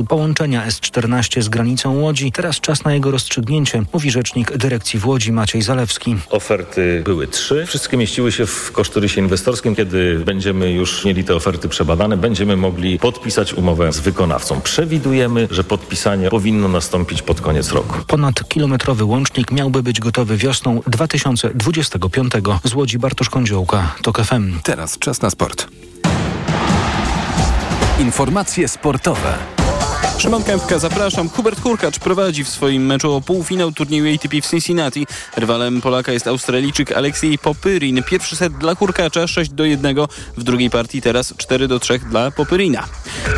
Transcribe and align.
miejscu 0.00 0.04
połączenia 0.04 0.66
S14 0.68 1.42
z 1.42 1.48
granicą 1.48 2.00
Łodzi. 2.00 2.32
Teraz 2.32 2.60
czas 2.60 2.84
na 2.84 2.94
jego 2.94 3.10
rozstrzygnięcie, 3.10 3.82
mówi 3.92 4.10
rzecznik 4.10 4.56
dyrekcji 4.56 5.00
w 5.00 5.06
Łodzi 5.06 5.32
Maciej 5.32 5.62
Zalewski. 5.62 6.16
Oferty 6.30 7.02
były 7.04 7.26
trzy. 7.26 7.66
Wszystkie 7.66 7.96
mieściły 7.96 8.32
się 8.32 8.46
w 8.46 8.72
kosztorysie 8.72 9.20
inwestorskim. 9.20 9.76
Kiedy 9.76 10.18
będziemy 10.18 10.72
już 10.72 11.04
mieli 11.04 11.24
te 11.24 11.34
oferty 11.34 11.68
przebadane, 11.68 12.16
będziemy 12.16 12.56
mogli 12.56 12.98
podpisać 12.98 13.54
umowę 13.54 13.92
z 13.92 14.00
wykonawcą. 14.00 14.60
Przewidujemy, 14.60 15.48
że 15.50 15.64
podpisanie 15.64 16.30
powinno 16.30 16.68
nastąpić 16.68 17.22
pod 17.22 17.40
koniec 17.40 17.72
roku. 17.72 17.94
Ponad 18.06 18.48
kilometrowy 18.48 19.04
łącznik 19.04 19.52
miałby 19.52 19.82
być 19.82 20.00
gotowy 20.00 20.36
wiosną 20.36 20.80
2025. 20.86 22.32
Z 22.64 22.74
Łodzi 22.74 22.98
Bartosz 22.98 23.30
Kądziołka, 23.30 23.94
TOK 24.02 24.20
FM. 24.24 24.60
Teraz 24.62 24.98
czas 24.98 25.22
na 25.22 25.30
sport. 25.30 25.66
Informacje 28.00 28.68
sportowe. 28.68 29.38
Szymon 30.20 30.42
Kępka, 30.42 30.78
zapraszam. 30.78 31.28
Hubert 31.28 31.60
Hurkacz 31.60 31.98
prowadzi 31.98 32.44
w 32.44 32.48
swoim 32.48 32.86
meczu 32.86 33.12
o 33.12 33.20
półfinał 33.20 33.72
turnieju 33.72 34.14
ATP 34.14 34.40
w 34.42 34.50
Cincinnati. 34.50 35.06
Rywalem 35.36 35.80
Polaka 35.80 36.12
jest 36.12 36.26
Australijczyk 36.26 36.92
Aleksiej 36.92 37.38
Popyrin. 37.38 38.02
Pierwszy 38.02 38.36
set 38.36 38.52
dla 38.52 38.74
Hurkacza 38.74 39.26
6 39.26 39.50
do 39.50 39.64
1. 39.64 39.96
W 40.36 40.42
drugiej 40.42 40.70
partii 40.70 41.02
teraz 41.02 41.34
4 41.36 41.68
do 41.68 41.80
3 41.80 41.98
dla 41.98 42.30
Popyrina. 42.30 42.88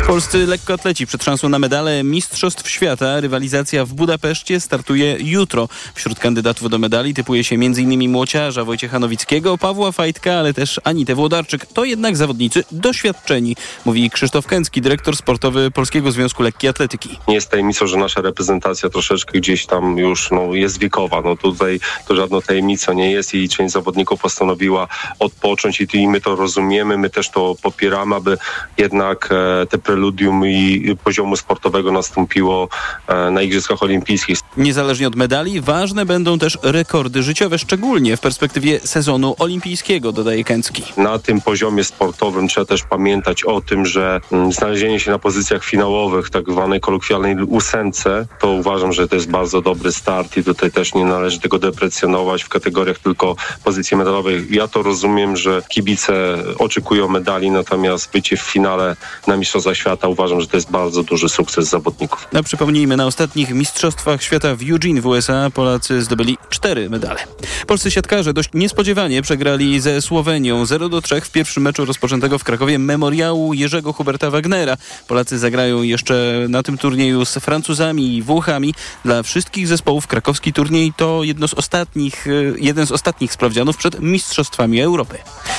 Polscy 0.07 0.47
lekkoatleci 0.47 1.07
przed 1.07 1.23
szansą 1.23 1.49
na 1.49 1.59
medale 1.59 2.03
Mistrzostw 2.03 2.69
Świata. 2.69 3.19
Rywalizacja 3.19 3.85
w 3.85 3.93
Budapeszcie 3.93 4.59
startuje 4.59 5.17
jutro. 5.19 5.69
Wśród 5.95 6.19
kandydatów 6.19 6.69
do 6.69 6.77
medali 6.79 7.13
typuje 7.13 7.43
się 7.43 7.55
m.in. 7.55 8.11
młociarza 8.11 8.63
Wojciecha 8.63 8.99
Nowickiego, 8.99 9.57
Pawła 9.57 9.91
Fajtka, 9.91 10.33
ale 10.33 10.53
też 10.53 10.81
Anitę 10.83 11.15
Włodarczyk. 11.15 11.65
To 11.65 11.85
jednak 11.85 12.17
zawodnicy 12.17 12.63
doświadczeni, 12.71 13.55
mówi 13.85 14.09
Krzysztof 14.09 14.47
Kęcki, 14.47 14.81
dyrektor 14.81 15.17
sportowy 15.17 15.71
Polskiego 15.71 16.11
Związku 16.11 16.43
Lekkiej 16.43 16.72
Atletyki. 16.73 17.19
Nie 17.27 17.35
jest 17.35 17.49
tajemnicą, 17.49 17.87
że 17.87 17.97
nasza 17.97 18.21
reprezentacja 18.21 18.89
troszeczkę 18.89 19.39
gdzieś 19.39 19.65
tam 19.65 19.97
już 19.97 20.31
no, 20.31 20.53
jest 20.53 20.79
wiekowa. 20.79 21.21
No 21.21 21.35
tutaj 21.35 21.79
to 22.07 22.15
żadną 22.15 22.41
tajemnicą 22.41 22.93
nie 22.93 23.11
jest 23.11 23.33
i 23.33 23.49
część 23.49 23.73
zawodników 23.73 24.21
postanowiła 24.21 24.87
odpocząć 25.19 25.81
i, 25.81 25.87
i 25.97 26.07
my 26.07 26.21
to 26.21 26.35
rozumiemy, 26.35 26.97
my 26.97 27.09
też 27.09 27.29
to 27.29 27.55
popieramy, 27.61 28.15
aby 28.15 28.37
jednak 28.77 29.29
e, 29.31 29.65
te 29.65 29.77
preludium 29.77 30.45
i 30.45 30.95
poziomu 31.03 31.35
sportowego 31.35 31.91
nastąpiło 31.91 32.69
e, 33.07 33.31
na 33.31 33.41
Igrzyskach 33.41 33.83
Olimpijskich. 33.83 34.39
Niezależnie 34.57 35.07
od 35.07 35.15
medali, 35.15 35.61
ważne 35.61 36.05
będą 36.05 36.39
też 36.39 36.57
rekordy 36.63 37.23
życiowe, 37.23 37.59
szczególnie 37.59 38.17
w 38.17 38.19
perspektywie 38.19 38.79
sezonu 38.79 39.35
olimpijskiego, 39.39 40.11
dodaje 40.11 40.43
Kęcki. 40.43 40.83
Na 40.97 41.19
tym 41.19 41.41
poziomie 41.41 41.83
sportowym 41.83 42.47
trzeba 42.47 42.65
też 42.65 42.83
pamiętać 42.83 43.43
o 43.43 43.61
tym, 43.61 43.85
że 43.85 44.21
mm, 44.31 44.51
znalezienie 44.51 44.99
się 44.99 45.11
na 45.11 45.19
pozycjach 45.19 45.63
finałowych, 45.63 46.29
tak 46.29 46.51
zwanej 46.63 46.81
kolokwialnej 46.81 47.35
ósemce, 47.35 48.25
to 48.39 48.51
uważam, 48.51 48.93
że 48.93 49.07
to 49.07 49.15
jest 49.15 49.29
bardzo 49.29 49.61
dobry 49.61 49.91
start 49.91 50.37
i 50.37 50.43
tutaj 50.43 50.71
też 50.71 50.93
nie 50.93 51.05
należy 51.05 51.39
tego 51.39 51.59
deprecjonować 51.59 52.43
w 52.43 52.49
kategoriach 52.49 52.99
tylko 52.99 53.35
pozycji 53.63 53.97
medalowej. 53.97 54.47
Ja 54.49 54.67
to 54.67 54.83
rozumiem, 54.83 55.37
że 55.37 55.61
kibice 55.69 56.13
oczekują 56.59 57.07
medali, 57.07 57.51
natomiast 57.51 58.11
bycie 58.11 58.37
w 58.37 58.41
finale 58.41 58.95
na 59.27 59.37
Mistrzostwach 59.37 59.77
Świata 59.77 60.07
uważam, 60.07 60.41
że 60.41 60.47
to 60.47 60.57
jest 60.57 60.71
bardzo 60.71 61.03
duży 61.03 61.29
sukces 61.29 61.69
zawodników. 61.69 62.27
A 62.33 62.43
przypomnijmy, 62.43 62.97
na 62.97 63.05
ostatnich 63.05 63.51
Mistrzostwach 63.51 64.23
Świata 64.23 64.55
w 64.55 64.61
Eugene 64.71 65.01
w 65.01 65.05
USA 65.05 65.49
Polacy 65.49 66.01
zdobyli 66.01 66.37
cztery 66.49 66.89
medale. 66.89 67.19
Polscy 67.67 67.91
siatkarze 67.91 68.33
dość 68.33 68.49
niespodziewanie 68.53 69.21
przegrali 69.21 69.79
ze 69.79 70.01
Słowenią 70.01 70.65
0 70.65 70.89
do 70.89 71.01
3 71.01 71.21
w 71.21 71.31
pierwszym 71.31 71.63
meczu 71.63 71.85
rozpoczętego 71.85 72.39
w 72.39 72.43
Krakowie 72.43 72.79
memoriału 72.79 73.53
Jerzego 73.53 73.93
Huberta 73.93 74.29
Wagnera. 74.29 74.77
Polacy 75.07 75.39
zagrają 75.39 75.81
jeszcze 75.81 76.42
na 76.49 76.63
tym 76.63 76.77
turnieju 76.77 77.25
z 77.25 77.33
Francuzami 77.33 78.17
i 78.17 78.21
Włochami. 78.21 78.73
Dla 79.05 79.23
wszystkich 79.23 79.67
zespołów 79.67 80.07
krakowski 80.07 80.53
turniej 80.53 80.93
to 80.97 81.23
jedno 81.23 81.47
z 81.47 81.53
ostatnich, 81.53 82.27
y, 82.27 82.55
jeden 82.59 82.87
z 82.87 82.91
ostatnich 82.91 83.33
sprawdzianów 83.33 83.77
przed 83.77 83.99
Mistrzostwami 83.99 84.81
Europy. 84.81 85.17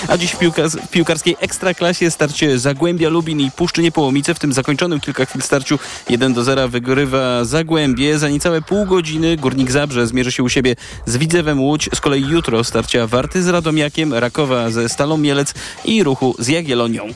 A 0.08 0.16
dziś 0.16 0.30
w, 0.30 0.38
piłka, 0.38 0.68
w 0.68 0.90
piłkarskiej 0.90 1.36
ekstraklasie 1.40 2.10
starcie 2.10 2.58
Zagłębia 2.58 3.08
Lubin 3.08 3.40
i 3.40 3.50
Puszczy 3.50 3.82
Niepołomice. 3.82 4.34
W 4.34 4.38
tym 4.38 4.52
zakończonym 4.52 5.00
kilka 5.00 5.24
chwil 5.24 5.42
starciu 5.42 5.78
1 6.08 6.34
do 6.34 6.44
0 6.44 6.68
wygrywa 6.68 7.44
Zagłębie. 7.44 8.18
Za 8.18 8.28
niecałe 8.28 8.62
pół 8.62 8.86
godziny 8.86 9.36
Górnik 9.36 9.70
Zabrze 9.70 10.06
zmierzy 10.06 10.32
się 10.32 10.42
u 10.42 10.48
siebie 10.48 10.76
z 11.06 11.16
Widzewem 11.16 11.60
Łódź. 11.60 11.88
Z 11.94 12.00
kolei 12.00 12.22
jutro 12.22 12.64
starcia 12.64 13.06
Warty 13.06 13.42
z 13.42 13.48
Radomiakiem, 13.48 14.14
Rakowa 14.14 14.70
ze 14.70 14.88
Stalą 14.88 15.16
Mielec 15.16 15.54
i 15.84 16.02
Ruchu 16.02 16.34
z 16.38 16.48
Jagiellonią. 16.48 17.08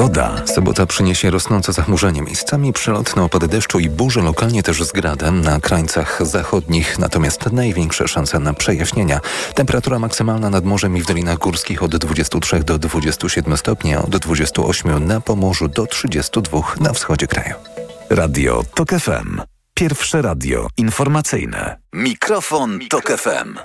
Pogoda. 0.00 0.46
Sobota 0.46 0.86
przyniesie 0.86 1.30
rosnące 1.30 1.72
zachmurzenie. 1.72 2.22
Miejscami 2.22 2.72
przelotne 2.72 3.22
opady 3.22 3.48
deszczu 3.48 3.78
i 3.78 3.90
burze, 3.90 4.20
lokalnie 4.20 4.62
też 4.62 4.84
z 4.84 4.92
gradem 4.92 5.40
na 5.40 5.60
krańcach 5.60 6.26
zachodnich. 6.26 6.98
Natomiast 6.98 7.52
największe 7.52 8.08
szanse 8.08 8.38
na 8.38 8.54
przejaśnienia. 8.54 9.20
Temperatura 9.54 9.98
maksymalna 9.98 10.50
nad 10.50 10.64
morzem 10.64 10.96
i 10.96 11.02
w 11.02 11.06
dolinach 11.06 11.38
górskich 11.38 11.82
od 11.82 11.96
23 11.96 12.60
do 12.60 12.78
27 12.78 13.56
stopni, 13.56 13.94
a 13.94 14.02
od 14.02 14.16
28 14.16 15.06
na 15.06 15.20
Pomorzu 15.20 15.68
do 15.68 15.86
32 15.86 16.60
na 16.80 16.92
wschodzie 16.92 17.26
kraju. 17.26 17.54
Radio 18.10 18.64
TOK 18.74 18.90
FM. 18.90 19.59
Pierwsze 19.80 20.22
radio 20.22 20.68
informacyjne. 20.76 21.76
Mikrofon, 21.92 22.80
Tok 22.90 23.12
FM. 23.12 23.58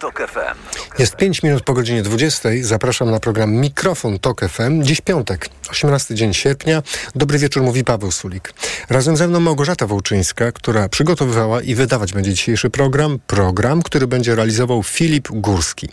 Jest 1.00 1.16
5 1.16 1.44
minut 1.44 1.64
po 1.64 1.74
godzinie 1.74 2.04
20. 2.04 2.50
Zapraszam 2.62 3.12
na 3.12 3.20
program 3.20 3.54
Mikrofon 3.54 4.20
Tok 4.20 4.42
FM. 4.50 4.84
Dziś 4.84 5.02
piątek, 5.02 5.50
18 5.72 6.16
dzień 6.16 6.34
sierpnia. 6.34 6.84
Dobry 7.16 7.38
wieczór, 7.38 7.64
mówi 7.64 7.84
Paweł 7.84 8.12
Sulik. 8.12 8.54
Razem 8.90 9.18
ze 9.18 9.28
mną 9.28 9.40
Małgorzata 9.40 9.88
Wołczyńska, 9.88 10.52
która 10.52 10.90
przygotowywała 10.90 11.62
i 11.62 11.76
wydawać 11.76 12.14
będzie 12.14 12.34
dzisiejszy 12.34 12.70
program. 12.70 13.20
Program, 13.28 13.82
który 13.82 14.08
będzie 14.08 14.36
realizował 14.36 14.84
Filip 14.84 15.28
Górski. 15.32 15.90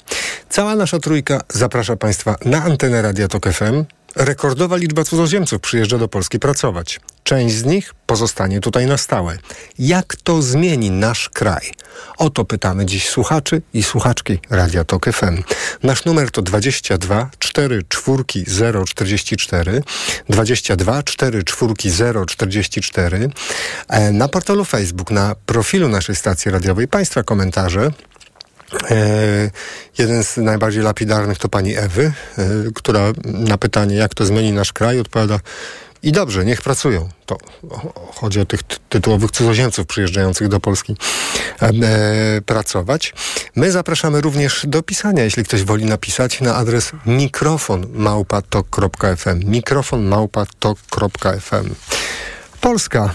Cała 0.49 0.77
nasza 0.77 0.99
trójka 0.99 1.41
zaprasza 1.49 1.97
Państwa 1.97 2.37
na 2.45 2.65
antenę 2.65 3.03
Radia 3.03 3.29
Tok 3.29 3.49
FM. 3.53 3.85
Rekordowa 4.17 4.77
liczba 4.77 5.05
cudzoziemców 5.05 5.61
przyjeżdża 5.61 5.99
do 5.99 6.09
Polski 6.09 6.39
pracować. 6.39 7.01
Część 7.25 7.55
z 7.55 7.65
nich 7.65 7.95
pozostanie 8.07 8.61
tutaj 8.61 8.87
na 8.87 8.97
stałe. 8.97 9.39
Jak 9.79 10.17
to 10.17 10.43
zmieni 10.43 10.91
nasz 10.91 11.29
kraj? 11.29 11.73
O 12.19 12.31
to 12.31 12.45
pytamy 12.45 12.87
dziś 12.87 13.09
słuchaczy 13.09 13.63
i 13.75 13.83
słuchaczki 13.83 14.39
Radia 14.51 14.85
Tok 14.85 15.07
FM. 15.13 15.43
Nasz 15.83 16.05
numer 16.05 16.31
to 16.31 16.43
22 16.43 17.31
4 17.39 17.83
4 17.89 18.25
044 18.87 19.83
22 20.29 21.03
4 21.03 21.45
4 21.45 21.75
044 22.27 23.31
na 24.13 24.29
portalu 24.29 24.65
Facebook, 24.65 25.11
na 25.11 25.35
profilu 25.47 25.89
naszej 25.89 26.17
stacji 26.17 26.51
radiowej 26.51 26.89
Państwa 26.89 27.23
komentarze 27.23 27.91
jeden 29.99 30.25
z 30.25 30.37
najbardziej 30.37 30.83
lapidarnych 30.83 31.39
to 31.39 31.49
pani 31.49 31.77
Ewy, 31.77 32.13
e, 32.39 32.43
która 32.75 33.13
na 33.25 33.59
pytanie, 33.59 33.97
jak 33.97 34.15
to 34.15 34.25
zmieni 34.25 34.53
nasz 34.53 34.73
kraj, 34.73 35.01
odpowiada 35.01 35.41
i 36.03 36.13
dobrze, 36.13 36.45
niech 36.45 36.63
pracują. 36.63 37.09
To 37.27 37.39
chodzi 38.15 38.41
o 38.41 38.45
tych 38.45 38.63
tytułowych 38.89 39.31
cudzoziemców 39.31 39.87
przyjeżdżających 39.87 40.49
do 40.49 40.61
Polski 40.61 40.97
e, 41.61 41.73
pracować. 42.47 43.15
My 43.57 43.73
zapraszamy 43.73 44.21
również 44.21 44.65
do 44.69 44.83
pisania, 44.83 45.25
jeśli 45.25 45.45
ktoś 45.45 45.65
woli 45.65 45.85
napisać, 45.85 46.41
na 46.41 46.55
adres 46.55 46.93
mikrofonmałpatok.fm 47.07 49.41
mikrofonmałpatok.fm 49.45 51.75
Polska 52.61 53.11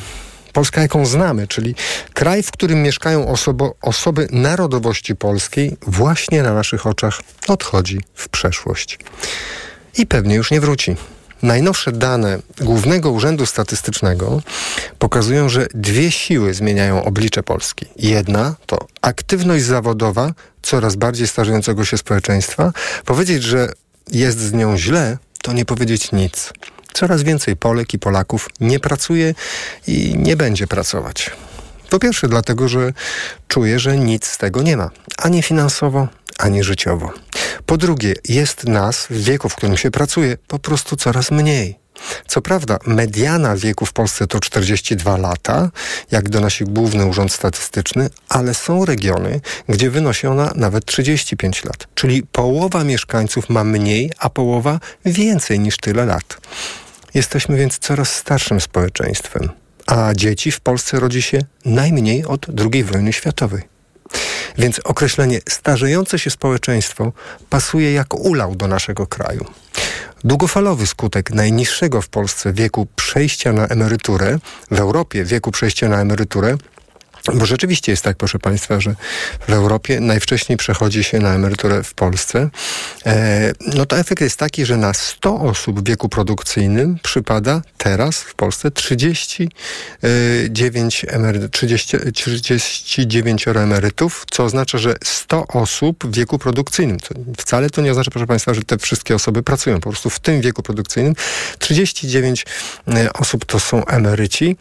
Polska, 0.57 0.81
jaką 0.81 1.06
znamy, 1.06 1.47
czyli 1.47 1.75
kraj, 2.13 2.44
w 2.44 2.51
którym 2.51 2.84
mieszkają 2.84 3.28
osobo, 3.28 3.75
osoby 3.81 4.28
narodowości 4.31 5.16
polskiej, 5.16 5.78
właśnie 5.81 6.44
na 6.44 6.53
naszych 6.53 6.88
oczach 6.88 7.22
odchodzi 7.47 8.00
w 8.13 8.29
przeszłość. 8.29 9.00
I 9.97 10.07
pewnie 10.07 10.35
już 10.35 10.51
nie 10.51 10.62
wróci. 10.62 10.96
Najnowsze 11.41 11.91
dane 11.91 12.40
Głównego 12.62 13.12
Urzędu 13.12 13.46
Statystycznego 13.46 14.41
pokazują, 14.99 15.49
że 15.49 15.67
dwie 15.73 16.11
siły 16.11 16.53
zmieniają 16.53 17.03
oblicze 17.03 17.43
Polski. 17.43 17.85
Jedna 17.96 18.55
to 18.66 18.87
aktywność 19.02 19.64
zawodowa 19.64 20.34
coraz 20.61 20.96
bardziej 20.96 21.28
starzejącego 21.28 21.85
się 21.85 21.97
społeczeństwa. 21.97 22.72
Powiedzieć, 23.05 23.43
że 23.43 23.73
jest 24.11 24.40
z 24.40 24.53
nią 24.53 24.78
źle, 24.78 25.17
to 25.41 25.53
nie 25.53 25.66
powiedzieć 25.66 26.11
nic. 26.11 26.53
Coraz 26.97 27.23
więcej 27.23 27.55
Polek 27.55 27.94
i 27.94 27.99
Polaków 27.99 28.49
nie 28.59 28.79
pracuje 28.79 29.34
i 29.88 30.16
nie 30.17 30.35
będzie 30.35 30.67
pracować. 30.67 31.32
Po 31.90 31.99
pierwsze, 31.99 32.28
dlatego, 32.28 32.67
że 32.67 32.94
czuje, 33.47 33.79
że 33.79 33.97
nic 33.97 34.26
z 34.26 34.38
tego 34.38 34.61
nie 34.61 34.78
ma, 34.78 34.90
ani 35.17 35.44
finansowo, 35.44 36.08
ani 36.38 36.64
życiowo. 36.64 37.14
Po 37.66 37.78
drugie, 37.78 38.16
jest 38.29 38.64
nas 38.64 39.08
w 39.09 39.23
wieku, 39.23 39.49
w 39.49 39.55
którym 39.55 39.78
się 39.78 39.91
pracuje, 39.91 40.38
po 40.47 40.59
prostu 40.59 40.96
coraz 40.96 41.32
mniej. 41.32 41.79
Co 42.28 42.41
prawda, 42.41 42.78
mediana 42.85 43.55
wieku 43.55 43.85
w 43.85 43.93
Polsce 43.93 44.28
to 44.28 44.40
42 44.40 45.17
lata, 45.17 45.72
jak 46.11 46.29
donosi 46.29 46.66
Główny 46.66 47.05
Urząd 47.05 47.32
Statystyczny, 47.32 48.09
ale 48.29 48.53
są 48.53 48.85
regiony, 48.85 49.41
gdzie 49.70 49.90
wynosi 49.90 50.28
ona 50.28 50.52
nawet 50.55 50.85
35 50.85 51.64
lat. 51.64 51.88
Czyli 51.96 52.23
połowa 52.23 52.84
mieszkańców 52.84 53.50
ma 53.50 53.64
mniej, 53.64 54.11
a 54.20 54.29
połowa 54.29 54.79
więcej 55.05 55.59
niż 55.59 55.78
tyle 55.78 56.05
lat. 56.05 56.38
Jesteśmy 57.13 57.57
więc 57.57 57.79
coraz 57.79 58.15
starszym 58.15 58.61
społeczeństwem, 58.61 59.49
a 59.85 60.13
dzieci 60.13 60.51
w 60.51 60.59
Polsce 60.59 60.99
rodzi 60.99 61.21
się 61.21 61.39
najmniej 61.65 62.25
od 62.25 62.45
II 62.73 62.83
wojny 62.83 63.13
światowej. 63.13 63.61
Więc 64.57 64.79
określenie 64.83 65.39
starzejące 65.49 66.19
się 66.19 66.29
społeczeństwo 66.29 67.11
pasuje 67.49 67.93
jak 67.93 68.13
ulał 68.13 68.55
do 68.55 68.67
naszego 68.67 69.07
kraju. 69.07 69.45
Długofalowy 70.23 70.87
skutek 70.87 71.31
najniższego 71.31 72.01
w 72.01 72.09
Polsce 72.09 72.53
wieku 72.53 72.87
przejścia 72.95 73.53
na 73.53 73.67
emeryturę, 73.67 74.39
w 74.71 74.79
Europie 74.79 75.25
wieku 75.25 75.51
przejścia 75.51 75.89
na 75.89 76.01
emeryturę, 76.01 76.57
bo 77.34 77.46
rzeczywiście 77.46 77.91
jest 77.91 78.03
tak, 78.03 78.18
proszę 78.18 78.40
Państwa, 78.40 78.79
że 78.79 78.96
w 79.47 79.53
Europie 79.53 80.00
najwcześniej 80.00 80.58
przechodzi 80.58 81.03
się 81.03 81.20
na 81.20 81.35
emeryturę 81.35 81.84
w 81.84 81.94
Polsce. 81.94 82.50
E, 83.06 83.52
no 83.76 83.85
to 83.85 83.97
efekt 83.97 84.22
jest 84.22 84.38
taki, 84.38 84.66
że 84.66 84.78
na 84.78 84.94
100 84.94 85.40
osób 85.40 85.79
w 85.79 85.88
wieku 85.88 86.09
produkcyjnym 86.09 87.00
przypada 87.03 87.62
teraz 87.78 88.22
w 88.22 88.35
Polsce 88.35 88.72
39, 88.72 91.06
emery, 91.09 91.50
30, 91.50 91.97
39 92.14 93.47
emerytów, 93.47 94.26
co 94.32 94.44
oznacza, 94.44 94.78
że 94.78 94.96
100 95.03 95.47
osób 95.47 96.06
w 96.06 96.16
wieku 96.16 96.40
produkcyjnym. 96.40 96.97
Wcale 97.38 97.70
to 97.70 97.82
nie 97.82 97.91
oznacza, 97.91 98.12
proszę 98.12 98.28
Państwa, 98.28 98.53
że 98.53 98.62
te 98.62 98.78
wszystkie 98.78 99.16
osoby 99.16 99.44
pracują. 99.44 99.79
Po 99.79 99.90
prostu 99.90 100.09
w 100.09 100.20
tym 100.20 100.41
wieku 100.41 100.64
produkcyjnym 100.64 101.14
39 101.59 102.46
e, 102.88 103.14
osób 103.14 103.46
to 103.46 103.59
są 103.59 103.85
emeryci. 103.85 104.58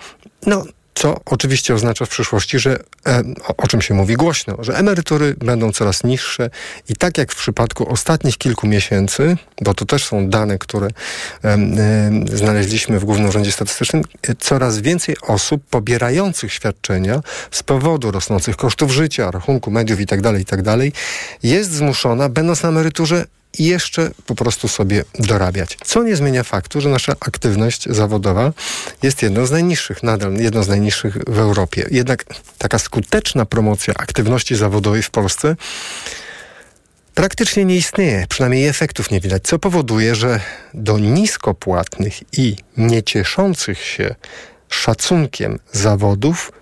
No, 0.46 0.64
co 0.96 1.20
oczywiście 1.24 1.74
oznacza 1.74 2.06
w 2.06 2.08
przyszłości, 2.08 2.58
że 2.58 2.78
e, 3.06 3.22
o, 3.56 3.68
czym 3.68 3.82
się 3.82 3.94
mówi 3.94 4.14
głośno, 4.14 4.56
że 4.58 4.76
emerytury 4.76 5.34
będą 5.38 5.72
coraz 5.72 6.04
niższe 6.04 6.50
i 6.88 6.96
tak 6.96 7.18
jak 7.18 7.32
w 7.32 7.36
przypadku 7.36 7.92
ostatnich 7.92 8.38
kilku 8.38 8.66
miesięcy, 8.66 9.36
bo 9.60 9.74
to 9.74 9.84
też 9.84 10.04
są 10.04 10.30
dane, 10.30 10.58
które 10.58 10.86
e, 10.86 11.48
e, 11.48 11.58
znaleźliśmy 12.32 12.98
w 13.00 13.04
Głównym 13.04 13.28
Urzędzie 13.28 13.52
Statystycznym, 13.52 14.02
coraz 14.38 14.78
więcej 14.78 15.16
osób 15.22 15.62
pobierających 15.70 16.52
świadczenia 16.52 17.20
z 17.50 17.62
powodu 17.62 18.10
rosnących 18.10 18.56
kosztów 18.56 18.90
życia, 18.90 19.30
rachunku 19.30 19.70
mediów 19.70 20.00
itd., 20.00 20.22
tak 20.22 20.38
itd., 20.38 20.62
tak 20.62 21.00
jest 21.42 21.72
zmuszona, 21.72 22.28
będąc 22.28 22.62
na 22.62 22.68
emeryturze, 22.68 23.24
i 23.58 23.64
jeszcze 23.64 24.10
po 24.26 24.34
prostu 24.34 24.68
sobie 24.68 25.04
dorabiać. 25.18 25.78
Co 25.84 26.02
nie 26.02 26.16
zmienia 26.16 26.42
faktu, 26.42 26.80
że 26.80 26.88
nasza 26.88 27.12
aktywność 27.20 27.84
zawodowa 27.90 28.52
jest 29.02 29.22
jedną 29.22 29.46
z 29.46 29.50
najniższych, 29.50 30.02
nadal 30.02 30.34
jedną 30.34 30.62
z 30.62 30.68
najniższych 30.68 31.16
w 31.26 31.38
Europie. 31.38 31.88
Jednak 31.90 32.24
taka 32.58 32.78
skuteczna 32.78 33.46
promocja 33.46 33.94
aktywności 33.94 34.56
zawodowej 34.56 35.02
w 35.02 35.10
Polsce 35.10 35.56
praktycznie 37.14 37.64
nie 37.64 37.76
istnieje, 37.76 38.26
przynajmniej 38.28 38.68
efektów 38.68 39.10
nie 39.10 39.20
widać, 39.20 39.42
co 39.42 39.58
powoduje, 39.58 40.14
że 40.14 40.40
do 40.74 40.98
niskopłatnych 40.98 42.38
i 42.38 42.56
niecieszących 42.76 43.82
się 43.82 44.14
szacunkiem 44.68 45.58
zawodów 45.72 46.52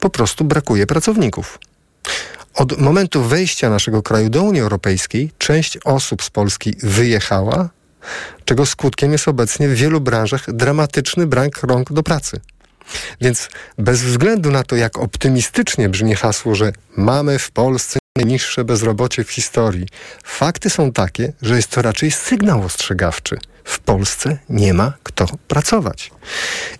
po 0.00 0.10
prostu 0.10 0.44
brakuje 0.44 0.86
pracowników. 0.86 1.58
Od 2.54 2.78
momentu 2.78 3.22
wejścia 3.22 3.70
naszego 3.70 4.02
kraju 4.02 4.30
do 4.30 4.42
Unii 4.42 4.60
Europejskiej 4.60 5.30
część 5.38 5.78
osób 5.84 6.22
z 6.22 6.30
Polski 6.30 6.76
wyjechała, 6.82 7.68
czego 8.44 8.66
skutkiem 8.66 9.12
jest 9.12 9.28
obecnie 9.28 9.68
w 9.68 9.74
wielu 9.74 10.00
branżach 10.00 10.52
dramatyczny 10.52 11.26
brak 11.26 11.62
rąk 11.62 11.92
do 11.92 12.02
pracy. 12.02 12.40
Więc 13.20 13.48
bez 13.78 14.02
względu 14.02 14.50
na 14.50 14.62
to, 14.62 14.76
jak 14.76 14.98
optymistycznie 14.98 15.88
brzmi 15.88 16.14
hasło, 16.14 16.54
że 16.54 16.72
mamy 16.96 17.38
w 17.38 17.50
Polsce 17.50 17.98
najniższe 18.16 18.64
bezrobocie 18.64 19.24
w 19.24 19.30
historii, 19.30 19.86
fakty 20.24 20.70
są 20.70 20.92
takie, 20.92 21.32
że 21.42 21.56
jest 21.56 21.68
to 21.68 21.82
raczej 21.82 22.10
sygnał 22.10 22.62
ostrzegawczy. 22.62 23.38
W 23.64 23.78
Polsce 23.78 24.38
nie 24.48 24.74
ma 24.74 24.92
kto 25.02 25.26
pracować. 25.48 26.10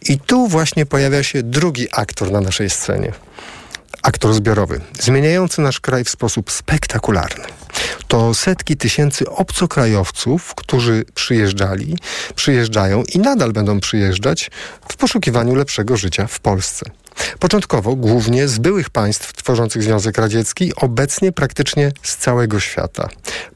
I 0.08 0.18
tu 0.18 0.48
właśnie 0.48 0.86
pojawia 0.86 1.22
się 1.22 1.42
drugi 1.42 1.88
aktor 1.92 2.32
na 2.32 2.40
naszej 2.40 2.70
scenie 2.70 3.12
aktor 4.04 4.34
zbiorowy, 4.34 4.80
zmieniający 5.00 5.60
nasz 5.60 5.80
kraj 5.80 6.04
w 6.04 6.10
sposób 6.10 6.50
spektakularny. 6.50 7.44
To 8.08 8.34
setki 8.34 8.76
tysięcy 8.76 9.30
obcokrajowców, 9.30 10.54
którzy 10.54 11.04
przyjeżdżali, 11.14 11.98
przyjeżdżają 12.34 13.02
i 13.14 13.18
nadal 13.18 13.52
będą 13.52 13.80
przyjeżdżać 13.80 14.50
w 14.88 14.96
poszukiwaniu 14.96 15.54
lepszego 15.54 15.96
życia 15.96 16.26
w 16.26 16.40
Polsce. 16.40 16.86
Początkowo 17.38 17.96
głównie 17.96 18.48
z 18.48 18.58
byłych 18.58 18.90
państw 18.90 19.32
tworzących 19.32 19.82
Związek 19.82 20.18
Radziecki, 20.18 20.72
obecnie 20.76 21.32
praktycznie 21.32 21.92
z 22.02 22.16
całego 22.16 22.60
świata. 22.60 23.08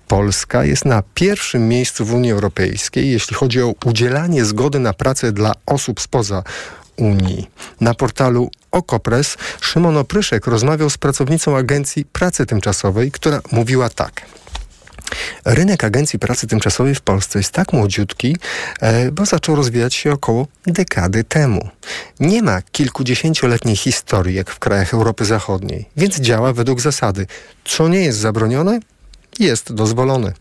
Polska 0.09 0.65
jest 0.65 0.85
na 0.85 1.03
pierwszym 1.15 1.69
miejscu 1.69 2.05
w 2.05 2.15
Unii 2.15 2.33
Europejskiej, 2.33 3.11
jeśli 3.11 3.37
chodzi 3.37 3.63
o 3.63 3.75
udzielanie 3.85 4.45
zgody 4.45 4.79
na 4.79 4.93
pracę 4.93 5.33
dla 5.33 5.53
osób 5.67 6.01
spoza 6.01 6.43
Unii. 6.97 7.51
Na 7.81 7.95
portalu 7.95 8.51
Okopres 8.73 9.37
Szymon 9.61 9.97
Opryszek 9.97 10.47
rozmawiał 10.47 10.91
z 10.91 10.99
pracownicą 10.99 11.57
Agencji 11.57 12.05
Pracy 12.05 12.47
Tymczasowej, 12.47 13.11
która 13.11 13.41
mówiła 13.53 13.89
tak. 13.89 14.23
Rynek 15.45 15.85
agencji 15.85 16.19
pracy 16.19 16.47
tymczasowej 16.47 16.95
w 16.95 17.01
Polsce 17.01 17.39
jest 17.39 17.53
tak 17.53 17.73
młodziutki, 17.73 18.37
e, 18.81 19.13
bo 19.13 19.27
zaczął 19.27 19.57
rozwijać 19.57 19.95
się 19.95 20.13
około 20.13 20.47
dekady 20.67 21.25
temu. 21.25 21.69
Nie 22.21 22.43
ma 22.43 22.63
kilkudziesięcioletniej 22.63 23.77
historii 23.77 24.35
jak 24.35 24.51
w 24.51 24.59
krajach 24.59 24.95
Europy 24.95 25.25
Zachodniej, 25.25 25.89
więc 25.97 26.21
działa 26.21 26.53
według 26.53 26.81
zasady: 26.81 27.27
co 27.65 27.89
nie 27.89 28.01
jest 28.01 28.19
zabronione, 28.19 28.81
jest 29.39 29.73
dozwolone 29.73 30.33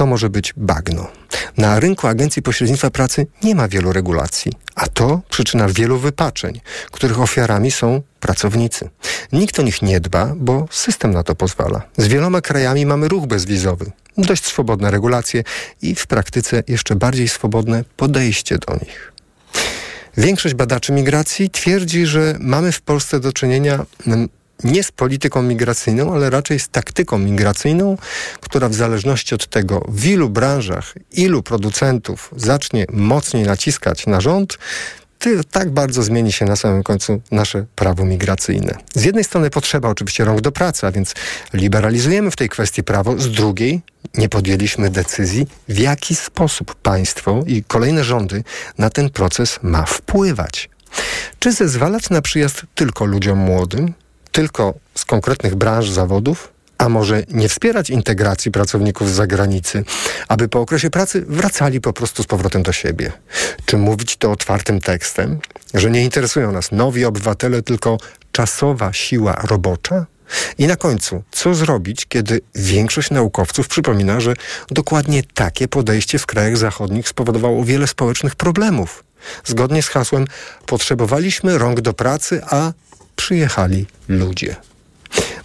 to 0.00 0.06
może 0.06 0.30
być 0.30 0.52
bagno. 0.56 1.08
Na 1.56 1.80
rynku 1.80 2.06
agencji 2.06 2.42
pośrednictwa 2.42 2.90
pracy 2.90 3.26
nie 3.42 3.54
ma 3.54 3.68
wielu 3.68 3.92
regulacji, 3.92 4.52
a 4.74 4.86
to 4.86 5.20
przyczyna 5.30 5.68
wielu 5.68 5.98
wypaczeń, 5.98 6.60
których 6.90 7.20
ofiarami 7.20 7.70
są 7.70 8.02
pracownicy. 8.20 8.90
Nikt 9.32 9.58
o 9.58 9.62
nich 9.62 9.82
nie 9.82 10.00
dba, 10.00 10.32
bo 10.36 10.68
system 10.70 11.10
na 11.10 11.22
to 11.22 11.34
pozwala. 11.34 11.82
Z 11.96 12.06
wieloma 12.06 12.40
krajami 12.40 12.86
mamy 12.86 13.08
ruch 13.08 13.26
bezwizowy, 13.26 13.90
dość 14.18 14.44
swobodne 14.44 14.90
regulacje 14.90 15.44
i 15.82 15.94
w 15.94 16.06
praktyce 16.06 16.62
jeszcze 16.68 16.96
bardziej 16.96 17.28
swobodne 17.28 17.84
podejście 17.96 18.58
do 18.58 18.74
nich. 18.74 19.12
Większość 20.16 20.54
badaczy 20.54 20.92
migracji 20.92 21.50
twierdzi, 21.50 22.06
że 22.06 22.36
mamy 22.38 22.72
w 22.72 22.82
Polsce 22.82 23.20
do 23.20 23.32
czynienia 23.32 23.86
mm, 24.06 24.28
nie 24.64 24.82
z 24.82 24.92
polityką 24.92 25.42
migracyjną, 25.42 26.14
ale 26.14 26.30
raczej 26.30 26.60
z 26.60 26.68
taktyką 26.68 27.18
migracyjną, 27.18 27.96
która 28.40 28.68
w 28.68 28.74
zależności 28.74 29.34
od 29.34 29.46
tego, 29.46 29.84
w 29.88 30.06
ilu 30.06 30.30
branżach, 30.30 30.94
ilu 31.12 31.42
producentów 31.42 32.30
zacznie 32.36 32.86
mocniej 32.92 33.44
naciskać 33.44 34.06
na 34.06 34.20
rząd, 34.20 34.58
ty, 35.20 35.44
tak 35.44 35.70
bardzo 35.70 36.02
zmieni 36.02 36.32
się 36.32 36.44
na 36.44 36.56
samym 36.56 36.82
końcu 36.82 37.20
nasze 37.30 37.66
prawo 37.76 38.04
migracyjne. 38.04 38.74
Z 38.94 39.04
jednej 39.04 39.24
strony 39.24 39.50
potrzeba 39.50 39.88
oczywiście 39.88 40.24
rąk 40.24 40.40
do 40.40 40.52
pracy, 40.52 40.86
a 40.86 40.92
więc 40.92 41.14
liberalizujemy 41.52 42.30
w 42.30 42.36
tej 42.36 42.48
kwestii 42.48 42.82
prawo, 42.82 43.18
z 43.18 43.30
drugiej 43.30 43.80
nie 44.14 44.28
podjęliśmy 44.28 44.90
decyzji, 44.90 45.46
w 45.68 45.78
jaki 45.78 46.14
sposób 46.14 46.74
państwo 46.74 47.42
i 47.46 47.64
kolejne 47.64 48.04
rządy 48.04 48.44
na 48.78 48.90
ten 48.90 49.10
proces 49.10 49.58
ma 49.62 49.86
wpływać. 49.86 50.70
Czy 51.38 51.52
zezwalać 51.52 52.10
na 52.10 52.22
przyjazd 52.22 52.62
tylko 52.74 53.04
ludziom 53.04 53.38
młodym, 53.38 53.94
tylko 54.32 54.74
z 54.94 55.04
konkretnych 55.04 55.54
branż 55.54 55.90
zawodów, 55.90 56.52
a 56.78 56.88
może 56.88 57.22
nie 57.28 57.48
wspierać 57.48 57.90
integracji 57.90 58.50
pracowników 58.50 59.10
z 59.10 59.12
zagranicy, 59.12 59.84
aby 60.28 60.48
po 60.48 60.60
okresie 60.60 60.90
pracy 60.90 61.24
wracali 61.28 61.80
po 61.80 61.92
prostu 61.92 62.22
z 62.22 62.26
powrotem 62.26 62.62
do 62.62 62.72
siebie? 62.72 63.12
Czy 63.64 63.76
mówić 63.76 64.16
to 64.16 64.32
otwartym 64.32 64.80
tekstem, 64.80 65.38
że 65.74 65.90
nie 65.90 66.04
interesują 66.04 66.52
nas 66.52 66.72
nowi 66.72 67.04
obywatele, 67.04 67.62
tylko 67.62 67.98
czasowa 68.32 68.92
siła 68.92 69.32
robocza? 69.34 70.06
I 70.58 70.66
na 70.66 70.76
końcu, 70.76 71.22
co 71.30 71.54
zrobić, 71.54 72.06
kiedy 72.06 72.40
większość 72.54 73.10
naukowców 73.10 73.68
przypomina, 73.68 74.20
że 74.20 74.34
dokładnie 74.70 75.22
takie 75.34 75.68
podejście 75.68 76.18
w 76.18 76.26
krajach 76.26 76.56
zachodnich 76.56 77.08
spowodowało 77.08 77.64
wiele 77.64 77.86
społecznych 77.86 78.36
problemów? 78.36 79.04
Zgodnie 79.44 79.82
z 79.82 79.88
hasłem 79.88 80.26
potrzebowaliśmy 80.66 81.58
rąk 81.58 81.80
do 81.80 81.92
pracy, 81.92 82.40
a 82.50 82.72
przyjechali 83.20 83.86
ludzie. 84.08 84.56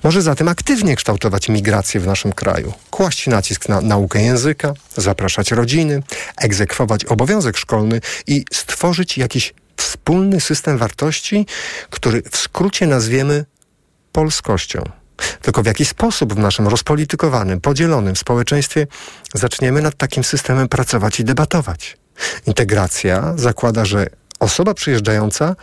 Może 0.03 0.21
zatem 0.21 0.47
aktywnie 0.47 0.95
kształtować 0.95 1.49
migrację 1.49 1.99
w 1.99 2.07
naszym 2.07 2.33
kraju, 2.33 2.73
kłaść 2.89 3.27
nacisk 3.27 3.69
na 3.69 3.81
naukę 3.81 4.21
języka, 4.21 4.73
zapraszać 4.97 5.51
rodziny, 5.51 6.03
egzekwować 6.37 7.05
obowiązek 7.05 7.57
szkolny 7.57 8.01
i 8.27 8.45
stworzyć 8.53 9.17
jakiś 9.17 9.53
wspólny 9.77 10.41
system 10.41 10.77
wartości, 10.77 11.45
który 11.89 12.21
w 12.31 12.37
skrócie 12.37 12.87
nazwiemy 12.87 13.45
polskością. 14.11 14.83
Tylko 15.41 15.63
w 15.63 15.65
jaki 15.65 15.85
sposób 15.85 16.33
w 16.33 16.37
naszym 16.37 16.67
rozpolitykowanym, 16.67 17.61
podzielonym 17.61 18.15
społeczeństwie 18.15 18.87
zaczniemy 19.33 19.81
nad 19.81 19.97
takim 19.97 20.23
systemem 20.23 20.67
pracować 20.69 21.19
i 21.19 21.23
debatować? 21.23 21.97
Integracja 22.47 23.33
zakłada, 23.35 23.85
że 23.85 24.07
osoba 24.39 24.73
przyjeżdżająca 24.73 25.55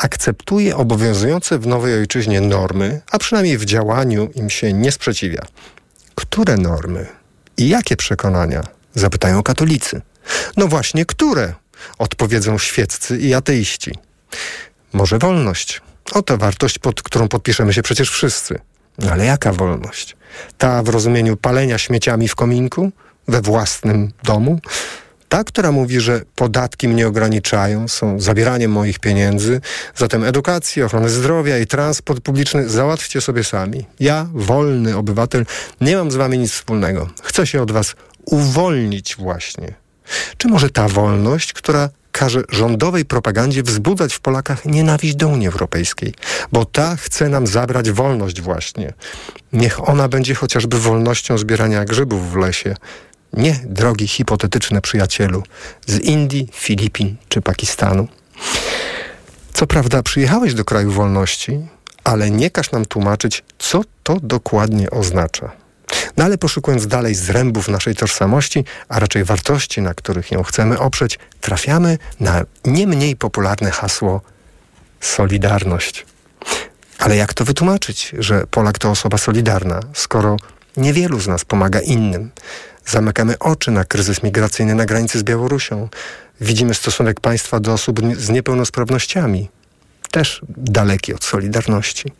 akceptuje 0.00 0.76
obowiązujące 0.76 1.58
w 1.58 1.66
nowej 1.66 1.94
ojczyźnie 1.94 2.40
normy, 2.40 3.00
a 3.10 3.18
przynajmniej 3.18 3.58
w 3.58 3.64
działaniu 3.64 4.30
im 4.34 4.50
się 4.50 4.72
nie 4.72 4.92
sprzeciwia. 4.92 5.42
Które 6.14 6.56
normy 6.56 7.06
i 7.56 7.68
jakie 7.68 7.96
przekonania? 7.96 8.62
Zapytają 8.94 9.42
katolicy. 9.42 10.02
No 10.56 10.68
właśnie, 10.68 11.04
które? 11.04 11.54
odpowiedzą 11.98 12.58
świeccy 12.58 13.18
i 13.18 13.34
ateiści. 13.34 13.94
Może 14.92 15.18
wolność. 15.18 15.80
Oto 16.12 16.38
wartość, 16.38 16.78
pod 16.78 17.02
którą 17.02 17.28
podpiszemy 17.28 17.72
się 17.72 17.82
przecież 17.82 18.10
wszyscy. 18.10 18.58
Ale 19.10 19.24
jaka 19.24 19.52
wolność? 19.52 20.16
Ta 20.58 20.82
w 20.82 20.88
rozumieniu 20.88 21.36
palenia 21.36 21.78
śmieciami 21.78 22.28
w 22.28 22.34
kominku? 22.34 22.92
We 23.28 23.40
własnym 23.42 24.12
domu? 24.22 24.60
Ta, 25.30 25.44
która 25.44 25.72
mówi, 25.72 26.00
że 26.00 26.22
podatki 26.34 26.88
mnie 26.88 27.08
ograniczają, 27.08 27.88
są 27.88 28.20
zabieraniem 28.20 28.70
moich 28.70 28.98
pieniędzy, 28.98 29.60
zatem 29.96 30.24
edukację, 30.24 30.86
ochronę 30.86 31.08
zdrowia 31.08 31.58
i 31.58 31.66
transport 31.66 32.20
publiczny 32.20 32.68
załatwcie 32.68 33.20
sobie 33.20 33.44
sami. 33.44 33.86
Ja, 34.00 34.26
wolny 34.34 34.96
obywatel, 34.96 35.46
nie 35.80 35.96
mam 35.96 36.10
z 36.10 36.16
wami 36.16 36.38
nic 36.38 36.52
wspólnego. 36.52 37.08
Chcę 37.22 37.46
się 37.46 37.62
od 37.62 37.72
was 37.72 37.94
uwolnić 38.24 39.16
właśnie. 39.16 39.74
Czy 40.36 40.48
może 40.48 40.70
ta 40.70 40.88
wolność, 40.88 41.52
która 41.52 41.88
każe 42.12 42.42
rządowej 42.48 43.04
propagandzie 43.04 43.62
wzbudzać 43.62 44.14
w 44.14 44.20
Polakach 44.20 44.64
nienawiść 44.64 45.14
do 45.14 45.28
Unii 45.28 45.48
Europejskiej, 45.48 46.14
bo 46.52 46.64
ta 46.64 46.96
chce 46.96 47.28
nam 47.28 47.46
zabrać 47.46 47.90
wolność 47.90 48.40
właśnie. 48.40 48.92
Niech 49.52 49.88
ona 49.88 50.08
będzie 50.08 50.34
chociażby 50.34 50.78
wolnością 50.78 51.38
zbierania 51.38 51.84
grzybów 51.84 52.32
w 52.32 52.36
lesie, 52.36 52.76
nie, 53.32 53.60
drogi 53.64 54.08
hipotetyczny 54.08 54.80
przyjacielu, 54.80 55.42
z 55.86 55.98
Indii, 55.98 56.48
Filipin 56.52 57.16
czy 57.28 57.42
Pakistanu. 57.42 58.08
Co 59.52 59.66
prawda 59.66 60.02
przyjechałeś 60.02 60.54
do 60.54 60.64
kraju 60.64 60.92
wolności, 60.92 61.60
ale 62.04 62.30
nie 62.30 62.50
każ 62.50 62.72
nam 62.72 62.86
tłumaczyć, 62.86 63.44
co 63.58 63.82
to 64.02 64.16
dokładnie 64.22 64.90
oznacza. 64.90 65.52
No 66.16 66.24
ale 66.24 66.38
poszukując 66.38 66.86
dalej 66.86 67.14
zrębów 67.14 67.68
naszej 67.68 67.94
tożsamości, 67.94 68.64
a 68.88 68.98
raczej 68.98 69.24
wartości, 69.24 69.80
na 69.80 69.94
których 69.94 70.30
ją 70.30 70.42
chcemy 70.42 70.78
oprzeć, 70.78 71.18
trafiamy 71.40 71.98
na 72.20 72.44
nie 72.64 72.86
mniej 72.86 73.16
popularne 73.16 73.70
hasło 73.70 74.20
Solidarność. 75.00 76.06
Ale 76.98 77.16
jak 77.16 77.34
to 77.34 77.44
wytłumaczyć, 77.44 78.12
że 78.18 78.46
Polak 78.46 78.78
to 78.78 78.90
osoba 78.90 79.18
solidarna, 79.18 79.80
skoro 79.94 80.36
niewielu 80.76 81.20
z 81.20 81.26
nas 81.26 81.44
pomaga 81.44 81.80
innym? 81.80 82.30
Zamykamy 82.90 83.38
oczy 83.38 83.70
na 83.70 83.84
kryzys 83.84 84.22
migracyjny 84.22 84.74
na 84.74 84.86
granicy 84.86 85.18
z 85.18 85.22
Białorusią. 85.22 85.88
Widzimy 86.40 86.74
stosunek 86.74 87.20
państwa 87.20 87.60
do 87.60 87.72
osób 87.72 88.00
z 88.16 88.28
niepełnosprawnościami, 88.28 89.48
też 90.10 90.40
daleki 90.48 91.14
od 91.14 91.24
solidarności. 91.24 92.12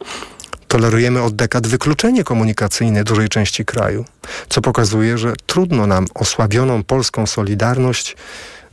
Tolerujemy 0.69 1.23
od 1.23 1.37
dekad 1.37 1.67
wykluczenie 1.67 2.25
komunikacyjne 2.25 3.05
dużej 3.05 3.29
części 3.29 3.65
kraju, 3.65 4.05
co 4.49 4.61
pokazuje, 4.61 5.19
że 5.19 5.33
trudno 5.47 5.87
nam 5.87 6.07
osłabioną 6.15 6.85
polską 6.85 7.27
solidarność 7.27 8.17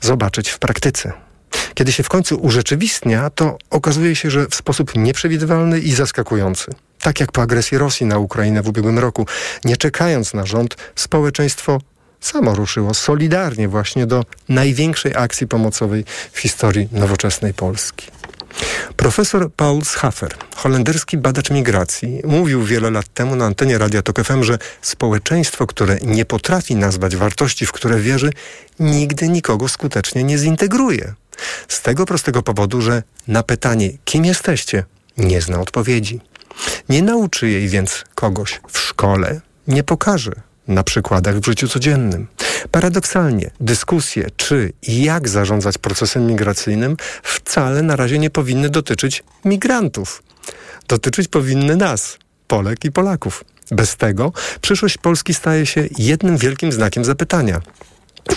zobaczyć 0.01 0.49
w 0.49 0.59
praktyce. 0.59 1.13
Kiedy 1.73 1.91
się 1.91 2.03
w 2.03 2.09
końcu 2.09 2.35
urzeczywistnia, 2.35 3.29
to 3.29 3.57
okazuje 3.69 4.15
się, 4.15 4.31
że 4.31 4.47
w 4.47 4.55
sposób 4.55 4.95
nieprzewidywalny 4.95 5.79
i 5.79 5.91
zaskakujący. 5.91 6.71
Tak 7.01 7.19
jak 7.19 7.31
po 7.31 7.41
agresji 7.41 7.77
Rosji 7.77 8.05
na 8.05 8.17
Ukrainę 8.17 8.61
w 8.61 8.67
ubiegłym 8.67 8.99
roku, 8.99 9.25
nie 9.65 9.77
czekając 9.77 10.33
na 10.33 10.45
rząd, 10.45 10.75
społeczeństwo 10.95 11.79
samo 12.19 12.55
ruszyło 12.55 12.93
solidarnie 12.93 13.67
właśnie 13.67 14.05
do 14.05 14.25
największej 14.49 15.15
akcji 15.15 15.47
pomocowej 15.47 16.05
w 16.31 16.39
historii 16.39 16.89
nowoczesnej 16.91 17.53
Polski. 17.53 18.07
Profesor 18.95 19.51
Paul 19.51 19.81
Schaffer, 19.85 20.35
holenderski 20.55 21.17
badacz 21.17 21.49
migracji, 21.49 22.21
mówił 22.25 22.63
wiele 22.63 22.91
lat 22.91 23.13
temu 23.13 23.35
na 23.35 23.45
antenie 23.45 23.77
Radia 23.77 24.01
Tok 24.01 24.23
FM, 24.23 24.43
że 24.43 24.57
społeczeństwo, 24.81 25.67
które 25.67 25.97
nie 26.01 26.25
potrafi 26.25 26.75
nazwać 26.75 27.15
wartości, 27.15 27.65
w 27.65 27.71
które 27.71 27.99
wierzy, 27.99 28.31
nigdy 28.79 29.29
nikogo 29.29 29.67
skutecznie 29.67 30.23
nie 30.23 30.37
zintegruje. 30.37 31.13
Z 31.67 31.81
tego 31.81 32.05
prostego 32.05 32.43
powodu, 32.43 32.81
że 32.81 33.03
na 33.27 33.43
pytanie, 33.43 33.89
kim 34.05 34.25
jesteście, 34.25 34.83
nie 35.17 35.41
zna 35.41 35.61
odpowiedzi. 35.61 36.19
Nie 36.89 37.01
nauczy 37.01 37.49
jej 37.49 37.67
więc 37.69 38.03
kogoś 38.15 38.61
w 38.67 38.79
szkole, 38.79 39.41
nie 39.67 39.83
pokaże 39.83 40.31
na 40.67 40.83
przykładach 40.83 41.39
w 41.39 41.45
życiu 41.45 41.67
codziennym. 41.67 42.27
Paradoksalnie, 42.71 43.51
dyskusje, 43.59 44.27
czy 44.37 44.73
i 44.81 45.03
jak 45.03 45.29
zarządzać 45.29 45.77
procesem 45.77 46.27
migracyjnym, 46.27 46.97
wcale 47.23 47.81
na 47.81 47.95
razie 47.95 48.19
nie 48.19 48.29
powinny 48.29 48.69
dotyczyć 48.69 49.23
migrantów. 49.45 50.23
Dotyczyć 50.87 51.27
powinny 51.27 51.75
nas, 51.75 52.17
Polek 52.47 52.85
i 52.85 52.91
Polaków. 52.91 53.43
Bez 53.71 53.95
tego 53.95 54.31
przyszłość 54.61 54.97
Polski 54.97 55.33
staje 55.33 55.65
się 55.65 55.87
jednym 55.97 56.37
wielkim 56.37 56.71
znakiem 56.71 57.05
zapytania. 57.05 57.61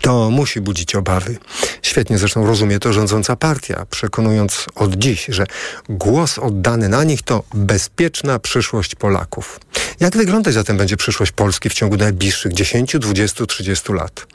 To 0.00 0.30
musi 0.30 0.60
budzić 0.60 0.94
obawy. 0.94 1.38
Świetnie 1.82 2.18
zresztą 2.18 2.46
rozumie 2.46 2.78
to 2.78 2.92
rządząca 2.92 3.36
partia, 3.36 3.86
przekonując 3.90 4.66
od 4.74 4.94
dziś, 4.94 5.26
że 5.28 5.46
głos 5.88 6.38
oddany 6.38 6.88
na 6.88 7.04
nich 7.04 7.22
to 7.22 7.42
bezpieczna 7.54 8.38
przyszłość 8.38 8.94
Polaków. 8.94 9.60
Jak 10.00 10.16
wyglądać 10.16 10.54
zatem 10.54 10.76
będzie 10.76 10.96
przyszłość 10.96 11.32
Polski 11.32 11.70
w 11.70 11.74
ciągu 11.74 11.96
najbliższych 11.96 12.52
10, 12.52 12.96
20, 12.98 13.46
30 13.46 13.92
lat? 13.92 14.26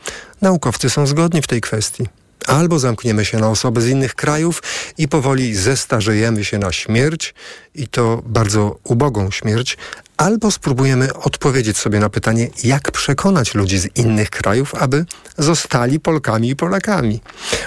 Naukowcy 0.41 0.89
są 0.89 1.07
zgodni 1.07 1.41
w 1.41 1.47
tej 1.47 1.61
kwestii. 1.61 2.07
Albo 2.47 2.79
zamkniemy 2.79 3.25
się 3.25 3.39
na 3.39 3.49
osoby 3.49 3.81
z 3.81 3.87
innych 3.87 4.15
krajów 4.15 4.63
i 4.97 5.07
powoli 5.07 5.55
zestarzejemy 5.55 6.45
się 6.45 6.57
na 6.57 6.71
śmierć, 6.71 7.33
i 7.75 7.87
to 7.87 8.21
bardzo 8.25 8.79
ubogą 8.83 9.31
śmierć, 9.31 9.77
albo 10.17 10.51
spróbujemy 10.51 11.13
odpowiedzieć 11.13 11.77
sobie 11.77 11.99
na 11.99 12.09
pytanie, 12.09 12.49
jak 12.63 12.91
przekonać 12.91 13.55
ludzi 13.55 13.79
z 13.79 13.97
innych 13.97 14.29
krajów, 14.29 14.75
aby 14.75 15.05
zostali 15.37 15.99
Polkami 15.99 16.49
i 16.49 16.55
Polakami. 16.55 17.21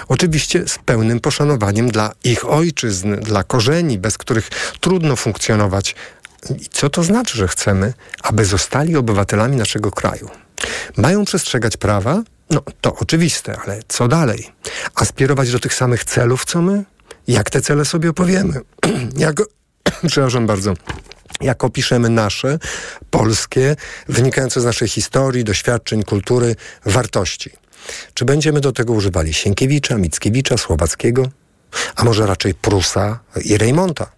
Oczywiście 0.07 0.67
z 0.67 0.77
pełnym 0.85 1.19
poszanowaniem 1.19 1.91
dla 1.91 2.11
ich 2.23 2.49
ojczyzn, 2.49 3.15
dla 3.15 3.43
korzeni, 3.43 3.97
bez 3.97 4.17
których 4.17 4.49
trudno 4.79 5.15
funkcjonować. 5.15 5.95
I 6.59 6.65
co 6.71 6.89
to 6.89 7.03
znaczy, 7.03 7.37
że 7.37 7.47
chcemy, 7.47 7.93
aby 8.23 8.45
zostali 8.45 8.95
obywatelami 8.95 9.55
naszego 9.55 9.91
kraju? 9.91 10.29
Mają 10.97 11.25
przestrzegać 11.25 11.77
prawa? 11.77 12.23
No, 12.49 12.61
to 12.81 12.95
oczywiste, 12.95 13.57
ale 13.65 13.79
co 13.87 14.07
dalej? 14.07 14.51
Aspirować 14.95 15.51
do 15.51 15.59
tych 15.59 15.73
samych 15.73 16.03
celów, 16.03 16.45
co 16.45 16.61
my? 16.61 16.83
Jak 17.27 17.49
te 17.49 17.61
cele 17.61 17.85
sobie 17.85 18.09
opowiemy? 18.09 18.61
Jak, 19.17 19.41
przepraszam 20.07 20.47
bardzo, 20.47 20.73
jak 21.41 21.63
opiszemy 21.63 22.09
nasze, 22.09 22.59
polskie, 23.09 23.75
wynikające 24.07 24.61
z 24.61 24.65
naszej 24.65 24.87
historii, 24.87 25.43
doświadczeń, 25.43 26.03
kultury, 26.03 26.55
wartości. 26.85 27.49
Czy 28.13 28.25
będziemy 28.25 28.61
do 28.61 28.71
tego 28.71 28.93
używali 28.93 29.33
Sienkiewicza, 29.33 29.97
Mickiewicza, 29.97 30.57
Słowackiego, 30.57 31.29
a 31.95 32.03
może 32.03 32.27
raczej 32.27 32.53
Prusa 32.53 33.19
i 33.43 33.57
Reymonta? 33.57 34.11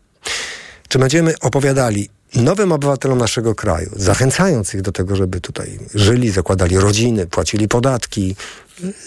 Czy 0.87 0.99
będziemy 0.99 1.33
opowiadali 1.41 2.09
nowym 2.35 2.71
obywatelom 2.71 3.17
naszego 3.17 3.55
kraju, 3.55 3.91
zachęcając 3.95 4.73
ich 4.73 4.81
do 4.81 4.91
tego, 4.91 5.15
żeby 5.15 5.41
tutaj 5.41 5.79
żyli, 5.93 6.31
zakładali 6.31 6.77
rodziny, 6.77 7.27
płacili 7.27 7.67
podatki, 7.67 8.35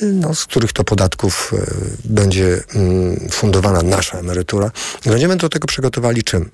no, 0.03 0.35
z 0.35 0.45
których 0.45 0.73
to 0.73 0.85
podatków 0.85 1.53
e, 1.55 1.67
będzie 2.05 2.61
mm, 2.75 3.29
fundowana 3.31 3.83
nasza 3.83 4.19
emerytura. 4.19 4.71
Będziemy 5.07 5.37
do 5.37 5.49
tego 5.49 5.67
przygotowali 5.67 6.23
czym? 6.23 6.51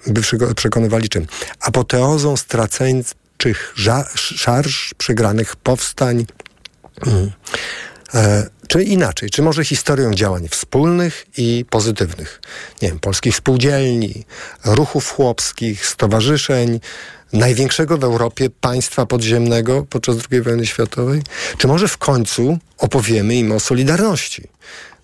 Przekonywali 0.56 1.08
czym? 1.08 1.26
Apoteozą 1.60 2.36
straceńczych 2.36 3.74
szarż, 4.14 4.94
przegranych 4.98 5.56
powstań, 5.56 6.26
mm, 7.06 7.30
czy 8.68 8.82
inaczej, 8.82 9.30
czy 9.30 9.42
może 9.42 9.64
historią 9.64 10.14
działań 10.14 10.48
wspólnych 10.48 11.26
i 11.36 11.64
pozytywnych, 11.70 12.40
nie 12.82 12.88
wiem, 12.88 12.98
polskich 12.98 13.36
spółdzielni, 13.36 14.24
ruchów 14.64 15.12
chłopskich, 15.12 15.86
stowarzyszeń, 15.86 16.80
największego 17.32 17.98
w 17.98 18.04
Europie 18.04 18.50
państwa 18.60 19.06
podziemnego 19.06 19.86
podczas 19.90 20.16
II 20.30 20.42
wojny 20.42 20.66
światowej? 20.66 21.22
Czy 21.58 21.68
może 21.68 21.88
w 21.88 21.98
końcu 21.98 22.58
opowiemy 22.78 23.34
im 23.34 23.52
o 23.52 23.60
Solidarności? 23.60 24.48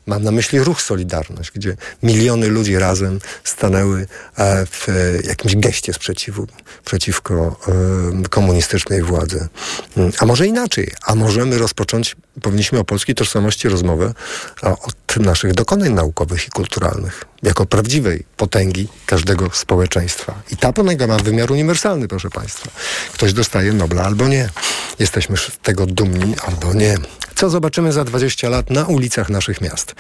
Mam 0.07 0.23
na 0.23 0.31
myśli 0.31 0.59
ruch 0.59 0.83
Solidarność, 0.83 1.51
gdzie 1.51 1.77
miliony 2.03 2.49
ludzi 2.49 2.79
razem 2.79 3.21
stanęły 3.45 4.07
e, 4.37 4.67
w 4.67 4.89
jakimś 5.25 5.57
geście 5.57 5.93
sprzeciwu 5.93 6.47
przeciwko 6.85 7.57
e, 8.25 8.29
komunistycznej 8.29 9.03
władzy. 9.03 9.49
Mm, 9.97 10.13
a 10.19 10.27
może 10.27 10.47
inaczej, 10.47 10.93
a 11.07 11.15
możemy 11.15 11.59
rozpocząć, 11.59 12.17
powinniśmy 12.43 12.79
o 12.79 12.85
polskiej 12.85 13.15
tożsamości 13.15 13.69
rozmowę 13.69 14.15
od 14.63 15.17
naszych 15.17 15.55
dokonań 15.55 15.93
naukowych 15.93 16.47
i 16.47 16.51
kulturalnych, 16.51 17.25
jako 17.47 17.67
prawdziwej 17.67 18.25
potęgi 18.37 18.89
każdego 19.07 19.51
społeczeństwa. 19.53 20.35
I 20.51 20.57
ta 20.57 20.73
potęga 20.73 21.07
ma 21.07 21.17
wymiar 21.17 21.53
uniwersalny, 21.53 22.09
proszę 22.09 22.31
Państwa. 22.31 22.71
Ktoś 23.13 23.33
dostaje 23.33 23.73
Nobla 23.73 24.03
albo 24.03 24.29
nie. 24.29 24.49
Jesteśmy 24.99 25.37
z 25.37 25.51
tego 25.63 25.87
dumni 25.87 26.35
albo 26.47 26.75
nie. 26.75 26.97
Co 27.35 27.51
zobaczymy 27.51 27.93
za 27.93 28.05
20 28.05 28.49
lat 28.49 28.71
na 28.71 28.85
ulicach 28.85 29.31
naszych 29.31 29.61
miast? 29.61 29.95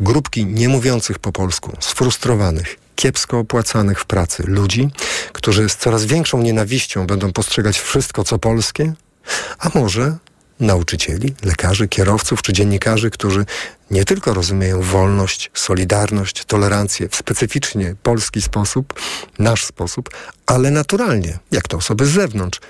Grupki 0.00 0.46
niemówiących 0.46 1.18
po 1.18 1.32
polsku, 1.32 1.76
sfrustrowanych, 1.80 2.76
kiepsko 2.96 3.38
opłacanych 3.38 4.00
w 4.00 4.04
pracy 4.04 4.42
ludzi, 4.46 4.90
którzy 5.32 5.68
z 5.68 5.76
coraz 5.76 6.04
większą 6.04 6.42
nienawiścią 6.42 7.06
będą 7.06 7.32
postrzegać 7.32 7.78
wszystko, 7.78 8.24
co 8.24 8.38
polskie, 8.38 8.92
a 9.58 9.70
może 9.74 10.16
nauczycieli, 10.60 11.34
lekarzy, 11.42 11.88
kierowców 11.88 12.42
czy 12.42 12.52
dziennikarzy, 12.52 13.10
którzy 13.10 13.44
nie 13.90 14.04
tylko 14.04 14.34
rozumieją 14.34 14.82
wolność, 14.82 15.50
solidarność, 15.54 16.44
tolerancję 16.44 17.08
w 17.08 17.16
specyficznie 17.16 17.94
polski 18.02 18.42
sposób, 18.42 19.00
nasz 19.38 19.64
sposób, 19.64 20.10
ale 20.46 20.70
naturalnie, 20.70 21.38
jak 21.50 21.68
to 21.68 21.76
osoby 21.76 22.06
z 22.06 22.10
zewnątrz, 22.10 22.60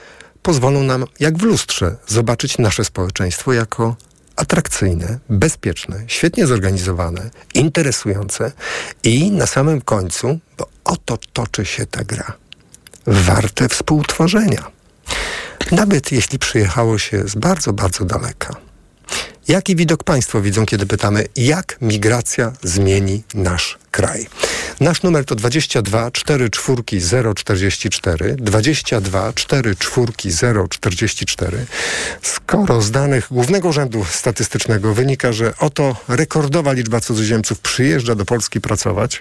pozwolą 0.43 0.83
nam, 0.83 1.05
jak 1.21 1.39
w 1.39 1.43
lustrze, 1.43 1.97
zobaczyć 2.07 2.59
nasze 2.59 2.85
społeczeństwo 2.85 3.53
jako 3.53 3.97
atrakcyjne, 4.37 5.19
bezpieczne, 5.29 6.05
świetnie 6.07 6.47
zorganizowane, 6.47 7.31
interesujące 7.55 8.53
i 9.03 9.31
na 9.31 9.47
samym 9.47 9.81
końcu, 9.81 10.39
bo 10.59 10.67
oto 10.85 11.19
toczy 11.33 11.65
się 11.65 11.87
ta 11.87 12.05
gra, 12.05 12.33
warte 13.07 13.69
współtworzenia. 13.69 14.80
Nawet 15.73 16.13
jeśli 16.13 16.39
przyjechało 16.39 16.99
się 16.99 17.29
z 17.29 17.35
bardzo, 17.35 17.73
bardzo 17.73 18.05
daleka. 18.05 18.57
Jaki 19.49 19.77
widok 19.77 20.05
Państwo 20.05 20.41
widzą, 20.41 20.67
kiedy 20.67 20.87
pytamy, 20.87 21.27
jak 21.37 21.77
migracja 21.81 22.53
zmieni 22.63 23.23
nasz 23.35 23.79
kraj? 23.91 24.27
Nasz 24.81 25.03
numer 25.03 25.25
to 25.25 25.35
22 25.35 26.11
44 26.11 27.35
044 27.35 28.35
22 28.35 29.33
44 29.33 30.69
044. 30.69 31.67
Skoro 32.23 32.83
z 32.83 32.91
danych 32.91 33.27
Głównego 33.31 33.69
Urzędu 33.69 34.05
Statystycznego 34.11 34.95
wynika, 34.95 35.33
że 35.33 35.53
oto 35.59 35.97
rekordowa 36.09 36.73
liczba 36.73 37.01
cudzoziemców 37.01 37.59
przyjeżdża 37.59 38.15
do 38.15 38.25
Polski 38.25 38.61
pracować, 38.61 39.21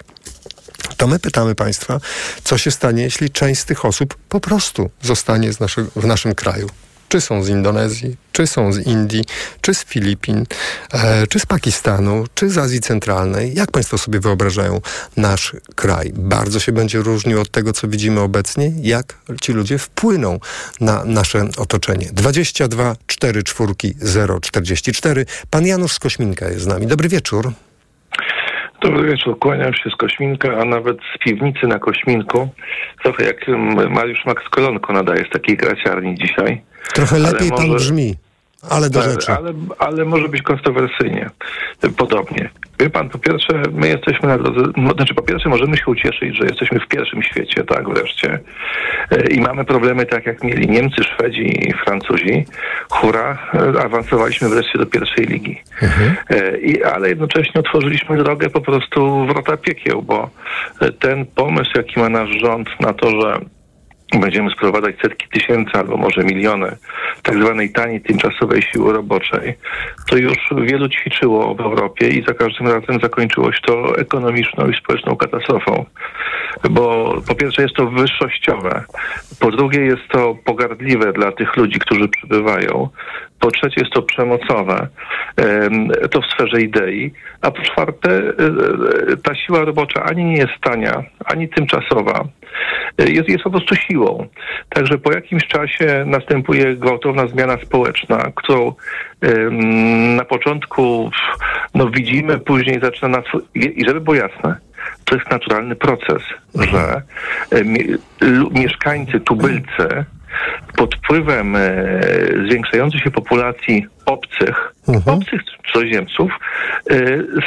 to 1.00 1.08
my 1.08 1.20
pytamy 1.20 1.56
Państwa, 1.56 2.00
co 2.44 2.58
się 2.58 2.72
stanie, 2.72 3.04
jeśli 3.04 3.30
część 3.30 3.62
z 3.62 3.66
tych 3.66 3.86
osób 3.86 4.16
po 4.30 4.40
prostu 4.40 4.90
zostanie 5.02 5.52
naszego, 5.60 5.90
w 5.96 6.06
naszym 6.06 6.36
kraju 6.36 6.70
czy 7.10 7.22
są 7.22 7.44
z 7.44 7.50
Indonezji, 7.50 8.18
czy 8.32 8.48
są 8.48 8.74
z 8.74 8.78
Indii, 8.88 9.26
czy 9.62 9.74
z 9.74 9.84
Filipin, 9.84 10.46
e, 10.94 11.28
czy 11.28 11.40
z 11.40 11.46
Pakistanu, 11.46 12.26
czy 12.34 12.50
z 12.50 12.58
Azji 12.58 12.80
Centralnej. 12.80 13.54
Jak 13.56 13.72
Państwo 13.72 13.98
sobie 13.98 14.20
wyobrażają 14.20 14.82
nasz 15.18 15.56
kraj? 15.76 16.12
Bardzo 16.16 16.60
się 16.60 16.72
będzie 16.72 17.00
różnił 17.00 17.42
od 17.42 17.52
tego, 17.52 17.74
co 17.74 17.88
widzimy 17.88 18.20
obecnie, 18.20 18.72
jak 18.82 19.18
ci 19.42 19.54
ludzie 19.54 19.78
wpłyną 19.78 20.40
na 20.82 21.06
nasze 21.06 21.48
otoczenie. 21.58 22.10
22 22.14 22.96
4 23.08 23.44
4 23.44 23.74
0 24.02 24.40
44. 24.40 25.26
Pan 25.50 25.66
Janusz 25.66 25.94
z 25.94 26.00
Kośminka 26.00 26.50
jest 26.50 26.64
z 26.64 26.68
nami. 26.68 26.88
Dobry 26.88 27.10
wieczór. 27.10 27.54
Dobry 28.82 29.10
wieczór, 29.10 29.40
kłaniam 29.40 29.74
się 29.74 29.90
z 29.90 29.96
Kośminka, 29.96 30.58
a 30.62 30.66
nawet 30.66 30.98
z 31.16 31.18
piwnicy 31.18 31.68
na 31.68 31.80
Kośminku. 31.80 32.50
Trochę 33.04 33.24
jak 33.24 33.48
Mariusz 33.90 34.26
Max 34.26 34.44
Kolonko 34.50 34.94
nadaje 34.94 35.26
z 35.26 35.30
takiej 35.30 35.58
graciarni 35.58 36.16
dzisiaj. 36.16 36.62
Trochę 36.94 37.20
lepiej 37.20 37.50
może... 37.50 37.64
pan 37.64 37.76
brzmi. 37.76 38.16
Ale 38.70 38.90
do 38.90 39.02
rzeczy. 39.02 39.32
Ale, 39.32 39.54
ale 39.80 40.06
może 40.06 40.30
być 40.30 40.42
kontrowersyjnie. 40.42 41.30
Podobnie. 41.98 42.50
Wie 42.80 42.90
pan, 42.90 43.10
po 43.10 43.18
pierwsze, 43.18 43.62
my 43.72 43.88
jesteśmy 43.88 44.28
na 44.30 44.38
drodze, 44.38 44.72
znaczy 44.96 45.14
po 45.14 45.22
pierwsze 45.22 45.50
możemy 45.50 45.78
się 45.78 45.86
ucieszyć, 45.88 46.38
że 46.38 46.46
jesteśmy 46.46 46.80
w 46.80 46.88
pierwszym 46.88 47.24
świecie, 47.24 47.64
tak 47.64 47.90
wreszcie. 47.90 48.40
E, 49.12 49.28
I 49.28 49.42
mamy 49.42 49.66
problemy 49.66 50.06
tak 50.06 50.26
jak 50.26 50.44
mieli 50.44 50.70
Niemcy, 50.70 51.04
Szwedzi 51.04 51.70
i 51.70 51.74
Francuzi. 51.74 52.46
Hura, 52.90 53.38
e, 53.54 53.84
awansowaliśmy 53.84 54.50
wreszcie 54.50 54.80
do 54.80 54.86
pierwszej 54.86 55.26
ligi. 55.26 55.62
Mhm. 55.82 56.16
E, 56.30 56.58
I, 56.58 56.84
ale 56.84 57.10
jednocześnie 57.10 57.62
otworzyliśmy 57.62 58.18
drogę 58.18 58.50
po 58.50 58.62
prostu 58.62 59.26
wrota 59.26 59.58
piekieł, 59.58 60.02
bo 60.02 60.30
ten 61.00 61.26
pomysł, 61.26 61.72
jaki 61.76 62.00
ma 62.00 62.10
nasz 62.10 62.30
rząd 62.30 62.70
na 62.80 62.94
to, 62.94 63.10
że 63.22 63.40
będziemy 64.18 64.50
sprowadzać 64.50 64.96
setki 65.02 65.28
tysięcy 65.28 65.72
albo 65.74 65.98
może 65.98 66.24
miliony 66.24 66.78
tak 67.24 67.44
zwanej 67.44 67.72
taniej 67.72 68.02
tymczasowej 68.02 68.62
siły 68.62 68.94
roboczej, 68.94 69.56
to 70.10 70.18
już 70.18 70.38
wielu 70.62 70.90
ćwiczyło 70.90 71.56
w 71.56 71.62
Europie 71.62 72.10
i 72.10 72.26
za 72.26 72.34
każdym 72.34 72.68
razem 72.68 73.00
zakończyło 73.02 73.52
się 73.52 73.60
to 73.62 73.98
ekonomiczną 73.98 74.70
i 74.70 74.76
społeczną 74.76 75.16
katastrofą. 75.16 75.86
Bo 76.70 77.16
po 77.28 77.36
pierwsze 77.36 77.62
jest 77.62 77.76
to 77.76 77.86
wyższościowe, 77.86 78.84
po 79.40 79.52
drugie 79.52 79.80
jest 79.80 80.08
to 80.12 80.36
pogardliwe 80.46 81.14
dla 81.14 81.32
tych 81.32 81.58
ludzi, 81.58 81.80
którzy 81.80 82.08
przybywają, 82.08 82.90
po 83.40 83.52
trzecie 83.52 83.82
jest 83.82 83.94
to 83.94 84.02
przemocowe, 84.02 84.88
to 86.12 86.22
w 86.22 86.26
sferze 86.26 86.62
idei, 86.62 87.12
a 87.42 87.52
po 87.52 87.62
czwarte 87.62 88.10
e, 88.12 88.24
e, 89.14 89.18
ta 89.18 89.36
siła 89.36 89.66
robocza 89.66 90.04
ani 90.04 90.26
nie 90.26 90.38
jest 90.38 90.54
tania, 90.62 91.04
ani 91.26 91.50
tymczasowa, 91.50 92.24
e, 92.98 93.10
jest, 93.10 93.30
jest 93.30 93.44
po 93.44 93.50
prostu 93.50 93.76
siłą. 93.76 94.28
Także 94.70 94.98
po 94.98 95.12
jakimś 95.12 95.48
czasie 95.48 96.04
następuje 96.06 96.76
gwałtowna 96.76 97.28
zmiana 97.28 97.58
społeczna, 97.58 98.32
którą 98.36 98.74
na 100.16 100.26
początku 100.26 101.12
no, 101.76 101.90
widzimy, 101.90 102.40
później 102.40 102.80
zaczyna 102.82 103.18
nas... 103.18 103.26
I 103.56 103.86
żeby 103.88 104.02
było 104.02 104.16
jasne, 104.16 104.56
to 105.06 105.16
jest 105.16 105.32
naturalny 105.32 105.76
proces, 105.76 106.24
że 106.56 107.02
mieszkańcy, 108.52 109.20
tubylcy 109.20 110.06
pod 110.78 110.96
wpływem 110.96 111.56
e, 111.56 111.62
zwiększającej 112.48 113.00
się 113.00 113.12
populacji 113.12 113.86
obcych, 114.06 114.74
mhm. 114.88 115.18
obcych 115.18 115.42
cudzoziemców, 115.44 116.32
e, 116.90 116.96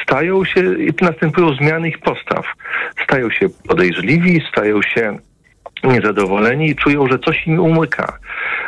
stają 0.02 0.44
się, 0.44 0.62
następują 1.00 1.54
zmiany 1.54 1.88
ich 1.88 1.98
postaw. 1.98 2.46
Stają 3.04 3.30
się 3.30 3.48
podejrzliwi, 3.68 4.42
stają 4.52 4.82
się 4.82 5.18
niezadowoleni 5.84 6.70
i 6.70 6.76
czują, 6.76 7.06
że 7.06 7.18
coś 7.18 7.46
im 7.46 7.60
umyka. 7.60 8.18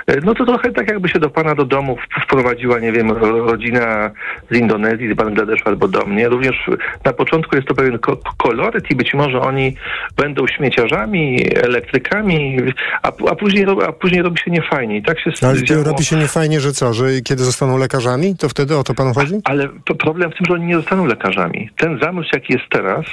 E, 0.07 0.21
no 0.21 0.35
to 0.35 0.45
trochę 0.45 0.73
tak 0.73 0.89
jakby 0.89 1.09
się 1.09 1.19
do 1.19 1.31
pana 1.31 1.55
do 1.55 1.65
domu 1.65 1.97
wprowadziła, 2.25 2.79
nie 2.79 2.93
wiem, 2.93 3.11
rodzina 3.47 4.11
z 4.51 4.57
Indonezji, 4.57 5.13
z 5.13 5.17
Bangladeszu 5.17 5.63
albo 5.65 5.89
do 5.89 6.07
mnie. 6.07 6.29
Również 6.29 6.71
na 7.05 7.13
początku 7.13 7.57
jest 7.57 7.69
to 7.69 7.75
pewien 7.75 7.99
koloryt 8.37 8.91
i 8.91 8.95
być 8.95 9.15
może 9.15 9.41
oni 9.41 9.77
będą 10.17 10.47
śmieciarzami, 10.47 11.47
elektrykami, 11.57 12.57
a, 13.03 13.09
a, 13.09 13.35
później, 13.35 13.67
a 13.89 13.93
później 13.93 14.23
robi 14.23 14.39
się 14.39 14.51
niefajnie. 14.51 14.97
I 14.97 15.03
tak 15.03 15.21
się 15.21 15.31
Ale 15.43 15.65
działo... 15.65 15.85
robi 15.85 16.05
się 16.05 16.17
niefajnie, 16.17 16.61
że 16.61 16.73
co, 16.73 16.93
że 16.93 17.21
kiedy 17.21 17.45
zostaną 17.45 17.79
lekarzami, 17.79 18.37
to 18.37 18.49
wtedy 18.49 18.77
o 18.77 18.85
to 18.85 18.95
panu 18.95 19.15
chodzi? 19.15 19.35
Ale 19.45 19.69
problem 19.99 20.31
w 20.31 20.35
tym, 20.35 20.47
że 20.47 20.53
oni 20.53 20.67
nie 20.67 20.77
zostaną 20.77 21.07
lekarzami. 21.07 21.71
Ten 21.77 21.99
zamysł, 22.03 22.29
jaki 22.33 22.53
jest 22.53 22.65
teraz, 22.71 23.05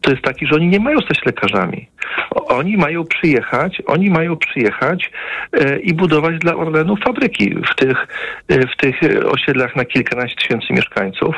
to 0.00 0.10
jest 0.10 0.22
taki, 0.22 0.46
że 0.46 0.54
oni 0.54 0.68
nie 0.68 0.80
mają 0.80 0.98
stać 0.98 1.24
lekarzami. 1.26 1.88
Oni 2.30 2.76
mają 2.76 3.04
przyjechać, 3.04 3.82
oni 3.86 4.10
mają 4.10 4.36
przyjechać 4.36 5.10
e, 5.52 5.78
i 5.78 5.94
budować 5.94 6.38
dla 6.38 6.54
Orlenu 6.54 6.96
fabryki 6.96 7.54
w 7.72 7.74
tych, 7.74 8.06
e, 8.48 8.66
w 8.66 8.76
tych 8.76 8.96
osiedlach 9.26 9.76
na 9.76 9.84
kilkanaście 9.84 10.36
tysięcy 10.36 10.72
mieszkańców. 10.72 11.36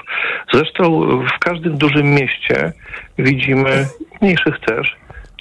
Zresztą 0.52 1.08
w 1.36 1.38
każdym 1.38 1.78
dużym 1.78 2.14
mieście 2.14 2.72
widzimy, 3.18 3.86
mniejszych 4.22 4.60
też, 4.66 4.96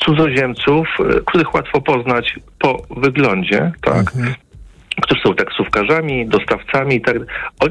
cudzoziemców, 0.06 0.88
e, 1.00 1.22
których 1.26 1.54
łatwo 1.54 1.82
poznać 1.82 2.40
po 2.60 2.82
wyglądzie, 2.90 3.72
tak? 3.82 4.16
Mhm 4.16 4.36
którzy 5.02 5.22
są 5.22 5.36
taksówkarzami, 5.36 6.28
dostawcami 6.28 6.96
i 6.96 7.02
tak 7.02 7.18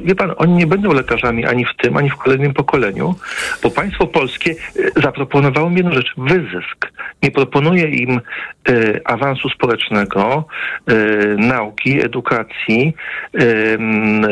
Wie 0.04 0.14
pan, 0.14 0.34
oni 0.36 0.52
nie 0.52 0.66
będą 0.66 0.92
lekarzami 0.92 1.46
ani 1.46 1.64
w 1.64 1.76
tym, 1.76 1.96
ani 1.96 2.10
w 2.10 2.16
kolejnym 2.16 2.54
pokoleniu, 2.54 3.14
bo 3.62 3.70
państwo 3.70 4.06
polskie 4.06 4.50
e, 4.50 5.00
zaproponowało 5.02 5.70
mi 5.70 5.76
jedną 5.76 5.92
rzecz, 5.92 6.14
wyzysk. 6.16 6.92
Nie 7.22 7.30
proponuje 7.30 7.88
im 7.88 8.20
y, 8.68 9.00
awansu 9.04 9.48
społecznego, 9.48 10.44
y, 10.90 11.36
nauki, 11.38 12.04
edukacji, 12.04 12.94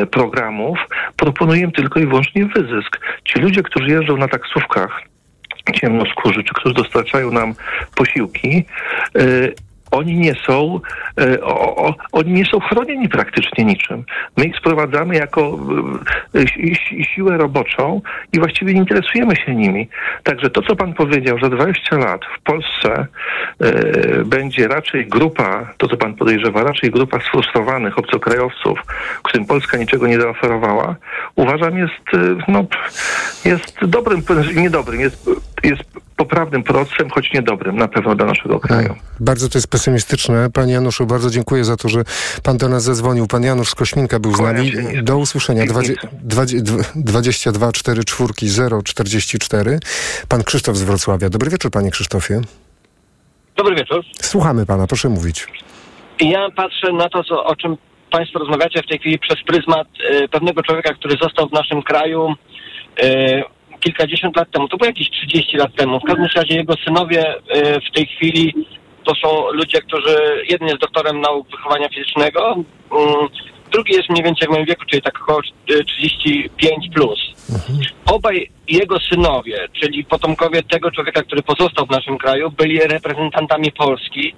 y, 0.02 0.06
programów. 0.06 0.78
Proponuje 1.16 1.60
im 1.60 1.72
tylko 1.72 2.00
i 2.00 2.06
wyłącznie 2.06 2.46
wyzysk. 2.46 3.00
Ci 3.24 3.40
ludzie, 3.40 3.62
którzy 3.62 3.90
jeżdżą 3.90 4.16
na 4.16 4.28
taksówkach, 4.28 5.02
ciemnoskórzy, 5.74 6.44
czy 6.44 6.54
którzy 6.54 6.74
dostarczają 6.74 7.30
nam 7.30 7.54
posiłki, 7.94 8.64
oni 9.92 10.14
nie 10.14 10.34
są, 10.34 10.80
e, 11.20 11.40
o, 11.40 11.76
o, 11.86 11.94
oni 12.12 12.32
nie 12.32 12.44
są 12.44 12.60
chronieni 12.60 13.08
praktycznie 13.08 13.64
niczym. 13.64 14.04
My 14.36 14.44
ich 14.44 14.56
sprowadzamy 14.56 15.14
jako 15.14 15.58
e, 16.34 17.04
siłę 17.04 17.36
roboczą 17.36 18.00
i 18.32 18.38
właściwie 18.38 18.74
nie 18.74 18.80
interesujemy 18.80 19.36
się 19.36 19.54
nimi. 19.54 19.88
Także 20.22 20.50
to, 20.50 20.62
co 20.62 20.76
pan 20.76 20.94
powiedział, 20.94 21.38
że 21.38 21.50
20 21.50 21.96
lat 21.96 22.20
w 22.38 22.42
Polsce 22.42 23.06
e, 23.60 24.24
będzie 24.24 24.68
raczej 24.68 25.06
grupa, 25.06 25.74
to 25.78 25.88
co 25.88 25.96
pan 25.96 26.14
podejrzewa, 26.14 26.62
raczej 26.62 26.90
grupa 26.90 27.20
sfrustrowanych 27.20 27.98
obcokrajowców, 27.98 28.78
którym 29.22 29.46
Polska 29.46 29.78
niczego 29.78 30.06
nie 30.06 30.20
zaoferowała, 30.20 30.96
uważam 31.36 31.78
jest, 31.78 32.04
no, 32.48 32.64
jest 33.44 33.78
dobrym, 33.86 34.22
niedobrym, 34.56 35.00
jest, 35.00 35.30
jest 35.64 36.02
poprawnym 36.16 36.62
procesem, 36.62 37.10
choć 37.10 37.32
niedobrym 37.32 37.76
na 37.76 37.88
pewno 37.88 38.14
dla 38.14 38.26
naszego 38.26 38.60
kraju. 38.60 38.94
Bardzo 39.20 39.48
to 39.48 39.58
jest 39.58 39.68
pesymistyczne. 39.68 40.50
Panie 40.50 40.72
Januszu, 40.72 41.06
bardzo 41.06 41.30
dziękuję 41.30 41.64
za 41.64 41.76
to, 41.76 41.88
że 41.88 42.04
pan 42.42 42.56
do 42.56 42.68
nas 42.68 42.82
zadzwonił. 42.82 43.26
Pan 43.26 43.42
Janusz 43.42 43.68
z 43.68 43.74
Kośminka 43.74 44.20
był 44.20 44.34
z 44.34 44.40
nami. 44.40 44.72
Do 45.02 45.18
usłyszenia. 45.18 45.64
22 46.94 47.72
4 47.72 48.04
4 48.04 48.32
0 48.42 48.82
44. 48.82 49.78
Pan 50.28 50.42
Krzysztof 50.44 50.76
z 50.76 50.82
Wrocławia. 50.82 51.28
Dobry 51.28 51.50
wieczór, 51.50 51.70
panie 51.70 51.90
Krzysztofie. 51.90 52.40
Dobry 53.56 53.76
wieczór. 53.76 54.04
Słuchamy 54.20 54.66
pana, 54.66 54.86
proszę 54.86 55.08
mówić. 55.08 55.46
Ja 56.20 56.50
patrzę 56.56 56.92
na 56.92 57.08
to, 57.08 57.24
co, 57.24 57.44
o 57.44 57.56
czym 57.56 57.76
Państwo 58.10 58.38
rozmawiacie 58.38 58.82
w 58.82 58.86
tej 58.86 58.98
chwili 58.98 59.18
przez 59.18 59.42
pryzmat 59.46 59.88
e, 60.10 60.28
pewnego 60.28 60.62
człowieka, 60.62 60.94
który 60.94 61.16
został 61.22 61.48
w 61.48 61.52
naszym 61.52 61.82
kraju 61.82 62.34
e, 63.02 63.42
kilkadziesiąt 63.84 64.36
lat 64.36 64.50
temu. 64.50 64.68
To 64.68 64.76
było 64.76 64.86
jakieś 64.86 65.10
30 65.10 65.56
lat 65.56 65.74
temu. 65.74 66.00
W 66.00 66.04
każdym 66.04 66.28
razie 66.34 66.56
jego 66.56 66.74
synowie 66.84 67.34
e, 67.48 67.80
w 67.80 67.94
tej 67.94 68.06
chwili 68.06 68.54
to 69.04 69.14
są 69.14 69.50
ludzie, 69.52 69.80
którzy 69.80 70.16
jeden 70.50 70.68
jest 70.68 70.80
doktorem 70.80 71.20
nauk 71.20 71.50
wychowania 71.50 71.88
fizycznego, 71.88 72.52
mm, 72.52 73.28
drugi 73.72 73.92
jest 73.92 74.10
mniej 74.10 74.24
więcej 74.24 74.48
w 74.48 74.50
moim 74.50 74.66
wieku, 74.66 74.84
czyli 74.90 75.02
tak 75.02 75.22
około 75.22 75.40
e, 75.40 75.84
35 75.84 76.88
plus. 76.94 77.20
Obaj 78.06 78.50
jego 78.68 78.96
synowie, 79.00 79.68
czyli 79.80 80.04
potomkowie 80.04 80.62
tego 80.62 80.90
człowieka, 80.90 81.22
który 81.22 81.42
pozostał 81.42 81.86
w 81.86 81.90
naszym 81.90 82.18
kraju, 82.18 82.50
byli 82.50 82.78
reprezentantami 82.78 83.72
Polski 83.72 84.34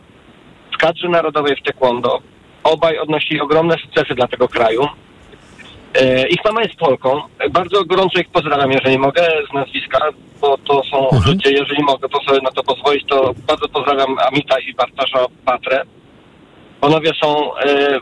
w 0.75 0.77
kadrze 0.77 1.09
narodowej 1.09 1.57
w 1.57 1.63
taekwondo. 1.63 2.21
Obaj 2.65 2.99
odnosili 2.99 3.41
ogromne 3.41 3.77
sukcesy 3.79 4.15
dla 4.15 4.29
tego 4.29 4.49
kraju. 4.49 4.89
E, 5.95 6.29
Ich 6.29 6.45
mama 6.45 6.63
jest 6.63 6.77
Polką. 6.77 7.23
Bardzo 7.51 7.85
gorąco 7.85 8.21
ich 8.21 8.29
pozdrawiam, 8.29 8.73
jeżeli 8.73 8.99
mogę, 8.99 9.23
z 9.51 9.55
nazwiska, 9.55 9.99
bo 10.41 10.59
to 10.59 10.83
są 10.85 11.09
ludzie, 11.27 11.51
jeżeli 11.51 11.83
mogę 11.83 12.09
po 12.09 12.23
sobie 12.25 12.41
na 12.43 12.51
to 12.51 12.63
pozwolić, 12.63 13.05
to 13.09 13.35
bardzo 13.47 13.69
pozdrawiam 13.69 14.17
Amita 14.19 14.61
i 14.61 14.75
Bartasza 14.75 15.27
Patrę. 15.45 15.83
Panowie 16.81 17.11
są 17.23 17.55
e, 17.57 18.01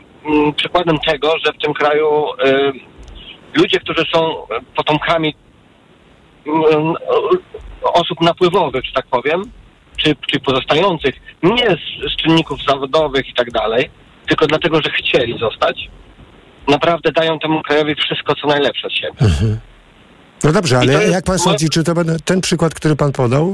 przykładem 0.55 0.97
tego, 0.99 1.33
że 1.45 1.53
w 1.53 1.63
tym 1.63 1.73
kraju 1.73 2.25
e, 2.45 2.71
ludzie, 3.53 3.79
którzy 3.79 4.05
są 4.13 4.35
potomkami 4.75 5.35
osób 7.83 8.21
napływowych, 8.21 8.85
że 8.85 8.91
tak 8.91 9.05
powiem, 9.07 9.43
czy, 9.97 10.15
czy 10.31 10.39
pozostających, 10.39 11.15
nie 11.43 11.65
z, 11.69 12.13
z 12.13 12.15
czynników 12.15 12.63
zawodowych 12.67 13.29
i 13.29 13.33
tak 13.33 13.51
dalej, 13.51 13.89
tylko 14.27 14.47
dlatego, 14.47 14.81
że 14.81 14.91
chcieli 14.91 15.39
zostać, 15.39 15.89
naprawdę 16.67 17.11
dają 17.11 17.39
temu 17.39 17.61
krajowi 17.61 17.95
wszystko, 17.95 18.35
co 18.35 18.47
najlepsze 18.47 18.87
z 18.89 18.93
siebie. 18.93 19.17
No 20.43 20.51
dobrze, 20.51 20.77
ale 20.79 20.93
jest- 20.93 21.11
jak 21.11 21.23
pan 21.25 21.39
sądzi, 21.39 21.69
czy 21.69 21.83
to 21.83 21.93
ten 22.25 22.41
przykład, 22.41 22.73
który 22.73 22.95
pan 22.95 23.11
podał, 23.11 23.53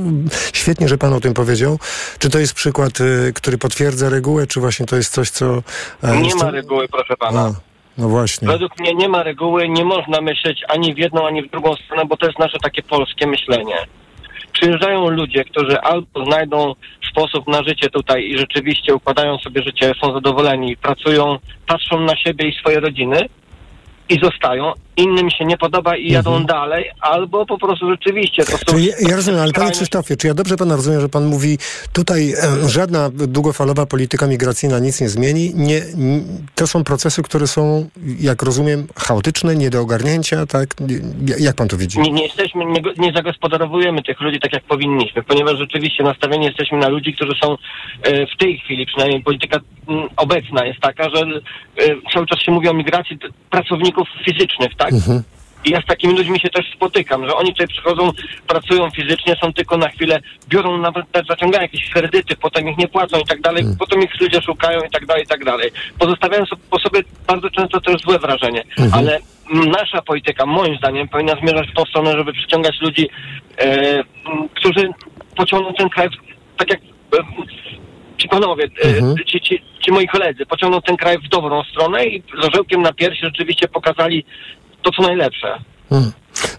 świetnie, 0.53 0.87
że 0.87 0.97
pan 0.97 1.13
o 1.13 1.19
tym 1.19 1.33
powiedział, 1.33 1.79
czy 2.19 2.29
to 2.29 2.39
jest 2.39 2.53
przykład, 2.53 3.01
y, 3.01 3.33
który 3.35 3.57
potwierdza 3.57 4.09
regułę, 4.09 4.47
czy 4.47 4.59
właśnie 4.59 4.85
to 4.85 4.95
jest 4.95 5.13
coś, 5.13 5.29
co... 5.29 5.63
e, 6.03 6.17
Nie 6.21 6.35
ma 6.35 6.51
reguły, 6.51 6.87
proszę 6.87 7.17
pana. 7.17 7.41
A, 7.41 7.51
no 7.97 8.09
właśnie. 8.09 8.47
Według 8.47 8.79
mnie 8.79 8.93
nie 8.95 9.09
ma 9.09 9.23
reguły, 9.23 9.69
nie 9.69 9.85
można 9.85 10.21
myśleć 10.21 10.61
ani 10.67 10.93
w 10.93 10.97
jedną, 10.97 11.27
ani 11.27 11.43
w 11.43 11.51
drugą 11.51 11.75
stronę, 11.75 12.05
bo 12.05 12.17
to 12.17 12.25
jest 12.25 12.39
nasze 12.39 12.57
takie 12.59 12.83
polskie 12.83 13.27
myślenie. 13.27 13.75
Przyjeżdżają 14.61 15.09
ludzie, 15.09 15.43
którzy 15.43 15.79
albo 15.81 16.25
znajdą 16.25 16.75
sposób 17.11 17.47
na 17.47 17.63
życie 17.63 17.89
tutaj 17.89 18.23
i 18.23 18.37
rzeczywiście 18.37 18.95
układają 18.95 19.37
sobie 19.37 19.63
życie, 19.63 19.91
są 20.01 20.13
zadowoleni, 20.13 20.77
pracują, 20.77 21.37
patrzą 21.67 21.99
na 21.99 22.15
siebie 22.15 22.49
i 22.49 22.59
swoje 22.59 22.79
rodziny 22.79 23.29
i 24.09 24.19
zostają. 24.23 24.71
Innym 24.97 25.29
się 25.29 25.45
nie 25.45 25.57
podoba 25.57 25.97
i 25.97 26.11
jadą 26.11 26.45
dalej, 26.45 26.85
albo 27.01 27.45
po 27.45 27.57
prostu 27.57 27.89
rzeczywiście 27.91 28.43
to 28.43 28.51
są... 28.51 28.57
Czyli 28.65 28.85
ja, 28.85 28.93
ja 29.09 29.15
rozumiem, 29.15 29.39
ale 29.39 29.51
panie 29.53 29.71
Krzysztofie, 29.71 30.17
czy 30.17 30.27
ja 30.27 30.33
dobrze 30.33 30.55
pana 30.57 30.75
rozumiem, 30.75 31.01
że 31.01 31.09
pan 31.09 31.25
mówi, 31.25 31.57
tutaj 31.93 32.31
e, 32.33 32.69
żadna 32.69 33.09
długofalowa 33.13 33.85
polityka 33.85 34.27
migracyjna 34.27 34.79
nic 34.79 35.01
nie 35.01 35.09
zmieni, 35.09 35.51
nie, 35.55 35.77
n- 35.77 36.23
to 36.55 36.67
są 36.67 36.83
procesy, 36.83 37.23
które 37.23 37.47
są, 37.47 37.89
jak 38.19 38.43
rozumiem, 38.43 38.87
chaotyczne, 38.95 39.55
nie 39.55 39.69
do 39.69 39.81
ogarnięcia, 39.81 40.45
tak? 40.45 40.69
Nie- 40.79 40.99
Jak 41.45 41.55
pan 41.55 41.67
to 41.67 41.77
widzi? 41.77 41.99
nie, 41.99 42.11
nie 42.11 42.23
jesteśmy, 42.23 42.65
nie, 42.65 42.81
nie 42.97 43.11
zagospodarowujemy 43.13 44.03
tych 44.03 44.21
ludzi 44.21 44.39
tak, 44.39 44.53
jak 44.53 44.63
powinniśmy, 44.63 45.23
ponieważ 45.23 45.57
rzeczywiście 45.57 46.03
nastawieni 46.03 46.45
jesteśmy 46.45 46.77
na 46.77 46.87
ludzi, 46.87 47.13
którzy 47.13 47.31
są 47.43 47.53
e, 48.03 48.27
w 48.27 48.37
tej 48.37 48.59
chwili, 48.59 48.85
przynajmniej 48.85 49.23
polityka 49.23 49.59
m, 49.89 49.95
obecna 50.17 50.65
jest 50.65 50.79
taka, 50.79 51.03
że 51.09 51.21
e, 51.21 51.95
cały 52.13 52.25
czas 52.27 52.39
się 52.41 52.51
mówi 52.51 52.69
o 52.69 52.73
migracji 52.73 53.19
t- 53.19 53.27
pracowników 53.99 54.25
fizycznych, 54.25 54.75
tak? 54.77 54.91
I 55.65 55.69
ja 55.71 55.81
z 55.81 55.85
takimi 55.85 56.17
ludźmi 56.17 56.39
się 56.39 56.49
też 56.49 56.73
spotykam, 56.75 57.27
że 57.27 57.35
oni 57.35 57.51
tutaj 57.51 57.67
przychodzą, 57.67 58.11
pracują 58.47 58.89
fizycznie, 58.89 59.35
są 59.41 59.53
tylko 59.53 59.77
na 59.77 59.89
chwilę, 59.89 60.19
biorą 60.47 60.77
nawet, 60.77 61.05
zaciągają 61.29 61.61
jakieś 61.61 61.89
kredyty, 61.89 62.35
potem 62.35 62.69
ich 62.69 62.77
nie 62.77 62.87
płacą 62.87 63.19
i 63.19 63.25
tak 63.25 63.41
dalej, 63.41 63.63
potem 63.79 64.03
ich 64.03 64.21
ludzie 64.21 64.41
szukają 64.41 64.79
i 64.81 64.89
tak 64.89 65.05
dalej, 65.05 65.23
i 65.23 65.27
tak 65.27 65.45
dalej. 65.45 65.71
Pozostawiają 65.99 66.43
po 66.69 66.79
sobie 66.79 67.01
bardzo 67.27 67.49
często 67.49 67.81
też 67.81 68.01
złe 68.01 68.19
wrażenie, 68.19 68.63
ale 68.91 69.19
mm, 69.53 69.69
nasza 69.69 70.01
polityka, 70.01 70.45
moim 70.45 70.77
zdaniem, 70.77 71.07
powinna 71.07 71.35
zmierzać 71.35 71.71
w 71.71 71.75
tą 71.75 71.85
stronę, 71.85 72.11
żeby 72.11 72.33
przyciągać 72.33 72.81
ludzi, 72.81 73.09
e, 73.57 74.03
którzy 74.55 74.89
pociągną 75.35 75.73
ten 75.73 75.89
kraj, 75.89 76.09
tak 76.57 76.69
jak 76.69 76.79
e, 76.79 77.23
ci 78.19 78.29
panowie, 78.29 78.69
e, 78.83 79.25
ci, 79.25 79.41
ci, 79.41 79.61
ci 79.79 79.91
moi 79.91 80.07
koledzy, 80.07 80.45
pociągną 80.45 80.81
ten 80.81 80.97
kraj 80.97 81.17
w 81.17 81.29
dobrą 81.29 81.63
stronę 81.63 82.05
i 82.05 82.23
z 82.41 82.45
orzełkiem 82.45 82.81
na 82.81 82.93
piersi 82.93 83.21
rzeczywiście 83.25 83.67
pokazali 83.67 84.25
to, 84.81 84.91
co 84.91 85.01
najlepsze. 85.01 85.57
Hmm. 85.89 86.11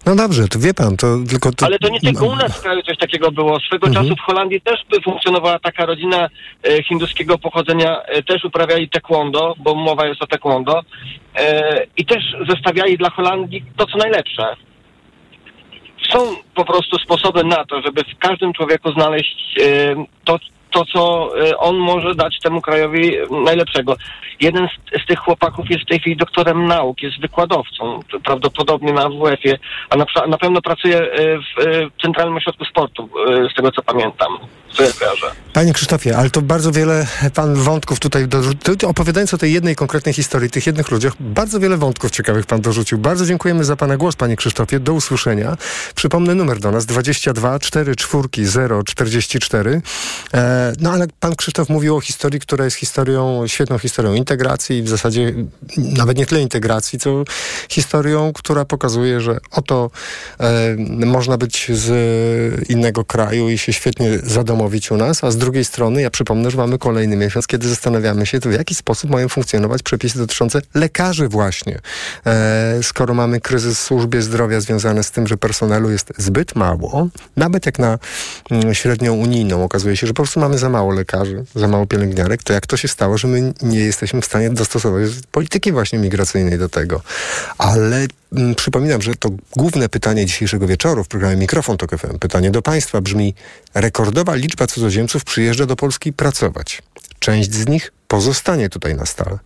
No 0.07 0.17
dobrze, 0.17 0.49
to 0.49 0.59
wie 0.59 0.75
pan, 0.75 0.97
to 0.97 1.07
tylko... 1.31 1.53
To, 1.53 1.67
Ale 1.67 1.79
to 1.79 1.89
nie 1.89 2.01
tylko 2.01 2.27
u 2.27 2.37
nas 2.37 2.59
w 2.59 2.63
kraju 2.63 2.83
coś 2.83 2.99
takiego 2.99 3.33
było. 3.33 3.61
Swego 3.61 3.91
czasu 3.91 4.17
w 4.17 4.21
Holandii 4.21 4.61
też 4.61 4.81
by 4.91 5.01
funkcjonowała 5.01 5.59
taka 5.59 5.87
rodzina 5.87 6.29
e, 6.63 6.83
hinduskiego 6.83 7.39
pochodzenia, 7.39 8.03
e, 8.03 8.23
też 8.23 8.45
uprawiali 8.45 8.89
taekwondo, 8.89 9.55
bo 9.59 9.75
mowa 9.75 10.07
jest 10.07 10.23
o 10.23 10.27
taekwondo 10.27 10.83
e, 11.37 11.87
i 11.97 12.07
też 12.07 12.25
zostawiali 12.49 12.99
dla 12.99 13.11
Holandii 13.11 13.65
to, 13.77 13.87
co 13.87 13.99
najlepsze. 13.99 14.57
Są 16.11 16.19
po 16.55 16.65
prostu 16.65 16.99
sposoby 16.99 17.45
na 17.45 17.65
to, 17.65 17.83
żeby 17.83 18.05
w 18.05 18.19
każdym 18.19 18.53
człowieku 18.53 18.93
znaleźć 18.93 19.59
e, 19.61 20.05
to, 20.25 20.39
to, 20.71 20.85
co 20.85 21.31
e, 21.49 21.59
on 21.59 21.77
może 21.77 22.15
dać 22.15 22.39
temu 22.43 22.61
krajowi 22.61 23.13
najlepszego. 23.45 23.97
Jeden 24.41 24.69
z, 24.69 25.03
z 25.03 25.07
tych 25.07 25.19
chłopaków 25.19 25.71
jest 25.71 25.85
w 25.85 25.89
tej 25.89 26.01
chwili 26.01 26.17
doktorem 26.17 26.67
nauk, 26.67 27.03
jest 27.03 27.21
wykładowcą, 27.21 28.01
prawdopodobnie 28.25 28.93
na 28.93 29.09
WF-ie, 29.09 29.59
a 29.91 29.97
na, 29.97 30.05
na 30.29 30.39
pewno 30.39 30.63
pracuje 30.63 30.99
e, 30.99 31.39
w 31.39 31.67
e, 31.67 32.01
Centralnym 32.03 32.37
Ośrodku 32.37 32.65
Sportu, 32.65 33.09
z 33.53 33.55
tego 33.55 33.73
co 33.73 33.83
pamiętam. 33.83 34.39
Panie 35.53 35.73
Krzysztofie, 35.73 36.17
ale 36.17 36.31
to 36.31 36.43
bardzo 36.43 36.73
wiele 36.73 37.07
pan 37.35 37.55
wątków 37.55 38.01
tutaj 38.01 38.29
dorzucił. 38.29 38.89
Opowiadając 38.89 39.35
o 39.35 39.39
tej 39.39 39.53
jednej 39.53 39.77
konkretnej 39.77 40.15
historii, 40.15 40.51
tych 40.51 40.67
jednych 40.67 40.91
ludziach, 40.91 41.13
bardzo 41.21 41.61
wiele 41.61 41.77
wątków 41.77 42.11
ciekawych 42.11 42.47
pan 42.47 42.61
dorzucił. 42.61 42.99
Bardzo 42.99 43.27
dziękujemy 43.27 43.65
za 43.65 43.77
pana 43.77 43.97
głos, 43.97 44.17
panie 44.17 44.37
Krzysztofie. 44.37 44.81
Do 44.81 44.93
usłyszenia. 44.93 45.57
Przypomnę 45.95 46.35
numer 46.35 46.59
do 46.59 46.71
nas 46.71 46.87
22 46.87 47.59
44 47.59 48.29
044. 48.85 49.83
E, 50.35 50.60
no 50.81 50.93
ale 50.93 51.07
pan 51.21 51.37
Krzysztof 51.37 51.69
mówił 51.69 51.97
o 51.97 52.01
historii, 52.01 52.41
która 52.41 52.65
jest 52.65 52.77
historią, 52.77 53.47
świetną 53.47 53.79
historią 53.79 54.15
integracji 54.15 54.79
i 54.79 54.83
w 54.83 54.89
zasadzie 54.89 55.35
nawet 55.77 56.19
nie 56.19 56.27
tyle 56.27 56.41
integracji, 56.41 56.99
co 56.99 57.25
historią, 57.69 58.33
która 58.33 58.65
pokazuje, 58.65 59.21
że 59.21 59.39
oto 59.51 59.91
e, 60.41 60.77
można 61.07 61.39
być 61.39 61.71
z 61.75 62.71
innego 62.71 63.05
kraju 63.05 63.49
i 63.49 63.59
się 63.59 63.73
świetnie 63.73 64.19
zadomowić 64.19 64.91
u 64.91 64.97
nas, 64.97 65.25
a 65.25 65.31
z 65.31 65.37
drugiej 65.37 65.65
strony, 65.65 66.03
ja 66.03 66.11
przypomnę, 66.11 66.51
że 66.51 66.57
mamy 66.57 66.79
kolejny 66.79 67.17
miesiąc, 67.17 67.47
kiedy 67.47 67.69
zastanawiamy 67.69 68.27
się, 68.27 68.41
to 68.41 68.49
w 68.49 68.53
jaki 68.53 68.75
sposób 68.75 69.11
mają 69.11 69.29
funkcjonować 69.29 69.83
przepisy 69.83 70.19
dotyczące 70.19 70.63
lekarzy 70.75 71.29
właśnie. 71.29 71.79
E, 72.27 72.79
skoro 72.83 73.15
mamy 73.15 73.41
kryzys 73.41 73.79
w 73.79 73.83
służbie 73.83 74.23
zdrowia 74.23 74.61
związany 74.61 75.03
z 75.03 75.11
tym, 75.11 75.27
że 75.27 75.37
personelu 75.37 75.91
jest 75.91 76.13
zbyt 76.19 76.57
mało, 76.57 77.09
nawet 77.37 77.67
jak 77.67 77.79
na 77.79 77.99
mm, 78.51 78.75
średnią 78.75 79.15
unijną 79.15 79.65
okazuje 79.65 79.97
się, 79.97 80.07
że 80.07 80.13
po 80.13 80.23
prostu 80.23 80.41
mamy 80.41 80.50
za 80.59 80.69
mało 80.69 80.93
lekarzy, 80.93 81.45
za 81.55 81.69
mało 81.69 81.87
pielęgniarek, 81.87 82.43
to 82.43 82.53
jak 82.53 82.67
to 82.67 82.77
się 82.77 82.89
stało, 82.89 83.19
że 83.19 83.29
my 83.29 83.53
nie 83.63 83.79
jesteśmy 83.79 84.21
w 84.21 84.25
stanie 84.25 84.51
dostosować 84.51 85.11
polityki 85.33 85.73
właśnie 85.73 85.99
migracyjnej 85.99 86.59
do 86.59 86.69
tego. 86.69 87.03
Ale 87.59 88.07
mm, 88.33 88.55
przypominam, 88.55 89.03
że 89.03 89.15
to 89.15 89.31
główne 89.57 89.89
pytanie 89.89 90.27
dzisiejszego 90.27 90.67
wieczoru 90.67 91.05
w 91.05 91.09
programie 91.09 91.37
Mikrofon 91.37 91.77
Tok 91.77 91.99
FM, 91.99 92.19
pytanie 92.19 92.51
do 92.51 92.63
Państwa 92.63 93.01
brzmi, 93.01 93.35
rekordowa 93.75 94.35
liczba 94.35 94.67
cudzoziemców 94.67 95.25
przyjeżdża 95.25 95.67
do 95.67 95.77
Polski 95.77 96.13
pracować. 96.13 96.83
Część 97.19 97.55
z 97.55 97.69
nich 97.69 97.93
pozostanie 98.09 98.69
tutaj 98.69 98.95
na 98.95 99.07
stałe. 99.07 99.39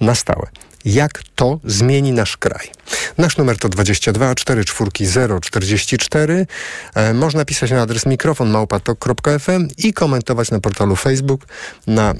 Na 0.00 0.14
stałe. 0.14 0.46
Jak 0.84 1.22
to 1.34 1.58
zmieni 1.64 2.12
nasz 2.12 2.36
kraj? 2.36 2.70
Nasz 3.18 3.36
numer 3.36 3.58
to 3.58 3.68
22 3.68 4.34
44 4.34 5.40
044. 5.40 6.46
E, 6.94 7.14
można 7.14 7.44
pisać 7.44 7.70
na 7.70 7.82
adres 7.82 8.06
mikrofon 8.06 8.50
małpatok.fm 8.50 9.68
i 9.78 9.92
komentować 9.92 10.50
na 10.50 10.60
portalu 10.60 10.96
Facebook 10.96 11.40
na 11.86 12.10
e, 12.10 12.14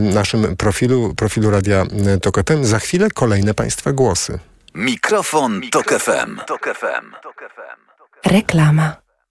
naszym 0.00 0.56
profilu, 0.56 1.14
profilu 1.14 1.50
Radia 1.50 1.86
e, 2.06 2.18
Tok 2.18 2.36
FM. 2.48 2.64
Za 2.64 2.78
chwilę 2.78 3.10
kolejne 3.10 3.54
Państwa 3.54 3.92
głosy. 3.92 4.38
Mikrofon, 4.74 5.60
Tok 5.70 5.88
FM. 5.88 6.40
Tok 6.46 6.68
FM. 6.78 7.32
Reklama. 8.24 9.01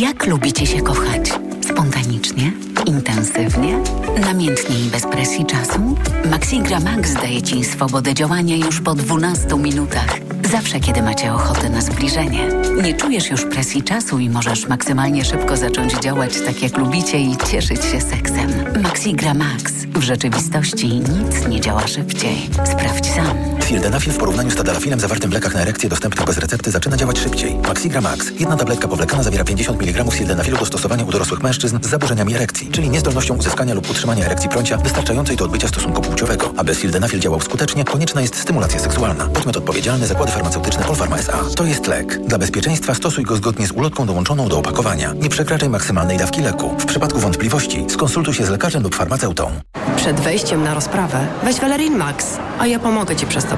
Jak 0.00 0.26
lubicie 0.26 0.66
się 0.66 0.82
kochać? 0.82 1.30
Spontanicznie? 1.70 2.52
Intensywnie? 2.86 3.78
Namiętnie 4.20 4.80
i 4.86 4.90
bez 4.90 5.02
presji 5.02 5.46
czasu? 5.46 5.96
Maxigra 6.30 6.80
Max 6.80 7.14
daje 7.14 7.42
Ci 7.42 7.64
swobodę 7.64 8.14
działania 8.14 8.56
już 8.56 8.80
po 8.80 8.94
12 8.94 9.56
minutach. 9.56 10.18
Zawsze, 10.50 10.80
kiedy 10.80 11.02
macie 11.02 11.34
ochotę 11.34 11.70
na 11.70 11.80
zbliżenie. 11.80 12.48
Nie 12.82 12.94
czujesz 12.94 13.30
już 13.30 13.44
presji 13.44 13.82
czasu 13.82 14.18
i 14.18 14.30
możesz 14.30 14.68
maksymalnie 14.68 15.24
szybko 15.24 15.56
zacząć 15.56 15.92
działać 16.00 16.32
tak, 16.46 16.62
jak 16.62 16.78
lubicie 16.78 17.18
i 17.18 17.36
cieszyć 17.36 17.84
się 17.84 18.00
seksem. 18.00 18.50
Maxigra 18.82 19.34
Max. 19.34 19.72
W 19.94 20.02
rzeczywistości 20.02 20.88
nic 20.88 21.48
nie 21.48 21.60
działa 21.60 21.86
szybciej. 21.86 22.50
Sprawdź 22.64 23.06
sam. 23.06 23.61
Sildenafil 23.72 24.12
w 24.12 24.18
porównaniu 24.18 24.50
z 24.50 24.54
tadalafilem 24.54 25.00
zawartym 25.00 25.30
w 25.30 25.34
lekach 25.34 25.54
na 25.54 25.60
erekcję 25.60 25.88
dostępnych 25.88 26.26
bez 26.26 26.38
recepty 26.38 26.70
zaczyna 26.70 26.96
działać 26.96 27.18
szybciej. 27.18 27.54
Maxigra 27.54 28.00
Max. 28.00 28.30
Jedna 28.40 28.56
tabletka 28.56 28.88
powlekana 28.88 29.22
zawiera 29.22 29.44
50 29.44 29.82
mg 29.82 30.10
sildenafilu 30.12 30.58
do 30.58 30.66
stosowania 30.66 31.04
u 31.04 31.10
dorosłych 31.10 31.42
mężczyzn 31.42 31.78
z 31.82 31.86
zaburzeniami 31.86 32.34
erekcji, 32.34 32.70
czyli 32.70 32.90
niezdolnością 32.90 33.36
uzyskania 33.36 33.74
lub 33.74 33.90
utrzymania 33.90 34.26
erekcji 34.26 34.48
prącia 34.48 34.76
wystarczającej 34.76 35.36
do 35.36 35.44
odbycia 35.44 35.68
stosunku 35.68 36.02
płciowego. 36.02 36.52
Aby 36.56 36.74
sildenafil 36.74 37.20
działał 37.20 37.40
skutecznie, 37.40 37.84
konieczna 37.84 38.20
jest 38.20 38.36
stymulacja 38.36 38.80
seksualna. 38.80 39.24
Podmiot 39.28 39.56
odpowiedzialny 39.56 40.06
Zakłady 40.06 40.32
Farmaceutyczne 40.32 40.84
Polpharma 40.84 41.16
S.A. 41.16 41.54
To 41.56 41.64
jest 41.64 41.86
lek. 41.86 42.18
Dla 42.26 42.38
bezpieczeństwa 42.38 42.94
stosuj 42.94 43.24
go 43.24 43.36
zgodnie 43.36 43.66
z 43.66 43.70
ulotką 43.70 44.06
dołączoną 44.06 44.48
do 44.48 44.58
opakowania. 44.58 45.12
Nie 45.12 45.28
przekraczaj 45.28 45.68
maksymalnej 45.68 46.18
dawki 46.18 46.40
leku. 46.40 46.74
W 46.78 46.86
przypadku 46.86 47.18
wątpliwości 47.18 47.84
skonsultuj 47.88 48.34
się 48.34 48.46
z 48.46 48.50
lekarzem 48.50 48.82
lub 48.82 48.94
farmaceutą. 48.94 49.50
Przed 49.96 50.20
wejściem 50.20 50.64
na 50.64 50.74
rozprawę 50.74 51.26
weź 51.42 51.60
Valerin 51.60 51.96
Max, 51.96 52.26
a 52.58 52.66
ja 52.66 52.78
pomogę 52.78 53.16
Ci 53.16 53.26
przez 53.26 53.44
to 53.44 53.56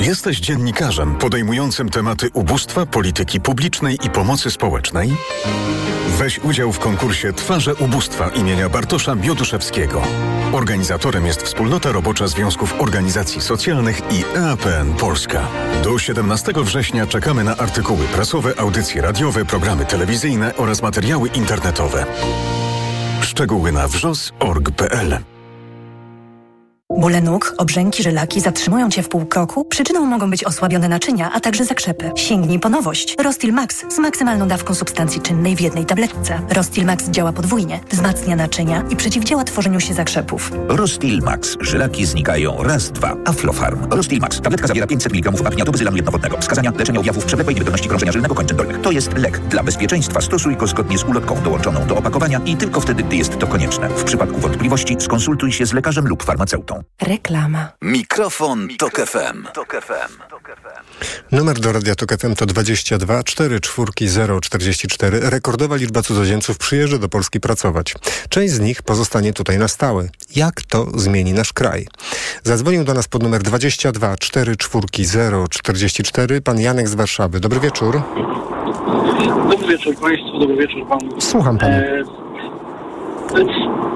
Jesteś 0.00 0.40
dziennikarzem 0.40 1.14
podejmującym 1.14 1.88
tematy 1.88 2.30
ubóstwa, 2.32 2.86
polityki 2.86 3.40
publicznej 3.40 3.98
i 4.06 4.10
pomocy 4.10 4.50
społecznej? 4.50 5.16
Weź 6.18 6.38
udział 6.38 6.72
w 6.72 6.78
konkursie 6.78 7.32
Twarze 7.32 7.74
Ubóstwa 7.74 8.28
imienia 8.28 8.68
Bartosza 8.68 9.16
Bioduszewskiego. 9.16 10.02
Organizatorem 10.52 11.26
jest 11.26 11.42
Wspólnota 11.42 11.92
Robocza 11.92 12.26
Związków 12.26 12.80
Organizacji 12.80 13.40
Socjalnych 13.40 14.00
i 14.10 14.38
EAPN 14.38 14.92
Polska. 15.00 15.48
Do 15.84 15.98
17 15.98 16.52
września 16.56 17.06
czekamy 17.06 17.44
na 17.44 17.56
artykuły 17.56 18.04
prasowe, 18.04 18.60
audycje 18.60 19.02
radiowe, 19.02 19.44
programy 19.44 19.84
telewizyjne 19.84 20.56
oraz 20.56 20.82
materiały 20.82 21.28
internetowe. 21.28 22.06
Szczegóły 23.20 23.72
na 23.72 23.88
wrzos.org.pl 23.88 25.18
Bóle 26.96 27.20
nóg, 27.20 27.54
obrzęki, 27.58 28.02
żylaki 28.02 28.40
zatrzymują 28.40 28.90
Cię 28.90 29.02
w 29.02 29.08
pół 29.08 29.26
kroku? 29.26 29.64
Przyczyną 29.64 30.06
mogą 30.06 30.30
być 30.30 30.44
osłabione 30.44 30.88
naczynia, 30.88 31.30
a 31.32 31.40
także 31.40 31.64
zakrzepy. 31.64 32.10
Sięgnij 32.14 32.58
po 32.58 32.68
nowość. 32.68 33.16
Rostil 33.22 33.52
Max 33.52 33.84
z 33.94 33.98
maksymalną 33.98 34.48
dawką 34.48 34.74
substancji 34.74 35.20
czynnej 35.20 35.56
w 35.56 35.60
jednej 35.60 35.86
tabletce. 35.86 36.40
Rostil 36.50 36.84
Max 36.84 37.10
działa 37.10 37.32
podwójnie, 37.32 37.80
wzmacnia 37.90 38.36
naczynia 38.36 38.84
i 38.90 38.96
przeciwdziała 38.96 39.44
tworzeniu 39.44 39.80
się 39.80 39.94
zakrzepów. 39.94 40.52
Rostil 40.68 41.20
Max. 41.22 41.56
Żylaki 41.60 42.06
znikają 42.06 42.62
raz, 42.62 42.90
dwa. 42.90 43.16
Aflofarm. 43.24 43.90
Rostil 43.90 44.18
Max. 44.18 44.40
Tabletka 44.40 44.66
zawiera 44.66 44.86
500 44.86 45.12
mg 45.12 45.46
apniatu 45.46 45.72
bezylanu 45.72 45.96
jednowodnego. 45.96 46.38
Wskazania 46.38 46.72
leczenia 46.78 47.00
objawów 47.00 47.24
przewlekłej 47.24 47.54
niewydolności 47.54 47.88
krążenia 47.88 48.12
żylnego 48.12 48.34
kończyn 48.34 48.56
dolnych. 48.56 48.80
To 48.80 48.90
jest 48.90 49.18
lek. 49.18 49.38
Dla 49.38 49.62
bezpieczeństwa 49.62 50.20
stosuj 50.20 50.56
go 50.56 50.66
zgodnie 50.66 50.98
z 50.98 51.04
ulotką 51.04 51.42
dołączoną 51.42 51.86
do 51.86 51.96
opakowania 51.96 52.40
i 52.44 52.56
tylko 52.56 52.80
wtedy, 52.80 53.02
gdy 53.02 53.16
jest 53.16 53.38
to 53.38 53.46
konieczne. 53.46 53.88
W 53.88 54.04
przypadku 54.04 54.40
wątpliwości 54.40 54.96
skonsultuj 55.00 55.52
się 55.52 55.66
z 55.66 55.72
lekarzem 55.72 56.08
lub 56.08 56.22
farmaceutą. 56.22 56.77
Reklama. 57.02 57.68
Mikrofon, 57.82 58.68
Tok 58.78 59.00
FM. 59.00 59.46
Numer 61.32 61.60
do 61.60 61.72
Radia 61.72 61.94
Tok 61.94 62.16
FM 62.18 62.34
to 62.34 62.46
22 62.46 63.22
4 63.22 63.60
4 63.60 63.92
044. 64.40 65.20
Rekordowa 65.30 65.76
liczba 65.76 66.02
cudzoziemców 66.02 66.58
przyjeżdża 66.58 66.98
do 66.98 67.08
Polski 67.08 67.40
pracować. 67.40 67.94
Część 68.28 68.52
z 68.52 68.60
nich 68.60 68.82
pozostanie 68.82 69.32
tutaj 69.32 69.58
na 69.58 69.68
stałe. 69.68 70.08
Jak 70.36 70.62
to 70.62 70.86
zmieni 70.94 71.32
nasz 71.32 71.52
kraj? 71.52 71.86
Zadzwonił 72.44 72.84
do 72.84 72.94
nas 72.94 73.08
pod 73.08 73.22
numer 73.22 73.42
22 73.42 74.16
4 74.16 74.56
4 74.56 74.86
044 75.50 76.40
pan 76.40 76.60
Janek 76.60 76.88
z 76.88 76.94
Warszawy. 76.94 77.40
Dobry 77.40 77.60
wieczór. 77.60 78.02
Dobry 79.50 79.68
wieczór 79.68 79.94
Państwu, 79.94 80.38
dobry 80.38 80.56
wieczór 80.56 80.88
Panu. 80.88 81.20
Słucham 81.20 81.58
pana. 81.58 81.76
E, 81.76 82.04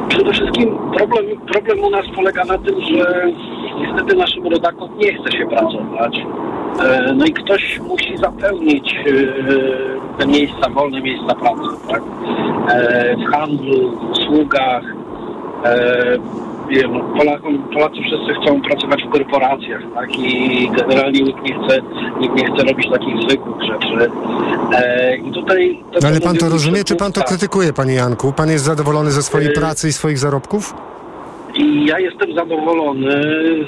przede 0.09 0.33
wszystkim 0.33 0.79
problem, 0.97 1.25
problem 1.53 1.85
u 1.85 1.90
nas 1.90 2.07
polega 2.14 2.45
na 2.45 2.59
tym, 2.59 2.81
że 2.81 3.27
niestety 3.81 4.16
naszym 4.16 4.47
rodakom 4.47 4.90
nie 4.99 5.14
chce 5.14 5.33
się 5.33 5.47
pracować. 5.47 6.18
E, 6.81 7.12
no 7.14 7.25
i 7.25 7.33
ktoś 7.33 7.81
musi 7.81 8.16
zapełnić 8.16 8.95
e, 8.95 10.18
te 10.18 10.27
miejsca, 10.27 10.71
wolne 10.71 11.01
miejsca 11.01 11.35
pracy, 11.35 11.88
tak? 11.88 12.03
E, 12.73 13.16
w 13.16 13.33
handlu, 13.33 13.90
w 13.90 14.11
usługach. 14.11 14.83
E, 16.72 16.74
nie 16.74 16.80
wiem, 16.80 17.00
Polakom, 17.18 17.58
Polacy 17.72 17.94
wszyscy 17.94 18.40
chcą 18.42 18.62
pracować 18.62 19.02
w 19.04 19.08
korporacjach, 19.11 19.82
tak? 19.94 20.18
I 20.18 20.70
generalnie 20.76 21.20
nikt 21.20 21.42
nie 21.42 21.54
chce, 21.64 21.78
nikt 22.20 22.35
nie 22.35 22.44
chce 22.54 22.64
robić 22.64 22.87
takich 22.92 23.14
zwykłych 23.22 23.62
rzeczy. 23.62 24.11
E, 24.74 25.16
I 25.16 25.32
tutaj... 25.32 25.85
No 26.02 26.08
ale 26.08 26.20
pan 26.20 26.37
to 26.37 26.48
rozumie, 26.48 26.85
czy 26.85 26.96
pan 26.96 27.12
to 27.12 27.20
przedmówca. 27.20 27.28
krytykuje, 27.28 27.72
panie 27.72 27.94
Janku? 27.94 28.32
Pan 28.32 28.50
jest 28.50 28.64
zadowolony 28.64 29.11
ze 29.11 29.22
swojej 29.22 29.48
Yy. 29.48 29.54
pracy 29.54 29.88
i 29.88 29.92
swoich 29.92 30.18
zarobków? 30.18 30.74
I 31.54 31.86
ja 31.86 31.98
jestem 31.98 32.34
zadowolony 32.34 33.12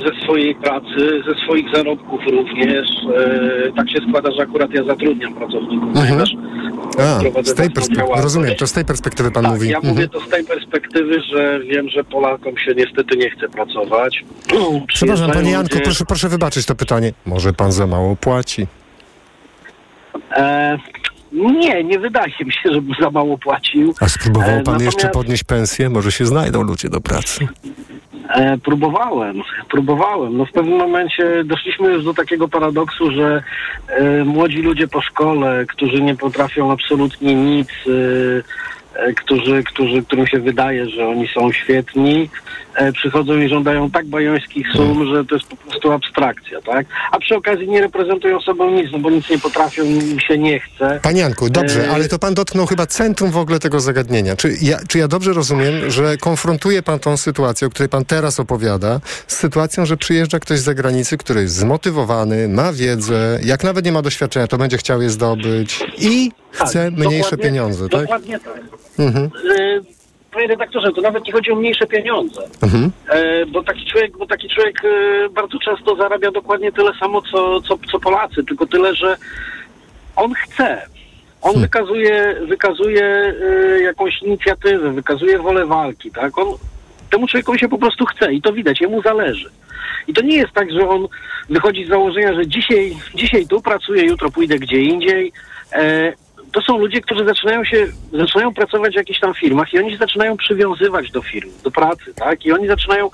ze 0.07 0.21
swojej 0.25 0.55
pracy, 0.55 1.23
ze 1.29 1.35
swoich 1.45 1.67
zarobków 1.75 2.21
również. 2.27 2.87
E, 3.17 3.73
tak 3.77 3.91
się 3.91 3.99
składa, 4.09 4.31
że 4.33 4.43
akurat 4.43 4.71
ja 4.75 4.85
zatrudniam 4.85 5.35
pracowników, 5.35 5.89
ponieważ 5.95 6.31
A, 6.99 7.19
z 7.45 7.55
tej 7.55 7.71
perspektywy, 7.71 8.03
rozumiem, 8.23 8.55
to 8.59 8.67
z 8.67 8.73
tej 8.73 8.85
perspektywy 8.85 9.31
pan 9.31 9.43
tak, 9.45 9.53
mówi. 9.53 9.69
ja 9.69 9.77
Mhm. 9.77 9.95
mówię 9.95 10.09
to 10.09 10.21
z 10.21 10.29
tej 10.29 10.45
perspektywy, 10.45 11.21
że 11.33 11.61
wiem, 11.61 11.89
że 11.89 12.05
Polakom 12.05 12.59
się 12.59 12.75
niestety 12.77 13.17
nie 13.17 13.31
chce 13.31 13.49
pracować. 13.49 14.25
Przepraszam, 14.89 15.31
panie 15.31 15.51
Janku, 15.51 15.69
ludzie- 15.75 15.85
proszę, 15.85 16.05
proszę 16.05 16.29
wybaczyć 16.29 16.67
to 16.67 16.75
pytanie. 16.75 17.13
Może 17.27 17.53
pan 17.53 17.73
za 17.73 17.87
mało 17.87 18.17
płaci? 18.17 18.67
E, 20.37 20.79
nie, 21.35 21.85
nie 21.85 21.99
wydaje 21.99 22.33
mi 22.45 22.53
się, 22.53 22.73
żebym 22.73 22.95
za 23.01 23.11
mało 23.11 23.39
płacił. 23.39 23.95
A 24.01 24.09
spróbował 24.09 24.51
E, 24.59 24.63
pan 24.63 24.75
jeszcze 24.75 24.87
natomiast- 25.07 25.15
podnieść 25.15 25.45
pensję? 25.45 25.91
Może 25.91 26.13
się 26.13 26.27
znajdą 26.27 26.63
ludzie 26.63 26.89
do 26.89 27.01
pracy. 27.01 27.49
E, 28.29 28.59
próbowałem, 28.59 29.43
próbowałem. 29.71 30.37
No 30.37 30.47
w 30.47 30.53
pewnym 30.53 30.79
momencie 30.79 31.45
doszliśmy 31.45 31.93
już 31.93 32.05
do 32.05 32.15
takiego 32.15 32.49
paradoksu, 32.49 33.11
że 33.11 33.43
e, 33.89 34.25
młodzi 34.25 34.63
ludzie 34.63 34.89
po 34.89 35.01
szkole, 35.03 35.65
którzy 35.69 36.03
nie 36.03 36.17
potrafią 36.17 36.73
absolutnie 36.73 37.35
nic, 37.35 37.69
e, 38.97 39.01
e, 39.03 39.13
którzy, 39.13 39.63
którzy, 39.65 40.03
którym 40.03 40.27
się 40.27 40.39
wydaje, 40.41 40.89
że 40.89 41.07
oni 41.09 41.29
są 41.29 41.53
świetni, 41.53 42.31
przychodzą 42.93 43.39
i 43.39 43.49
żądają 43.49 43.91
tak 43.91 44.07
bajońskich 44.07 44.67
sum, 44.73 45.07
że 45.15 45.25
to 45.25 45.35
jest 45.35 45.47
po 45.49 45.57
prostu 45.57 45.93
abstrakcja, 45.93 46.61
tak? 46.61 46.87
A 47.13 47.19
przy 47.19 47.37
okazji 47.37 47.69
nie 47.69 47.81
reprezentują 47.81 48.41
sobą 48.41 48.71
nic, 48.71 48.93
no 48.93 48.99
bo 48.99 49.11
nic 49.11 49.31
nie 49.31 49.39
potrafią, 49.39 49.85
im 49.85 50.21
się 50.21 50.39
nie 50.39 50.61
chce. 50.61 51.01
Panie 51.03 51.21
Janku, 51.21 51.51
dobrze, 51.51 51.85
E, 51.85 51.91
ale 51.91 52.09
to 52.09 52.19
pan 52.19 52.35
dotknął 52.35 52.67
chyba 52.67 52.87
centrum 52.87 53.31
w 53.31 53.37
ogóle 53.37 53.59
tego 53.59 53.81
zagadnienia. 53.81 54.37
Czy 54.37 54.57
ja, 54.63 54.79
czy 54.89 54.99
ja 54.99 55.09
dobrze 55.09 55.33
rozumiem, 55.33 55.91
że 55.91 56.17
konfrontuje 56.17 56.83
pan 56.83 56.99
tą 56.99 57.17
sytuację, 57.17 57.67
o 57.67 57.71
której 57.71 57.89
pan 57.89 58.05
teraz 58.05 58.41
opowiada, 58.41 59.01
z 59.27 59.37
sytuacją, 59.37 59.87
że 59.87 59.97
przyjeżdża 59.97 60.41
ktoś 60.41 60.59
z 60.59 60.63
zagranicy, 60.63 61.19
który 61.19 61.41
jest 61.41 61.55
zmotywowany, 61.55 62.49
ma 62.49 62.73
wiedzę, 62.73 63.39
jak 63.43 63.65
nawet 63.65 63.85
nie 63.85 63.93
ma 63.93 64.03
doświadczenia, 64.03 64.47
to 64.47 64.59
będzie 64.59 64.77
chciał 64.77 65.03
je 65.03 65.11
zdobyć 65.11 65.81
i 65.99 66.33
chce 66.51 66.91
Tak, 66.91 66.99
mniejsze 66.99 67.37
pieniądze, 67.37 67.89
tak? 67.89 68.01
Dokładnie 68.01 68.41
tak. 68.41 68.61
Mhm. 68.99 69.31
E, 69.59 69.94
Panie 70.35 70.47
redaktorze, 70.47 70.93
to 70.93 71.01
nawet 71.01 71.25
nie 71.25 71.33
chodzi 71.33 71.51
o 71.51 71.55
mniejsze 71.55 71.87
pieniądze. 71.87 72.43
Mhm. 72.63 72.91
E, 73.09 73.47
bo 73.47 73.63
taki 73.63 73.87
człowiek, 73.87 74.19
bo 74.19 74.27
taki 74.27 74.49
człowiek 74.49 74.85
e, 74.85 75.29
bardzo 75.29 75.59
często 75.59 75.97
zarabia 75.97 76.31
dokładnie 76.31 76.73
tyle 76.73 76.91
samo, 77.01 77.23
co, 77.23 77.61
co, 77.61 77.79
co 77.93 78.01
Polacy, 78.01 78.45
tylko 78.45 78.67
tyle, 78.67 78.95
że 78.95 79.17
on 80.17 80.35
chce. 80.35 80.83
On 81.43 81.61
wykazuje, 81.61 82.37
wykazuje 82.49 83.05
e, 83.05 83.81
jakąś 83.81 84.23
inicjatywę, 84.23 84.93
wykazuje 84.93 85.39
wolę 85.39 85.67
walki, 85.67 86.11
tak? 86.11 86.39
On 86.39 86.47
Temu 87.15 87.27
człowiekowi 87.27 87.59
się 87.59 87.69
po 87.69 87.79
prostu 87.79 88.07
chce 88.07 88.33
i 88.33 88.43
to 88.43 88.53
widać, 88.53 88.81
jemu 88.81 89.03
zależy. 89.03 89.51
I 90.07 90.15
to 90.15 90.23
nie 90.23 90.37
jest 90.37 90.53
tak, 90.53 90.73
że 90.73 90.89
on 90.89 91.09
wychodzi 91.51 91.85
z 91.85 91.89
założenia, 91.89 92.35
że 92.35 92.47
dzisiaj, 92.47 92.97
dzisiaj 93.15 93.47
tu 93.47 93.61
pracuję, 93.61 94.05
jutro 94.05 94.31
pójdę 94.31 94.59
gdzie 94.59 94.81
indziej. 94.81 95.33
To 96.55 96.61
są 96.61 96.79
ludzie, 96.79 97.01
którzy 97.01 97.25
zaczynają 97.25 97.65
się, 97.65 97.87
zaczynają 98.13 98.55
pracować 98.55 98.93
w 98.93 98.97
jakichś 98.97 99.21
tam 99.21 99.35
firmach 99.35 99.73
i 99.73 99.79
oni 99.79 99.91
się 99.91 99.97
zaczynają 99.97 100.37
przywiązywać 100.37 101.11
do 101.11 101.23
firm, 101.23 101.51
do 101.65 101.71
pracy, 101.71 102.15
tak? 102.15 102.47
I 102.47 102.53
oni 102.53 102.67
zaczynają 102.67 103.11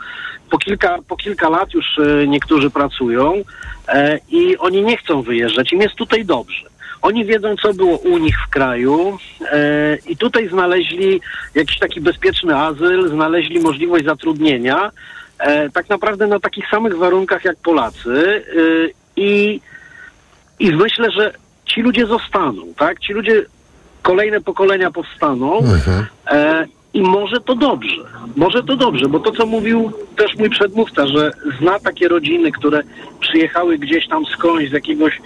po 0.50 0.58
kilka, 0.58 0.98
po 1.08 1.16
kilka 1.16 1.48
lat 1.48 1.74
już 1.74 1.98
e, 1.98 2.26
niektórzy 2.26 2.70
pracują 2.70 3.42
e, 3.88 4.18
i 4.28 4.58
oni 4.58 4.82
nie 4.82 4.96
chcą 4.96 5.22
wyjeżdżać. 5.22 5.72
Im 5.72 5.80
jest 5.80 5.94
tutaj 5.94 6.24
dobrze. 6.24 6.70
Oni 7.02 7.24
wiedzą, 7.24 7.56
co 7.62 7.74
było 7.74 7.98
u 7.98 8.18
nich 8.18 8.36
w 8.46 8.50
kraju 8.50 9.18
e, 9.52 9.96
i 10.06 10.16
tutaj 10.16 10.48
znaleźli 10.48 11.20
jakiś 11.54 11.78
taki 11.78 12.00
bezpieczny 12.00 12.56
azyl, 12.56 13.08
znaleźli 13.08 13.60
możliwość 13.60 14.04
zatrudnienia 14.04 14.90
e, 15.38 15.70
tak 15.70 15.88
naprawdę 15.88 16.26
na 16.26 16.40
takich 16.40 16.70
samych 16.70 16.96
warunkach 16.96 17.44
jak 17.44 17.56
Polacy 17.56 18.44
e, 18.46 18.62
i, 19.16 19.60
i 20.58 20.72
myślę, 20.72 21.10
że 21.10 21.32
ci 21.74 21.82
ludzie 21.82 22.06
zostaną, 22.06 22.62
tak? 22.76 23.00
Ci 23.00 23.12
ludzie, 23.12 23.44
kolejne 24.02 24.40
pokolenia 24.40 24.90
powstaną 24.90 25.58
e, 26.26 26.66
i 26.94 27.02
może 27.02 27.40
to 27.40 27.54
dobrze, 27.54 28.02
może 28.36 28.62
to 28.62 28.76
dobrze, 28.76 29.08
bo 29.08 29.20
to, 29.20 29.32
co 29.32 29.46
mówił 29.46 29.92
też 30.16 30.36
mój 30.36 30.50
przedmówca, 30.50 31.06
że 31.06 31.30
zna 31.60 31.78
takie 31.78 32.08
rodziny, 32.08 32.52
które 32.52 32.82
przyjechały 33.20 33.78
gdzieś 33.78 34.08
tam 34.08 34.26
skądś 34.26 34.68
z 34.68 34.72
jakiegoś 34.72 35.20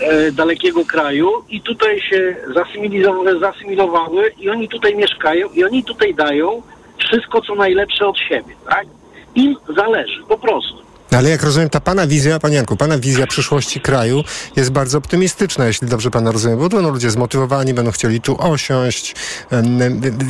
e, 0.00 0.32
dalekiego 0.32 0.84
kraju 0.84 1.30
i 1.48 1.60
tutaj 1.60 2.00
się 2.00 2.36
zasymilowały, 2.54 3.38
zasymilowały 3.38 4.32
i 4.38 4.50
oni 4.50 4.68
tutaj 4.68 4.96
mieszkają 4.96 5.48
i 5.48 5.64
oni 5.64 5.84
tutaj 5.84 6.14
dają 6.14 6.62
wszystko, 6.98 7.40
co 7.40 7.54
najlepsze 7.54 8.06
od 8.06 8.18
siebie, 8.18 8.54
tak? 8.68 8.86
Im 9.34 9.56
zależy, 9.76 10.22
po 10.28 10.38
prostu. 10.38 10.81
No 11.12 11.18
Ale 11.18 11.30
jak 11.30 11.42
rozumiem, 11.42 11.68
ta 11.68 11.80
pana 11.80 12.06
wizja, 12.06 12.38
panie 12.38 12.56
Janku, 12.56 12.76
pana 12.76 12.98
wizja 12.98 13.26
przyszłości 13.26 13.80
kraju 13.80 14.22
jest 14.56 14.72
bardzo 14.72 14.98
optymistyczna, 14.98 15.66
jeśli 15.66 15.88
dobrze 15.88 16.10
pana 16.10 16.32
rozumiem, 16.32 16.58
bo 16.58 16.68
będą 16.68 16.92
ludzie 16.92 17.10
zmotywowani, 17.10 17.74
będą 17.74 17.90
chcieli 17.90 18.20
tu 18.20 18.36
osiąść, 18.38 19.14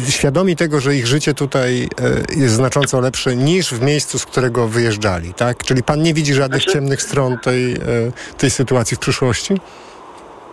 świadomi 0.09 0.57
tego, 0.57 0.81
że 0.81 0.97
ich 0.97 1.07
życie 1.07 1.35
tutaj 1.35 1.83
e, 1.83 2.41
jest 2.41 2.55
znacząco 2.55 3.01
lepsze 3.01 3.37
niż 3.37 3.75
w 3.75 3.83
miejscu, 3.83 4.19
z 4.19 4.27
którego 4.27 4.69
wyjeżdżali, 4.69 5.35
tak? 5.35 5.65
Czyli 5.65 5.83
pan 5.83 6.03
nie 6.03 6.15
widzi 6.15 6.35
żadnych 6.35 6.65
ciemnych 6.65 7.03
stron 7.03 7.39
tej, 7.39 7.73
e, 7.73 7.79
tej 8.39 8.51
sytuacji 8.51 8.97
w 8.97 9.01
przyszłości? 9.01 9.55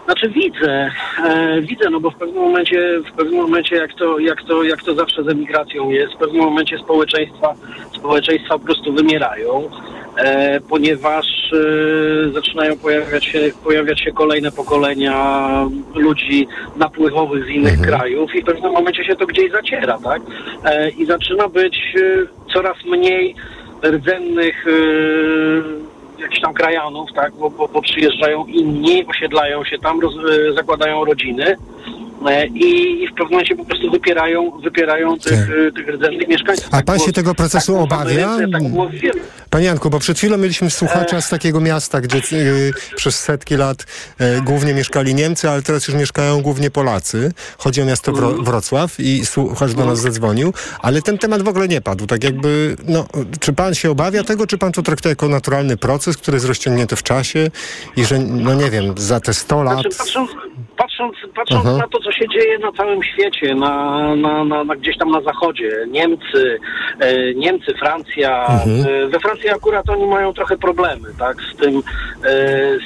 Znaczy 0.06 0.30
widzę, 0.30 0.92
e, 1.26 1.62
widzę, 1.62 1.90
no 1.90 2.00
bo 2.00 2.12
w 2.12 2.16
pewnym 2.16 2.44
momencie, 2.44 3.02
w 3.14 3.16
pewnym 3.16 3.42
momencie 3.42 3.76
jak 3.76 3.94
to, 3.94 4.20
jak 4.20 4.44
to, 4.44 4.64
jak 4.64 4.84
to 4.84 4.96
zawsze 4.96 5.24
z 5.24 5.28
emigracją 5.28 5.90
jest, 5.90 6.14
w 6.14 6.18
pewnym 6.18 6.42
momencie 6.42 6.78
społeczeństwa, 6.78 7.54
społeczeństwa 7.96 8.60
po 8.60 8.66
prostu 8.66 8.94
wymierają, 8.94 9.70
ponieważ 10.70 11.26
e, 11.54 12.30
zaczynają 12.34 12.78
pojawiać 12.78 13.26
się, 13.26 13.40
pojawiać 13.64 14.00
się 14.02 14.12
kolejne 14.12 14.52
pokolenia 14.52 15.16
ludzi 15.96 16.48
napływowych 16.78 17.46
z 17.46 17.50
innych 17.50 17.82
krajów 17.82 18.36
i 18.36 18.42
w 18.42 18.46
pewnym 18.46 18.72
momencie 18.72 19.04
się 19.04 19.16
to 19.16 19.26
gdzieś 19.26 19.52
zaciera, 19.52 20.00
tak? 20.04 20.22
E, 20.66 20.90
I 20.90 21.06
zaczyna 21.06 21.48
być 21.48 21.78
e, 21.98 22.52
coraz 22.54 22.78
mniej 22.86 23.36
rdzennych 23.84 24.68
e, 24.68 26.22
jakichś 26.22 26.42
tam 26.42 26.54
krajanów, 26.54 27.10
tak, 27.16 27.34
bo, 27.34 27.50
bo, 27.50 27.68
bo 27.68 27.82
przyjeżdżają 27.82 28.46
inni, 28.46 29.06
osiedlają 29.08 29.64
się 29.64 29.78
tam, 29.78 30.00
roz, 30.00 30.14
e, 30.16 30.54
zakładają 30.54 31.06
rodziny. 31.06 31.46
e, 31.46 31.58
i, 32.54 33.04
i 33.04 33.08
w 33.08 33.10
pewnym 33.10 33.30
momencie 33.32 33.56
po 33.56 33.66
prostu 33.66 33.92
wypierają, 33.92 34.52
wypierają 34.64 35.20
tych, 35.20 35.50
e, 35.68 35.72
tych 35.72 35.88
rdzennych 35.88 36.28
mieszkańców. 36.28 36.70
Tak. 36.70 36.82
A 36.82 36.84
pan 36.84 37.00
się 37.00 37.12
tego 37.12 37.36
procesu 37.36 37.58
tak 37.58 37.76
było 37.76 37.80
w 37.80 37.94
obawia? 37.94 38.28
Ameryce, 38.28 38.52
tak 38.52 38.72
było 38.72 38.90
w 38.90 38.92
wielu. 38.92 39.20
Panie 39.50 39.66
Janku, 39.66 39.90
bo 39.90 40.00
przed 40.00 40.18
chwilą 40.18 40.38
mieliśmy 40.38 40.70
słuchacza 40.70 41.22
z 41.22 41.30
takiego 41.30 41.62
miasta, 41.62 42.02
gdzie 42.02 42.18
y, 42.18 42.74
przez 42.96 43.20
setki 43.20 43.56
lat 43.56 43.86
y, 44.22 44.42
głównie 44.42 44.74
mieszkali 44.74 45.16
Niemcy, 45.16 45.50
ale 45.50 45.62
teraz 45.62 45.88
już 45.88 45.98
mieszkają 45.98 46.42
głównie 46.42 46.72
Polacy. 46.72 47.32
Chodzi 47.58 47.82
o 47.82 47.86
miasto 47.86 48.12
Wro 48.12 48.32
Wrocław 48.32 49.00
i 49.00 49.26
słuchacz 49.26 49.72
do 49.72 49.86
nas 49.86 50.00
zadzwonił, 50.00 50.54
ale 50.82 51.02
ten 51.02 51.18
temat 51.18 51.42
w 51.42 51.48
ogóle 51.48 51.68
nie 51.68 51.82
padł. 51.82 52.08
Tak 52.08 52.24
jakby, 52.24 52.76
no, 52.88 53.06
czy 53.40 53.54
pan 53.54 53.76
się 53.76 53.92
obawia 53.92 54.24
tego, 54.24 54.48
czy 54.48 54.58
pan 54.58 54.72
to 54.72 54.82
traktuje 54.82 55.12
jako 55.12 55.28
naturalny 55.30 55.78
proces, 55.78 56.18
który 56.18 56.36
jest 56.36 56.48
rozciągnięty 56.48 56.96
w 56.96 57.04
czasie 57.04 57.52
i 57.96 58.06
że, 58.06 58.20
no 58.20 58.54
nie 58.54 58.70
wiem, 58.70 58.94
za 58.98 59.20
te 59.20 59.34
100 59.34 59.64
lat... 59.64 59.82
Znaczy, 59.82 59.98
patrząc, 59.98 60.32
patrząc, 60.78 61.16
patrząc 61.36 61.66
na 61.66 61.88
to, 61.88 62.00
co 62.00 62.09
się 62.12 62.26
dzieje 62.34 62.60
na 62.60 62.72
całym 62.72 63.04
świecie, 63.04 63.56
na, 63.56 64.00
na, 64.16 64.44
na, 64.44 64.64
na 64.64 64.76
gdzieś 64.76 64.98
tam 64.98 65.12
na 65.12 65.22
zachodzie, 65.22 65.72
Niemcy, 65.88 66.60
e, 67.00 67.34
Niemcy, 67.34 67.74
Francja, 67.80 68.46
Mhm. 68.50 69.06
e, 69.06 69.08
we 69.08 69.20
Francji 69.20 69.50
akurat 69.50 69.90
oni 69.90 70.06
mają 70.08 70.34
trochę 70.34 70.58
problemy, 70.58 71.10
tak, 71.20 71.38
z 71.54 71.56
tym, 71.56 71.78
e, 72.24 72.32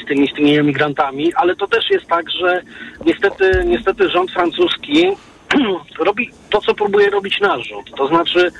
z 0.04 0.08
tymi, 0.08 0.28
z 0.28 0.34
tymi 0.34 0.58
emigrantami, 0.58 1.34
ale 1.34 1.56
to 1.56 1.68
też 1.68 1.90
jest 1.90 2.08
tak, 2.08 2.26
że 2.32 2.62
niestety, 3.06 3.64
niestety 3.66 4.10
rząd 4.10 4.32
francuski 4.32 5.08
robi 6.08 6.30
to, 6.50 6.62
co 6.62 6.74
próbuje 6.74 7.10
robić 7.10 7.40
nasz 7.40 7.68
rząd, 7.68 7.92
to 7.98 8.08
znaczy 8.08 8.52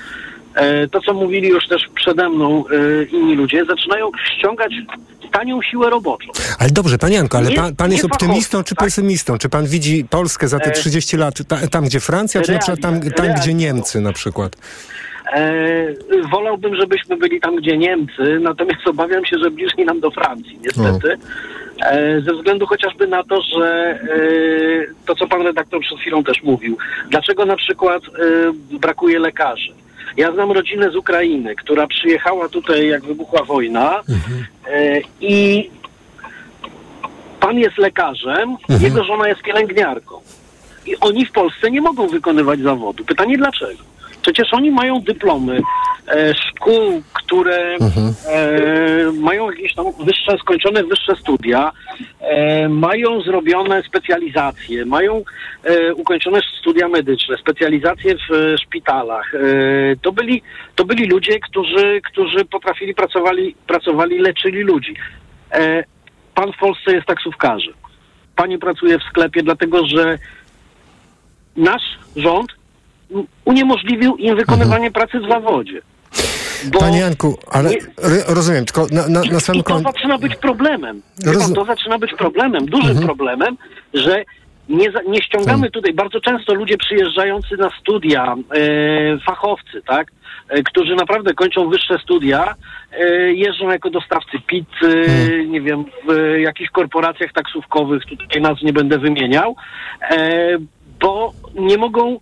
to, 0.90 1.00
co 1.00 1.14
mówili 1.14 1.48
już 1.48 1.68
też 1.68 1.88
przede 1.94 2.28
mną 2.28 2.64
e, 2.66 3.04
inni 3.04 3.34
ludzie, 3.34 3.64
zaczynają 3.64 4.10
ściągać 4.36 4.72
tanią 5.32 5.62
siłę 5.62 5.90
roboczą. 5.90 6.28
Ale 6.58 6.70
dobrze, 6.70 6.98
panie 6.98 7.16
Janku, 7.16 7.36
ale 7.36 7.50
Nie- 7.50 7.56
pan, 7.56 7.76
pan 7.76 7.92
jest 7.92 8.04
optymistą 8.04 8.64
czy 8.64 8.74
pesymistą? 8.74 9.38
Czy 9.38 9.48
pan 9.48 9.66
widzi 9.66 10.04
Polskę 10.10 10.48
za 10.48 10.58
te 10.58 10.70
E, 10.70 10.72
30 10.72 11.16
lat 11.16 11.34
ta, 11.48 11.56
tam, 11.66 11.84
gdzie 11.84 12.00
Francja, 12.00 12.42
czy 12.42 12.52
na 12.52 12.58
przykład 12.58 12.80
tam, 12.80 13.00
tam 13.00 13.26
gdzie. 13.34 13.54
Niemcy 13.54 14.00
na 14.00 14.12
przykład? 14.12 14.56
E, 15.32 15.94
wolałbym, 16.32 16.76
żebyśmy 16.76 17.16
byli 17.16 17.40
tam, 17.40 17.56
gdzie 17.56 17.78
Niemcy, 17.78 18.38
natomiast 18.40 18.86
obawiam 18.86 19.24
się, 19.24 19.38
że 19.38 19.50
bliżej 19.50 19.84
nam 19.84 20.00
do 20.00 20.10
Francji, 20.10 20.58
niestety. 20.62 21.18
E, 21.82 22.20
ze 22.20 22.34
względu 22.34 22.66
chociażby 22.66 23.06
na 23.06 23.24
to, 23.24 23.42
że 23.42 23.66
e, 23.90 25.06
to, 25.06 25.14
co 25.14 25.26
pan 25.26 25.42
redaktor 25.42 25.80
przed 25.80 25.98
chwilą 25.98 26.24
też 26.24 26.42
mówił, 26.42 26.76
dlaczego 27.10 27.44
na 27.44 27.56
przykład 27.56 28.02
e, 28.04 28.78
brakuje 28.78 29.18
lekarzy. 29.18 29.72
Ja 30.16 30.32
znam 30.32 30.52
rodzinę 30.52 30.90
z 30.90 30.96
Ukrainy, 30.96 31.56
która 31.56 31.86
przyjechała 31.86 32.48
tutaj, 32.48 32.88
jak 32.88 33.04
wybuchła 33.04 33.44
wojna 33.44 34.02
e, 34.66 35.00
i 35.20 35.70
pan 37.40 37.58
jest 37.58 37.78
lekarzem, 37.78 38.56
jego 38.80 39.04
żona 39.04 39.28
jest 39.28 39.42
pielęgniarką. 39.42 40.20
I 40.86 40.96
oni 40.96 41.26
w 41.26 41.32
Polsce 41.32 41.70
nie 41.70 41.80
mogą 41.80 42.08
wykonywać 42.08 42.60
zawodu. 42.60 43.04
Pytanie 43.04 43.38
dlaczego? 43.38 43.93
Przecież 44.24 44.54
oni 44.54 44.70
mają 44.70 45.00
dyplomy 45.00 45.60
e, 46.08 46.34
szkół, 46.34 47.02
które 47.12 47.76
e, 47.76 49.12
mają 49.12 49.50
jakieś 49.50 49.74
tam 49.74 49.86
wyższe, 50.04 50.38
skończone 50.38 50.84
wyższe 50.84 51.16
studia, 51.16 51.72
e, 52.20 52.68
mają 52.68 53.20
zrobione 53.20 53.82
specjalizacje, 53.82 54.84
mają 54.84 55.22
e, 55.64 55.94
ukończone 55.94 56.40
studia 56.60 56.88
medyczne, 56.88 57.36
specjalizacje 57.36 58.14
w 58.14 58.32
e, 58.32 58.58
szpitalach. 58.58 59.34
E, 59.34 59.38
to, 60.02 60.12
byli, 60.12 60.42
to 60.74 60.84
byli 60.84 61.06
ludzie, 61.06 61.40
którzy, 61.40 62.00
którzy 62.10 62.44
potrafili, 62.44 62.94
pracowali, 62.94 63.54
pracowali, 63.66 64.18
leczyli 64.18 64.60
ludzi. 64.60 64.94
Pan 66.34 66.52
w 66.52 66.56
Polsce 66.56 66.92
jest 66.92 67.06
taksówkarzem. 67.06 67.74
Pani 68.36 68.58
pracuje 68.58 68.98
w 68.98 69.02
sklepie, 69.02 69.42
dlatego 69.42 69.86
że 69.86 70.18
nasz 71.56 71.98
rząd 72.16 72.63
uniemożliwił 73.44 74.16
im 74.16 74.36
wykonywanie 74.36 74.90
pracy 74.90 75.20
w 75.20 75.28
zawodzie. 75.28 75.82
Bo 76.72 76.78
Panie 76.80 76.98
Janku, 76.98 77.38
ale 77.50 77.70
ry- 77.96 78.24
rozumiem, 78.28 78.64
tylko 78.64 78.86
na, 78.92 79.08
na, 79.08 79.20
na 79.32 79.40
samym 79.40 79.60
I 79.60 79.64
to 79.64 79.78
zaczyna 79.78 80.18
być 80.18 80.36
problemem. 80.36 81.02
Rozum- 81.24 81.54
to 81.54 81.64
zaczyna 81.64 81.98
być 81.98 82.14
problemem, 82.14 82.66
dużym 82.66 82.90
Mhm. 82.90 83.06
problemem, 83.06 83.56
że 83.94 84.24
nie, 84.68 84.86
nie 85.08 85.22
ściągamy 85.22 85.70
tutaj, 85.70 85.92
bardzo 85.94 86.20
często 86.20 86.54
ludzie 86.54 86.76
przyjeżdżający 86.76 87.56
na 87.56 87.70
studia, 87.80 88.34
e, 88.54 89.18
fachowcy, 89.26 89.82
tak, 89.86 90.06
e, 90.48 90.62
którzy 90.62 90.94
naprawdę 90.94 91.34
kończą 91.34 91.68
wyższe 91.68 91.98
studia, 91.98 92.54
e, 92.92 93.06
jeżdżą 93.32 93.70
jako 93.70 93.90
dostawcy 93.90 94.38
pizzy, 94.46 95.04
nie 95.48 95.60
wiem, 95.60 95.84
w 96.08 96.38
jakichś 96.38 96.70
korporacjach 96.70 97.32
taksówkowych, 97.32 98.02
tutaj 98.06 98.42
nazw 98.42 98.62
nie 98.62 98.72
będę 98.72 98.98
wymieniał, 98.98 99.56
e, 100.10 100.38
bo 101.00 101.32
nie 101.54 101.78
mogą 101.78 102.18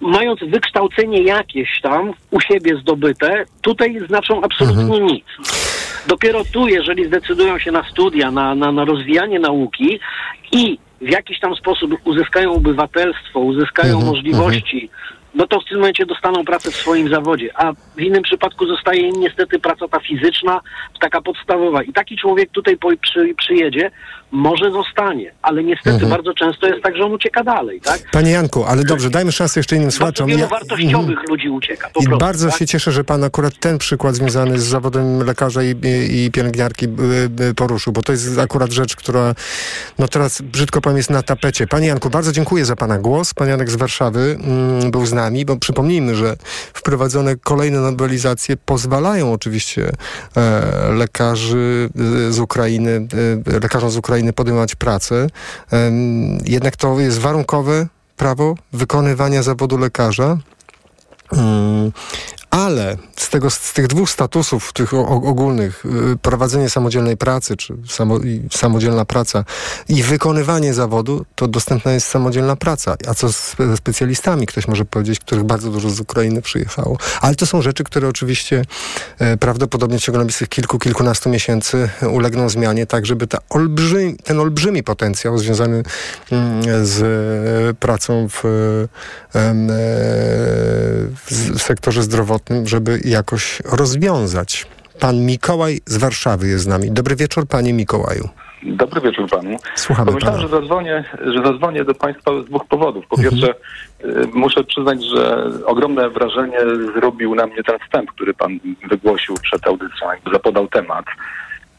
mając 0.00 0.40
wykształcenie 0.40 1.22
jakieś 1.22 1.80
tam 1.82 2.12
u 2.30 2.40
siebie 2.40 2.76
zdobyte, 2.76 3.44
tutaj 3.62 4.00
znaczą 4.08 4.42
absolutnie 4.42 5.00
nic. 5.00 5.24
Dopiero 6.06 6.44
tu, 6.52 6.68
jeżeli 6.68 7.06
zdecydują 7.06 7.58
się 7.58 7.72
na 7.72 7.90
studia, 7.90 8.30
na, 8.30 8.54
na, 8.54 8.72
na 8.72 8.84
rozwijanie 8.84 9.38
nauki 9.38 10.00
i 10.52 10.78
w 11.00 11.10
jakiś 11.10 11.40
tam 11.40 11.56
sposób 11.56 12.00
uzyskają 12.04 12.52
obywatelstwo, 12.52 13.40
uzyskają 13.40 13.94
Mhm, 13.94 14.06
możliwości 14.06 14.90
bo 15.34 15.46
to 15.46 15.60
w 15.60 15.64
tym 15.68 15.78
momencie 15.78 16.06
dostaną 16.06 16.44
pracę 16.44 16.70
w 16.70 16.76
swoim 16.76 17.08
zawodzie, 17.08 17.50
a 17.54 17.72
w 17.96 18.00
innym 18.00 18.22
przypadku 18.22 18.66
zostaje 18.66 19.00
im 19.08 19.20
niestety 19.20 19.58
praca 19.58 19.88
ta 19.88 20.00
fizyczna, 20.00 20.60
taka 21.00 21.22
podstawowa. 21.22 21.82
I 21.82 21.92
taki 21.92 22.16
człowiek 22.16 22.50
tutaj 22.50 22.76
przy, 23.02 23.34
przyjedzie, 23.38 23.90
może 24.30 24.70
zostanie, 24.70 25.32
ale 25.42 25.64
niestety 25.64 25.90
Mhm. 25.90 26.10
bardzo 26.10 26.34
często 26.34 26.66
jest 26.66 26.82
tak, 26.82 26.96
że 26.96 27.04
on 27.04 27.12
ucieka 27.12 27.44
dalej, 27.44 27.80
tak? 27.80 28.00
Panie 28.12 28.30
Janku, 28.30 28.64
ale 28.64 28.84
dobrze, 28.84 29.10
dajmy 29.10 29.32
szansę 29.32 29.60
jeszcze 29.60 29.76
innym 29.76 29.90
słuchaczom. 29.92 30.26
wielu 30.28 30.46
wartościowych 30.48 31.18
ludzi 31.28 31.48
ucieka. 31.48 31.90
Po 31.94 32.00
I 32.00 32.04
prostu, 32.04 32.18
bardzo 32.18 32.48
tak? 32.48 32.58
się 32.58 32.66
cieszę, 32.66 32.92
że 32.92 33.04
pan 33.04 33.24
akurat 33.24 33.58
ten 33.60 33.78
przykład 33.78 34.14
związany 34.14 34.58
z 34.58 34.62
zawodem 34.64 35.22
lekarza 35.22 35.62
i, 35.62 35.66
i, 35.70 36.24
i 36.24 36.30
pielęgniarki 36.30 36.86
y, 36.86 37.44
y, 37.44 37.54
poruszył, 37.54 37.92
bo 37.92 38.02
to 38.02 38.12
jest 38.12 38.38
akurat 38.38 38.72
rzecz, 38.72 38.96
która 38.96 39.34
no 39.98 40.08
teraz 40.08 40.42
brzydko 40.42 40.80
powiem 40.80 40.96
jest 40.96 41.10
na 41.10 41.22
tapecie. 41.22 41.66
Panie 41.66 41.86
Janku, 41.88 42.10
bardzo 42.10 42.32
dziękuję 42.32 42.64
za 42.64 42.76
pana 42.76 42.98
głos. 42.98 43.34
Pan 43.34 43.48
Janek 43.48 43.70
z 43.70 43.76
Warszawy 43.76 44.36
mm, 44.44 44.90
był 44.90 45.06
z 45.06 45.12
nami, 45.12 45.23
bo 45.46 45.56
przypomnijmy, 45.56 46.14
że 46.14 46.36
wprowadzone 46.74 47.36
kolejne 47.36 47.80
nowelizacje 47.80 48.56
pozwalają 48.56 49.32
oczywiście 49.32 49.92
e, 50.36 50.92
lekarzy 50.92 51.90
y, 52.28 52.32
z 52.32 52.38
Ukrainy, 52.38 52.90
y, 53.48 53.60
lekarzom 53.60 53.90
z 53.90 53.96
Ukrainy 53.96 54.32
podejmować 54.32 54.74
pracę. 54.74 55.26
Em, 55.70 56.38
jednak 56.44 56.76
to 56.76 57.00
jest 57.00 57.18
warunkowe 57.18 57.86
prawo 58.16 58.54
wykonywania 58.72 59.42
zawodu 59.42 59.78
lekarza. 59.78 60.38
Ale 62.54 62.96
z, 63.16 63.30
tego, 63.30 63.50
z 63.50 63.72
tych 63.72 63.86
dwóch 63.86 64.10
statusów, 64.10 64.72
tych 64.72 64.94
ogólnych, 64.94 65.84
y, 66.12 66.16
prowadzenie 66.16 66.70
samodzielnej 66.70 67.16
pracy, 67.16 67.56
czy 67.56 67.74
samo, 67.88 68.18
samodzielna 68.50 69.04
praca 69.04 69.44
i 69.88 70.02
wykonywanie 70.02 70.74
zawodu, 70.74 71.24
to 71.34 71.48
dostępna 71.48 71.92
jest 71.92 72.06
samodzielna 72.06 72.56
praca. 72.56 72.96
A 73.08 73.14
co 73.14 73.32
z 73.32 73.54
spe- 73.54 73.76
specjalistami, 73.76 74.46
ktoś 74.46 74.68
może 74.68 74.84
powiedzieć, 74.84 75.20
których 75.20 75.44
bardzo 75.44 75.70
dużo 75.70 75.90
z 75.90 76.00
Ukrainy 76.00 76.42
przyjechało. 76.42 76.98
Ale 77.20 77.34
to 77.34 77.46
są 77.46 77.62
rzeczy, 77.62 77.84
które 77.84 78.08
oczywiście 78.08 78.64
e, 79.18 79.36
prawdopodobnie 79.36 79.98
w 79.98 80.02
ciągu 80.02 80.18
najbliższych 80.18 80.48
kilku, 80.48 80.78
kilkunastu 80.78 81.30
miesięcy 81.30 81.88
ulegną 82.10 82.48
zmianie, 82.48 82.86
tak 82.86 83.06
żeby 83.06 83.26
ta 83.26 83.38
olbrzymi, 83.48 84.16
ten 84.16 84.40
olbrzymi 84.40 84.82
potencjał 84.82 85.38
związany 85.38 85.82
mm, 86.30 86.86
z 86.86 87.02
e, 87.70 87.74
pracą 87.74 88.28
w, 88.28 88.44
e, 88.44 88.88
w 91.56 91.62
sektorze 91.62 92.02
zdrowotnym, 92.02 92.43
żeby 92.64 93.00
jakoś 93.04 93.62
rozwiązać. 93.64 94.66
Pan 95.00 95.26
Mikołaj 95.26 95.80
z 95.86 95.96
Warszawy 95.96 96.48
jest 96.48 96.64
z 96.64 96.66
nami. 96.66 96.90
Dobry 96.90 97.16
wieczór, 97.16 97.46
panie 97.46 97.72
Mikołaju. 97.72 98.28
Dobry 98.62 99.00
wieczór 99.00 99.30
panu. 99.30 99.56
Słuchamy 99.74 100.06
Pomyślałem, 100.06 100.40
pana. 100.40 100.50
że 100.50 100.60
zadzwonię, 100.60 101.04
że 101.26 101.42
zadzwonię 101.44 101.84
do 101.84 101.94
państwa 101.94 102.42
z 102.42 102.44
dwóch 102.44 102.66
powodów. 102.66 103.06
Po 103.08 103.18
pierwsze, 103.18 103.54
y, 104.04 104.26
muszę 104.34 104.64
przyznać, 104.64 105.04
że 105.04 105.50
ogromne 105.66 106.10
wrażenie 106.10 106.58
zrobił 106.96 107.34
na 107.34 107.46
mnie 107.46 107.62
ten 107.62 107.78
wstęp, 107.78 108.10
który 108.10 108.34
pan 108.34 108.58
wygłosił 108.90 109.34
przed 109.42 109.66
audycją, 109.66 110.10
jakby 110.10 110.30
zapodał 110.30 110.68
temat. 110.68 111.04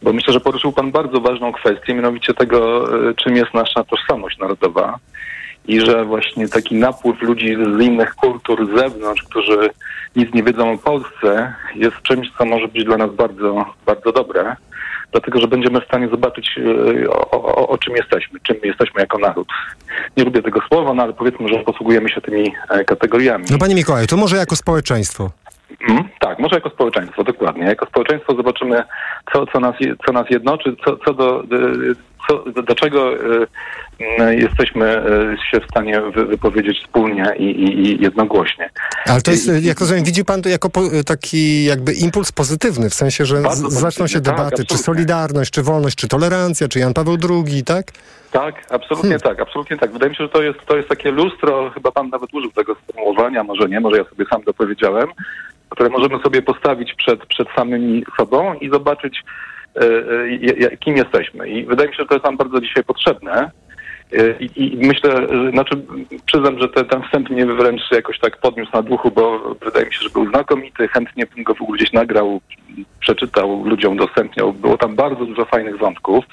Bo 0.01 0.13
myślę, 0.13 0.33
że 0.33 0.39
poruszył 0.39 0.71
pan 0.71 0.91
bardzo 0.91 1.21
ważną 1.21 1.53
kwestię, 1.53 1.93
mianowicie 1.93 2.33
tego, 2.33 2.89
y, 3.09 3.15
czym 3.15 3.35
jest 3.35 3.53
nasza 3.53 3.83
tożsamość 3.83 4.37
narodowa. 4.37 4.99
I 5.67 5.79
że 5.79 6.05
właśnie 6.05 6.47
taki 6.47 6.75
napływ 6.75 7.21
ludzi 7.21 7.55
z 7.77 7.81
innych 7.81 8.15
kultur, 8.15 8.67
z 8.67 8.79
zewnątrz, 8.79 9.23
którzy 9.23 9.69
nic 10.15 10.33
nie 10.33 10.43
wiedzą 10.43 10.71
o 10.71 10.77
Polsce, 10.77 11.53
jest 11.75 12.01
czymś, 12.01 12.27
co 12.37 12.45
może 12.45 12.67
być 12.67 12.83
dla 12.83 12.97
nas 12.97 13.15
bardzo, 13.15 13.65
bardzo 13.85 14.11
dobre 14.11 14.55
dlatego 15.15 15.39
że 15.41 15.47
będziemy 15.47 15.81
w 15.81 15.85
stanie 15.85 16.07
zobaczyć, 16.07 16.59
e, 17.03 17.09
o, 17.09 17.31
o, 17.31 17.67
o 17.67 17.77
czym 17.77 17.95
jesteśmy, 17.95 18.39
czym 18.43 18.55
my 18.61 18.67
jesteśmy 18.67 19.01
jako 19.01 19.17
naród. 19.17 19.47
Nie 20.17 20.23
lubię 20.23 20.41
tego 20.41 20.61
słowa, 20.67 20.93
no 20.93 21.03
ale 21.03 21.13
powiedzmy, 21.13 21.47
że 21.47 21.59
posługujemy 21.59 22.09
się 22.09 22.21
tymi 22.21 22.53
e, 22.69 22.83
kategoriami. 22.83 23.45
No 23.51 23.57
panie 23.57 23.75
Mikołaju, 23.75 24.07
to 24.07 24.17
może 24.17 24.37
jako 24.37 24.55
społeczeństwo. 24.55 25.31
Mm, 25.89 26.03
tak, 26.19 26.39
może 26.39 26.55
jako 26.55 26.69
społeczeństwo, 26.69 27.23
dokładnie. 27.23 27.63
Jako 27.63 27.85
społeczeństwo 27.85 28.35
zobaczymy, 28.35 28.83
co, 29.33 29.45
co, 29.45 29.59
nas, 29.59 29.75
co 30.05 30.13
nas 30.13 30.29
jednoczy, 30.29 30.75
co, 30.85 30.97
co 30.97 31.13
do, 31.13 31.39
e, 31.41 31.45
co, 32.27 32.43
do, 32.61 32.75
czego 32.75 33.13
e, 33.13 33.47
m, 34.19 34.39
jesteśmy 34.39 34.85
e, 34.85 35.37
się 35.51 35.59
w 35.59 35.69
stanie 35.71 36.01
wy, 36.01 36.25
wypowiedzieć 36.25 36.79
wspólnie 36.83 37.25
i, 37.37 37.43
i, 37.43 37.85
i 37.85 38.01
jednogłośnie. 38.01 38.69
Ale 39.05 39.21
to 39.21 39.31
jest, 39.31 39.63
jak 39.63 39.79
rozumiem, 39.79 40.03
widzi 40.03 40.25
pan 40.25 40.41
to 40.41 40.49
jako 40.49 40.69
po, 40.69 40.81
taki 41.05 41.65
jakby 41.65 41.93
impuls 41.93 42.31
pozytywny, 42.31 42.89
w 42.89 42.93
sensie, 42.93 43.25
że 43.25 43.41
z, 43.41 43.73
zaczną 43.73 44.07
się 44.07 44.21
tak, 44.21 44.23
debaty, 44.23 44.55
czy 44.55 44.61
absolutnie. 44.61 44.85
solidarność, 44.85 45.51
czy 45.51 45.63
wolność, 45.63 45.95
czy 45.95 46.07
tolerancja, 46.07 46.67
czy 46.67 46.79
Jan 46.79 46.93
Paweł 46.93 47.17
II, 47.29 47.63
tak? 47.63 47.91
Tak, 48.31 48.55
absolutnie 48.69 49.19
tak, 49.19 49.39
absolutnie 49.39 49.77
tak. 49.77 49.91
Wydaje 49.91 50.09
mi 50.09 50.15
się, 50.15 50.23
że 50.23 50.29
to 50.29 50.41
jest, 50.41 50.59
to 50.65 50.77
jest 50.77 50.89
takie 50.89 51.11
lustro, 51.11 51.71
chyba 51.73 51.91
pan 51.91 52.09
nawet 52.09 52.33
użył 52.33 52.51
tego 52.51 52.75
sformułowania, 52.75 53.43
może 53.43 53.69
nie, 53.69 53.79
może 53.79 53.97
ja 53.97 54.03
sobie 54.03 54.25
sam 54.25 54.43
dopowiedziałem, 54.43 55.07
które 55.69 55.89
możemy 55.89 56.19
sobie 56.23 56.41
postawić 56.41 56.93
przed, 56.93 57.25
przed 57.25 57.47
samymi 57.55 58.03
sobą 58.17 58.53
i 58.53 58.69
zobaczyć, 58.69 59.23
kim 60.79 60.97
jesteśmy. 60.97 61.49
I 61.49 61.65
wydaje 61.65 61.89
mi 61.89 61.95
się, 61.95 62.03
że 62.03 62.07
to 62.07 62.15
jest 62.15 62.25
nam 62.25 62.37
bardzo 62.37 62.61
dzisiaj 62.61 62.83
potrzebne. 62.83 63.51
I, 64.39 64.49
I 64.55 64.87
myślę, 64.87 65.11
że, 65.11 65.51
znaczy 65.51 65.81
przyznam, 66.25 66.59
że 66.59 66.69
te, 66.69 66.83
ten 66.85 67.03
wstęp 67.03 67.29
mnie 67.29 67.45
wręcz 67.45 67.81
jakoś 67.91 68.19
tak 68.19 68.37
podniósł 68.37 68.71
na 68.73 68.81
duchu, 68.81 69.11
bo 69.11 69.55
wydaje 69.65 69.85
mi 69.85 69.93
się, 69.93 69.99
że 70.01 70.09
był 70.09 70.29
znakomity, 70.29 70.87
chętnie 70.87 71.25
bym 71.35 71.43
go 71.43 71.55
w 71.55 71.61
ogóle 71.61 71.77
gdzieś 71.77 71.93
nagrał, 71.93 72.41
przeczytał, 72.99 73.63
ludziom 73.65 73.93
udostępniał. 73.93 74.53
Było 74.53 74.77
tam 74.77 74.95
bardzo 74.95 75.25
dużo 75.25 75.45
fajnych 75.45 75.77
wątków. 75.77 76.25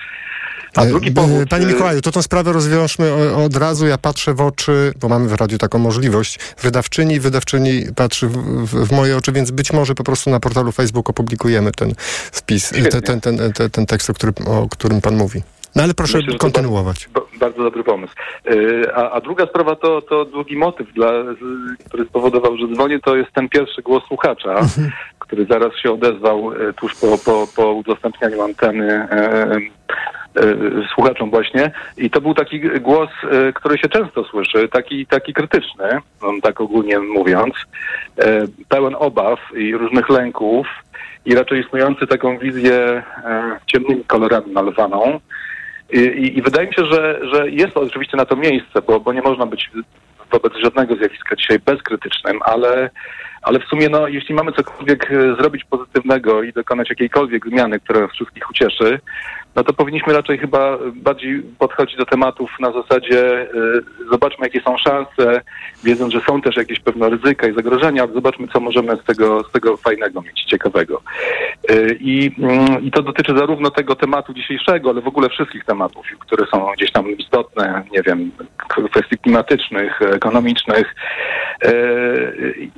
A 0.77 0.87
drugi 0.87 1.09
E, 1.09 1.13
powód... 1.13 1.49
Panie 1.49 1.67
e, 1.67 1.69
Mikołaju, 1.69 2.01
to 2.01 2.13
tą 2.13 2.23
sprawę 2.23 2.53
rozwiążmy 2.53 3.35
od 3.35 3.57
razu. 3.57 3.87
Ja 3.87 3.99
patrzę 3.99 4.35
w 4.35 4.41
oczy, 4.41 4.93
bo 5.01 5.09
mamy 5.09 5.29
w 5.29 5.33
radiu 5.33 5.59
taką 5.59 5.79
możliwość, 5.79 6.39
wydawczyni. 6.63 7.21
Wydawczyni 7.21 7.83
patrzy 7.97 8.29
w, 8.29 8.37
w, 8.67 8.89
w 8.89 8.93
moje 8.93 9.17
oczy, 9.17 9.33
więc 9.33 9.51
być 9.51 9.73
może 9.73 9.95
po 9.95 10.05
prostu 10.05 10.31
na 10.31 10.41
portalu 10.41 10.73
Facebook 10.73 11.11
opublikujemy 11.11 11.73
ten 11.73 11.95
wpis, 12.33 12.71
ten, 12.91 13.03
ten, 13.03 13.21
ten, 13.21 13.53
ten, 13.53 13.71
ten 13.71 13.87
tekst, 13.87 14.11
o 14.11 14.15
którym, 14.15 14.35
o 14.47 14.69
którym 14.69 15.01
pan 15.01 15.17
mówi. 15.17 15.43
No 15.77 15.83
ale 15.83 15.95
proszę 15.95 16.19
Myślę, 16.19 16.39
kontynuować. 16.39 17.09
Ba- 17.15 17.21
bardzo 17.39 17.63
dobry 17.63 17.85
pomysł. 17.85 18.15
A, 18.95 19.11
a 19.11 19.21
druga 19.21 19.47
sprawa 19.47 19.77
to, 19.77 20.03
to 20.03 20.25
drugi 20.25 20.57
motyw, 20.57 20.93
dla, 20.93 21.11
który 21.87 22.05
spowodował, 22.05 22.57
że 22.57 22.75
dzwonię, 22.75 23.01
to 23.01 23.17
jest 23.17 23.33
ten 23.33 23.49
pierwszy 23.49 23.83
głos 23.83 24.03
słuchacza, 24.09 24.55
który 25.33 25.47
zaraz 25.47 25.77
się 25.77 25.93
odezwał 25.93 26.53
e, 26.53 26.73
tuż 26.73 26.95
po, 26.95 27.19
po, 27.19 27.47
po 27.57 27.73
udostępnianiu 27.73 28.43
anteny 28.43 28.93
e, 28.93 29.57
e, 29.57 29.61
słuchaczom 30.95 31.31
właśnie. 31.31 31.71
I 31.97 32.11
to 32.11 32.21
był 32.21 32.35
taki 32.35 32.61
głos, 32.61 33.11
który 33.55 33.79
się 33.79 33.89
często 33.89 34.25
słyszy, 34.25 34.69
taki, 34.69 35.07
taki 35.07 35.33
krytyczny, 35.33 35.89
tak 36.43 36.61
ogólnie 36.61 36.99
mówiąc, 36.99 37.55
pełen 38.69 38.97
obaw 38.99 39.39
i 39.55 39.77
różnych 39.77 40.09
lęków 40.09 40.67
i 41.25 41.35
raczej 41.35 41.61
istniejący 41.61 42.07
taką 42.07 42.39
wizję 42.39 43.03
ciemnymi 43.67 44.05
kolorami 44.05 44.53
malowaną. 44.53 45.21
I, 45.93 45.99
i, 45.99 46.39
I 46.39 46.43
wydaje 46.43 46.69
mi 46.69 46.75
się, 46.75 46.85
że, 46.85 47.21
że 47.33 47.51
jest 47.51 47.77
oczywiście 47.77 48.17
na 48.17 48.25
to 48.25 48.37
miejsce, 48.37 48.83
bo, 48.87 49.01
bo 49.01 49.13
nie 49.13 49.23
można 49.23 49.47
być 49.47 49.71
wobec 50.33 50.53
żadnego 50.63 50.97
zjawiska 50.97 51.37
dzisiaj 51.37 51.59
bezkrytycznym, 51.59 52.39
ale, 52.45 52.91
ale 53.43 53.61
w 53.61 53.65
sumie, 53.65 53.89
no, 53.89 54.09
jeśli 54.09 54.35
mamy 54.35 54.53
cokolwiek 54.53 55.11
e, 55.11 55.37
zrobić 55.41 55.65
pozytywnego 55.65 56.43
i 56.43 56.53
dokonać 56.53 56.91
jakiejkolwiek 56.91 57.47
zmiany, 57.47 57.81
która 57.81 58.09
wszystkich 58.09 58.51
ucieszy, 58.51 59.01
no 59.55 59.65
to 59.65 59.73
powinniśmy 59.73 60.13
raczej 60.13 60.39
chyba 60.39 60.79
bardziej 60.95 61.43
podchodzić 61.59 61.97
do 61.97 62.07
tematów 62.07 62.51
na 62.61 62.73
zasadzie 62.73 63.43
y, 63.43 63.83
zobaczmy, 64.11 64.47
jakie 64.47 64.61
są 64.61 64.79
szanse, 64.79 65.41
wiedząc, 65.85 66.13
że 66.13 66.21
są 66.21 66.43
też 66.43 66.57
jakieś 66.57 66.81
pewne 66.81 67.09
ryzyka 67.09 67.47
i 67.47 67.55
zagrożenia, 67.55 68.03
ale 68.03 68.13
zobaczmy, 68.13 68.49
co 68.49 68.61
możemy 68.61 68.97
z 68.97 69.05
tego, 69.05 69.45
z 69.45 69.53
tego 69.53 69.77
fajnego 69.77 70.23
mieć, 70.23 70.45
ciekawego. 70.45 71.03
Y, 71.71 71.99
I, 72.01 72.31
mm, 72.39 72.85
I 72.85 72.91
to 72.91 73.03
dotyczy 73.03 73.33
zarówno 73.37 73.71
tego 73.71 73.97
tematu 73.97 74.35
dzisiejszego, 74.35 74.91
ale 74.91 75.01
w 75.01 75.09
ogóle 75.09 75.29
wszystkich 75.29 75.65
tematów, 75.65 76.07
które 76.19 76.47
są 76.47 76.73
gdzieś 76.77 76.93
tam 76.93 77.11
istotne, 77.11 77.83
nie 77.93 78.03
wiem, 78.03 78.31
kwestii 78.91 79.19
klimatycznych, 79.19 80.03
ekonomicznych. 80.03 80.95
Y, 81.67 82.71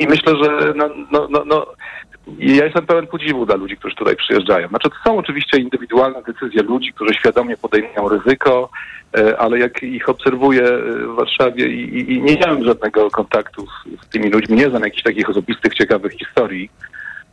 I, 0.00 0.06
myślę, 0.08 0.32
że 0.42 0.72
no, 0.76 0.88
no, 1.10 1.28
no, 1.46 1.66
no, 2.38 2.54
ja 2.54 2.64
jestem 2.64 2.86
pełen 2.86 3.06
podziwu 3.06 3.46
dla 3.46 3.56
ludzi, 3.56 3.76
którzy 3.76 3.96
tutaj 3.96 4.16
przyjeżdżają. 4.16 4.68
Znaczy, 4.68 4.90
to 4.90 4.96
są 5.10 5.18
oczywiście 5.18 5.58
indywidualne 5.58 6.22
decyzje 6.22 6.62
ludzi, 6.62 6.92
którzy 6.92 7.14
świadomie 7.14 7.56
podejmują 7.56 8.08
ryzyko, 8.08 8.70
e, 9.18 9.38
ale 9.38 9.58
jak 9.58 9.82
ich 9.82 10.08
obserwuję 10.08 10.62
e, 10.62 10.78
w 11.06 11.14
Warszawie 11.14 11.68
i, 11.68 11.98
i, 11.98 12.12
i 12.12 12.22
nie 12.22 12.36
miałem 12.36 12.64
żadnego 12.64 13.10
kontaktu 13.10 13.66
z, 13.66 14.06
z 14.06 14.08
tymi 14.08 14.30
ludźmi, 14.30 14.56
nie 14.56 14.70
znam 14.70 14.82
jakichś 14.82 15.02
takich 15.02 15.30
osobistych, 15.30 15.74
ciekawych 15.74 16.12
historii, 16.12 16.70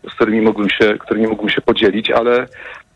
z 0.09 0.13
którymi 0.13 0.41
mógłbym 0.41 0.69
się, 0.69 0.97
którymi 0.99 1.27
mógłbym 1.27 1.49
się 1.49 1.61
podzielić, 1.61 2.11
ale 2.11 2.47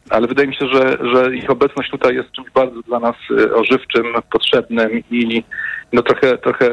ale 0.09 0.27
wydaje 0.27 0.47
mi 0.47 0.55
się, 0.55 0.67
że, 0.67 0.97
że 1.13 1.35
ich 1.35 1.49
obecność 1.49 1.91
tutaj 1.91 2.15
jest 2.15 2.31
czymś 2.31 2.51
bardzo 2.51 2.81
dla 2.81 2.99
nas 2.99 3.15
e, 3.31 3.55
ożywczym, 3.55 4.05
potrzebnym 4.31 4.89
i 5.11 5.43
no 5.93 6.01
trochę, 6.03 6.37
trochę 6.37 6.69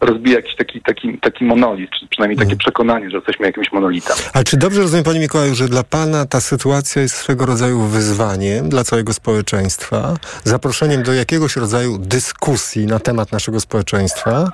rozbija 0.00 0.36
jakiś 0.36 0.56
taki, 0.56 0.80
taki, 0.80 1.18
taki 1.18 1.44
monolit, 1.44 1.90
czy 2.00 2.08
przynajmniej 2.08 2.38
takie 2.38 2.56
przekonanie, 2.56 3.10
że 3.10 3.16
jesteśmy 3.16 3.46
jakimś 3.46 3.72
monolitem. 3.72 4.16
Ale 4.32 4.44
czy 4.44 4.56
dobrze 4.56 4.80
rozumiem, 4.80 5.04
panie 5.04 5.20
Mikołaju, 5.20 5.54
że 5.54 5.68
dla 5.68 5.82
pana 5.82 6.26
ta 6.26 6.40
sytuacja 6.40 7.02
jest 7.02 7.14
swego 7.14 7.46
rodzaju 7.46 7.80
wyzwaniem 7.80 8.68
dla 8.68 8.84
całego 8.84 9.12
społeczeństwa, 9.12 10.16
zaproszeniem 10.44 11.02
do 11.02 11.12
jakiegoś 11.12 11.56
rodzaju 11.56 11.98
dyskusji 11.98 12.86
na 12.86 12.98
temat 12.98 13.32
naszego 13.32 13.60
społeczeństwa, 13.60 14.52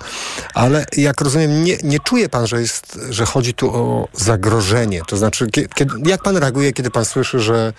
ale 0.54 0.84
jak 0.96 1.20
rozumiem, 1.20 1.64
nie, 1.64 1.76
nie 1.84 2.00
czuje 2.00 2.28
pan, 2.28 2.46
że, 2.46 2.60
jest, 2.60 3.00
że 3.10 3.24
chodzi 3.24 3.54
tu 3.54 3.70
o 3.74 4.08
zagrożenie. 4.12 5.02
To 5.06 5.16
znaczy, 5.16 5.46
kiedy, 5.74 5.94
jak 6.06 6.22
pan 6.22 6.36
reaguje, 6.36 6.72
kiedy 6.72 6.90
pan 6.90 7.04
słyszy, 7.04 7.40
że 7.40 7.72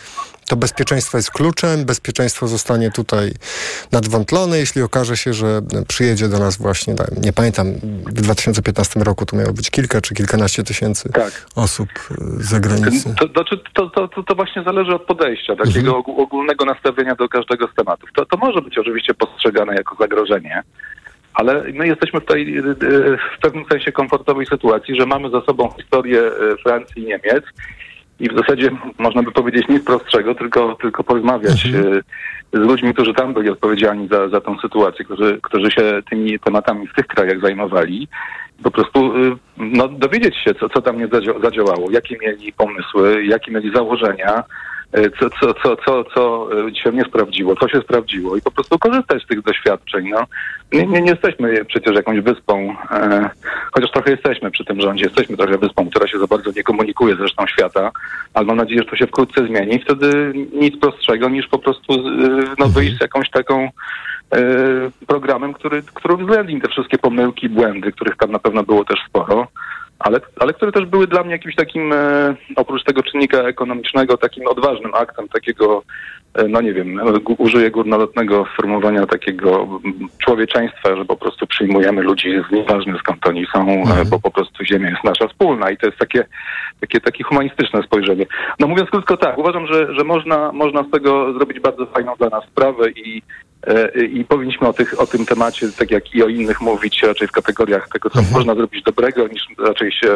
to 0.52 0.56
bezpieczeństwo 0.56 1.18
jest 1.18 1.32
kluczem, 1.32 1.86
bezpieczeństwo 1.86 2.48
zostanie 2.48 2.92
tutaj 2.92 3.32
nadwątlone, 3.92 4.58
jeśli 4.58 4.82
okaże 4.82 5.18
się, 5.18 5.34
że 5.34 5.62
przyjedzie 5.88 6.28
do 6.28 6.40
nas 6.40 6.58
właśnie, 6.58 6.96
nie 7.24 7.34
pamiętam, 7.34 7.66
w 8.06 8.22
2015 8.22 9.00
roku 9.00 9.26
to 9.26 9.38
miało 9.38 9.54
być 9.54 9.70
kilka 9.70 10.02
czy 10.02 10.16
kilkanaście 10.16 10.64
tysięcy 10.64 11.10
tak. 11.14 11.46
osób 11.56 11.90
z 12.40 12.50
zagranicy. 12.50 13.16
To, 13.16 13.28
to, 13.30 13.44
to, 13.90 14.08
to, 14.08 14.24
to 14.24 14.36
właśnie 14.36 14.64
zależy 14.64 14.96
od 14.96 15.02
podejścia, 15.02 15.56
takiego 15.56 15.98
mhm. 15.98 16.18
ogólnego 16.18 16.66
nastawienia 16.66 17.16
do 17.16 17.30
każdego 17.30 17.68
z 17.68 17.76
tematów. 17.76 18.10
To, 18.16 18.26
to 18.26 18.38
może 18.38 18.62
być 18.62 18.78
oczywiście 18.78 19.14
postrzegane 19.14 19.76
jako 19.76 19.96
zagrożenie, 20.00 20.64
ale 21.34 21.64
my 21.74 21.88
jesteśmy 21.88 22.22
tutaj 22.22 22.62
w 23.36 23.42
pewnym 23.42 23.66
sensie 23.72 23.92
komfortowej 23.92 24.46
sytuacji, 24.46 24.96
że 24.96 25.06
mamy 25.06 25.30
za 25.30 25.42
sobą 25.42 25.72
historię 25.78 26.22
Francji 26.64 27.04
i 27.04 27.06
Niemiec 27.06 27.44
i 28.22 28.30
w 28.30 28.38
zasadzie 28.38 28.70
można 28.98 29.24
by 29.24 29.32
powiedzieć 29.32 29.68
nic 29.68 29.84
prostszego, 29.84 30.36
tylko, 30.36 30.76
tylko 30.82 31.04
porozmawiać 31.04 31.66
mhm. 31.66 31.98
E, 31.98 32.02
z 32.54 32.60
ludźmi, 32.60 32.94
którzy 32.94 33.14
tam 33.14 33.34
byli 33.34 33.50
odpowiedzialni 33.50 34.08
za, 34.08 34.30
za 34.30 34.42
tą 34.42 34.60
sytuację, 34.60 35.06
którzy, 35.06 35.40
którzy 35.44 35.72
się 35.72 36.02
tymi 36.10 36.40
tematami 36.40 36.88
w 36.88 36.94
tych 36.94 37.08
krajach 37.08 37.42
zajmowali. 37.42 38.08
Po 38.64 38.72
prostu 38.72 39.00
e, 39.00 39.36
no, 39.58 39.88
dowiedzieć 39.88 40.38
się, 40.38 40.56
co, 40.56 40.70
co 40.70 40.82
tam 40.82 40.98
nie 40.98 41.08
zadziałało, 41.44 41.92
jakie 41.92 42.18
mieli 42.22 42.54
pomysły, 42.54 43.26
jakie 43.26 43.52
mieli 43.52 43.74
założenia, 43.76 44.44
co, 45.20 45.30
co, 45.30 45.54
co, 45.54 45.76
co, 45.76 46.04
co 46.04 46.50
e, 46.68 46.76
się 46.76 46.92
nie 46.92 47.04
sprawdziło, 47.04 47.56
co 47.56 47.68
się 47.68 47.82
sprawdziło 47.82 48.38
i 48.38 48.42
po 48.42 48.52
prostu 48.52 48.80
korzystać 48.80 49.24
z 49.24 49.28
tych 49.28 49.42
doświadczeń. 49.42 50.10
No. 50.10 50.26
Nie, 50.72 50.88
nie, 50.88 51.02
nie 51.02 51.12
jesteśmy 51.12 51.66
przecież 51.66 51.96
jakąś 51.96 52.20
wyspą, 52.20 52.76
e, 52.92 53.30
chociaż 53.72 53.92
trochę 53.92 54.12
jesteśmy 54.12 54.52
przy 54.52 54.66
tym 54.66 54.82
rządzie, 54.82 55.04
jesteśmy 55.04 55.38
trochę 55.38 55.58
wyspą, 55.58 55.90
która 55.90 56.08
się 56.08 56.20
za 56.20 56.28
bardzo 56.28 56.52
nie 56.56 56.64
komunikuje 56.64 57.16
z 57.16 57.20
resztą 57.20 57.48
świata, 57.48 57.92
ale 58.34 58.46
mam 58.46 58.58
nadzieję, 58.58 58.82
że 58.82 58.90
to 58.90 58.96
się 58.96 59.08
wkrótce 59.08 59.48
zmieni. 59.48 59.80
Wtedy 59.80 60.34
nic 60.54 60.80
prostszego 60.80 61.30
niż 61.30 61.48
po 61.48 61.60
prostu 61.60 61.94
e, 61.94 62.00
no, 62.60 62.68
wyjść 62.68 62.98
z 62.98 63.02
jakąś 63.02 63.30
taką 63.30 63.70
programem, 65.08 65.54
który, 65.54 65.84
który 65.94 66.14
uwzględni 66.14 66.62
te 66.62 66.68
wszystkie 66.68 66.98
pomyłki, 66.98 67.50
błędy, 67.50 67.92
których 67.92 68.18
tam 68.18 68.32
na 68.32 68.40
pewno 68.40 68.64
było 68.64 68.86
też 68.86 69.00
sporo 69.08 69.48
ale, 70.04 70.20
ale 70.40 70.54
które 70.54 70.72
też 70.72 70.86
były 70.86 71.08
dla 71.08 71.24
mnie 71.24 71.32
jakimś 71.32 71.56
takim, 71.56 71.94
e, 71.94 72.36
oprócz 72.56 72.84
tego 72.84 73.04
czynnika 73.04 73.38
ekonomicznego, 73.38 74.18
takim 74.18 74.48
odważnym 74.48 74.94
aktem 74.94 75.28
takiego, 75.28 75.84
no 76.50 76.62
nie 76.62 76.74
wiem, 76.74 77.00
użyję 77.38 77.72
górnolotnego 77.72 78.46
sformułowania 78.54 79.06
takiego 79.06 79.82
człowieczeństwa, 80.18 80.96
że 80.96 81.06
po 81.06 81.18
prostu 81.18 81.48
przyjmujemy 81.48 82.02
ludzi 82.02 82.30
z 82.50 82.52
nieważne 82.52 83.00
skąd 83.00 83.28
oni 83.28 83.46
są, 83.54 83.70
e, 83.70 83.74
mhm. 83.74 84.10
bo 84.10 84.20
po 84.20 84.32
prostu 84.32 84.66
ziemia 84.66 84.90
jest 84.90 85.04
nasza 85.04 85.28
wspólna 85.28 85.72
i 85.72 85.78
to 85.78 85.86
jest 85.86 85.98
takie, 85.98 86.26
takie, 86.80 87.02
takie 87.02 87.24
humanistyczne 87.24 87.84
spojrzenie. 87.84 88.26
No 88.60 88.68
mówiąc 88.68 88.90
krótko 88.90 89.18
tak, 89.18 89.38
uważam, 89.38 89.68
że, 89.68 89.96
że 89.96 90.04
można, 90.04 90.52
można 90.52 90.84
z 90.84 90.92
tego 90.92 91.34
zrobić 91.34 91.60
bardzo 91.60 91.86
fajną 91.86 92.16
dla 92.16 92.30
nas 92.30 92.44
sprawę 92.44 92.90
i 92.90 93.22
E, 93.68 94.06
i 94.06 94.26
powinniśmy 94.26 94.68
o, 94.68 94.74
tych, 94.74 95.02
o 95.02 95.08
tym 95.08 95.26
temacie, 95.26 95.68
tak 95.78 95.92
jak 95.92 96.16
i 96.16 96.24
o 96.24 96.28
innych, 96.28 96.62
mówić 96.62 97.04
raczej 97.04 97.28
w 97.28 97.32
kategoriach 97.32 97.90
tego, 97.90 98.10
co 98.10 98.20
mhm. 98.20 98.36
można 98.38 98.56
zrobić 98.56 98.84
dobrego, 98.84 99.28
niż 99.28 99.48
raczej 99.60 99.92
się 99.92 100.08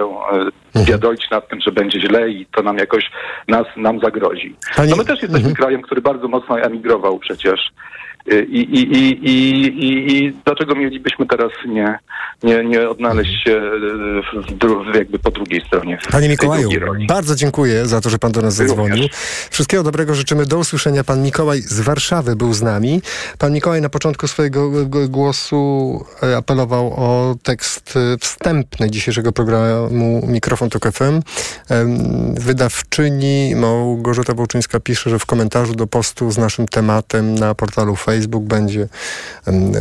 e, 0.75 0.85
biadolić 0.85 1.23
mhm. 1.23 1.41
nad 1.41 1.49
tym, 1.49 1.61
że 1.61 1.71
będzie 1.71 2.01
źle 2.01 2.29
i 2.29 2.45
to 2.45 2.63
nam 2.63 2.77
jakoś 2.77 3.11
nas, 3.47 3.65
nam 3.77 3.99
zagrozi. 3.99 4.55
Pani... 4.75 4.89
No 4.89 4.95
my 4.95 5.05
też 5.05 5.21
jesteśmy 5.21 5.37
mhm. 5.49 5.55
krajem, 5.55 5.81
który 5.81 6.01
bardzo 6.05 6.27
mocno 6.27 6.59
emigrował 6.59 7.19
przecież 7.19 7.59
i, 8.27 8.59
i, 8.59 8.97
i, 8.97 9.27
i, 9.29 9.65
i, 9.85 10.17
i 10.17 10.33
dlaczego 10.45 10.75
mielibyśmy 10.75 11.25
teraz 11.25 11.51
nie, 11.67 11.99
nie, 12.43 12.63
nie 12.63 12.89
odnaleźć 12.89 13.43
się 13.43 13.61
w, 14.91 14.95
jakby 14.95 15.19
po 15.19 15.31
drugiej 15.31 15.61
stronie? 15.67 15.97
Panie 16.11 16.29
Mikołaju, 16.29 16.69
bardzo 17.07 17.35
dziękuję 17.35 17.85
za 17.85 18.01
to, 18.01 18.09
że 18.09 18.17
pan 18.17 18.31
do 18.31 18.41
nas 18.41 18.53
zadzwonił. 18.53 19.07
Wszystkiego 19.49 19.83
dobrego 19.83 20.15
życzymy. 20.15 20.45
Do 20.45 20.57
usłyszenia. 20.57 21.03
Pan 21.03 21.23
Mikołaj 21.23 21.61
z 21.61 21.79
Warszawy 21.79 22.35
był 22.35 22.53
z 22.53 22.61
nami. 22.61 23.01
Pan 23.37 23.53
Mikołaj 23.53 23.81
na 23.81 23.89
początku 23.89 24.27
swojego 24.27 24.71
głosu 25.09 26.05
e, 26.23 26.37
apelował 26.37 26.93
o 26.97 27.35
tekst 27.43 27.97
e, 27.97 28.17
wstępny 28.17 28.91
dzisiejszego 28.91 29.31
programu 29.31 30.27
Mikrofon 30.27 30.69
Tok 30.69 30.91
FM. 30.91 31.21
Wydawczyni 32.39 33.55
Małgorzata 33.55 34.33
Wołczyńska 34.33 34.79
pisze, 34.79 35.09
że 35.09 35.19
w 35.19 35.25
komentarzu 35.25 35.75
do 35.75 35.87
postu 35.87 36.31
z 36.31 36.37
naszym 36.37 36.67
tematem 36.67 37.35
na 37.35 37.55
portalu 37.55 37.95
Facebook 37.95 38.14
Facebook 38.15 38.43
będzie 38.43 38.87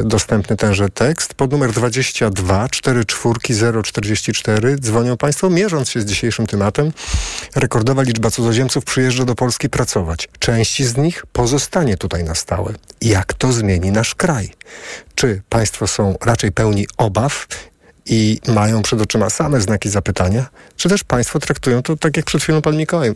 dostępny 0.05 0.57
tenże 0.57 0.89
tekst. 0.89 1.35
Pod 1.35 1.53
numer 1.53 1.73
22 1.73 2.69
44 2.69 3.83
044 3.83 4.77
dzwonią 4.77 5.17
Państwo, 5.17 5.51
mierząc 5.51 5.91
się 5.91 6.01
z 6.01 6.05
dzisiejszym 6.05 6.47
tematem. 6.47 6.93
Rekordowa 7.57 8.03
liczba 8.03 8.31
cudzoziemców 8.31 8.85
przyjeżdża 8.85 9.25
do 9.25 9.35
Polski 9.35 9.69
pracować. 9.69 10.29
Część 10.39 10.83
z 10.83 10.97
nich 10.97 11.27
pozostanie 11.33 11.97
tutaj 11.97 12.25
na 12.25 12.35
stałe. 12.35 12.73
Jak 13.01 13.35
to 13.35 13.53
zmieni 13.53 13.91
nasz 13.91 14.15
kraj? 14.15 14.51
Czy 15.15 15.43
Państwo 15.49 15.87
są 15.87 16.17
raczej 16.21 16.53
pełni 16.53 16.87
obaw 16.97 17.47
i 18.07 18.41
mają 18.49 18.83
przed 18.83 19.01
oczyma 19.01 19.31
same 19.31 19.61
znaki 19.61 19.89
zapytania, 19.89 20.47
czy 20.77 20.89
też 20.89 21.05
państwo 21.05 21.39
traktują 21.39 21.83
to 21.83 21.97
tak, 21.97 22.17
jak 22.17 22.27
przed 22.27 22.43
chwilą 22.43 22.63
pan 22.63 22.77
Mikołaj 22.77 23.15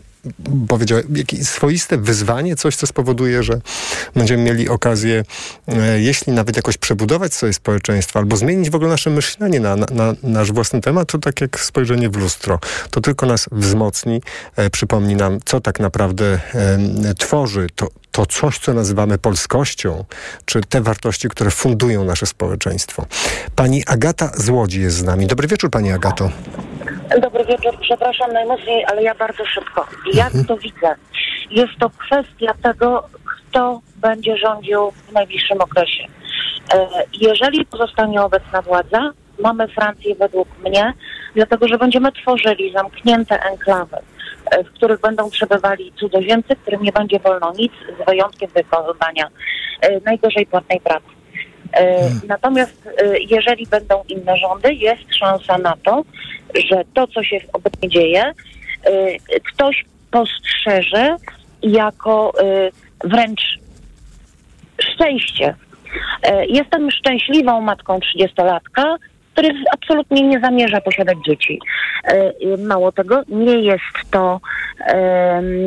powiedział, 0.67 0.99
jakieś 1.15 1.47
swoiste 1.47 1.97
wyzwanie, 1.97 2.55
coś, 2.55 2.75
co 2.75 2.87
spowoduje, 2.87 3.43
że 3.43 3.61
będziemy 4.15 4.43
mieli 4.43 4.69
okazję, 4.69 5.23
e, 5.67 6.01
jeśli 6.01 6.33
nawet 6.33 6.55
jakoś 6.55 6.77
przebudować 6.77 7.33
swoje 7.33 7.53
społeczeństwo, 7.53 8.19
albo 8.19 8.37
zmienić 8.37 8.69
w 8.69 8.75
ogóle 8.75 8.89
nasze 8.89 9.09
myślenie 9.09 9.59
na, 9.59 9.75
na, 9.75 9.85
na 9.91 10.13
nasz 10.23 10.51
własny 10.51 10.81
temat, 10.81 11.11
to 11.11 11.17
tak 11.17 11.41
jak 11.41 11.59
spojrzenie 11.59 12.09
w 12.09 12.15
lustro. 12.15 12.59
To 12.91 13.01
tylko 13.01 13.25
nas 13.25 13.45
wzmocni, 13.51 14.21
e, 14.55 14.69
przypomni 14.69 15.15
nam, 15.15 15.39
co 15.45 15.61
tak 15.61 15.79
naprawdę 15.79 16.39
e, 16.53 17.13
tworzy 17.17 17.67
to, 17.75 17.87
to 18.19 18.25
coś, 18.25 18.59
co 18.59 18.73
nazywamy 18.73 19.17
polskością, 19.17 20.05
czy 20.45 20.61
te 20.61 20.81
wartości, 20.81 21.29
które 21.29 21.51
fundują 21.51 22.05
nasze 22.05 22.25
społeczeństwo. 22.25 23.05
Pani 23.55 23.83
Agata 23.87 24.31
z 24.33 24.49
Łodzi 24.49 24.81
jest 24.81 24.95
z 24.95 25.03
nami. 25.03 25.27
Dobry 25.27 25.47
wieczór, 25.47 25.69
Pani 25.69 25.91
Agato. 25.91 26.29
Dobry 27.21 27.45
wieczór, 27.45 27.77
przepraszam 27.81 28.33
najmocniej, 28.33 28.85
ale 28.85 29.03
ja 29.03 29.15
bardzo 29.15 29.45
szybko. 29.45 29.87
Jak 30.13 30.25
mhm. 30.25 30.45
to 30.45 30.57
widzę? 30.57 30.95
Jest 31.51 31.73
to 31.79 31.89
kwestia 31.89 32.53
tego, 32.63 33.09
kto 33.25 33.81
będzie 33.95 34.37
rządził 34.37 34.91
w 34.91 35.11
najbliższym 35.11 35.61
okresie. 35.61 36.03
E, 36.73 36.87
jeżeli 37.21 37.65
pozostanie 37.65 38.21
obecna 38.21 38.61
władza, 38.61 39.11
mamy 39.39 39.67
Francję 39.67 40.15
według 40.15 40.47
mnie, 40.65 40.93
dlatego 41.35 41.67
że 41.67 41.77
będziemy 41.77 42.11
tworzyli 42.11 42.73
zamknięte 42.73 43.39
enklawy, 43.43 43.97
w 44.65 44.73
których 44.73 45.01
będą 45.01 45.29
przebywali 45.29 45.93
cudzoziemcy, 45.99 46.55
którym 46.55 46.83
nie 46.83 46.91
będzie 46.91 47.19
wolno 47.19 47.53
nic, 47.57 47.71
z 48.01 48.05
wyjątkiem 48.05 48.49
wykonywania 48.55 49.27
e, 49.81 49.99
najgorzej 50.05 50.45
płatnej 50.45 50.79
pracy. 50.79 51.05
Hmm. 51.73 52.21
Natomiast 52.27 52.89
jeżeli 53.29 53.67
będą 53.67 54.03
inne 54.07 54.37
rządy, 54.37 54.73
jest 54.73 55.15
szansa 55.15 55.57
na 55.57 55.77
to, 55.83 56.03
że 56.69 56.83
to, 56.93 57.07
co 57.07 57.23
się 57.23 57.37
obecnie 57.53 57.89
dzieje, 57.89 58.33
ktoś 59.53 59.85
postrzeże 60.11 61.15
jako 61.61 62.33
wręcz 63.03 63.59
szczęście. 64.81 65.55
Jestem 66.47 66.91
szczęśliwą 66.91 67.61
matką 67.61 67.99
trzydziestolatka, 67.99 68.95
który 69.39 69.53
absolutnie 69.73 70.27
nie 70.27 70.39
zamierza 70.39 70.81
posiadać 70.81 71.17
dzieci. 71.27 71.59
E, 72.03 72.33
mało 72.57 72.91
tego, 72.91 73.21
nie 73.29 73.61
jest 73.61 74.11
to 74.11 74.39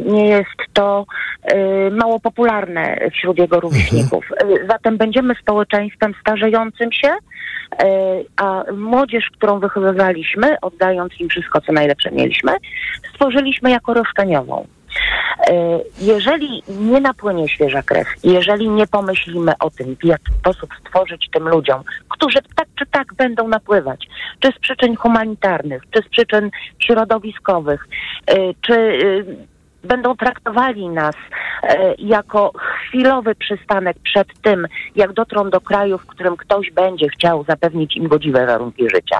nie 0.05 0.29
jest 0.29 0.59
to 0.73 1.07
e, 1.43 1.91
mało 1.91 2.21
popularne 2.21 2.97
wśród 3.13 3.39
jego 3.39 3.61
rówieśników. 3.61 4.25
Mhm. 4.41 4.69
Zatem 4.69 4.97
będziemy 4.97 5.35
społeczeństwem 5.35 6.15
starzejącym 6.21 6.93
się, 6.93 7.09
e, 7.09 7.17
a 8.37 8.65
młodzież, 8.73 9.31
którą 9.33 9.61
wychowywaliśmy, 9.61 10.57
oddając 10.61 11.21
im 11.21 11.29
wszystko, 11.29 11.61
co 11.61 11.73
najlepsze 11.73 12.11
mieliśmy, 12.11 12.53
stworzyliśmy 13.15 13.71
jako 13.71 13.95
roszczeniową. 13.95 14.67
E, 15.49 15.81
jeżeli 16.01 16.63
nie 16.69 17.01
napłynie 17.01 17.49
świeża 17.49 17.83
krew, 17.83 18.09
jeżeli 18.25 18.69
nie 18.69 18.87
pomyślimy 18.87 19.53
o 19.61 19.71
tym, 19.71 19.97
w 19.97 20.05
jaki 20.05 20.33
sposób 20.33 20.71
stworzyć 20.81 21.29
tym 21.33 21.49
ludziom, 21.49 21.83
którzy 22.09 22.39
tak 22.57 22.69
czy 22.79 22.87
tak 22.87 23.15
będą 23.15 23.49
napływać, 23.49 24.09
czy 24.41 24.53
z 24.53 24.59
przyczyn 24.59 24.97
humanitarnych, 24.97 25.83
czy 25.91 26.03
z 26.03 26.09
przyczyn 26.09 26.51
środowiskowych, 26.79 27.89
e, 28.27 28.35
czy 28.61 28.75
e, 28.75 29.87
będą 29.87 30.17
traktowali 30.17 30.89
nas 30.89 31.15
jako 31.99 32.53
chwilowy 32.55 33.35
przystanek 33.35 33.97
przed 34.05 34.29
tym, 34.43 34.67
jak 34.97 35.13
dotrą 35.13 35.51
do 35.51 35.61
kraju, 35.61 35.99
w 35.99 36.07
którym 36.07 36.37
ktoś 36.37 36.71
będzie 36.71 37.09
chciał 37.09 37.45
zapewnić 37.45 37.97
im 37.97 38.09
godziwe 38.09 38.47
warunki 38.47 38.91
życia, 38.91 39.19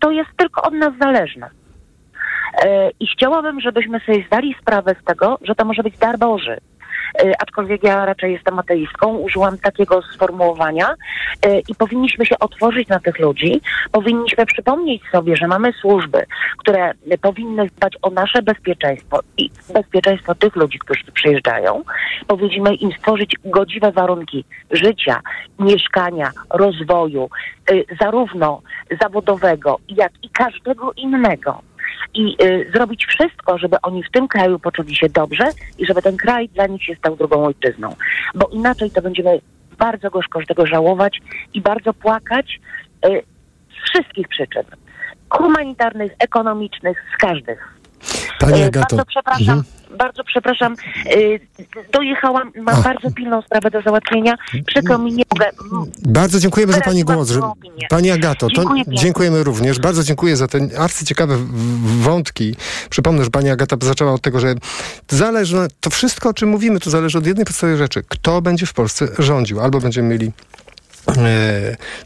to 0.00 0.10
jest 0.10 0.30
tylko 0.36 0.62
od 0.62 0.74
nas 0.74 0.92
zależne. 1.00 1.50
E, 2.64 2.90
I 3.00 3.06
chciałabym, 3.06 3.60
żebyśmy 3.60 4.00
sobie 4.00 4.24
zdali 4.26 4.54
sprawę 4.60 4.94
z 5.02 5.04
tego, 5.04 5.38
że 5.42 5.54
to 5.54 5.64
może 5.64 5.82
być 5.82 5.98
dar 5.98 6.18
Boży. 6.18 6.56
E, 7.24 7.32
aczkolwiek 7.42 7.82
ja 7.82 8.04
raczej 8.04 8.32
jestem 8.32 8.58
ateistką, 8.58 9.16
użyłam 9.16 9.58
takiego 9.58 10.02
sformułowania 10.02 10.94
e, 11.42 11.58
i 11.58 11.74
powinniśmy 11.78 12.26
się 12.26 12.38
otworzyć 12.38 12.88
na 12.88 13.00
tych 13.00 13.18
ludzi, 13.18 13.60
powinniśmy 13.92 14.46
przypomnieć 14.46 15.02
sobie, 15.12 15.36
że 15.36 15.46
mamy 15.46 15.72
służby, 15.72 16.26
które 16.58 16.92
powinny 17.20 17.66
dbać 17.66 17.96
o 18.02 18.10
nasze 18.10 18.42
bezpieczeństwo 18.42 19.20
i 19.38 19.50
bezpieczeństwo 19.74 20.34
tych 20.34 20.56
ludzi, 20.56 20.78
którzy 20.78 21.04
przyjeżdżają. 21.14 21.82
Powinniśmy 22.26 22.74
im 22.74 22.92
stworzyć 22.92 23.36
godziwe 23.44 23.92
warunki 23.92 24.44
życia, 24.70 25.20
mieszkania, 25.58 26.30
rozwoju, 26.50 27.30
zarówno 28.00 28.62
zawodowego, 29.00 29.78
jak 29.88 30.12
i 30.22 30.28
każdego 30.30 30.92
innego 30.92 31.62
i 32.14 32.36
y, 32.42 32.70
zrobić 32.74 33.06
wszystko, 33.06 33.58
żeby 33.58 33.76
oni 33.82 34.02
w 34.02 34.10
tym 34.10 34.28
kraju 34.28 34.58
poczuli 34.58 34.96
się 34.96 35.08
dobrze 35.08 35.44
i 35.78 35.86
żeby 35.86 36.02
ten 36.02 36.16
kraj 36.16 36.48
dla 36.48 36.66
nich 36.66 36.84
się 36.84 36.94
stał 36.94 37.16
drugą 37.16 37.44
ojczyzną. 37.44 37.94
Bo 38.34 38.48
inaczej 38.52 38.90
to 38.90 39.02
będziemy 39.02 39.40
bardzo 39.78 40.10
gorzko 40.10 40.40
tego 40.48 40.66
żałować 40.66 41.20
i 41.54 41.60
bardzo 41.60 41.94
płakać 41.94 42.60
y, 43.06 43.22
z 43.70 43.90
wszystkich 43.90 44.28
przyczyn. 44.28 44.64
Humanitarnych, 45.30 46.12
ekonomicznych, 46.18 47.04
z 47.14 47.16
każdych. 47.16 47.74
Pani 48.40 48.62
Y, 48.62 48.64
Agato. 48.64 48.96
Bardzo 48.96 49.06
przepraszam. 49.06 49.58
Mhm. 49.58 49.75
Bardzo 49.98 50.24
przepraszam, 50.24 50.76
y, 51.16 51.40
dojechałam, 51.92 52.52
mam 52.56 52.82
bardzo 52.82 53.10
pilną 53.10 53.42
sprawę 53.42 53.70
do 53.70 53.82
załatwienia. 53.82 54.36
Przykro 54.66 54.98
mi, 54.98 55.12
nie 55.12 55.24
mogę. 55.32 55.50
Bardzo 56.02 56.40
dziękujemy 56.40 56.72
za 56.72 56.80
Pani 56.80 57.04
głos. 57.04 57.30
Że... 57.30 57.40
Pani 57.90 58.10
Agato, 58.10 58.48
to 58.48 58.54
Dziękuję 58.54 58.84
dziękujemy 58.88 59.44
również. 59.44 59.78
Bardzo 59.78 60.02
dziękuję 60.02 60.36
za 60.36 60.48
te 60.48 60.58
arcyciekawe 60.78 61.36
wątki. 62.00 62.56
Przypomnę, 62.90 63.24
że 63.24 63.30
Pani 63.30 63.50
Agata 63.50 63.76
zaczęła 63.82 64.12
od 64.12 64.22
tego, 64.22 64.40
że 64.40 64.54
zależy, 65.08 65.56
to 65.80 65.90
wszystko, 65.90 66.28
o 66.28 66.34
czym 66.34 66.48
mówimy, 66.48 66.80
to 66.80 66.90
zależy 66.90 67.18
od 67.18 67.26
jednej 67.26 67.46
podstawowej 67.46 67.78
rzeczy. 67.78 68.02
Kto 68.08 68.42
będzie 68.42 68.66
w 68.66 68.72
Polsce 68.72 69.08
rządził? 69.18 69.60
Albo 69.60 69.80
będziemy 69.80 70.08
mieli 70.08 70.32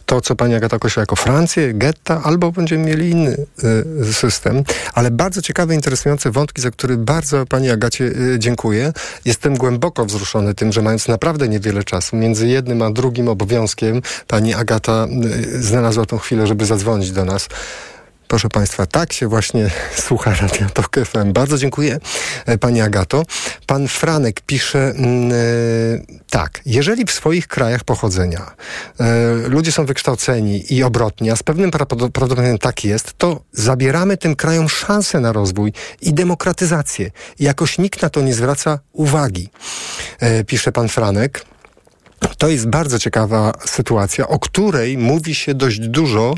to, 0.07 0.20
co 0.20 0.36
pani 0.36 0.55
Agata 0.55 0.76
określa 0.76 1.01
jako 1.01 1.16
Francję, 1.16 1.74
getta, 1.74 2.22
albo 2.22 2.53
będziemy 2.53 2.84
mieli 2.84 3.11
inny 3.11 3.36
e, 4.03 4.12
system. 4.12 4.64
Ale 4.94 5.11
bardzo 5.11 5.42
ciekawe, 5.42 5.74
interesujące 5.74 6.30
wątki, 6.30 6.62
za 6.62 6.70
które 6.70 6.96
bardzo 6.96 7.46
pani 7.46 7.70
Agacie 7.70 8.05
e, 8.05 8.38
dziękuję. 8.38 8.92
Jestem 9.24 9.57
głęboko 9.57 10.05
wzruszony 10.05 10.55
tym, 10.55 10.72
że 10.72 10.82
mając 10.82 11.09
naprawdę 11.09 11.48
niewiele 11.48 11.84
czasu, 11.84 12.16
między 12.16 12.48
jednym 12.48 12.82
a 12.82 12.90
drugim 12.90 13.28
obowiązkiem, 13.28 14.03
pani 14.26 14.55
Agata 14.55 14.92
e, 14.92 15.62
znalazła 15.62 16.07
tą 16.07 16.18
chwilę, 16.18 16.46
żeby 16.46 16.64
zadzwonić 16.64 17.12
do 17.12 17.24
nas. 17.24 17.48
Proszę 18.31 18.49
Państwa, 18.49 18.87
tak 18.87 19.12
się 19.12 19.28
właśnie 19.28 19.70
słucha 20.07 20.35
Radia 20.35 20.68
Tok 20.68 20.97
FM. 21.05 21.33
Bardzo 21.33 21.59
dziękuję 21.59 22.01
e, 22.47 22.59
Pani 22.59 22.81
Agato. 22.81 23.22
Pan 23.66 23.89
Franek 23.89 24.41
pisze 24.41 24.78
e, 24.78 24.95
tak. 26.31 26.61
Jeżeli 26.66 27.05
w 27.05 27.11
swoich 27.11 27.49
krajach 27.49 27.85
pochodzenia 27.85 28.51
e, 29.01 29.35
ludzie 29.49 29.72
są 29.72 29.87
wykształceni 29.87 30.74
i 30.74 30.83
obrotni, 30.83 31.31
a 31.31 31.37
z 31.37 31.43
pewnym 31.43 31.70
prawdopod- 31.70 32.11
prawdopodobieństwem 32.11 32.59
tak 32.59 32.85
jest, 32.85 33.12
to 33.18 33.41
zabieramy 33.53 34.16
tym 34.16 34.37
krajom 34.37 34.68
szansę 34.68 35.20
na 35.20 35.33
rozwój 35.33 35.72
i 36.03 36.14
demokratyzację. 36.14 37.11
Jakoś 37.41 37.78
nikt 37.78 38.03
na 38.03 38.11
to 38.11 38.20
nie 38.20 38.35
zwraca 38.35 38.78
uwagi, 38.93 39.49
e, 40.20 40.45
pisze 40.45 40.72
Pan 40.72 40.89
Franek. 40.89 41.45
To 42.39 42.49
jest 42.49 42.68
bardzo 42.68 42.99
ciekawa 42.99 43.53
sytuacja, 43.66 44.28
o 44.28 44.39
której 44.39 44.99
mówi 44.99 45.35
się 45.35 45.55
dość 45.55 45.78
dużo 45.78 46.35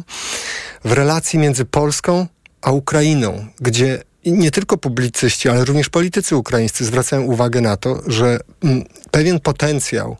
w 0.84 0.92
relacji 0.92 1.38
między 1.38 1.64
Polską 1.64 2.26
a 2.62 2.72
Ukrainą, 2.72 3.46
gdzie 3.60 4.02
nie 4.26 4.50
tylko 4.50 4.76
publicyści, 4.76 5.48
ale 5.48 5.64
również 5.64 5.88
politycy 5.88 6.36
ukraińscy 6.36 6.84
zwracają 6.84 7.22
uwagę 7.22 7.60
na 7.60 7.76
to, 7.76 8.02
że 8.06 8.38
mm, 8.64 8.84
pewien 9.10 9.40
potencjał, 9.40 10.16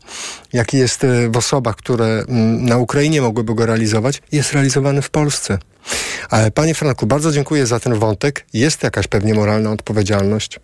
jaki 0.53 0.77
jest 0.77 1.03
e, 1.03 1.29
w 1.29 1.37
osobach, 1.37 1.75
które 1.75 2.05
mm, 2.05 2.65
na 2.65 2.77
Ukrainie 2.77 3.21
mogłyby 3.21 3.55
go 3.55 3.65
realizować, 3.65 4.21
jest 4.31 4.53
realizowany 4.53 5.01
w 5.01 5.09
Polsce. 5.09 5.57
Ale 6.29 6.51
panie 6.51 6.75
Franku, 6.75 7.05
bardzo 7.05 7.31
dziękuję 7.31 7.65
za 7.65 7.79
ten 7.79 7.93
wątek. 7.93 8.45
Jest 8.53 8.83
jakaś 8.83 9.07
pewnie 9.07 9.33
moralna 9.33 9.71
odpowiedzialność. 9.71 10.59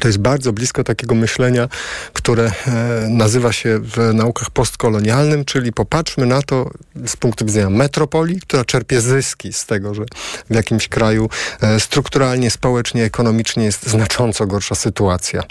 To 0.00 0.08
jest 0.08 0.18
bardzo 0.18 0.52
blisko 0.52 0.84
takiego 0.84 1.14
myślenia, 1.14 1.68
które 2.12 2.44
e, 2.66 3.08
nazywa 3.08 3.52
się 3.52 3.78
w 3.78 4.14
naukach 4.14 4.50
postkolonialnym, 4.50 5.44
czyli 5.44 5.72
popatrzmy 5.72 6.26
na 6.26 6.42
to 6.42 6.70
z 7.06 7.16
punktu 7.16 7.46
widzenia 7.46 7.70
metropolii, 7.70 8.40
która 8.40 8.64
czerpie 8.64 9.00
zyski 9.00 9.52
z 9.52 9.66
tego, 9.66 9.94
że 9.94 10.04
w 10.50 10.54
jakimś 10.54 10.88
kraju 10.88 11.28
e, 11.60 11.80
strukturalnie, 11.80 12.50
społecznie, 12.50 13.04
ekonomicznie 13.04 13.64
jest 13.64 13.86
znacząco 13.86 14.46
gorsza 14.46 14.74
sytuacja. 14.74 15.42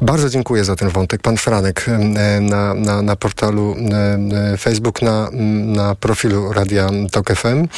Bardzo 0.00 0.30
dziękuję 0.30 0.64
za 0.64 0.76
ten 0.76 0.88
wątek. 0.88 1.22
Pan 1.22 1.36
Franek 1.36 1.88
e, 1.88 2.40
na, 2.40 2.74
na, 2.74 3.02
na 3.02 3.16
portalu 3.16 3.76
Facebook, 4.58 5.02
na, 5.02 5.30
na 5.64 5.94
profilu 5.94 6.52
Radia 6.52 6.90
Tok 7.10 7.34
FM, 7.34 7.68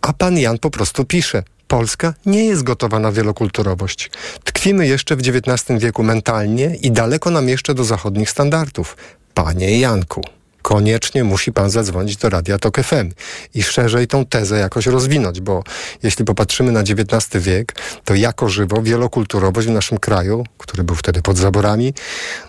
a 0.00 0.12
pan 0.12 0.38
Jan 0.38 0.58
po 0.58 0.70
prostu 0.70 1.04
pisze. 1.04 1.42
Polska 1.68 2.14
nie 2.26 2.44
jest 2.44 2.62
gotowa 2.62 2.98
na 2.98 3.12
wielokulturowość. 3.12 4.10
Tkwimy 4.44 4.86
jeszcze 4.86 5.16
w 5.16 5.20
XIX 5.20 5.80
wieku 5.80 6.02
mentalnie 6.02 6.76
i 6.76 6.90
daleko 6.90 7.30
nam 7.30 7.48
jeszcze 7.48 7.74
do 7.74 7.84
zachodnich 7.84 8.30
standardów. 8.30 8.96
Panie 9.34 9.78
Janku, 9.78 10.22
koniecznie 10.64 11.24
musi 11.24 11.52
pan 11.52 11.70
zadzwonić 11.70 12.16
do 12.16 12.28
Radia 12.28 12.58
Tok 12.58 12.80
FM 12.80 13.10
i 13.54 13.62
szerzej 13.62 14.06
tą 14.06 14.26
tezę 14.26 14.58
jakoś 14.58 14.86
rozwinąć, 14.86 15.40
bo 15.40 15.62
jeśli 16.02 16.24
popatrzymy 16.24 16.72
na 16.72 16.80
XIX 16.80 17.44
wiek, 17.44 17.74
to 18.04 18.14
jako 18.14 18.48
żywo 18.48 18.82
wielokulturowość 18.82 19.68
w 19.68 19.70
naszym 19.70 19.98
kraju, 19.98 20.44
który 20.58 20.84
był 20.84 20.96
wtedy 20.96 21.22
pod 21.22 21.36
zaborami, 21.36 21.94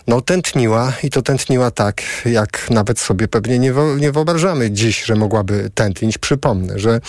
no 0.06 0.20
tętniła 0.20 0.92
i 1.02 1.10
to 1.10 1.22
tętniła 1.22 1.70
tak, 1.70 2.02
jak 2.24 2.70
nawet 2.70 2.98
sobie 2.98 3.28
pewnie 3.28 3.58
nie, 3.58 3.72
nie 4.00 4.12
wyobrażamy 4.12 4.70
dziś, 4.70 5.04
że 5.04 5.14
mogłaby 5.14 5.70
tętnić. 5.74 6.18
Przypomnę, 6.18 6.78
że 6.78 7.00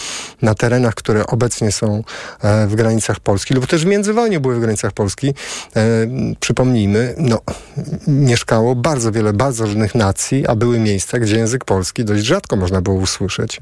na 0.41 0.55
terenach, 0.55 0.95
które 0.95 1.27
obecnie 1.27 1.71
są 1.71 2.03
e, 2.41 2.67
w 2.67 2.75
granicach 2.75 3.19
Polski, 3.19 3.53
lub 3.53 3.67
też 3.67 3.83
w 3.83 3.87
międzywojniu 3.87 4.41
były 4.41 4.55
w 4.55 4.59
granicach 4.59 4.91
Polski, 4.91 5.27
e, 5.75 5.83
przypomnijmy, 6.39 7.15
no, 7.17 7.41
mieszkało 8.07 8.75
bardzo 8.75 9.11
wiele 9.11 9.33
bardzo 9.33 9.65
różnych 9.65 9.95
nacji, 9.95 10.47
a 10.47 10.55
były 10.55 10.79
miejsca, 10.79 10.96
gdzie 11.19 11.37
język 11.37 11.65
polski 11.65 12.05
dość 12.05 12.25
rzadko 12.25 12.55
można 12.55 12.81
było 12.81 12.95
usłyszeć. 12.95 13.59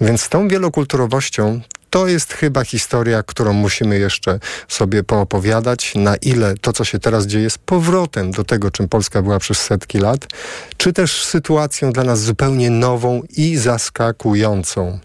Więc 0.00 0.22
z 0.22 0.28
tą 0.28 0.48
wielokulturowością 0.48 1.60
to 1.90 2.06
jest 2.06 2.32
chyba 2.32 2.64
historia, 2.64 3.22
którą 3.22 3.52
musimy 3.52 3.98
jeszcze 3.98 4.40
sobie 4.68 5.02
poopowiadać, 5.02 5.92
na 5.94 6.16
ile 6.16 6.54
to, 6.60 6.72
co 6.72 6.84
się 6.84 6.98
teraz 6.98 7.26
dzieje, 7.26 7.44
jest 7.44 7.58
powrotem 7.58 8.30
do 8.30 8.44
tego, 8.44 8.70
czym 8.70 8.88
Polska 8.88 9.22
była 9.22 9.38
przez 9.38 9.58
setki 9.58 9.98
lat, 9.98 10.26
czy 10.76 10.92
też 10.92 11.24
sytuacją 11.24 11.92
dla 11.92 12.04
nas 12.04 12.20
zupełnie 12.20 12.70
nową 12.70 13.22
i 13.36 13.56
zaskakującą. 13.56 14.98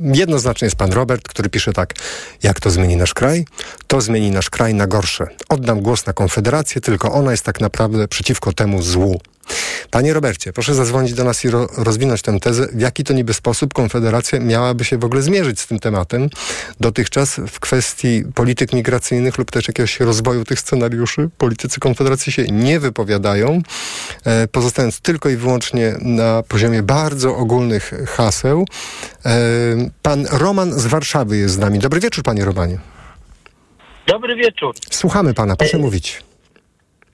Jednoznacznie 0.00 0.66
jest 0.66 0.76
pan 0.76 0.92
Robert, 0.92 1.28
który 1.28 1.48
pisze 1.48 1.72
tak. 1.72 1.94
Jak 2.42 2.60
to 2.60 2.70
zmieni 2.70 2.96
nasz 2.96 3.14
kraj? 3.14 3.44
To 3.86 4.00
zmieni 4.00 4.30
nasz 4.30 4.50
kraj 4.50 4.74
na 4.74 4.86
gorsze. 4.86 5.26
Oddam 5.48 5.80
głos 5.80 6.06
na 6.06 6.12
Konfederację, 6.12 6.80
tylko 6.80 7.12
ona 7.12 7.30
jest 7.30 7.44
tak 7.44 7.60
naprawdę 7.60 8.08
przeciwko 8.08 8.52
temu 8.52 8.82
złu. 8.82 9.20
Panie 9.90 10.12
Robercie, 10.12 10.52
proszę 10.52 10.74
zadzwonić 10.74 11.14
do 11.14 11.24
nas 11.24 11.44
i 11.44 11.50
ro 11.50 11.68
rozwinąć 11.76 12.22
tę 12.22 12.40
tezę, 12.40 12.68
w 12.72 12.80
jaki 12.80 13.04
to 13.04 13.12
niby 13.12 13.34
sposób 13.34 13.74
Konfederacja 13.74 14.40
miałaby 14.40 14.84
się 14.84 14.98
w 14.98 15.04
ogóle 15.04 15.22
zmierzyć 15.22 15.60
z 15.60 15.66
tym 15.66 15.78
tematem 15.78 16.30
dotychczas 16.80 17.40
w 17.48 17.60
kwestii 17.60 18.24
polityk 18.34 18.72
migracyjnych 18.72 19.38
lub 19.38 19.50
też 19.50 19.68
jakiegoś 19.68 20.00
rozwoju 20.00 20.44
tych 20.44 20.60
scenariuszy. 20.60 21.28
Politycy 21.38 21.80
Konfederacji 21.80 22.32
się 22.32 22.42
nie 22.42 22.80
wypowiadają, 22.80 23.62
e, 24.24 24.48
pozostając 24.48 25.00
tylko 25.00 25.28
i 25.28 25.36
wyłącznie 25.36 25.94
na 26.00 26.42
poziomie 26.42 26.82
bardzo 26.82 27.36
ogólnych 27.36 27.92
haseł. 28.06 28.64
E, 29.26 29.30
pan 30.02 30.26
Roman 30.30 30.72
z 30.72 30.86
Warszawy 30.86 31.36
jest 31.36 31.54
z 31.54 31.58
nami. 31.58 31.78
Dobry 31.78 32.00
wieczór, 32.00 32.24
panie 32.24 32.44
Romanie. 32.44 32.78
Dobry 34.06 34.36
wieczór. 34.36 34.74
Słuchamy 34.90 35.34
pana, 35.34 35.56
proszę 35.56 35.78
mówić. 35.78 36.22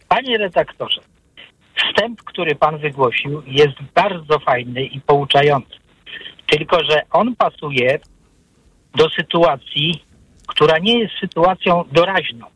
Panie 0.08 0.38
redaktorze, 0.38 1.00
wstęp, 1.88 2.22
który 2.22 2.54
pan 2.54 2.78
wygłosił, 2.78 3.42
jest 3.46 3.82
bardzo 3.94 4.38
fajny 4.38 4.84
i 4.84 5.00
pouczający. 5.00 5.76
Tylko, 6.46 6.84
że 6.84 7.02
on 7.10 7.36
pasuje 7.36 7.98
do 8.94 9.10
sytuacji, 9.10 10.04
która 10.46 10.78
nie 10.78 10.98
jest 10.98 11.14
sytuacją 11.20 11.84
doraźną. 11.92 12.46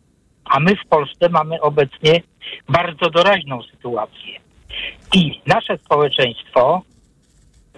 A 0.44 0.60
my 0.60 0.76
w 0.76 0.88
Polsce 0.88 1.28
mamy 1.28 1.60
obecnie 1.60 2.22
bardzo 2.68 3.10
doraźną 3.10 3.62
sytuację. 3.62 4.40
I 5.14 5.40
nasze 5.46 5.78
społeczeństwo 5.78 6.82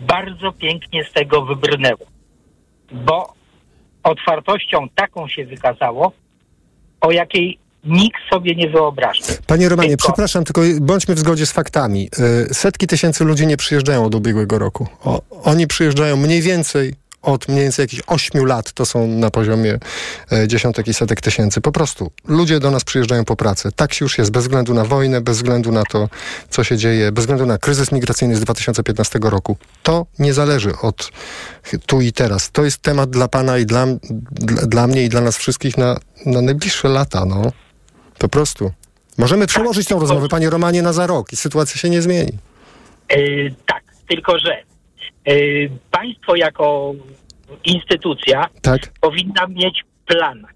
bardzo 0.00 0.53
pięknie 0.53 1.05
z 1.05 1.12
tego 1.12 1.42
wybrnęło. 1.42 2.07
Bo 2.92 3.32
otwartością 4.03 4.88
taką 4.94 5.28
się 5.28 5.44
wykazało, 5.44 6.12
o 7.00 7.12
jakiej 7.12 7.59
nikt 7.85 8.20
sobie 8.30 8.55
nie 8.55 8.68
wyobraża. 8.70 9.24
Panie 9.47 9.68
Romanie, 9.68 9.89
Tylko- 9.89 10.05
przepraszam, 10.05 10.45
tylko 10.45 10.62
bądźmy 10.80 11.14
w 11.14 11.18
zgodzie 11.18 11.47
z 11.47 11.53
faktami. 11.53 12.09
Y, 12.51 12.55
Setki 12.55 12.87
tysięcy 12.87 13.24
ludzi 13.24 13.47
nie 13.47 13.57
przyjeżdżają 13.57 14.05
od 14.05 14.14
ubiegłego 14.14 14.59
roku. 14.59 14.87
O, 15.05 15.22
oni 15.43 15.66
przyjeżdżają 15.66 16.16
mniej 16.16 16.43
więcej 16.43 16.95
od 17.22 17.49
mniej 17.49 17.62
więcej 17.62 17.83
jakichś 17.83 18.03
8 18.07 18.47
lat, 18.47 18.72
to 18.72 18.87
są 18.87 19.09
na 19.09 19.30
poziomie 19.30 19.78
e, 20.33 20.49
dziesiątek 20.49 20.89
i 20.89 20.95
setek 20.95 21.20
tysięcy. 21.20 21.61
Po 21.61 21.72
prostu 21.72 22.11
ludzie 22.24 22.61
do 22.61 22.70
nas 22.70 22.85
przyjeżdżają 22.85 23.24
po 23.24 23.37
pracę. 23.37 23.72
Tak 23.76 23.95
się 23.95 24.05
już 24.05 24.18
jest, 24.18 24.30
bez 24.30 24.43
względu 24.43 24.74
na 24.74 24.85
wojnę, 24.85 25.20
bez 25.20 25.37
względu 25.37 25.72
na 25.72 25.83
to, 25.85 26.09
co 26.51 26.64
się 26.64 26.76
dzieje, 26.76 27.12
bez 27.12 27.22
względu 27.22 27.47
na 27.47 27.59
kryzys 27.59 27.93
migracyjny 27.93 28.37
z 28.37 28.41
2015 28.41 29.18
roku. 29.22 29.57
To 29.83 30.07
nie 30.18 30.33
zależy 30.35 30.72
od 30.83 31.11
tu 31.87 32.01
i 32.01 32.12
teraz. 32.12 32.51
To 32.51 32.64
jest 32.64 32.78
temat 32.78 33.11
dla 33.11 33.28
pana 33.28 33.59
i 33.59 33.66
dla, 33.66 33.87
dla, 34.30 34.62
dla 34.66 34.87
mnie 34.87 35.05
i 35.05 35.09
dla 35.09 35.20
nas 35.20 35.37
wszystkich 35.37 35.78
na, 35.78 36.01
na 36.26 36.41
najbliższe 36.41 36.89
lata, 36.89 37.24
no. 37.24 37.53
Po 38.23 38.29
prostu. 38.29 38.73
Możemy 39.18 39.47
przełożyć 39.47 39.89
tą 39.89 40.01
rozmowę, 40.01 40.29
panie 40.29 40.51
Romanie, 40.51 40.83
na 40.83 40.93
za 40.93 41.07
rok 41.07 41.33
i 41.33 41.37
sytuacja 41.37 41.81
się 41.81 41.91
nie 41.91 42.03
zmieni. 42.03 42.33
E, 43.09 43.18
tak, 43.66 43.83
tylko 44.09 44.39
że 44.39 44.53
e, 44.55 45.35
państwo 45.91 46.37
jako 46.37 46.95
instytucja 47.64 48.49
Tak? 48.62 48.93
powinna 49.01 49.47
mieć 49.47 49.85
plan. 50.07 50.47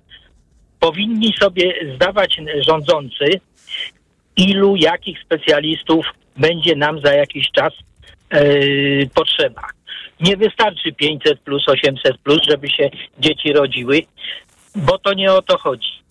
Powinni 0.80 1.34
sobie 1.40 1.74
zdawać 1.94 2.36
rządzący, 2.66 3.40
ilu, 4.36 4.76
jakich 4.76 5.18
specjalistów 5.20 6.06
będzie 6.36 6.76
nam 6.76 7.00
za 7.00 7.12
jakiś 7.12 7.50
czas 7.50 7.72
e, 8.30 8.42
potrzeba. 9.14 9.62
Nie 10.20 10.36
wystarczy 10.36 10.92
500 10.92 11.40
plus 11.40 11.68
800 11.68 12.18
plus, 12.18 12.40
żeby 12.48 12.70
się 12.70 12.90
dzieci 13.18 13.52
rodziły, 13.52 14.02
bo 14.76 14.98
to 14.98 15.14
nie 15.14 15.32
o 15.32 15.42
to 15.42 15.58
chodzi. 15.58 16.05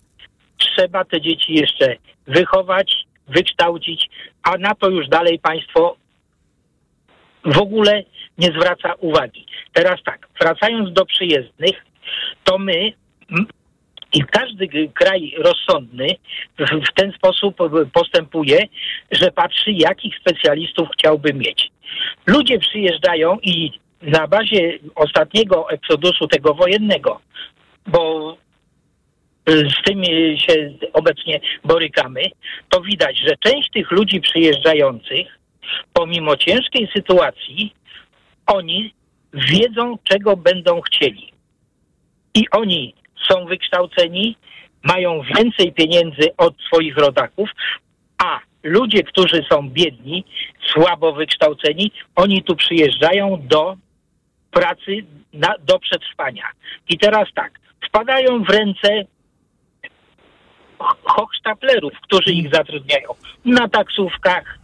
Trzeba 0.58 1.04
te 1.04 1.20
dzieci 1.20 1.54
jeszcze 1.54 1.96
wychować, 2.26 2.94
wykształcić, 3.28 4.08
a 4.42 4.58
na 4.58 4.74
to 4.74 4.88
już 4.88 5.08
dalej 5.08 5.38
państwo 5.38 5.96
w 7.44 7.58
ogóle 7.58 8.04
nie 8.38 8.48
zwraca 8.48 8.94
uwagi. 8.98 9.46
Teraz 9.72 10.02
tak, 10.04 10.28
wracając 10.40 10.92
do 10.92 11.06
przyjezdnych, 11.06 11.84
to 12.44 12.58
my 12.58 12.92
i 14.12 14.24
każdy 14.24 14.88
kraj 14.94 15.34
rozsądny 15.38 16.06
w, 16.58 16.92
ten 16.94 17.12
sposób 17.12 17.56
postępuje, 17.92 18.58
że 19.10 19.30
patrzy, 19.30 19.72
jakich 19.72 20.18
specjalistów 20.18 20.88
chciałby 20.92 21.34
mieć. 21.34 21.70
Ludzie 22.26 22.58
przyjeżdżają 22.58 23.38
i 23.42 23.70
na 24.02 24.26
bazie 24.26 24.78
ostatniego 24.94 25.70
eksodusu 25.70 26.28
tego 26.28 26.54
wojennego, 26.54 27.20
bo 27.86 28.36
z 29.46 29.82
tym 29.84 30.02
y, 30.02 30.36
się 30.38 30.72
obecnie 30.92 31.40
borykamy, 31.64 32.22
to 32.68 32.80
widać, 32.80 33.18
że 33.18 33.36
część 33.36 33.70
tych 33.70 33.90
ludzi 33.90 34.20
przyjeżdżających, 34.20 35.38
pomimo 35.92 36.36
ciężkiej 36.36 36.88
sytuacji, 36.96 37.74
oni 38.46 38.94
wiedzą, 39.32 39.98
czego 40.04 40.36
będą 40.36 40.80
chcieli. 40.80 41.32
I 42.34 42.50
oni 42.50 42.94
są 43.30 43.44
wykształceni, 43.44 44.36
mają 44.82 45.22
więcej 45.22 45.72
pieniędzy 45.72 46.36
od 46.36 46.54
swoich 46.60 46.96
rodaków, 46.96 47.50
a 48.18 48.40
ludzie, 48.62 49.02
którzy 49.02 49.44
są 49.50 49.70
biedni, 49.70 50.24
słabo 50.72 51.12
wykształceni, 51.12 51.92
oni 52.16 52.42
tu 52.42 52.56
przyjeżdżają 52.56 53.42
do 53.42 53.76
pracy, 54.50 55.04
na, 55.32 55.54
do 55.58 55.78
przetrwania. 55.78 56.44
I 56.88 56.98
teraz 56.98 57.28
tak, 57.34 57.60
wpadają 57.88 58.44
w 58.44 58.50
ręce 58.50 59.04
hochsztaplerów, 61.04 61.92
którzy 62.02 62.32
ich 62.32 62.54
zatrudniają 62.54 63.08
na 63.44 63.68
taksówkach, 63.68 64.58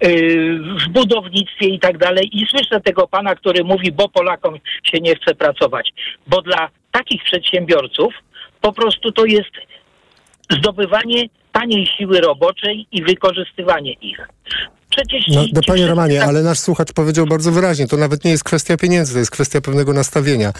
yy, 0.00 0.58
w 0.58 0.88
budownictwie 0.88 1.66
i 1.66 1.80
tak 1.80 1.98
dalej. 1.98 2.30
I 2.32 2.46
słyszę 2.50 2.80
tego 2.80 3.08
pana, 3.08 3.34
który 3.34 3.64
mówi, 3.64 3.92
bo 3.92 4.08
Polakom 4.08 4.54
się 4.84 5.00
nie 5.00 5.16
chce 5.16 5.34
pracować. 5.34 5.92
Bo 6.26 6.42
dla 6.42 6.68
takich 6.92 7.24
przedsiębiorców 7.24 8.14
po 8.60 8.72
prostu 8.72 9.12
to 9.12 9.24
jest 9.24 9.50
zdobywanie 10.50 11.24
taniej 11.52 11.86
siły 11.86 12.20
roboczej 12.20 12.86
i 12.92 13.02
wykorzystywanie 13.02 13.92
ich. 13.92 14.28
Przecież 14.90 15.24
No, 15.28 15.44
no 15.52 15.60
panie 15.66 15.86
Romanie, 15.86 16.18
tak- 16.18 16.28
ale 16.28 16.42
nasz 16.42 16.58
słuchacz 16.58 16.92
powiedział 16.92 17.26
bardzo 17.26 17.52
wyraźnie, 17.52 17.86
to 17.86 17.96
nawet 17.96 18.24
nie 18.24 18.30
jest 18.30 18.44
kwestia 18.44 18.76
pieniędzy, 18.76 19.12
to 19.12 19.18
jest 19.18 19.30
kwestia 19.30 19.60
pewnego 19.60 19.92
nastawienia. 19.92 20.52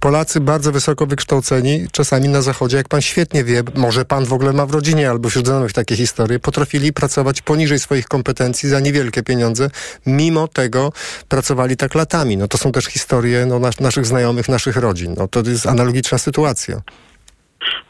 Polacy 0.00 0.40
bardzo 0.40 0.72
wysoko 0.72 1.06
wykształceni, 1.06 1.86
czasami 1.92 2.28
na 2.28 2.42
zachodzie, 2.42 2.76
jak 2.76 2.88
pan 2.88 3.02
świetnie 3.02 3.44
wie, 3.44 3.62
może 3.74 4.04
pan 4.04 4.24
w 4.24 4.32
ogóle 4.32 4.52
ma 4.52 4.66
w 4.66 4.70
rodzinie 4.70 5.10
albo 5.10 5.28
wśród 5.28 5.46
znajomych 5.46 5.72
takie 5.72 5.96
historie, 5.96 6.38
potrafili 6.38 6.92
pracować 6.92 7.42
poniżej 7.42 7.78
swoich 7.78 8.06
kompetencji 8.08 8.68
za 8.68 8.80
niewielkie 8.80 9.22
pieniądze, 9.22 9.70
mimo 10.06 10.48
tego 10.48 10.92
pracowali 11.28 11.76
tak 11.76 11.94
latami. 11.94 12.36
No 12.36 12.48
to 12.48 12.58
są 12.58 12.72
też 12.72 12.84
historie 12.84 13.46
no, 13.46 13.58
nas, 13.58 13.80
naszych 13.80 14.06
znajomych, 14.06 14.48
naszych 14.48 14.76
rodzin. 14.76 15.14
No 15.18 15.28
to 15.28 15.40
jest 15.40 15.66
analogiczna 15.66 16.18
sytuacja. 16.18 16.80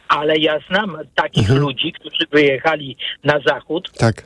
Ale 0.08 0.38
ja 0.38 0.58
znam 0.68 0.96
takich 1.14 1.48
ludzi, 1.48 1.92
którzy 1.92 2.26
wyjechali 2.32 2.96
na 3.24 3.40
zachód 3.46 3.90
Tak, 3.98 4.22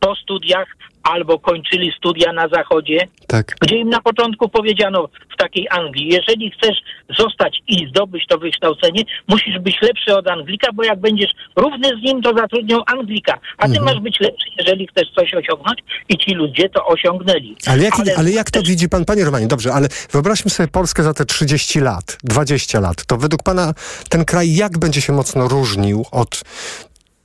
po 0.00 0.14
studiach 0.14 0.68
albo 1.04 1.38
kończyli 1.38 1.92
studia 1.98 2.32
na 2.32 2.48
zachodzie, 2.48 3.08
tak. 3.26 3.56
gdzie 3.60 3.76
im 3.76 3.88
na 3.88 4.00
początku 4.00 4.48
powiedziano 4.48 5.08
w 5.34 5.36
takiej 5.36 5.66
Anglii, 5.70 6.08
jeżeli 6.08 6.50
chcesz 6.50 6.76
zostać 7.18 7.62
i 7.68 7.88
zdobyć 7.88 8.26
to 8.28 8.38
wykształcenie, 8.38 9.02
musisz 9.28 9.58
być 9.58 9.76
lepszy 9.82 10.16
od 10.16 10.28
Anglika, 10.28 10.72
bo 10.72 10.84
jak 10.84 11.00
będziesz 11.00 11.30
równy 11.56 11.88
z 11.88 12.02
nim, 12.02 12.22
to 12.22 12.32
zatrudnią 12.36 12.84
Anglika, 12.84 13.38
a 13.58 13.68
ty 13.68 13.80
masz 13.80 14.00
być 14.00 14.20
lepszy, 14.20 14.46
jeżeli 14.58 14.86
chcesz 14.86 15.08
coś 15.16 15.34
osiągnąć 15.34 15.78
i 16.08 16.18
ci 16.18 16.34
ludzie 16.34 16.68
to 16.68 16.86
osiągnęli. 16.86 17.56
Ale 17.66 17.82
jak, 17.82 17.94
ale 18.16 18.30
jak 18.30 18.50
to 18.50 18.62
widzi 18.62 18.88
pan, 18.88 19.04
panie 19.04 19.24
Romanie, 19.24 19.46
dobrze, 19.46 19.72
ale 19.72 19.88
wyobraźmy 20.10 20.50
sobie 20.50 20.68
Polskę 20.68 21.02
za 21.02 21.14
te 21.14 21.24
30 21.24 21.80
lat, 21.80 22.18
20 22.24 22.80
lat. 22.80 23.06
To 23.06 23.16
według 23.16 23.42
pana 23.42 23.74
ten 24.08 24.24
kraj 24.24 24.54
jak 24.54 24.78
będzie 24.78 25.00
się 25.00 25.12
mocno 25.12 25.48
różnił 25.48 26.04
od 26.12 26.44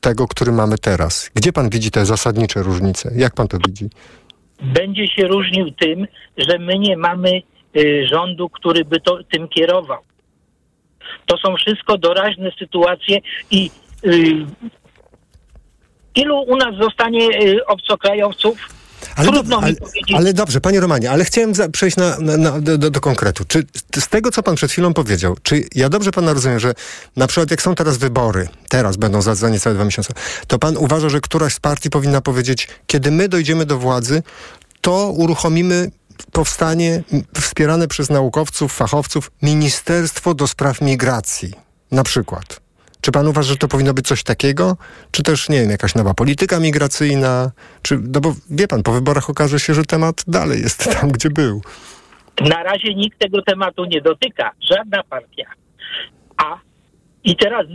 tego, 0.02 0.28
który 0.28 0.52
mamy 0.52 0.78
teraz? 0.78 1.32
Gdzie 1.36 1.54
pan 1.54 1.70
widzi 1.70 1.91
te 1.91 2.06
zasadnicze 2.06 2.64
różnice? 2.64 3.12
Jak 3.16 3.34
pan 3.34 3.47
to 3.47 3.58
widzi? 3.68 3.89
będzie 4.62 5.08
się 5.08 5.28
różnił 5.28 5.72
tym, 5.72 6.08
że 6.38 6.60
my 6.60 6.80
nie 6.80 6.97
mamy 6.97 7.41
y, 7.78 8.08
rządu, 8.12 8.50
który 8.50 8.86
by 8.86 9.00
to, 9.00 9.20
tym 9.32 9.47
kierował. 9.47 10.00
To 11.26 11.38
są 11.38 11.56
wszystko 11.56 11.97
doraźne 11.97 12.52
sytuacje 12.60 13.20
i 13.52 13.72
y, 14.06 14.45
ilu 16.16 16.41
u 16.41 16.56
nas 16.58 16.76
zostanie 16.82 17.28
y, 17.28 17.66
obcokrajowców? 17.66 18.78
Ale, 19.20 19.32
Trudno 19.32 19.57
mi 19.57 19.63
ale, 19.63 19.76
powiedzieć. 19.76 20.15
ale 20.15 20.34
dobrze, 20.34 20.61
panie 20.61 20.80
Romanie, 20.80 21.11
ale 21.11 21.26
chciałem 21.26 21.55
za, 21.55 21.70
przejść 21.70 21.97
na, 21.97 22.17
na, 22.20 22.38
na, 22.38 22.61
do, 22.61 22.78
do, 22.78 22.89
do 22.89 23.01
konkretu. 23.01 23.45
Czy 23.45 23.63
z 23.99 24.07
tego, 24.07 24.32
co 24.32 24.43
pan 24.43 24.55
przed 24.55 24.72
chwilą 24.72 24.93
powiedział, 24.93 25.36
czy 25.43 25.65
ja 25.76 25.89
dobrze 25.89 26.11
pana 26.11 26.34
rozumiem, 26.34 26.59
że 26.59 26.74
na 27.15 27.28
przykład 27.28 27.51
jak 27.51 27.61
są 27.61 27.76
teraz 27.76 27.97
wybory, 27.97 28.47
teraz 28.70 28.97
będą 28.97 29.22
za, 29.22 29.36
za 29.36 29.49
niecałe 29.49 29.76
dwa 29.76 29.86
miesiące, 29.86 30.13
to 30.47 30.59
pan 30.59 30.78
uważa, 30.78 31.09
że 31.09 31.22
któraś 31.22 31.53
z 31.53 31.59
partii 31.59 31.89
powinna 31.89 32.22
powiedzieć, 32.22 32.67
kiedy 32.88 33.11
my 33.11 33.30
dojdziemy 33.30 33.65
do 33.65 33.78
władzy, 33.80 34.24
to 34.82 35.11
uruchomimy 35.11 35.91
powstanie 36.32 37.03
wspierane 37.41 37.88
przez 37.88 38.09
naukowców, 38.09 38.74
fachowców 38.74 39.32
Ministerstwo 39.41 40.34
do 40.34 40.47
Spraw 40.47 40.82
Migracji, 40.82 41.53
na 41.91 42.03
przykład. 42.03 42.68
Czy 43.02 43.12
pan 43.12 43.28
uważa, 43.28 43.50
że 43.50 43.58
to 43.58 43.68
powinno 43.68 43.93
być 43.93 44.08
coś 44.08 44.24
takiego? 44.24 44.78
Czy 45.12 45.24
też, 45.24 45.50
nie 45.50 45.62
wiem, 45.62 45.70
jakaś 45.70 45.95
nowa 45.95 46.14
polityka 46.14 46.60
migracyjna? 46.60 47.52
Czy, 47.82 48.00
no 48.14 48.22
bo 48.22 48.36
wie 48.50 48.68
pan, 48.68 48.84
po 48.84 48.91
wyborach 48.91 49.30
okaże 49.30 49.60
się, 49.60 49.74
że 49.74 49.84
temat 49.84 50.24
dalej 50.28 50.62
jest 50.62 51.00
tam, 51.00 51.12
gdzie 51.12 51.30
był. 51.30 51.62
Na 52.41 52.64
razie 52.64 52.95
nikt 52.95 53.20
tego 53.20 53.41
tematu 53.41 53.86
nie 53.86 54.02
dotyka, 54.02 54.52
żadna 54.62 55.04
partia. 55.04 55.45
A 56.38 56.58
i 57.24 57.36
teraz 57.36 57.66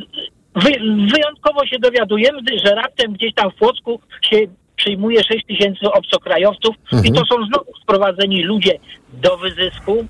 wy, 0.54 0.70
wyjątkowo 1.12 1.66
się 1.66 1.78
dowiadujemy, 1.78 2.38
że 2.64 2.74
raptem 2.74 3.12
gdzieś 3.12 3.34
tam 3.34 3.50
w 3.50 3.54
Płocku 3.54 4.00
się 4.30 4.38
przyjmuje 4.76 5.24
6 5.24 5.46
tysięcy 5.46 5.86
obcokrajowców 5.92 6.76
i 7.04 7.12
to 7.12 7.22
są 7.26 7.46
znowu 7.46 7.72
sprowadzeni 7.82 8.42
ludzie 8.42 8.78
do 9.12 9.36
wyzysku, 9.36 10.06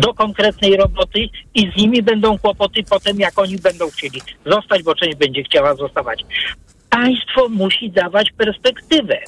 do 0.00 0.14
konkretnej 0.14 0.76
roboty 0.76 1.28
i 1.54 1.70
z 1.72 1.76
nimi 1.76 2.02
będą 2.02 2.38
kłopoty 2.38 2.82
potem, 2.90 3.20
jak 3.20 3.38
oni 3.38 3.58
będą 3.58 3.90
chcieli 3.90 4.20
zostać, 4.46 4.82
bo 4.82 4.94
część 4.94 5.16
będzie 5.16 5.42
chciała 5.42 5.74
zostawać. 5.74 6.24
Państwo 6.90 7.48
musi 7.48 7.90
dawać 7.90 8.30
perspektywę. 8.36 9.18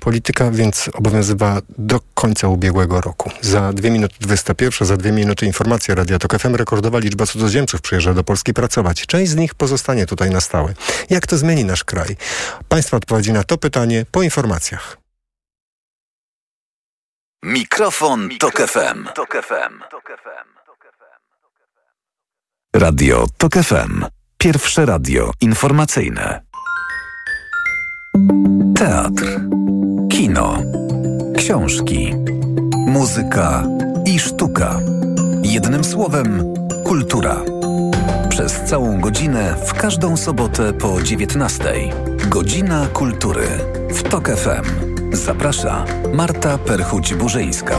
Polityka 0.00 0.50
więc 0.50 0.90
obowiązywała 0.94 1.60
do 1.78 2.00
końca 2.14 2.48
ubiegłego 2.48 3.00
roku. 3.00 3.30
Za 3.40 3.72
dwie 3.72 3.90
minuty 3.90 4.14
21, 4.20 4.88
za 4.88 4.96
dwie 4.96 5.12
minuty 5.12 5.46
informacja 5.46 5.94
Radia 5.94 6.18
Tok 6.18 6.38
FM. 6.38 6.54
Rekordowa 6.54 6.98
liczba 6.98 7.26
cudzoziemców 7.26 7.80
przyjeżdża 7.80 8.14
do 8.14 8.24
Polski 8.24 8.54
pracować. 8.54 9.06
Część 9.06 9.30
z 9.30 9.36
nich 9.36 9.54
pozostanie 9.54 10.06
tutaj 10.06 10.30
na 10.30 10.40
stałe. 10.40 10.74
Jak 11.10 11.26
to 11.26 11.36
zmieni 11.36 11.64
nasz 11.64 11.84
kraj? 11.84 12.16
Państwa 12.68 12.96
odpowiedzi 12.96 13.32
na 13.32 13.44
to 13.44 13.58
pytanie 13.58 14.06
po 14.10 14.22
informacjach. 14.22 14.96
Mikrofon, 17.42 18.28
Tok 18.38 18.56
FM. 18.56 19.04
Tok 19.14 19.42
FM. 19.42 19.84
Radio 22.74 23.26
Tok 23.38 23.54
FM. 23.54 24.04
Pierwsze 24.38 24.86
radio 24.86 25.30
informacyjne. 25.40 26.40
Teatr, 28.76 29.40
kino, 30.10 30.58
książki, 31.36 32.14
muzyka 32.86 33.62
i 34.06 34.18
sztuka. 34.18 34.80
Jednym 35.42 35.84
słowem, 35.84 36.54
kultura. 36.84 37.36
Przez 38.28 38.60
całą 38.60 39.00
godzinę 39.00 39.56
w 39.66 39.74
każdą 39.74 40.16
sobotę 40.16 40.72
po 40.72 41.02
19. 41.02 41.64
Godzina 42.28 42.86
kultury 42.86 43.46
w 43.90 44.02
Tok 44.02 44.28
FM. 44.28 44.94
Zaprasza 45.12 45.84
Marta 46.14 46.58
Perchuć-Burzyńska. 46.58 47.76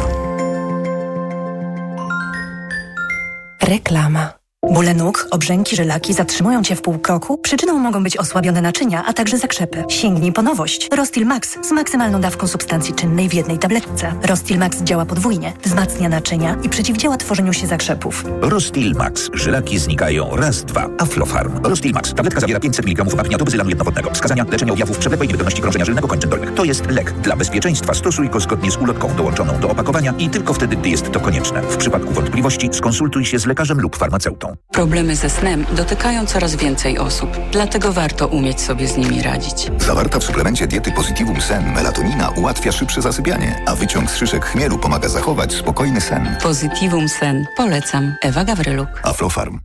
Reklama. 3.62 4.45
Bóle 4.72 4.93
nóg, 4.93 5.28
obrzęki, 5.32 5.76
żylaki 5.76 6.13
zatrzymują 6.13 6.63
Cię 6.63 6.76
w 6.76 6.82
pół 6.82 6.99
kroku? 6.99 7.38
Przyczyną 7.38 7.80
mogą 7.80 8.03
być 8.03 8.18
osłabione 8.18 8.61
naczynia, 8.61 9.03
a 9.05 9.13
także 9.13 9.38
zakrzepy. 9.38 9.84
Sięgnij 9.89 10.34
po 10.34 10.41
nowość. 10.41 10.89
Rostil 10.95 11.26
Max 11.26 11.57
z 11.61 11.72
maksymalną 11.72 12.22
dawką 12.22 12.47
substancji 12.47 12.93
czynnej 12.93 13.30
w 13.30 13.34
jednej 13.34 13.59
tabletce. 13.59 14.13
Rostil 14.24 14.57
Max 14.57 14.82
działa 14.82 15.05
podwójnie, 15.05 15.53
wzmacnia 15.63 16.09
naczynia 16.09 16.57
i 16.63 16.70
przeciwdziała 16.70 17.18
tworzeniu 17.18 17.53
się 17.53 17.68
zakrzepów. 17.68 18.26
Rostil 18.41 18.93
Max. 18.95 19.30
Żylaki 19.34 19.80
znikają 19.80 20.36
raz, 20.36 20.63
dwa. 20.63 20.89
Aflofarm. 20.97 21.63
Rostil 21.63 21.91
Max. 21.91 22.13
Tabletka 22.13 22.39
zawiera 22.39 22.59
500 22.59 22.86
mg 22.86 23.03
wapnia 23.16 23.38
tobuzylanu 23.38 23.70
jednowodnego. 23.70 24.11
Wskazania 24.11 24.45
leczenia 24.51 24.74
objawów 24.74 24.97
przewlekłej 24.97 25.28
niewydolności 25.28 25.61
krążenia 25.61 25.86
żylnego 25.86 26.07
kończyn 26.07 26.30
dolnych. 26.30 26.53
To 26.53 26.63
jest 26.63 26.91
lek. 26.91 27.11
Dla 27.11 27.36
bezpieczeństwa 27.36 27.93
stosuj 27.93 28.30
go 28.30 28.39
zgodnie 28.39 28.72
z 28.72 28.78
ulotką 28.78 29.16
dołączoną 29.16 29.59
do 29.59 29.70
opakowania 29.70 30.13
i 30.18 30.30
tylko 30.30 30.53
wtedy, 30.53 30.76
gdy 30.76 30.89
jest 30.89 31.11
to 31.11 31.20
konieczne. 31.20 31.61
W 31.61 31.78
przypadku 31.78 32.13
wątpliwości 32.13 32.70
skonsultuj 32.72 33.26
się 33.26 33.39
z 33.39 33.45
lekarzem 33.45 33.82
lub 33.82 33.95
farmaceutą. 33.97 34.55
Problemy 34.72 35.16
ze 35.16 35.30
snem 35.30 35.66
dotykają 35.72 36.26
coraz 36.26 36.56
więcej 36.56 36.97
osób, 36.99 37.30
dlatego 37.51 37.93
warto 37.93 38.28
umieć 38.28 38.62
sobie 38.62 38.88
z 38.88 38.97
nimi 38.97 39.22
radzić. 39.22 39.72
Zawarta 39.78 40.20
w 40.20 40.24
suplemencie 40.24 40.68
diety 40.68 40.91
Positivum 40.91 41.41
Sen 41.41 41.74
melatonina 41.74 42.30
ułatwia 42.30 42.72
szybsze 42.72 43.01
zasypianie, 43.01 43.62
a 43.66 43.76
wyciąg 43.76 44.12
z 44.12 44.16
szyszek 44.16 44.45
chmielu 44.45 44.78
pomaga 44.78 45.10
zachować 45.10 45.53
spokojny 45.53 46.01
sen. 46.01 46.36
Positivum 46.43 47.10
Sen. 47.10 47.45
Polecam. 47.58 48.16
Ewa 48.22 48.43
Gawryluk. 48.43 48.89
Aflofarm. 49.03 49.60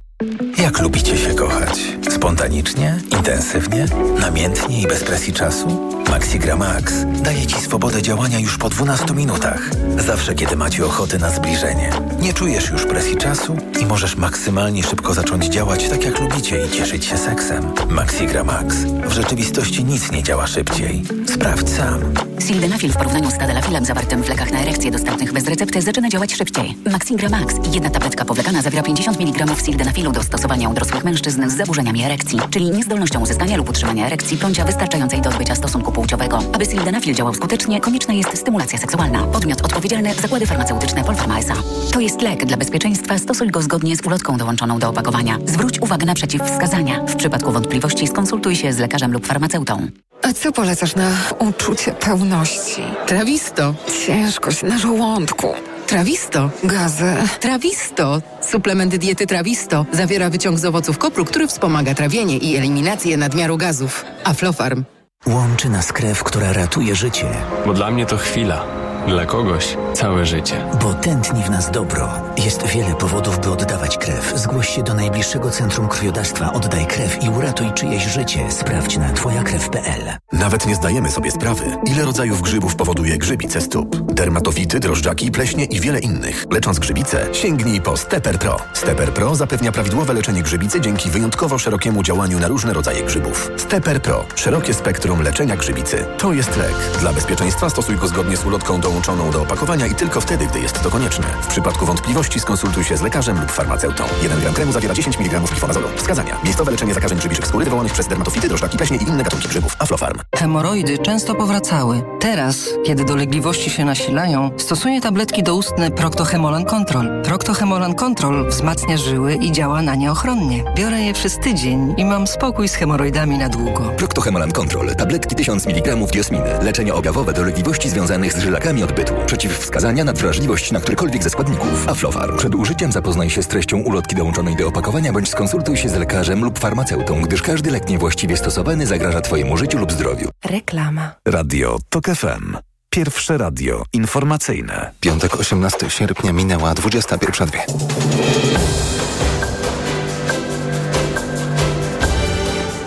Jak 0.58 0.80
lubicie 0.80 1.18
się 1.18 1.34
kochać? 1.34 1.80
Spontanicznie, 2.10 2.98
intensywnie, 3.12 3.86
namiętnie 4.20 4.82
i 4.82 4.86
bez 4.86 5.04
presji 5.04 5.32
czasu? 5.32 5.90
Maxigra 6.10 6.56
Max 6.56 6.94
daje 7.22 7.46
Ci 7.46 7.60
swobodę 7.60 8.02
działania 8.02 8.38
już 8.38 8.58
po 8.58 8.68
12 8.68 9.14
minutach. 9.14 9.70
Zawsze, 9.98 10.34
kiedy 10.34 10.56
macie 10.56 10.86
ochotę 10.86 11.18
na 11.18 11.30
zbliżenie. 11.30 11.90
Nie 12.20 12.32
czujesz 12.32 12.70
już 12.70 12.86
presji 12.86 13.16
czasu 13.16 13.56
i 13.80 13.86
możesz 13.86 14.16
maksymalnie 14.16 14.82
szybko 14.82 15.14
zacząć 15.14 15.46
działać 15.46 15.88
tak 15.88 16.04
jak 16.04 16.20
lubicie 16.20 16.66
i 16.66 16.70
cieszyć 16.70 17.04
się 17.04 17.18
seksem. 17.18 17.72
Maxigra 17.88 18.44
Max. 18.44 18.76
W 19.04 19.12
rzeczywistości 19.12 19.84
nic 19.84 20.12
nie 20.12 20.22
działa 20.22 20.46
szybciej. 20.46 21.02
Sprawdź 21.26 21.68
sam. 21.68 22.00
Sildenafil 22.40 22.92
w 22.92 22.96
porównaniu 22.96 23.30
z 23.30 23.38
tadalafilem 23.38 23.84
zawartym 23.84 24.22
w 24.22 24.28
lekach 24.28 24.52
na 24.52 24.60
erekcję 24.60 24.90
dostępnych 24.90 25.32
bez 25.32 25.46
recepty 25.46 25.82
zaczyna 25.82 26.08
działać 26.08 26.34
szybciej. 26.34 26.76
Maxigra 26.92 27.28
Max. 27.28 27.54
Jedna 27.72 27.90
tabletka 27.90 28.24
powlekana 28.24 28.62
zawiera 28.62 28.82
50 28.82 29.20
mg 29.20 29.46
sildenafilu 29.64 30.09
do 30.12 30.22
stosowania 30.22 30.68
u 30.68 30.74
dorosłych 30.74 31.04
mężczyzn 31.04 31.48
z 31.48 31.56
zaburzeniami 31.56 32.04
erekcji, 32.04 32.38
czyli 32.50 32.70
niezdolnością 32.70 33.20
uzyskania 33.20 33.56
lub 33.56 33.68
utrzymania 33.68 34.06
erekcji 34.06 34.36
bądź 34.36 34.60
wystarczającej 34.60 35.20
do 35.20 35.30
odbycia 35.30 35.54
stosunku 35.54 35.92
płciowego. 35.92 36.38
Aby 36.52 36.66
sildenafil 36.66 37.14
działał 37.14 37.34
skutecznie, 37.34 37.80
konieczna 37.80 38.14
jest 38.14 38.38
stymulacja 38.38 38.78
seksualna. 38.78 39.22
Podmiot 39.22 39.60
odpowiedzialny 39.60 40.14
Zakłady 40.14 40.46
Farmaceutyczne 40.46 41.04
Polpharma 41.04 41.38
S.A. 41.38 41.54
To 41.92 42.00
jest 42.00 42.22
lek. 42.22 42.44
Dla 42.44 42.56
bezpieczeństwa 42.56 43.18
stosuj 43.18 43.48
go 43.48 43.62
zgodnie 43.62 43.96
z 43.96 44.06
ulotką 44.06 44.36
dołączoną 44.36 44.78
do 44.78 44.88
opakowania. 44.88 45.38
Zwróć 45.44 45.80
uwagę 45.80 46.06
na 46.06 46.14
przeciwwskazania. 46.14 47.04
W 47.06 47.16
przypadku 47.16 47.52
wątpliwości 47.52 48.06
skonsultuj 48.06 48.56
się 48.56 48.72
z 48.72 48.78
lekarzem 48.78 49.12
lub 49.12 49.26
farmaceutą. 49.26 49.88
A 50.22 50.32
co 50.32 50.52
polecasz 50.52 50.94
na 50.96 51.10
uczucie 51.38 51.92
pełności? 51.92 52.82
Trawisto. 53.06 53.74
Ciężkość 54.06 54.62
na 54.62 54.78
żołądku. 54.78 55.54
Trawisto. 55.90 56.50
Gazy. 56.64 57.14
Trawisto. 57.40 58.22
Suplement 58.40 58.96
diety 58.96 59.26
Trawisto 59.26 59.86
zawiera 59.92 60.30
wyciąg 60.30 60.58
z 60.58 60.64
owoców 60.64 60.98
kopru, 60.98 61.24
który 61.24 61.46
wspomaga 61.46 61.94
trawienie 61.94 62.36
i 62.38 62.56
eliminację 62.56 63.16
nadmiaru 63.16 63.56
gazów. 63.56 64.04
Aflofarm. 64.24 64.84
Łączy 65.26 65.68
nas 65.68 65.92
krew, 65.92 66.24
która 66.24 66.52
ratuje 66.52 66.94
życie. 66.94 67.26
Bo 67.66 67.72
dla 67.72 67.90
mnie 67.90 68.06
to 68.06 68.16
chwila. 68.16 68.79
Dla 69.08 69.26
kogoś 69.26 69.76
całe 69.94 70.26
życie. 70.26 70.64
Bo 70.82 70.94
tętni 70.94 71.42
w 71.42 71.50
nas 71.50 71.70
dobro. 71.70 72.08
Jest 72.44 72.66
wiele 72.66 72.94
powodów, 72.94 73.38
by 73.40 73.50
oddawać 73.50 73.98
krew. 73.98 74.32
Zgłoś 74.36 74.68
się 74.68 74.82
do 74.82 74.94
najbliższego 74.94 75.50
centrum 75.50 75.88
krwiodawstwa. 75.88 76.52
Oddaj 76.52 76.86
krew 76.86 77.24
i 77.24 77.28
uratuj 77.28 77.72
czyjeś 77.72 78.04
życie. 78.04 78.50
Sprawdź 78.50 78.96
na 78.96 79.12
twojakrew.pl. 79.12 80.00
Nawet 80.32 80.66
nie 80.66 80.74
zdajemy 80.74 81.10
sobie 81.10 81.30
sprawy, 81.30 81.64
ile 81.86 82.04
rodzajów 82.04 82.42
grzybów 82.42 82.76
powoduje 82.76 83.18
grzybice 83.18 83.60
stóp. 83.60 83.96
Dermatofity, 83.96 84.80
drożdżaki, 84.80 85.30
pleśnie 85.30 85.64
i 85.64 85.80
wiele 85.80 85.98
innych. 85.98 86.46
Lecząc 86.50 86.78
grzybice, 86.78 87.26
sięgnij 87.32 87.80
po 87.80 87.96
Steper 87.96 88.38
Pro. 88.38 88.56
Steper 88.74 89.12
Pro 89.14 89.34
zapewnia 89.34 89.72
prawidłowe 89.72 90.14
leczenie 90.14 90.42
grzybicy 90.42 90.80
dzięki 90.80 91.10
wyjątkowo 91.10 91.58
szerokiemu 91.58 92.02
działaniu 92.02 92.38
na 92.38 92.48
różne 92.48 92.72
rodzaje 92.72 93.02
grzybów. 93.02 93.50
Steper 93.56 94.02
Pro. 94.02 94.24
Szerokie 94.34 94.74
spektrum 94.74 95.22
leczenia 95.22 95.56
grzybicy. 95.56 96.04
To 96.18 96.32
jest 96.32 96.56
lek. 96.56 96.74
Dla 97.00 97.12
bezpieczeństwa 97.12 97.70
stosuj 97.70 97.96
go 97.96 98.08
zgodnie 98.08 98.36
z 98.36 98.44
ulotką 98.46 98.80
dołączoną 98.90 99.30
do 99.30 99.42
opakowania 99.42 99.86
i 99.86 99.94
tylko 99.94 100.20
wtedy, 100.20 100.46
gdy 100.46 100.60
jest 100.60 100.82
to 100.82 100.90
konieczne. 100.90 101.26
W 101.42 101.46
przypadku 101.46 101.86
wątpliwości 101.86 102.40
skonsultuj 102.40 102.84
się 102.84 102.96
z 102.96 103.02
lekarzem 103.02 103.40
lub 103.40 103.50
farmaceutą. 103.50 104.04
1 104.22 104.40
gram 104.40 104.54
kremu 104.54 104.72
zawiera 104.72 104.94
10 104.94 105.18
mg 105.20 105.40
glifonazolu. 105.40 105.88
Wskazania. 105.96 106.38
Miejscowe 106.44 106.70
leczenie 106.70 106.94
zakażeń 106.94 107.18
grzybiczych 107.18 107.46
skóry 107.46 107.64
wywołanych 107.64 107.92
przez 107.92 108.08
dermatofity, 108.08 108.48
drożdżaki, 108.48 108.76
pleśnie 108.76 108.96
i 108.96 109.02
inne 109.02 109.24
gatunki 109.24 109.48
grzybów. 109.48 109.76
Aflofarm. 109.78 110.18
Hemoroidy 110.36 110.98
często 110.98 111.34
powracały. 111.34 112.02
Teraz, 112.20 112.68
kiedy 112.84 113.04
dolegliwości 113.04 113.70
się 113.70 113.84
nasilają, 113.84 114.50
stosuję 114.56 115.00
tabletki 115.00 115.42
doustne 115.42 115.90
Proctohemolan 115.90 116.64
Control. 116.64 117.22
Proctohemolan 117.22 117.94
Control 117.94 118.48
wzmacnia 118.48 118.96
żyły 118.96 119.34
i 119.34 119.52
działa 119.52 119.82
na 119.82 119.94
nie 119.94 120.12
ochronnie. 120.12 120.64
Biorę 120.76 121.00
je 121.00 121.12
przez 121.12 121.38
tydzień 121.38 121.94
i 121.96 122.04
mam 122.04 122.26
spokój 122.26 122.68
z 122.68 122.74
hemoroidami 122.74 123.38
na 123.38 123.48
długo. 123.48 123.80
Proctohemolan 123.96 124.52
Control. 124.52 124.96
Tabletki 124.96 125.36
1000 125.36 125.66
mg 125.66 125.96
diosminy. 125.96 126.58
Leczenie 126.62 126.94
objawowe 126.94 127.32
dolegliwości 127.32 127.90
związanych 127.90 128.32
z 128.32 128.38
żylakami 128.38 128.79
odbytu. 128.84 129.14
Przeciwwskazania 129.26 130.04
na 130.04 130.12
wrażliwość 130.12 130.72
na 130.72 130.80
którykolwiek 130.80 131.22
ze 131.22 131.30
składników. 131.30 131.88
Aflofarm. 131.88 132.36
Przed 132.36 132.54
użyciem 132.54 132.92
zapoznaj 132.92 133.30
się 133.30 133.42
z 133.42 133.46
treścią 133.46 133.78
ulotki 133.78 134.16
dołączonej 134.16 134.56
do 134.56 134.68
opakowania 134.68 135.12
bądź 135.12 135.28
skonsultuj 135.28 135.76
się 135.76 135.88
z 135.88 135.94
lekarzem 135.94 136.44
lub 136.44 136.58
farmaceutą, 136.58 137.22
gdyż 137.22 137.42
każdy 137.42 137.70
lek 137.70 137.88
niewłaściwie 137.88 138.36
stosowany 138.36 138.86
zagraża 138.86 139.20
Twojemu 139.20 139.56
życiu 139.56 139.78
lub 139.78 139.92
zdrowiu. 139.92 140.28
Reklama. 140.44 141.12
Radio 141.26 141.78
TOK 141.88 142.04
FM. 142.06 142.56
Pierwsze 142.90 143.38
radio 143.38 143.82
informacyjne. 143.92 144.90
Piątek 145.00 145.40
18 145.40 145.90
sierpnia 145.90 146.32
minęła 146.32 146.74
21.02. 146.74 147.58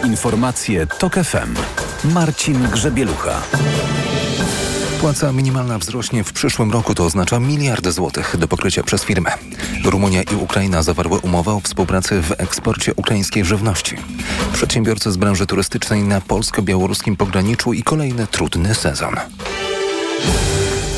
Informacje 0.05 0.87
TOK 0.87 1.13
FM. 1.13 1.55
Marcin 2.13 2.67
Grzebielucha. 2.71 3.41
Płaca 5.03 5.31
minimalna 5.31 5.79
wzrośnie 5.79 6.23
w 6.23 6.33
przyszłym 6.33 6.71
roku, 6.71 6.95
to 6.95 7.05
oznacza 7.05 7.39
miliard 7.39 7.87
złotych 7.87 8.37
do 8.37 8.47
pokrycia 8.47 8.83
przez 8.83 9.03
firmę. 9.03 9.31
Rumunia 9.85 10.23
i 10.23 10.35
Ukraina 10.35 10.83
zawarły 10.83 11.19
umowę 11.19 11.51
o 11.51 11.59
współpracy 11.59 12.21
w 12.21 12.31
eksporcie 12.37 12.93
ukraińskiej 12.95 13.45
żywności. 13.45 13.95
Przedsiębiorcy 14.53 15.11
z 15.11 15.17
branży 15.17 15.45
turystycznej 15.45 16.03
na 16.03 16.21
polsko-białoruskim 16.21 17.15
pograniczu 17.15 17.73
i 17.73 17.83
kolejny 17.83 18.27
trudny 18.27 18.75
sezon. 18.75 19.15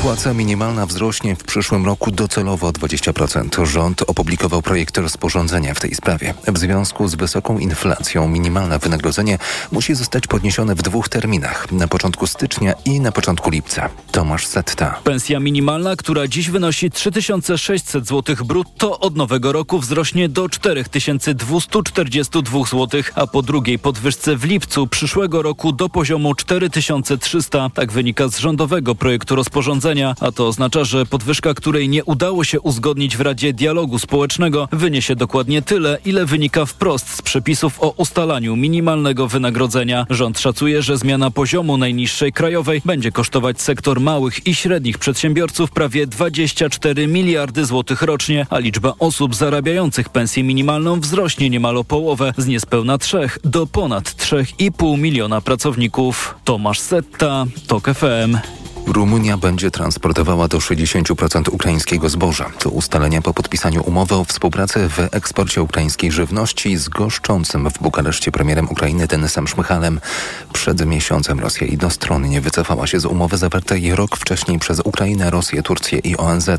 Płaca 0.06 0.34
minimalna 0.34 0.86
wzrośnie 0.86 1.36
w 1.36 1.44
przyszłym 1.44 1.86
roku 1.86 2.10
docelowo 2.10 2.66
o 2.66 2.70
20%. 2.70 3.66
Rząd 3.66 4.02
opublikował 4.02 4.62
projekt 4.62 4.98
rozporządzenia 4.98 5.74
w 5.74 5.80
tej 5.80 5.94
sprawie. 5.94 6.34
W 6.48 6.58
związku 6.58 7.08
z 7.08 7.14
wysoką 7.14 7.58
inflacją 7.58 8.28
minimalne 8.28 8.78
wynagrodzenie 8.78 9.38
musi 9.72 9.94
zostać 9.94 10.26
podniesione 10.26 10.74
w 10.74 10.82
dwóch 10.82 11.08
terminach. 11.08 11.72
Na 11.72 11.88
początku 11.88 12.26
stycznia 12.26 12.74
i 12.84 13.00
na 13.00 13.12
początku 13.12 13.50
lipca. 13.50 13.88
Tomasz 14.12 14.46
Setta. 14.46 15.00
Pensja 15.04 15.40
minimalna, 15.40 15.96
która 15.96 16.28
dziś 16.28 16.50
wynosi 16.50 16.90
3600 16.90 18.06
zł 18.06 18.36
brutto, 18.44 19.00
od 19.00 19.16
nowego 19.16 19.52
roku 19.52 19.78
wzrośnie 19.78 20.28
do 20.28 20.48
4242 20.48 22.64
zł, 22.64 23.02
a 23.14 23.26
po 23.26 23.42
drugiej 23.42 23.78
podwyżce 23.78 24.36
w 24.36 24.44
lipcu 24.44 24.86
przyszłego 24.86 25.42
roku 25.42 25.72
do 25.72 25.88
poziomu 25.88 26.34
4300. 26.34 27.70
Tak 27.74 27.92
wynika 27.92 28.28
z 28.28 28.38
rządowego 28.38 28.94
projektu 28.94 29.36
rozporządzenia 29.36 29.95
a 30.04 30.32
to 30.32 30.48
oznacza, 30.48 30.84
że 30.84 31.06
podwyżka, 31.06 31.54
której 31.54 31.88
nie 31.88 32.04
udało 32.04 32.44
się 32.44 32.60
uzgodnić 32.60 33.16
w 33.16 33.20
Radzie 33.20 33.52
Dialogu 33.52 33.98
Społecznego, 33.98 34.68
wyniesie 34.72 35.16
dokładnie 35.16 35.62
tyle, 35.62 35.98
ile 36.04 36.26
wynika 36.26 36.66
wprost 36.66 37.08
z 37.08 37.22
przepisów 37.22 37.82
o 37.82 37.90
ustalaniu 37.96 38.56
minimalnego 38.56 39.28
wynagrodzenia. 39.28 40.06
Rząd 40.10 40.40
szacuje, 40.40 40.82
że 40.82 40.98
zmiana 40.98 41.30
poziomu 41.30 41.76
najniższej 41.76 42.32
krajowej 42.32 42.82
będzie 42.84 43.12
kosztować 43.12 43.60
sektor 43.60 44.00
małych 44.00 44.46
i 44.46 44.54
średnich 44.54 44.98
przedsiębiorców 44.98 45.70
prawie 45.70 46.06
24 46.06 47.06
miliardy 47.06 47.64
złotych 47.64 48.02
rocznie, 48.02 48.46
a 48.50 48.58
liczba 48.58 48.92
osób 48.98 49.34
zarabiających 49.34 50.08
pensję 50.08 50.42
minimalną 50.42 51.00
wzrośnie 51.00 51.50
niemal 51.50 51.76
o 51.76 51.84
połowę 51.84 52.34
z 52.36 52.46
niespełna 52.46 52.98
3 52.98 53.28
do 53.44 53.66
ponad 53.66 54.04
3,5 54.04 54.98
miliona 54.98 55.40
pracowników. 55.40 56.34
Tomasz 56.44 56.80
Setta, 56.80 57.44
TOK 57.66 57.90
FM. 57.94 58.65
Rumunia 58.86 59.36
będzie 59.36 59.70
transportowała 59.70 60.48
do 60.48 60.58
60% 60.58 61.50
ukraińskiego 61.50 62.08
zboża. 62.08 62.50
To 62.58 62.70
ustalenia 62.70 63.22
po 63.22 63.34
podpisaniu 63.34 63.82
umowy 63.82 64.14
o 64.14 64.24
współpracy 64.24 64.88
w 64.88 65.08
eksporcie 65.10 65.62
ukraińskiej 65.62 66.12
żywności 66.12 66.76
z 66.76 66.88
goszczącym 66.88 67.70
w 67.70 67.78
Bukareszcie 67.78 68.32
premierem 68.32 68.68
Ukrainy 68.70 69.06
Denisem 69.06 69.48
Szmychalem. 69.48 70.00
Przed 70.52 70.86
miesiącem 70.86 71.40
Rosja 71.40 71.66
jednostronnie 71.66 72.40
wycofała 72.40 72.86
się 72.86 73.00
z 73.00 73.04
umowy 73.04 73.36
zawartej 73.36 73.94
rok 73.94 74.16
wcześniej 74.16 74.58
przez 74.58 74.80
Ukrainę, 74.80 75.30
Rosję, 75.30 75.62
Turcję 75.62 75.98
i 75.98 76.16
ONZ. 76.16 76.50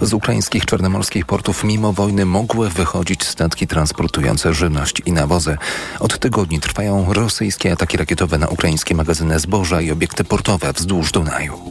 Z 0.00 0.12
ukraińskich 0.12 0.64
czarnomorskich 0.66 1.26
portów 1.26 1.64
mimo 1.64 1.92
wojny 1.92 2.26
mogły 2.26 2.70
wychodzić 2.70 3.24
statki 3.24 3.66
transportujące 3.66 4.54
żywność 4.54 5.02
i 5.06 5.12
nawozy. 5.12 5.56
Od 6.00 6.18
tygodni 6.18 6.60
trwają 6.60 7.12
rosyjskie 7.12 7.72
ataki 7.72 7.96
rakietowe 7.96 8.38
na 8.38 8.48
ukraińskie 8.48 8.94
magazyny 8.94 9.40
zboża 9.40 9.80
i 9.80 9.90
obiekty 9.90 10.24
portowe 10.24 10.72
wzdłuż 10.72 11.12
Dunaju. 11.12 11.65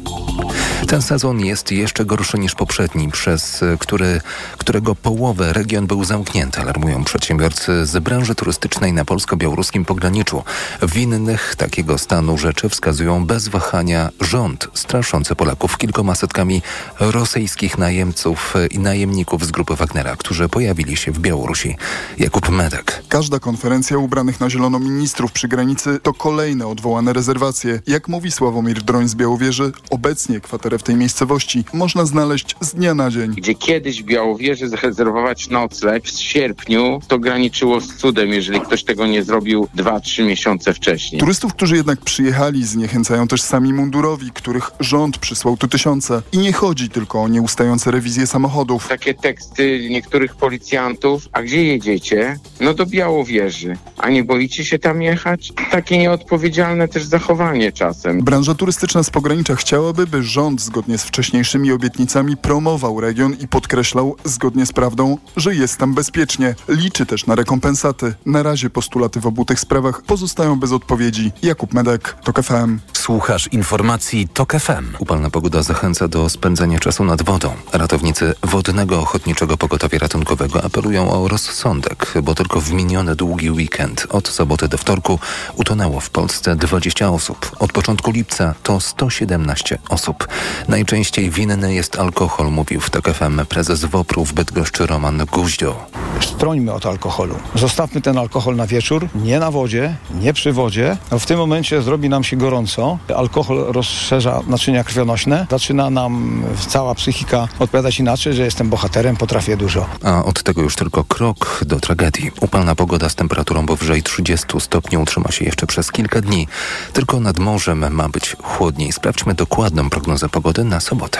Ten 0.87 1.01
sezon 1.01 1.39
jest 1.39 1.71
jeszcze 1.71 2.05
gorszy 2.05 2.37
niż 2.37 2.55
poprzedni, 2.55 3.11
przez 3.11 3.63
który, 3.79 4.21
którego 4.57 4.95
połowę 4.95 5.53
region 5.53 5.87
był 5.87 6.03
zamknięty, 6.03 6.61
alarmują 6.61 7.03
przedsiębiorcy 7.03 7.85
z 7.85 8.03
branży 8.03 8.35
turystycznej 8.35 8.93
na 8.93 9.05
polsko-białoruskim 9.05 9.85
pograniczu. 9.85 10.43
Winnych 10.81 11.55
takiego 11.55 11.97
stanu 11.97 12.37
rzeczy 12.37 12.69
wskazują 12.69 13.25
bez 13.25 13.47
wahania 13.47 14.09
rząd 14.21 14.67
straszący 14.73 15.35
Polaków 15.35 15.77
kilkoma 15.77 16.15
setkami 16.15 16.61
rosyjskich 16.99 17.77
najemców 17.77 18.53
i 18.71 18.79
najemników 18.79 19.45
z 19.45 19.51
grupy 19.51 19.75
Wagnera, 19.75 20.15
którzy 20.15 20.49
pojawili 20.49 20.97
się 20.97 21.11
w 21.11 21.19
Białorusi. 21.19 21.77
Jakub 22.17 22.49
Medek. 22.49 23.03
Każda 23.09 23.39
konferencja 23.39 23.97
ubranych 23.97 24.39
na 24.39 24.49
zielono 24.49 24.79
ministrów 24.79 25.31
przy 25.31 25.47
granicy 25.47 25.99
to 26.03 26.13
kolejne 26.13 26.67
odwołane 26.67 27.13
rezerwacje. 27.13 27.81
Jak 27.87 28.07
mówi 28.07 28.31
Sławomir 28.31 28.83
Droń 28.83 29.07
z 29.07 29.15
Białowieży, 29.15 29.71
Obecnie 29.89 30.39
kwaterę 30.39 30.77
w 30.77 30.83
tej 30.83 30.95
miejscowości 30.95 31.63
można 31.73 32.05
znaleźć 32.05 32.55
z 32.61 32.75
dnia 32.75 32.93
na 32.93 33.11
dzień. 33.11 33.31
Gdzie 33.31 33.55
kiedyś 33.55 34.03
w 34.03 34.05
Białowieży 34.05 34.69
zarezerwować 34.69 35.49
nocleg 35.49 36.03
w 36.03 36.19
sierpniu, 36.19 36.99
to 37.07 37.19
graniczyło 37.19 37.81
z 37.81 37.95
cudem, 37.95 38.29
jeżeli 38.29 38.61
ktoś 38.61 38.83
tego 38.83 39.07
nie 39.07 39.23
zrobił 39.23 39.67
2-3 39.77 40.25
miesiące 40.25 40.73
wcześniej. 40.73 41.19
Turystów, 41.19 41.53
którzy 41.53 41.75
jednak 41.75 42.01
przyjechali, 42.01 42.65
zniechęcają 42.65 43.27
też 43.27 43.41
sami 43.41 43.73
mundurowi, 43.73 44.31
których 44.31 44.71
rząd 44.79 45.17
przysłał 45.17 45.57
tu 45.57 45.67
tysiące. 45.67 46.21
I 46.31 46.37
nie 46.37 46.53
chodzi 46.53 46.89
tylko 46.89 47.21
o 47.23 47.27
nieustające 47.27 47.91
rewizje 47.91 48.27
samochodów. 48.27 48.87
Takie 48.87 49.13
teksty 49.13 49.87
niektórych 49.89 50.35
policjantów, 50.35 51.29
a 51.31 51.43
gdzie 51.43 51.63
jedziecie? 51.63 52.39
No 52.59 52.73
do 52.73 52.85
Białowieży. 52.85 53.77
A 53.97 54.09
nie 54.09 54.23
boicie 54.23 54.65
się 54.65 54.79
tam 54.79 55.01
jechać? 55.01 55.53
Takie 55.71 55.97
nieodpowiedzialne 55.97 56.87
też 56.87 57.03
zachowanie 57.03 57.71
czasem. 57.71 58.21
Branża 58.21 58.55
turystyczna 58.55 59.03
z 59.03 59.09
pogranicza 59.09 59.55
chciałaby, 59.75 60.07
by 60.07 60.23
rząd 60.23 60.61
zgodnie 60.61 60.97
z 60.97 61.03
wcześniejszymi 61.03 61.71
obietnicami 61.71 62.37
promował 62.37 63.01
region 63.01 63.33
i 63.33 63.47
podkreślał 63.47 64.15
zgodnie 64.25 64.65
z 64.65 64.73
prawdą, 64.73 65.17
że 65.37 65.55
jest 65.55 65.77
tam 65.77 65.93
bezpiecznie. 65.93 66.55
Liczy 66.67 67.05
też 67.05 67.25
na 67.25 67.35
rekompensaty. 67.35 68.13
Na 68.25 68.43
razie 68.43 68.69
postulaty 68.69 69.19
w 69.19 69.27
obu 69.27 69.45
tych 69.45 69.59
sprawach 69.59 70.01
pozostają 70.01 70.59
bez 70.59 70.71
odpowiedzi. 70.71 71.31
Jakub 71.41 71.73
Medek, 71.73 72.17
TOK 72.23 72.43
FM. 72.43 72.79
Słuchasz 72.93 73.47
informacji 73.47 74.27
TOK 74.27 74.53
FM. 74.53 74.95
Upalna 74.99 75.29
pogoda 75.29 75.63
zachęca 75.63 76.07
do 76.07 76.29
spędzania 76.29 76.79
czasu 76.79 77.03
nad 77.03 77.21
wodą. 77.21 77.53
Ratownicy 77.73 78.33
Wodnego 78.43 79.01
Ochotniczego 79.01 79.57
Pogotowia 79.57 79.99
Ratunkowego 79.99 80.63
apelują 80.63 81.11
o 81.11 81.27
rozsądek, 81.27 82.13
bo 82.23 82.35
tylko 82.35 82.61
w 82.61 82.71
miniony 82.71 83.15
długi 83.15 83.51
weekend 83.51 84.07
od 84.09 84.27
soboty 84.27 84.67
do 84.67 84.77
wtorku 84.77 85.19
utonęło 85.55 85.99
w 85.99 86.09
Polsce 86.09 86.55
20 86.55 87.09
osób. 87.09 87.51
Od 87.59 87.73
początku 87.73 88.11
lipca 88.11 88.55
to 88.63 88.79
117 88.79 89.54
osób. 89.89 90.27
Najczęściej 90.67 91.29
winny 91.29 91.73
jest 91.73 91.99
alkohol, 91.99 92.51
mówił 92.51 92.81
w 92.81 92.89
TOK 92.89 93.09
FM 93.09 93.45
prezes 93.45 93.85
WOPR-u 93.85 94.25
w 94.25 94.33
Bydgoszczy 94.33 94.85
Roman 94.85 95.25
Guździo. 95.31 95.85
Strońmy 96.21 96.73
od 96.73 96.85
alkoholu. 96.85 97.35
Zostawmy 97.55 98.01
ten 98.01 98.17
alkohol 98.17 98.55
na 98.55 98.67
wieczór, 98.67 99.07
nie 99.15 99.39
na 99.39 99.51
wodzie, 99.51 99.95
nie 100.21 100.33
przy 100.33 100.53
wodzie. 100.53 100.97
W 101.19 101.25
tym 101.25 101.37
momencie 101.37 101.81
zrobi 101.81 102.09
nam 102.09 102.23
się 102.23 102.37
gorąco. 102.37 102.97
Alkohol 103.15 103.65
rozszerza 103.67 104.41
naczynia 104.47 104.83
krwionośne. 104.83 105.47
Zaczyna 105.51 105.89
nam 105.89 106.43
cała 106.67 106.95
psychika 106.95 107.47
odpowiadać 107.59 107.99
inaczej, 107.99 108.33
że 108.33 108.43
jestem 108.43 108.69
bohaterem, 108.69 109.17
potrafię 109.17 109.57
dużo. 109.57 109.85
A 110.03 110.23
od 110.23 110.43
tego 110.43 110.61
już 110.61 110.75
tylko 110.75 111.03
krok 111.03 111.61
do 111.65 111.79
tragedii. 111.79 112.31
Upalna 112.41 112.75
pogoda 112.75 113.09
z 113.09 113.15
temperaturą 113.15 113.65
powyżej 113.65 114.03
30 114.03 114.47
stopni 114.59 114.97
utrzyma 114.97 115.31
się 115.31 115.45
jeszcze 115.45 115.67
przez 115.67 115.91
kilka 115.91 116.21
dni. 116.21 116.47
Tylko 116.93 117.19
nad 117.19 117.39
morzem 117.39 117.93
ma 117.93 118.09
być 118.09 118.35
chłodniej. 118.43 118.91
Sprawdźmy 118.91 119.33
dokładną 119.49 119.89
prognozę 119.89 120.29
pogody 120.29 120.63
na 120.63 120.79
sobotę. 120.79 121.19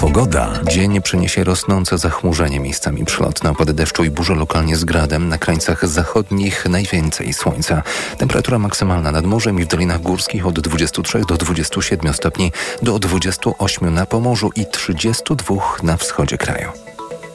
Pogoda. 0.00 0.52
Dzień 0.70 1.02
przyniesie 1.02 1.44
rosnące 1.44 1.98
zachmurzenie, 1.98 2.60
miejscami 2.60 3.04
przelotne 3.04 3.50
opady 3.50 3.72
deszczu 3.72 4.04
i 4.04 4.10
burze 4.10 4.34
lokalnie 4.34 4.76
z 4.76 4.84
gradem. 4.84 5.28
Na 5.28 5.38
krańcach 5.38 5.88
zachodnich 5.88 6.66
najwięcej 6.68 7.32
słońca. 7.32 7.82
Temperatura 8.18 8.58
maksymalna 8.58 9.12
nad 9.12 9.24
morzem 9.24 9.60
i 9.60 9.64
w 9.64 9.68
dolinach 9.68 10.00
górskich 10.00 10.46
od 10.46 10.60
23 10.60 11.20
do 11.28 11.36
27 11.36 12.14
stopni, 12.14 12.52
do 12.82 12.98
28 12.98 13.94
na 13.94 14.06
Pomorzu 14.06 14.50
i 14.56 14.66
32 14.66 15.56
na 15.82 15.96
wschodzie 15.96 16.38
kraju. 16.38 16.68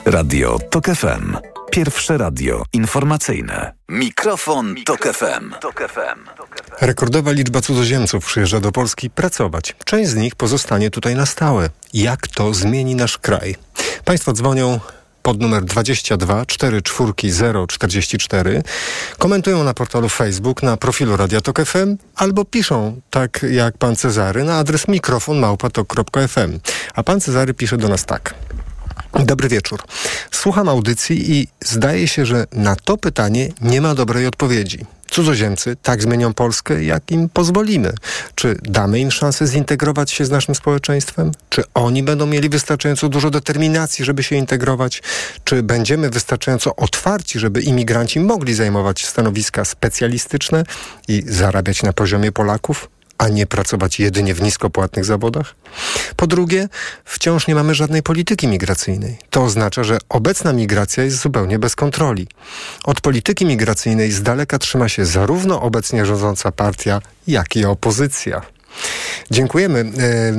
Radio 0.05 0.59
TOK 0.69 0.85
FM. 0.85 1.52
Pierwsze 1.73 2.17
radio 2.17 2.63
informacyjne. 2.73 3.73
Mikrofon, 3.89 4.75
Tok 4.85 5.13
FM. 5.13 5.53
Rekordowa 6.81 7.31
liczba 7.31 7.61
cudzoziemców 7.61 8.25
przyjeżdża 8.25 8.59
do 8.59 8.71
Polski 8.71 9.09
pracować. 9.09 9.75
Część 9.85 10.09
z 10.09 10.15
nich 10.15 10.35
pozostanie 10.35 10.89
tutaj 10.89 11.15
na 11.15 11.25
stałe. 11.25 11.69
Jak 11.93 12.27
to 12.27 12.53
zmieni 12.53 12.95
nasz 12.95 13.17
kraj? 13.17 13.55
Państwo 14.05 14.33
dzwonią 14.33 14.79
pod 15.21 15.41
numer 15.41 15.63
22 15.63 16.45
44044. 16.45 18.63
Komentują 19.17 19.63
na 19.63 19.73
portalu 19.73 20.09
Facebook, 20.09 20.63
na 20.63 20.77
profilu 20.77 21.17
Radia 21.17 21.41
Tok 21.41 21.65
FM 21.65 21.97
albo 22.15 22.45
piszą, 22.45 23.01
tak 23.09 23.45
jak 23.51 23.77
pan 23.77 23.95
Cezary, 23.95 24.43
na 24.43 24.57
adres 24.57 24.87
mikrofonmałpatok.fm. 24.87 26.59
A 26.93 27.03
pan 27.03 27.21
Cezary 27.21 27.53
pisze 27.53 27.77
do 27.77 27.89
nas 27.89 28.05
tak. 28.05 28.33
Dobry 29.25 29.49
wieczór. 29.49 29.83
Słucham 30.31 30.69
audycji 30.69 31.31
i 31.31 31.47
zdaje 31.65 32.07
się, 32.07 32.25
że 32.25 32.45
na 32.51 32.75
to 32.75 32.97
pytanie 32.97 33.49
nie 33.61 33.81
ma 33.81 33.95
dobrej 33.95 34.27
odpowiedzi. 34.27 34.85
Cudzoziemcy 35.13 35.75
tak 35.81 36.01
zmienią 36.01 36.33
Polskę, 36.33 36.83
jak 36.83 37.11
im 37.11 37.29
pozwolimy. 37.29 37.93
Czy 38.35 38.57
damy 38.63 38.99
im 38.99 39.11
szansę 39.11 39.47
zintegrować 39.47 40.11
się 40.11 40.25
z 40.25 40.29
naszym 40.29 40.55
społeczeństwem? 40.55 41.31
Czy 41.49 41.63
oni 41.73 42.03
będą 42.03 42.25
mieli 42.25 42.49
wystarczająco 42.49 43.09
dużo 43.09 43.29
determinacji, 43.29 44.05
żeby 44.05 44.23
się 44.23 44.35
integrować? 44.35 45.03
Czy 45.43 45.63
będziemy 45.63 46.09
wystarczająco 46.09 46.75
otwarci, 46.75 47.39
żeby 47.39 47.61
imigranci 47.61 48.19
mogli 48.19 48.53
zajmować 48.53 49.05
stanowiska 49.05 49.65
specjalistyczne 49.65 50.63
i 51.07 51.23
zarabiać 51.27 51.83
na 51.83 51.93
poziomie 51.93 52.31
Polaków? 52.31 52.89
A 53.17 53.27
nie 53.29 53.45
pracować 53.45 53.99
jedynie 53.99 54.33
w 54.33 54.41
niskopłatnych 54.41 55.05
zawodach? 55.05 55.55
Po 56.15 56.27
drugie, 56.27 56.67
wciąż 57.05 57.47
nie 57.47 57.55
mamy 57.55 57.75
żadnej 57.75 58.03
polityki 58.03 58.47
migracyjnej. 58.47 59.17
To 59.29 59.43
oznacza, 59.43 59.83
że 59.83 59.97
obecna 60.09 60.53
migracja 60.53 61.03
jest 61.03 61.17
zupełnie 61.17 61.59
bez 61.59 61.75
kontroli. 61.75 62.27
Od 62.83 63.01
polityki 63.01 63.45
migracyjnej 63.45 64.11
z 64.11 64.23
daleka 64.23 64.59
trzyma 64.59 64.89
się 64.89 65.05
zarówno 65.05 65.61
obecnie 65.61 66.05
rządząca 66.05 66.51
partia, 66.51 67.01
jak 67.27 67.55
i 67.55 67.65
opozycja. 67.65 68.41
Dziękujemy 69.31 69.79
e, 69.79 69.83
e, 69.83 70.33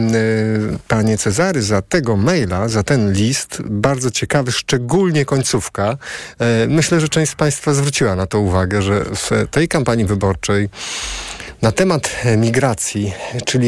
panie 0.88 1.18
Cezary 1.18 1.62
za 1.62 1.82
tego 1.82 2.16
maila, 2.16 2.68
za 2.68 2.82
ten 2.82 3.12
list. 3.12 3.62
Bardzo 3.64 4.10
ciekawy, 4.10 4.52
szczególnie 4.52 5.24
końcówka. 5.24 5.98
E, 6.38 6.66
myślę, 6.68 7.00
że 7.00 7.08
część 7.08 7.32
z 7.32 7.34
Państwa 7.34 7.74
zwróciła 7.74 8.16
na 8.16 8.26
to 8.26 8.40
uwagę, 8.40 8.82
że 8.82 9.04
w 9.04 9.30
tej 9.50 9.68
kampanii 9.68 10.04
wyborczej 10.04 10.68
na 11.62 11.72
temat 11.72 12.10
e, 12.24 12.36
migracji, 12.36 13.12
czyli 13.44 13.66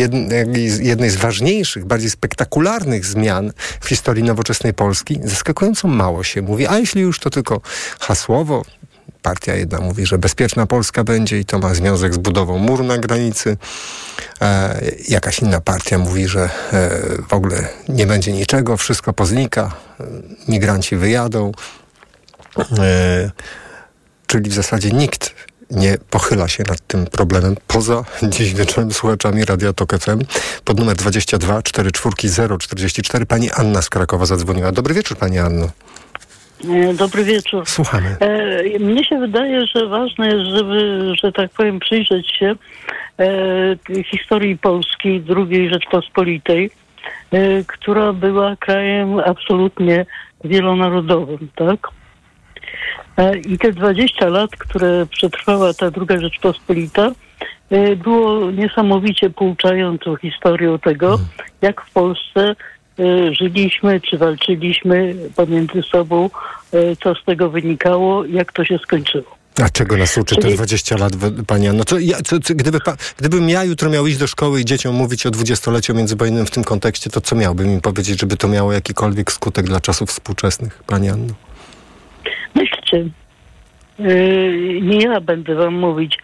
jednej 0.80 1.11
z 1.11 1.16
ważniejszych, 1.16 1.84
bardziej 1.84 2.11
spektakularnych 2.11 3.07
zmian 3.07 3.53
w 3.80 3.89
historii 3.89 4.24
nowoczesnej 4.24 4.74
Polski, 4.74 5.20
zaskakująco 5.24 5.89
mało 5.89 6.24
się 6.24 6.43
mówi. 6.43 6.66
A 6.66 6.78
jeśli 6.78 7.03
już 7.03 7.20
to 7.20 7.30
tylko 7.30 7.61
hasłowo, 8.01 8.64
partia 9.22 9.55
jedna 9.55 9.80
mówi, 9.80 10.07
że 10.07 10.18
bezpieczna 10.18 10.66
Polska 10.66 11.05
będzie 11.05 11.39
i 11.39 11.45
to 11.45 11.59
ma 11.59 11.74
związek 11.74 12.14
z 12.14 12.18
budową 12.18 12.59
muru 12.59 12.84
na 12.84 12.99
granicy. 12.99 13.57
E, 14.41 14.80
jakaś 15.09 15.39
inna 15.39 15.61
partia 15.61 15.99
mówi, 15.99 16.28
że 16.28 16.43
e, 16.43 16.51
w 17.28 17.32
ogóle 17.32 17.68
nie 17.89 18.07
będzie 18.07 18.32
niczego, 18.32 18.76
wszystko 18.76 19.12
poznika, 19.12 19.74
e, 20.01 20.05
migranci 20.49 20.97
wyjadą. 20.97 21.53
E, 22.78 23.30
czyli 24.26 24.51
w 24.51 24.55
zasadzie 24.55 24.91
nikt 24.91 25.34
nie 25.70 25.98
pochyla 26.10 26.48
się 26.48 26.64
nad 26.68 26.86
tym 26.86 27.06
problemem 27.06 27.56
poza 27.66 28.04
dziś 28.22 28.54
wieczorem 28.54 28.92
słuchaczami 28.92 29.44
Radia 29.44 29.72
Tok 29.72 29.98
FM 29.98 30.18
pod 30.64 30.78
numer 30.78 30.96
22 30.96 31.62
44 31.62 32.58
044. 32.58 33.26
Pani 33.26 33.50
Anna 33.50 33.82
z 33.82 33.90
Krakowa 33.90 34.26
zadzwoniła. 34.26 34.72
Dobry 34.72 34.94
wieczór 34.94 35.16
Pani 35.16 35.38
Anno. 35.38 35.68
E, 36.64 36.94
dobry 36.94 37.24
wieczór. 37.24 37.66
Słuchamy. 37.66 38.16
E, 38.20 38.78
mnie 38.78 39.04
się 39.04 39.18
wydaje, 39.18 39.66
że 39.66 39.86
ważne 39.86 40.26
jest, 40.26 40.50
żeby, 40.56 41.12
że 41.22 41.32
tak 41.32 41.50
powiem, 41.50 41.80
przyjrzeć 41.80 42.30
się 42.30 42.54
e, 43.18 44.04
historii 44.04 44.58
Polski, 44.58 45.24
II 45.36 45.68
Rzeczpospolitej, 45.72 46.70
e, 47.32 47.64
która 47.64 48.12
była 48.12 48.56
krajem 48.56 49.18
absolutnie 49.18 50.06
wielonarodowym, 50.44 51.48
tak? 51.56 51.88
E, 53.16 53.38
I 53.38 53.58
te 53.58 53.72
20 53.72 54.28
lat, 54.28 54.50
które 54.50 55.06
przetrwała 55.06 55.74
ta 55.74 55.90
druga 55.90 56.20
Rzeczpospolita, 56.20 57.12
e, 57.70 57.96
było 57.96 58.50
niesamowicie 58.50 59.30
pouczającą 59.30 60.16
historią 60.16 60.78
tego, 60.78 61.10
mhm. 61.10 61.28
jak 61.62 61.82
w 61.82 61.90
Polsce 61.90 62.56
e, 62.98 63.34
żyliśmy, 63.34 64.00
czy 64.00 64.18
walczyliśmy 64.18 65.14
pomiędzy 65.36 65.82
sobą, 65.82 66.30
co 67.02 67.14
z 67.14 67.24
tego 67.24 67.50
wynikało, 67.50 68.24
jak 68.24 68.52
to 68.52 68.64
się 68.64 68.78
skończyło. 68.78 69.36
A 69.62 69.68
czego 69.68 69.96
nas 69.96 70.18
uczy 70.18 70.36
te 70.36 70.48
20 70.48 70.96
lat, 70.96 71.12
Pani 71.46 71.68
No 71.68 71.84
co, 71.84 71.98
ja, 71.98 72.16
co, 72.22 72.40
co, 72.40 72.54
gdyby 72.54 72.80
pa, 72.80 72.96
gdybym 73.16 73.48
ja 73.48 73.64
jutro 73.64 73.90
miał 73.90 74.06
iść 74.06 74.18
do 74.18 74.26
szkoły 74.26 74.60
i 74.60 74.64
dzieciom 74.64 74.94
mówić 74.94 75.26
o 75.26 75.30
dwudziestoleciu 75.30 75.94
międzywojennym 75.94 76.46
w 76.46 76.50
tym 76.50 76.64
kontekście, 76.64 77.10
to 77.10 77.20
co 77.20 77.36
miałbym 77.36 77.70
im 77.70 77.80
powiedzieć, 77.80 78.20
żeby 78.20 78.36
to 78.36 78.48
miało 78.48 78.72
jakikolwiek 78.72 79.32
skutek 79.32 79.66
dla 79.66 79.80
czasów 79.80 80.10
współczesnych, 80.10 80.82
Pani 80.86 81.08
Anno? 81.08 81.34
Myślcie, 82.54 82.76
yy, 82.93 84.80
nie 84.82 84.99
ja 84.99 85.20
będę 85.20 85.55
wam 85.55 85.74
mówić, 85.74 86.18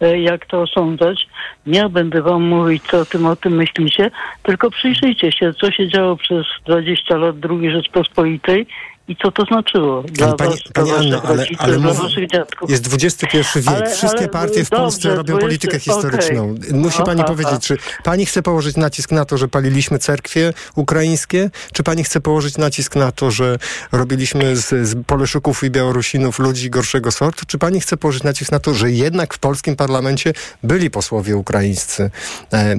yy, 0.00 0.20
jak 0.20 0.46
to 0.46 0.62
osądzać. 0.62 1.28
Nie 1.66 1.78
ja 1.78 1.88
będę 1.88 2.22
wam 2.22 2.42
mówić, 2.42 2.82
co 2.82 3.00
o 3.00 3.04
tym, 3.04 3.26
o 3.26 3.36
tym 3.36 3.52
myślicie, 3.52 4.10
tylko 4.42 4.70
przyjrzyjcie 4.70 5.32
się, 5.32 5.54
co 5.54 5.70
się 5.70 5.88
działo 5.88 6.16
przez 6.16 6.46
20 6.66 7.16
lat 7.16 7.36
II 7.50 7.70
Rzeczpospolitej 7.70 8.66
i 9.08 9.16
co 9.16 9.32
to 9.32 9.44
znaczyło 9.44 10.02
dla 10.02 10.32
pani, 10.32 10.50
was, 10.50 10.62
pani 10.74 10.88
dla 10.88 10.98
Anna, 10.98 11.22
ale, 11.22 11.46
ale 11.58 11.78
dla 11.78 11.92
waszych 11.92 12.30
dziadków. 12.30 12.70
Jest 12.70 12.94
XXI 12.94 13.38
wiek. 13.56 13.68
Ale, 13.68 13.90
Wszystkie 13.90 14.18
ale, 14.18 14.28
partie 14.28 14.64
w 14.64 14.70
Polsce 14.70 15.08
robią 15.08 15.22
20, 15.22 15.40
politykę 15.40 15.78
historyczną. 15.78 16.54
Okay. 16.58 16.78
Musi 16.78 17.02
pani 17.02 17.20
aha, 17.20 17.28
powiedzieć, 17.28 17.66
czy 17.66 17.76
pani 18.04 18.26
chce 18.26 18.42
położyć 18.42 18.76
nacisk 18.76 19.12
na 19.12 19.24
to, 19.24 19.38
że 19.38 19.48
paliliśmy 19.48 19.98
cerkwie 19.98 20.52
ukraińskie, 20.74 21.50
czy 21.72 21.82
pani 21.82 22.04
chce 22.04 22.20
położyć 22.20 22.58
nacisk 22.58 22.96
na 22.96 23.12
to, 23.12 23.30
że 23.30 23.58
robiliśmy 23.92 24.56
z, 24.56 24.88
z 24.88 25.04
Poleszuków 25.06 25.64
i 25.64 25.70
Białorusinów 25.70 26.38
ludzi 26.38 26.70
gorszego 26.70 27.12
sortu, 27.12 27.46
czy 27.46 27.58
pani 27.58 27.80
chce 27.80 27.96
położyć 27.96 28.22
nacisk 28.22 28.52
na 28.52 28.58
to, 28.58 28.74
że 28.74 28.90
jednak 28.90 29.34
w 29.34 29.38
polskim 29.38 29.76
parlamencie 29.76 30.32
byli 30.62 30.90
posłowie 30.90 31.36
ukraińscy 31.36 32.10
e, 32.52 32.56
e, 32.56 32.76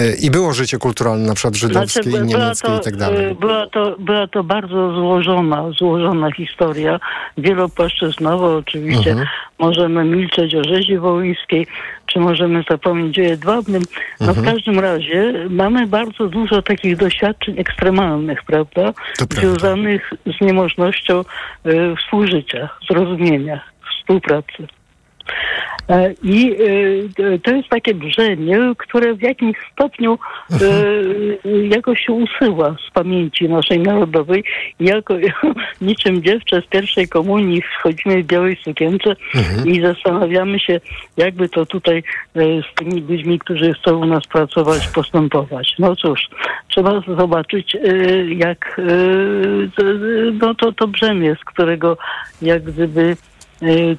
e, 0.00 0.14
i 0.14 0.30
było 0.30 0.52
życie 0.52 0.78
kulturalne, 0.78 1.26
na 1.26 1.34
przykład 1.34 1.54
żydowskie 1.54 2.02
znaczy, 2.02 2.24
i 2.24 2.26
niemieckie 2.26 2.68
to, 2.68 2.80
i 2.80 2.84
tak 2.84 2.96
dalej? 2.96 3.34
Była 3.34 3.66
to, 3.66 3.96
była 3.98 4.26
to 4.26 4.44
bardzo 4.44 4.94
złożona 4.94 5.61
złożona 5.70 6.30
historia, 6.30 7.00
wielopłaszczyznowa. 7.38 8.46
Oczywiście 8.46 9.10
mhm. 9.10 9.28
możemy 9.58 10.04
milczeć 10.04 10.54
o 10.54 10.64
rzezi 10.64 10.98
wołyńskiej, 10.98 11.66
czy 12.06 12.20
możemy 12.20 12.64
zapomnieć 12.70 13.18
o 13.18 13.22
jedwabnym. 13.22 13.82
No 14.20 14.28
mhm. 14.28 14.46
w 14.46 14.50
każdym 14.50 14.78
razie 14.78 15.46
mamy 15.50 15.86
bardzo 15.86 16.28
dużo 16.28 16.62
takich 16.62 16.96
doświadczeń 16.96 17.60
ekstremalnych, 17.60 18.44
prawda? 18.44 18.92
Związanych 19.30 20.10
z 20.26 20.40
niemożnością 20.40 21.20
y, 21.20 21.94
współżycia, 21.96 22.68
zrozumienia, 22.90 23.60
współpracy. 23.98 24.66
E, 25.88 26.14
I 26.22 26.56
e, 27.18 27.38
to 27.38 27.50
jest 27.50 27.68
takie 27.68 27.94
brzenie, 27.94 28.58
które 28.78 29.14
w 29.14 29.22
jakimś 29.22 29.56
stopniu 29.72 30.18
e, 30.52 30.56
jakoś 31.68 32.00
się 32.00 32.12
usyła 32.12 32.76
z 32.88 32.90
pamięci 32.90 33.48
naszej 33.48 33.80
narodowej. 33.80 34.44
Jako 34.80 35.14
niczym 35.80 36.22
dziewczę 36.22 36.62
z 36.62 36.66
pierwszej 36.66 37.08
komunii 37.08 37.62
wchodzimy 37.62 38.22
w 38.22 38.26
białej 38.26 38.56
sukience 38.64 39.16
mhm. 39.34 39.68
i 39.68 39.80
zastanawiamy 39.80 40.60
się, 40.60 40.80
jakby 41.16 41.48
to 41.48 41.66
tutaj 41.66 42.02
z 42.34 42.74
tymi 42.74 43.00
ludźmi, 43.00 43.38
którzy 43.38 43.74
chcą 43.74 43.96
u 43.96 44.04
nas 44.04 44.26
pracować, 44.26 44.88
postępować. 44.88 45.74
No 45.78 45.96
cóż, 45.96 46.28
trzeba 46.68 47.02
zobaczyć, 47.18 47.76
jak 48.36 48.80
no 50.40 50.54
to, 50.54 50.72
to 50.72 50.88
brzemię, 50.88 51.36
z 51.40 51.44
którego 51.44 51.96
jak 52.42 52.62
gdyby 52.62 53.16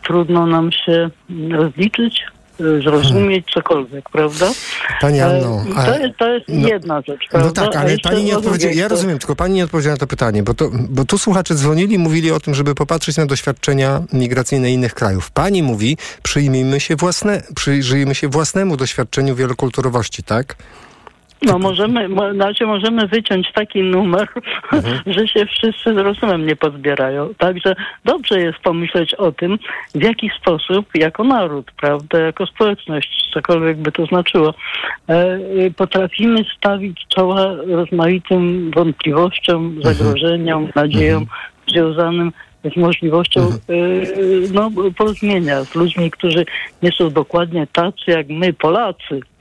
trudno 0.03 0.47
nam 0.47 0.71
się 0.71 1.09
rozliczyć, 1.51 2.23
y, 2.61 2.81
zrozumieć 2.81 3.45
cokolwiek, 3.53 4.09
prawda? 4.09 4.51
Pani 5.01 5.19
e, 5.19 5.25
Anno, 5.25 5.65
a, 5.75 5.83
to 5.85 5.97
jest, 5.99 6.17
to 6.17 6.33
jest 6.33 6.45
no, 6.49 6.67
jedna 6.67 7.01
rzecz, 7.01 7.27
prawda? 7.31 7.47
No 7.47 7.67
tak, 7.67 7.75
ale 7.75 7.97
pani 7.97 8.23
nie 8.23 8.37
odpowiedziała, 8.37 8.73
ja 8.73 8.87
rozumiem, 8.87 9.19
tylko 9.19 9.35
pani 9.35 9.53
nie 9.53 9.63
odpowiedziała 9.63 9.93
na 9.93 9.99
to 9.99 10.07
pytanie, 10.07 10.43
bo, 10.43 10.53
to, 10.53 10.69
bo 10.89 11.05
tu 11.05 11.17
słuchacze 11.17 11.55
dzwonili, 11.55 11.97
mówili 11.97 12.31
o 12.31 12.39
tym, 12.39 12.53
żeby 12.53 12.75
popatrzeć 12.75 13.17
na 13.17 13.25
doświadczenia 13.25 14.01
migracyjne 14.13 14.71
innych 14.71 14.93
krajów. 14.93 15.31
Pani 15.31 15.63
mówi, 15.63 15.97
przyjmijmy 16.23 16.79
się 16.79 16.95
własne, 16.95 17.43
przyjrzyjmy 17.55 18.15
się 18.15 18.27
własnemu 18.27 18.77
doświadczeniu 18.77 19.35
wielokulturowości, 19.35 20.23
tak? 20.23 20.55
No 21.45 21.59
możemy, 21.59 22.07
znaczy 22.33 22.65
możemy 22.65 23.07
wyciąć 23.07 23.51
taki 23.51 23.83
numer, 23.83 24.27
mhm. 24.73 24.99
że 25.15 25.27
się 25.27 25.45
wszyscy 25.45 25.93
z 25.93 25.97
rozumem 25.97 26.45
nie 26.45 26.55
pozbierają. 26.55 27.29
Także 27.37 27.75
dobrze 28.05 28.39
jest 28.39 28.59
pomyśleć 28.59 29.13
o 29.13 29.31
tym, 29.31 29.59
w 29.95 30.03
jaki 30.03 30.31
sposób 30.41 30.85
jako 30.95 31.23
naród, 31.23 31.71
prawda, 31.81 32.19
jako 32.19 32.45
społeczność, 32.45 33.29
cokolwiek 33.33 33.77
by 33.77 33.91
to 33.91 34.05
znaczyło, 34.05 34.53
e, 35.07 35.39
potrafimy 35.77 36.45
stawić 36.57 37.05
czoła 37.07 37.55
rozmaitym 37.67 38.71
wątpliwościom, 38.75 39.65
mhm. 39.65 39.95
zagrożeniom, 39.95 40.69
nadziejom 40.75 41.23
mhm. 41.23 41.39
związanym 41.67 42.31
z 42.73 42.77
możliwością 42.77 43.41
mhm. 43.41 43.59
e, 43.69 44.53
no, 44.53 44.71
porozumienia 44.97 45.63
z 45.63 45.75
ludźmi, 45.75 46.11
którzy 46.11 46.45
nie 46.83 46.91
są 46.91 47.09
dokładnie 47.09 47.67
tacy 47.67 48.11
jak 48.11 48.27
my, 48.29 48.53
Polacy, 48.53 49.19
E, 49.19 49.32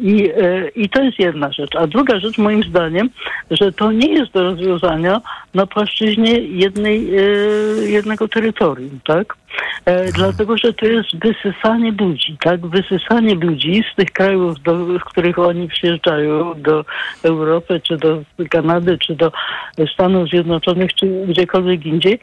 I, 0.00 0.30
e, 0.30 0.68
I 0.68 0.88
to 0.88 1.02
jest 1.02 1.18
jedna 1.18 1.52
rzecz. 1.52 1.76
A 1.76 1.86
druga 1.86 2.20
rzecz 2.20 2.38
moim 2.38 2.62
zdaniem, 2.62 3.10
że 3.50 3.72
to 3.72 3.92
nie 3.92 4.12
jest 4.12 4.32
do 4.32 4.42
rozwiązania 4.42 5.20
na 5.54 5.66
płaszczyźnie 5.66 6.32
jednej, 6.40 7.16
e, 7.16 7.22
jednego 7.88 8.28
terytorium, 8.28 9.00
tak? 9.04 9.36
E, 9.84 10.12
dlatego, 10.12 10.58
że 10.58 10.72
to 10.72 10.86
jest 10.86 11.08
wysysanie 11.16 11.92
ludzi, 12.00 12.36
tak? 12.40 12.66
Wysysanie 12.66 13.34
ludzi 13.34 13.84
z 13.92 13.96
tych 13.96 14.10
krajów, 14.10 14.62
do, 14.62 14.74
w 14.76 15.04
których 15.04 15.38
oni 15.38 15.68
przyjeżdżają, 15.68 16.62
do 16.62 16.84
Europy, 17.22 17.80
czy 17.84 17.96
do 17.96 18.22
Kanady, 18.50 18.98
czy 18.98 19.14
do 19.14 19.32
Stanów 19.94 20.28
Zjednoczonych, 20.28 20.94
czy 20.94 21.26
gdziekolwiek 21.28 21.86
indziej. 21.86 22.20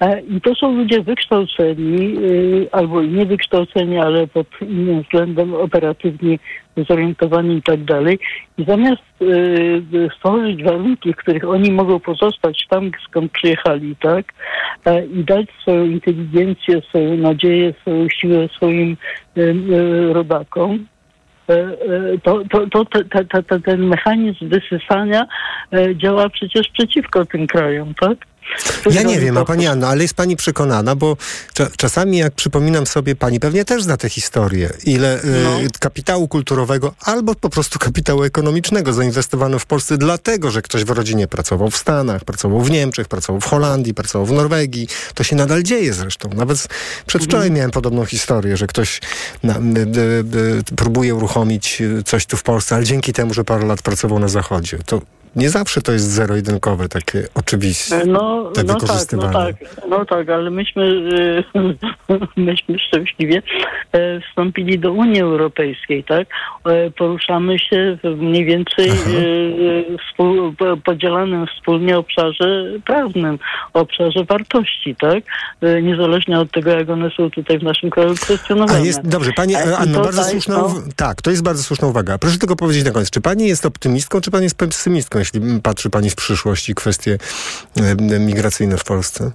E, 0.00 0.20
I 0.20 0.40
to 0.40 0.54
są 0.54 0.76
ludzie 0.76 1.02
wykształceni, 1.02 2.16
e, 2.16 2.74
albo 2.74 3.02
niewykształceni, 3.02 3.98
ale 3.98 4.26
pod 4.26 4.46
innym 4.62 5.02
względem 5.02 5.54
operatywni 5.54 6.38
zorientowani 6.88 7.56
i 7.56 7.62
tak 7.62 7.84
dalej. 7.84 8.18
I 8.58 8.64
zamiast 8.64 9.02
y, 9.22 10.08
stworzyć 10.16 10.62
warunki, 10.62 11.12
w 11.12 11.16
których 11.16 11.48
oni 11.48 11.72
mogą 11.72 12.00
pozostać 12.00 12.66
tam, 12.70 12.90
skąd 13.08 13.32
przyjechali, 13.32 13.96
tak, 13.96 14.24
e, 14.84 15.06
i 15.06 15.24
dać 15.24 15.46
swoją 15.62 15.84
inteligencję, 15.84 16.82
swoją 16.88 17.16
nadzieję, 17.16 17.74
swoją 17.80 18.08
siłę 18.08 18.48
swoim 18.56 18.96
y, 19.36 19.40
y, 19.40 20.12
rodakom, 20.12 20.86
to, 22.22 22.42
to, 22.50 22.66
to, 22.70 22.84
to, 22.84 23.42
to, 23.42 23.60
ten 23.60 23.86
mechanizm 23.86 24.48
wysysania 24.48 25.26
działa 25.94 26.28
przecież 26.28 26.68
przeciwko 26.68 27.24
tym 27.24 27.46
krajom, 27.46 27.94
tak? 27.94 28.18
Ja 28.90 29.02
nie 29.02 29.20
wiem, 29.20 29.36
a 29.38 29.44
pani 29.44 29.66
Anna, 29.66 29.88
ale 29.88 30.02
jest 30.02 30.14
pani 30.14 30.36
przekonana, 30.36 30.96
bo 30.96 31.16
czasami 31.76 32.18
jak 32.18 32.34
przypominam 32.34 32.86
sobie, 32.86 33.16
pani 33.16 33.40
pewnie 33.40 33.64
też 33.64 33.82
zna 33.82 33.96
tę 33.96 34.08
historię, 34.08 34.70
ile 34.84 35.24
y, 35.24 35.26
no. 35.44 35.60
y, 35.60 35.66
kapitału 35.80 36.28
kulturowego 36.28 36.94
albo 37.00 37.34
po 37.34 37.50
prostu 37.50 37.78
kapitału 37.78 38.22
ekonomicznego 38.22 38.92
zainwestowano 38.92 39.58
w 39.58 39.66
Polsce 39.66 39.98
dlatego, 39.98 40.50
że 40.50 40.62
ktoś 40.62 40.84
w 40.84 40.90
rodzinie 40.90 41.28
pracował 41.28 41.70
w 41.70 41.76
Stanach, 41.76 42.24
pracował 42.24 42.60
w 42.60 42.70
Niemczech, 42.70 43.08
pracował 43.08 43.40
w 43.40 43.44
Holandii, 43.44 43.94
pracował 43.94 44.26
w 44.26 44.32
Norwegii. 44.32 44.88
To 45.14 45.24
się 45.24 45.36
nadal 45.36 45.62
dzieje 45.62 45.92
zresztą. 45.92 46.30
Nawet 46.34 46.68
przedwczoraj 47.06 47.46
mhm. 47.46 47.54
miałem 47.54 47.70
podobną 47.70 48.04
historię, 48.04 48.56
że 48.56 48.66
ktoś 48.66 49.00
na, 49.42 49.54
y, 49.54 49.60
y, 50.70 50.76
próbuje 50.76 51.14
uruchomić 51.14 51.82
coś 52.04 52.26
tu 52.26 52.36
w 52.36 52.42
Polsce, 52.42 52.74
ale 52.74 52.84
dzięki 52.84 53.12
temu, 53.12 53.34
że 53.34 53.44
parę 53.44 53.66
lat 53.66 53.82
pracował 53.82 54.18
na 54.18 54.28
Zachodzie. 54.28 54.78
To 54.86 55.00
nie 55.36 55.50
zawsze 55.50 55.82
to 55.82 55.92
jest 55.92 56.10
zero-jedynkowe, 56.10 56.88
takie 56.88 57.28
oczywiste 57.34 58.06
no, 58.06 58.50
te 58.54 58.64
no 58.64 58.74
tak, 58.74 59.12
no 59.12 59.32
tak, 59.32 59.56
no 59.88 60.04
tak, 60.04 60.28
ale 60.28 60.50
myśmy, 60.50 61.10
e, 61.54 61.62
myśmy 62.40 62.78
szczęśliwie 62.78 63.42
e, 63.92 64.20
wstąpili 64.20 64.78
do 64.78 64.92
Unii 64.92 65.20
Europejskiej, 65.20 66.04
tak? 66.04 66.28
E, 66.66 66.90
poruszamy 66.90 67.58
się 67.58 67.98
w 68.04 68.16
mniej 68.16 68.44
więcej 68.44 68.92
współ, 70.08 70.54
podzielanym 70.84 71.46
wspólnie 71.46 71.98
obszarze 71.98 72.64
prawnym, 72.84 73.38
obszarze 73.72 74.24
wartości, 74.24 74.96
tak? 74.96 75.24
Niezależnie 75.82 76.40
od 76.40 76.52
tego, 76.52 76.70
jak 76.70 76.90
one 76.90 77.10
są 77.16 77.30
tutaj 77.30 77.58
w 77.58 77.62
naszym 77.62 77.90
kraju 77.90 78.14
kwestionowane. 78.14 78.78
A 78.78 78.84
jest, 78.84 79.08
dobrze, 79.08 79.32
pani 79.32 79.54
Anno, 79.54 80.00
bardzo 80.00 80.24
słuszna, 80.24 80.54
no, 80.54 80.74
tak, 80.96 81.22
to 81.22 81.30
jest 81.30 81.42
bardzo 81.42 81.62
słuszna 81.62 81.88
uwaga. 81.88 82.18
Proszę 82.18 82.38
tylko 82.38 82.56
powiedzieć 82.56 82.84
na 82.84 82.90
koniec, 82.90 83.10
czy 83.10 83.20
pani 83.20 83.48
jest 83.48 83.66
optymistką, 83.66 84.20
czy 84.20 84.30
pani 84.30 84.44
jest 84.44 84.58
pesymistką, 84.58 85.18
jeśli 85.26 85.60
patrzy 85.60 85.90
Pani 85.90 86.10
w 86.10 86.14
przyszłość 86.14 86.68
i 86.68 86.74
kwestie 86.74 87.18
e, 87.76 88.20
migracyjne 88.20 88.76
w 88.76 88.84
Polsce? 88.84 89.32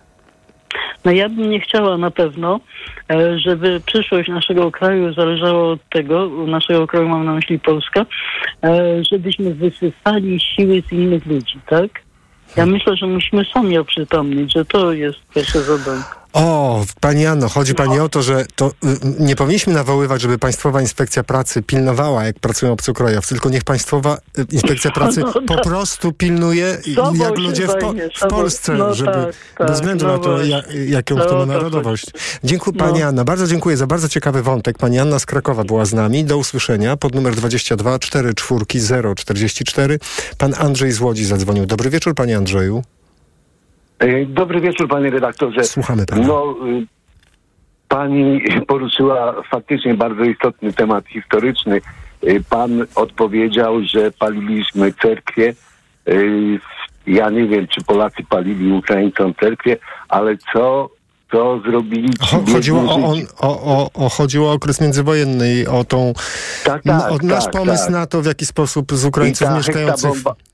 No 1.06 1.12
ja 1.12 1.30
bym 1.30 1.50
nie 1.50 1.60
chciała 1.60 1.98
na 1.98 2.12
pewno, 2.12 2.60
e, 3.10 3.40
żeby 3.40 3.82
przyszłość 3.86 4.30
naszego 4.30 4.72
kraju 4.72 5.14
zależała 5.14 5.72
od 5.72 5.90
tego, 5.90 6.30
naszego 6.48 6.88
kraju 6.88 7.10
mam 7.10 7.26
na 7.26 7.34
myśli 7.34 7.60
Polska, 7.60 8.06
e, 8.64 9.04
żebyśmy 9.12 9.54
wysysali 9.54 10.40
siły 10.40 10.84
z 10.90 10.92
innych 10.92 11.26
ludzi, 11.26 11.60
tak? 11.70 11.90
Ja 12.58 12.66
myślę, 12.66 12.98
że 12.98 13.08
musimy 13.08 13.46
sami 13.54 13.78
oprzytomnić, 13.78 14.54
że 14.54 14.66
to 14.66 14.94
jest 14.94 15.20
pierwsze 15.36 15.62
zadanie. 15.62 16.21
O, 16.34 16.86
Pani 17.00 17.26
Anno, 17.26 17.50
chodzi 17.50 17.76
Pani 17.76 17.98
no. 17.98 18.04
o 18.04 18.10
to, 18.10 18.22
że 18.22 18.46
to 18.56 18.68
y, 18.68 18.72
nie 19.20 19.36
powinniśmy 19.36 19.74
nawoływać, 19.74 20.22
żeby 20.22 20.38
Państwowa 20.38 20.82
Inspekcja 20.82 21.24
Pracy 21.24 21.62
pilnowała, 21.62 22.24
jak 22.24 22.40
pracują 22.40 22.72
obcokrajowcy, 22.72 23.30
tylko 23.30 23.50
niech 23.50 23.64
Państwowa 23.64 24.18
y, 24.40 24.46
Inspekcja 24.52 24.92
Pracy 25.02 25.22
no, 25.22 25.34
po 25.48 25.62
prostu 25.62 26.14
pilnuje, 26.14 26.78
jak 27.14 27.38
ludzie 27.38 27.68
w, 27.68 27.76
po, 27.76 27.94
w 28.26 28.30
Polsce, 28.30 28.74
no, 28.74 28.94
żeby 28.94 29.12
tak, 29.12 29.36
tak, 29.58 29.68
bez 29.68 29.76
względu 29.76 30.08
na 30.08 30.18
to, 30.18 30.44
ja, 30.44 30.64
jaką 30.88 31.16
to 31.16 31.38
ma 31.38 31.46
narodowość. 31.46 32.06
Dziękuję 32.44 32.78
Pani 32.78 33.00
no. 33.00 33.06
Anna, 33.06 33.24
bardzo 33.24 33.48
dziękuję 33.48 33.78
za 33.78 33.88
bardzo 33.88 34.10
ciekawy 34.10 34.44
wątek. 34.44 34.78
Pani 34.78 35.00
Anna 35.00 35.20
z 35.20 35.26
Krakowa 35.26 35.64
była 35.64 35.86
z 35.86 35.94
nami. 35.94 36.26
Do 36.26 36.38
usłyszenia 36.38 36.98
pod 36.98 37.16
numer 37.16 37.36
22 37.36 38.00
44 38.00 39.14
044. 39.16 40.00
Pan 40.38 40.54
Andrzej 40.58 40.92
z 40.92 41.00
Łodzi 41.00 41.26
zadzwonił. 41.26 41.66
Dobry 41.66 41.90
wieczór, 41.90 42.16
Panie 42.16 42.38
Andrzeju. 42.38 42.84
E, 44.02 44.26
dobry 44.26 44.62
wieczór, 44.62 44.88
panie 44.88 45.10
redaktorze. 45.10 45.64
Słuchamy 45.64 46.06
pana. 46.06 46.28
No, 46.28 46.56
y, 46.68 46.86
pani 47.88 48.42
poruszyła 48.68 49.44
faktycznie 49.52 49.94
bardzo 49.94 50.24
istotny 50.24 50.74
temat 50.74 51.08
historyczny. 51.08 51.82
Y, 52.24 52.44
pan 52.50 52.86
odpowiedział, 52.96 53.84
że 53.84 54.12
paliliśmy 54.12 54.94
cerkwie. 54.94 55.54
Y, 56.08 56.60
ja 57.08 57.30
nie 57.30 57.48
wiem, 57.48 57.68
czy 57.68 57.84
Polacy 57.84 58.24
palili 58.30 58.72
Ukraińcom 58.74 59.34
cerkwie, 59.40 59.78
ale 60.10 60.38
co 60.54 60.90
co 61.32 61.60
zrobili 61.60 62.10
ci 62.14 62.54
chodziło 62.54 62.82
o, 62.82 62.96
on, 62.96 63.20
o, 63.40 63.62
o, 63.64 63.90
o, 63.94 64.10
chodziło 64.10 64.50
o 64.50 64.54
okres 64.54 64.82
międzywojenny 64.82 65.56
i 65.56 65.68
o 65.68 65.84
tą... 65.84 66.14
Tak, 66.64 66.84
tak, 66.84 67.12
o 67.12 67.18
nasz 67.24 67.44
tak, 67.44 67.54
pomysł 67.54 67.84
tak. 67.84 67.92
na 67.92 68.06
to, 68.06 68.22
w 68.22 68.26
jaki 68.26 68.46
sposób 68.46 68.94
z 68.94 69.06
Ukraińców 69.06 69.48
mieszkających... 69.56 70.12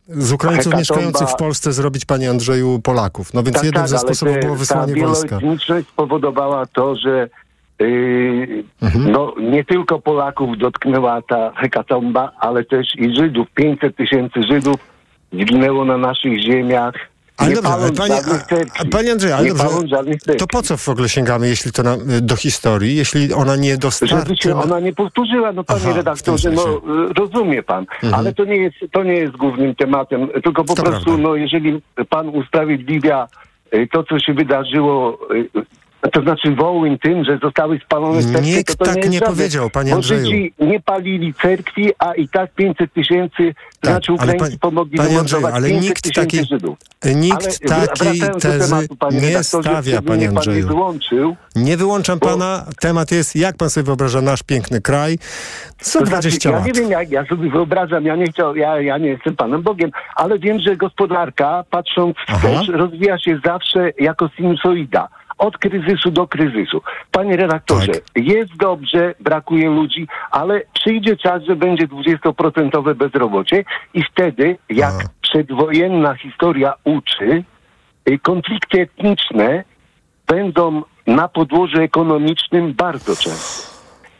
Z 0.09 0.31
Ukraińców 0.31 0.73
mieszkających 0.77 1.29
w 1.29 1.35
Polsce 1.35 1.73
zrobić, 1.73 2.05
panie 2.05 2.29
Andrzeju, 2.29 2.79
Polaków. 2.83 3.33
No 3.33 3.43
więc 3.43 3.55
tak, 3.55 3.65
jednym 3.65 3.83
tak, 3.83 3.89
ze 3.89 3.99
sposobów 3.99 4.35
te, 4.35 4.39
było 4.39 4.55
wysłanie 4.55 4.95
ta 4.95 5.07
wojska. 5.07 5.39
Spowodowała 5.93 6.65
to, 6.65 6.95
że 6.95 7.29
Yy, 7.79 8.63
mhm. 8.81 9.11
No, 9.11 9.33
nie 9.39 9.63
tylko 9.63 9.99
Polaków 9.99 10.57
dotknęła 10.57 11.21
ta 11.21 11.51
hekatomba, 11.51 12.31
ale 12.39 12.63
też 12.63 12.95
i 12.95 13.15
Żydów. 13.15 13.47
500 13.55 13.95
tysięcy 13.95 14.43
Żydów 14.43 14.75
zginęło 15.33 15.85
na 15.85 15.97
naszych 15.97 16.41
ziemiach. 16.41 16.93
Ale 17.37 17.55
dobrze, 17.55 17.69
ale 17.69 17.91
panie, 17.91 18.15
a, 18.79 18.85
panie 18.85 19.11
Andrzej, 19.11 19.31
ale 19.31 19.53
dobrze, 19.53 20.03
to 20.37 20.47
po 20.47 20.61
co 20.61 20.77
w 20.77 20.89
ogóle 20.89 21.09
sięgamy, 21.09 21.47
jeśli 21.47 21.71
to 21.71 21.83
na, 21.83 21.97
do 22.21 22.35
historii, 22.35 22.95
jeśli 22.95 23.33
ona 23.33 23.55
nie 23.55 23.77
dostarczy... 23.77 24.15
Żeby 24.15 24.37
się 24.37 24.55
ona 24.55 24.79
nie 24.79 24.93
powtórzyła, 24.93 25.51
no 25.51 25.63
panie 25.63 25.81
Aha, 25.83 25.93
redaktorze, 25.93 26.51
no 26.51 26.81
rozumie 27.17 27.63
pan, 27.63 27.85
mhm. 28.03 28.13
ale 28.13 28.33
to 28.33 28.45
nie, 28.45 28.57
jest, 28.57 28.75
to 28.91 29.03
nie 29.03 29.13
jest 29.13 29.37
głównym 29.37 29.75
tematem, 29.75 30.27
tylko 30.43 30.63
po 30.63 30.75
to 30.75 30.83
prostu, 30.83 31.05
prawda. 31.05 31.23
no 31.23 31.35
jeżeli 31.35 31.81
pan 32.09 32.29
usprawiedliwia 32.29 33.27
y, 33.73 33.87
to, 33.91 34.03
co 34.03 34.19
się 34.19 34.33
wydarzyło 34.33 35.19
y, 35.35 35.49
to 36.11 36.21
znaczy 36.21 36.55
Wołyń 36.55 36.99
tym, 36.99 37.25
że 37.25 37.37
zostały 37.43 37.79
spalone 37.85 38.23
cerkwie, 38.23 38.41
Nikt 38.41 38.77
to, 38.77 38.85
to 38.85 38.93
tak 38.93 39.03
nie, 39.03 39.09
nie 39.09 39.21
powiedział, 39.21 39.69
panie 39.69 39.93
Andrzeju. 39.93 40.21
Bo 40.21 40.29
Żydzi 40.29 40.53
nie 40.59 40.79
palili 40.79 41.33
cerkwi, 41.33 41.91
a 41.99 42.13
i 42.13 42.27
tak 42.27 42.53
500 42.53 42.93
tysięcy, 42.93 43.53
tak, 43.81 43.91
znaczy 43.91 44.13
Ukraińcy 44.13 44.59
pomogli 44.59 44.97
panie 44.97 45.19
Andrzeju, 45.19 45.47
ale 45.47 45.71
nikt 45.71 46.13
taki, 46.15 46.45
Żydów. 46.45 46.77
Nikt 47.15 47.59
ale 47.71 47.87
takiej 47.87 48.21
tezy 48.41 48.69
tematu, 48.69 48.95
nie 49.11 49.43
stawia, 49.43 50.01
panie 50.01 50.29
Andrzeju. 50.29 50.57
Nie, 50.57 50.63
wyłączył, 50.63 51.35
nie 51.55 51.77
wyłączam 51.77 52.19
bo... 52.19 52.27
pana. 52.27 52.65
Temat 52.79 53.11
jest, 53.11 53.35
jak 53.35 53.57
pan 53.57 53.69
sobie 53.69 53.83
wyobraża 53.83 54.21
nasz 54.21 54.43
piękny 54.43 54.81
kraj 54.81 55.17
za 55.81 56.01
20 56.01 56.29
znaczy, 56.29 56.49
lat. 56.49 56.67
Ja 56.67 56.73
nie 56.73 56.79
wiem, 56.79 56.91
jak 56.91 57.11
ja 57.11 57.25
sobie 57.25 57.49
wyobrażam, 57.49 58.05
ja 58.05 58.15
nie, 58.15 58.27
chciał, 58.27 58.55
ja, 58.55 58.81
ja 58.81 58.97
nie 58.97 59.09
jestem 59.09 59.35
panem 59.35 59.61
Bogiem, 59.61 59.91
ale 60.15 60.39
wiem, 60.39 60.59
że 60.59 60.77
gospodarka, 60.77 61.63
patrząc 61.69 62.15
wstecz, 62.17 62.67
rozwija 62.69 63.19
się 63.19 63.39
zawsze 63.45 63.91
jako 63.99 64.29
sinusoida 64.37 65.07
od 65.37 65.57
kryzysu 65.57 66.11
do 66.11 66.27
kryzysu. 66.27 66.81
Panie 67.11 67.37
redaktorze, 67.37 67.91
tak. 67.91 68.25
jest 68.25 68.57
dobrze, 68.57 69.15
brakuje 69.19 69.69
ludzi, 69.69 70.07
ale 70.31 70.61
przyjdzie 70.73 71.17
czas, 71.17 71.43
że 71.43 71.55
będzie 71.55 71.87
20% 71.87 72.95
bezrobocie 72.95 73.63
i 73.93 74.03
wtedy, 74.03 74.57
jak 74.69 74.93
A. 74.93 75.09
przedwojenna 75.21 76.15
historia 76.15 76.73
uczy, 76.83 77.43
y, 78.09 78.19
konflikty 78.19 78.81
etniczne 78.81 79.63
będą 80.27 80.83
na 81.07 81.27
podłożu 81.27 81.81
ekonomicznym 81.81 82.73
bardzo 82.73 83.15
często. 83.15 83.66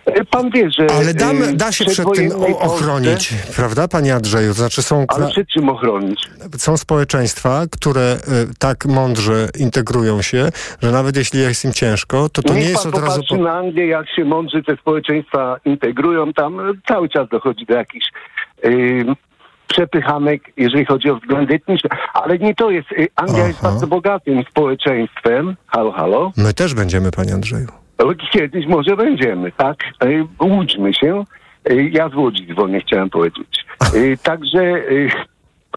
E, 0.07 0.25
pan 0.25 0.49
wie, 0.49 0.71
że... 0.71 0.87
Ale 0.97 1.13
dam, 1.13 1.43
e, 1.43 1.53
da 1.53 1.71
się 1.71 1.85
przed 1.85 2.13
tym 2.15 2.31
ochronić, 2.59 3.29
Polsce, 3.29 3.53
prawda, 3.55 3.87
panie 3.87 4.15
Andrzeju? 4.15 4.53
Znaczy 4.53 4.81
są... 4.81 5.05
Ale 5.07 5.29
przed 5.29 5.47
czym 5.47 5.69
ochronić? 5.69 6.29
Są 6.57 6.77
społeczeństwa, 6.77 7.63
które 7.71 8.01
e, 8.01 8.17
tak 8.59 8.85
mądrze 8.85 9.47
integrują 9.59 10.21
się, 10.21 10.49
że 10.83 10.91
nawet 10.91 11.17
jeśli 11.17 11.39
jest 11.39 11.65
im 11.65 11.73
ciężko, 11.73 12.29
to 12.29 12.41
to 12.41 12.53
Niech 12.53 12.63
nie 12.63 12.69
jest 12.69 12.85
od 12.85 12.97
razu... 12.97 13.21
Po... 13.29 13.37
na 13.37 13.53
Anglię, 13.53 13.87
jak 13.87 14.09
się 14.09 14.25
mądrze 14.25 14.63
te 14.63 14.77
społeczeństwa 14.77 15.59
integrują, 15.65 16.33
tam 16.33 16.81
cały 16.87 17.09
czas 17.09 17.29
dochodzi 17.29 17.65
do 17.65 17.73
jakichś... 17.73 18.05
Yy, 18.63 19.15
przepychanek, 19.67 20.41
jeżeli 20.57 20.85
chodzi 20.85 21.09
o 21.09 21.15
względy 21.15 21.53
etniczne. 21.53 21.89
Ale 22.13 22.39
nie 22.39 22.55
to 22.55 22.71
jest. 22.71 22.87
Anglia 23.15 23.37
Aha. 23.37 23.47
jest 23.47 23.61
bardzo 23.61 23.87
bogatym 23.87 24.43
społeczeństwem. 24.49 25.55
Halo, 25.67 25.91
halo. 25.91 26.31
My 26.37 26.53
też 26.53 26.73
będziemy, 26.73 27.11
panie 27.11 27.33
Andrzeju. 27.33 27.86
Kiedyś 28.31 28.65
może 28.67 28.95
będziemy, 28.95 29.51
tak? 29.51 29.77
E, 30.03 30.07
łudźmy 30.45 30.93
się. 30.93 31.23
Y, 31.71 31.89
Ja 31.91 32.09
z 32.09 32.15
Łodzi 32.15 32.47
dzwonię, 32.47 32.81
chciałem 32.81 33.09
powiedzieć. 33.09 33.65
Y, 33.95 34.17
Także 34.23 34.83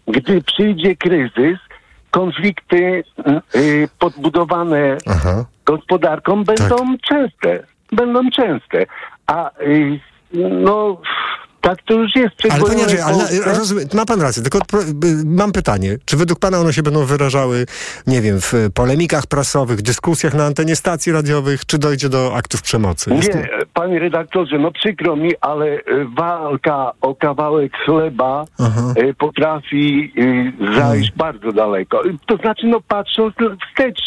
gdy 0.07 0.41
przyjdzie 0.41 0.95
kryzys, 0.95 1.59
konflikty 2.11 3.03
podbudowane 3.99 4.97
gospodarką 5.65 6.43
będą 6.43 6.97
częste. 6.97 7.63
Będą 7.91 8.29
częste. 8.29 8.85
A 9.27 9.51
no 10.33 11.01
tak 11.61 11.81
to 11.81 11.93
już 11.93 12.15
jest. 12.15 12.35
Ale 12.49 12.63
panie 12.63 12.81
Andrzej, 12.81 13.01
ale 13.01 13.53
rozumiem, 13.59 13.87
ma 13.93 14.05
pan 14.05 14.21
rację, 14.21 14.43
tylko 14.43 14.57
y, 14.57 14.61
mam 15.25 15.51
pytanie. 15.51 15.97
Czy 16.05 16.17
według 16.17 16.39
pana 16.39 16.59
one 16.59 16.73
się 16.73 16.83
będą 16.83 17.05
wyrażały, 17.05 17.65
nie 18.07 18.21
wiem, 18.21 18.41
w 18.41 18.53
polemikach 18.73 19.27
prasowych, 19.27 19.81
dyskusjach 19.81 20.33
na 20.33 20.45
antenie 20.45 20.75
stacji 20.75 21.11
radiowych, 21.11 21.65
czy 21.65 21.77
dojdzie 21.77 22.09
do 22.09 22.35
aktów 22.35 22.61
przemocy? 22.61 23.13
Jest- 23.13 23.35
Nie, 23.35 23.49
panie 23.73 23.99
redaktorze, 23.99 24.57
no 24.59 24.71
przykro 24.71 25.15
mi, 25.15 25.31
ale 25.41 25.65
y, 25.65 25.81
walka 26.17 26.91
o 27.01 27.15
kawałek 27.15 27.71
chleba 27.85 28.45
Aha. 28.59 28.93
y, 28.97 29.13
potrafi 29.13 30.13
zajść 30.75 31.11
bardzo 31.15 31.51
daleko. 31.51 32.01
To 32.25 32.37
znaczy, 32.37 32.67
no 32.67 32.81
patrząc 32.87 33.35
wstecz, 33.69 34.01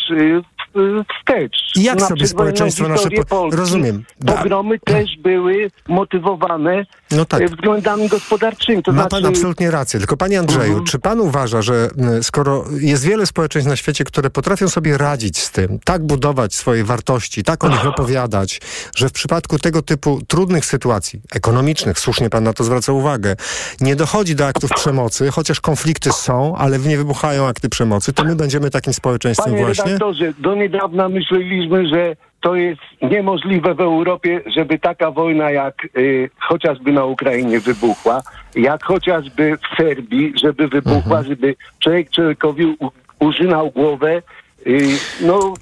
wstecz. 1.20 1.56
I 1.76 1.82
jak 1.82 2.00
na 2.00 2.08
sobie 2.08 2.26
społeczeństwo 2.26 2.88
nasze 2.88 3.08
po- 3.28 3.50
rozumiem. 3.50 4.04
Da- 4.20 4.32
Pogromy 4.32 4.78
też 4.78 5.16
były 5.22 5.70
motywowane 5.88 6.86
No 7.10 7.24
tak. 7.24 7.40
y, 7.40 7.48
względami 7.48 8.08
gospodarczymi. 8.08 8.82
To 8.82 8.92
Ma 8.92 9.02
znaczy, 9.02 9.22
pan 9.22 9.26
absolutnie 9.26 9.70
rację. 9.70 10.00
Tylko 10.00 10.16
panie 10.16 10.38
Andrzeju, 10.38 10.64
Mhm. 10.68 10.84
czy 10.84 10.98
pan 10.98 11.20
uważa, 11.20 11.62
że 11.62 11.88
skoro 12.22 12.64
jest 12.80 13.04
wiele 13.04 13.26
społeczeństw 13.26 13.70
na 13.70 13.76
świecie, 13.76 14.04
które 14.04 14.30
potrafią 14.30 14.68
sobie 14.68 14.98
radzić 14.98 15.38
z 15.38 15.50
tym, 15.50 15.78
tak 15.84 16.02
budować 16.06 16.54
swoje 16.54 16.84
wartości, 16.84 17.42
tak 17.44 17.64
o 17.64 17.68
nich 17.68 17.86
opowiadać, 17.94 18.60
że 18.96 19.08
w 19.08 19.12
przypadku 19.12 19.58
tego 19.58 19.82
typu 19.82 20.20
trudnych 20.28 20.64
sytuacji 20.66 21.20
ekonomicznych, 21.34 21.98
słusznie 21.98 22.30
pan 22.30 22.44
na 22.44 22.52
to 22.52 22.64
zwraca 22.64 22.92
uwagę, 22.92 23.36
nie 23.80 23.96
dochodzi 23.96 24.34
do 24.34 24.46
aktów 24.46 24.70
przemocy, 24.70 25.30
chociaż 25.30 25.60
konflikty 25.60 26.12
są, 26.12 26.56
ale 26.56 26.78
nie 26.78 26.96
wybuchają 26.96 27.46
akty 27.46 27.68
przemocy, 27.68 28.12
to 28.12 28.24
my 28.24 28.36
będziemy 28.36 28.70
takim 28.70 28.92
społeczeństwem 28.92 29.52
Panie 29.52 29.64
właśnie? 29.64 29.84
redaktorze, 29.84 30.32
do 30.38 30.54
niedawna 30.68 31.08
myśleliśmy, 31.08 31.88
że 31.88 32.16
to 32.40 32.54
jest 32.54 32.80
niemożliwe 33.02 33.74
w 33.74 33.80
Europie, 33.80 34.40
żeby 34.56 34.78
taka 34.78 35.10
wojna 35.10 35.50
jak 35.50 35.74
y, 35.96 36.30
chociażby 36.38 36.92
na 36.92 37.04
Ukrainie 37.04 37.60
wybuchła, 37.60 38.22
jak 38.54 38.84
chociażby 38.84 39.56
w 39.56 39.76
Serbii, 39.76 40.32
żeby 40.42 40.68
wybuchła, 40.68 41.18
Mhm. 41.18 41.24
żeby 41.26 41.54
człowiek 41.78 42.10
człowiekowi 42.10 42.76
użynał 43.18 43.70
głowę. 43.70 44.22
Y, 44.66 44.88
no, 45.20 45.54